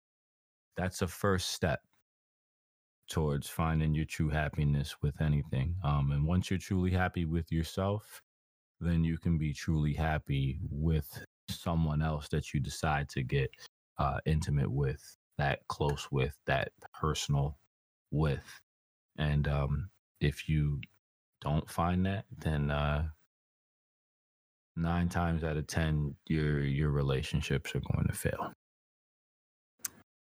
that's 0.78 1.02
a 1.02 1.08
first 1.08 1.50
step 1.50 1.80
towards 3.10 3.48
finding 3.48 3.94
your 3.94 4.04
true 4.04 4.28
happiness 4.28 4.94
with 5.02 5.20
anything. 5.20 5.74
Um, 5.82 6.12
and 6.12 6.24
once 6.24 6.50
you're 6.50 6.58
truly 6.58 6.92
happy 6.92 7.24
with 7.24 7.50
yourself, 7.50 8.22
then 8.80 9.02
you 9.02 9.18
can 9.18 9.38
be 9.38 9.52
truly 9.52 9.92
happy 9.92 10.60
with 10.70 11.24
someone 11.50 12.00
else 12.00 12.28
that 12.28 12.54
you 12.54 12.60
decide 12.60 13.08
to 13.08 13.22
get 13.24 13.50
uh, 13.98 14.18
intimate 14.24 14.70
with, 14.70 15.16
that 15.36 15.66
close 15.68 16.06
with, 16.12 16.36
that 16.46 16.70
personal 16.94 17.58
with. 18.12 18.44
And 19.16 19.48
um, 19.48 19.90
if 20.20 20.48
you 20.48 20.80
don't 21.40 21.68
find 21.68 22.06
that, 22.06 22.24
then 22.38 22.70
uh, 22.70 23.08
nine 24.76 25.08
times 25.08 25.42
out 25.42 25.56
of 25.56 25.66
ten, 25.66 26.14
your 26.26 26.60
your 26.60 26.90
relationships 26.90 27.74
are 27.74 27.82
going 27.92 28.06
to 28.06 28.14
fail. 28.14 28.52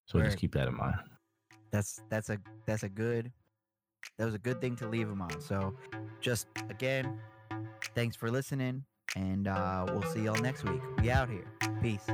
So 0.07 0.19
Word. 0.19 0.27
just 0.27 0.39
keep 0.39 0.53
that 0.55 0.69
in 0.69 0.77
mind. 0.77 0.97
that's 1.71 2.01
that's 2.11 2.31
a 2.31 2.39
that's 2.67 2.83
a 2.83 2.89
good 2.89 3.33
that 4.19 4.25
was 4.27 4.35
a 4.35 4.39
good 4.39 4.61
thing 4.61 4.77
to 4.77 4.87
leave 4.87 5.09
them 5.09 5.23
on 5.23 5.41
so 5.41 5.75
just 6.21 6.47
again 6.71 7.19
thanks 7.95 8.15
for 8.15 8.31
listening 8.31 8.85
and 9.17 9.49
uh 9.49 9.85
we'll 9.89 10.03
see 10.03 10.23
y'all 10.25 10.37
next 10.43 10.63
week 10.65 10.81
we 11.01 11.11
out 11.11 11.29
here 11.29 11.47
peace 11.83 12.07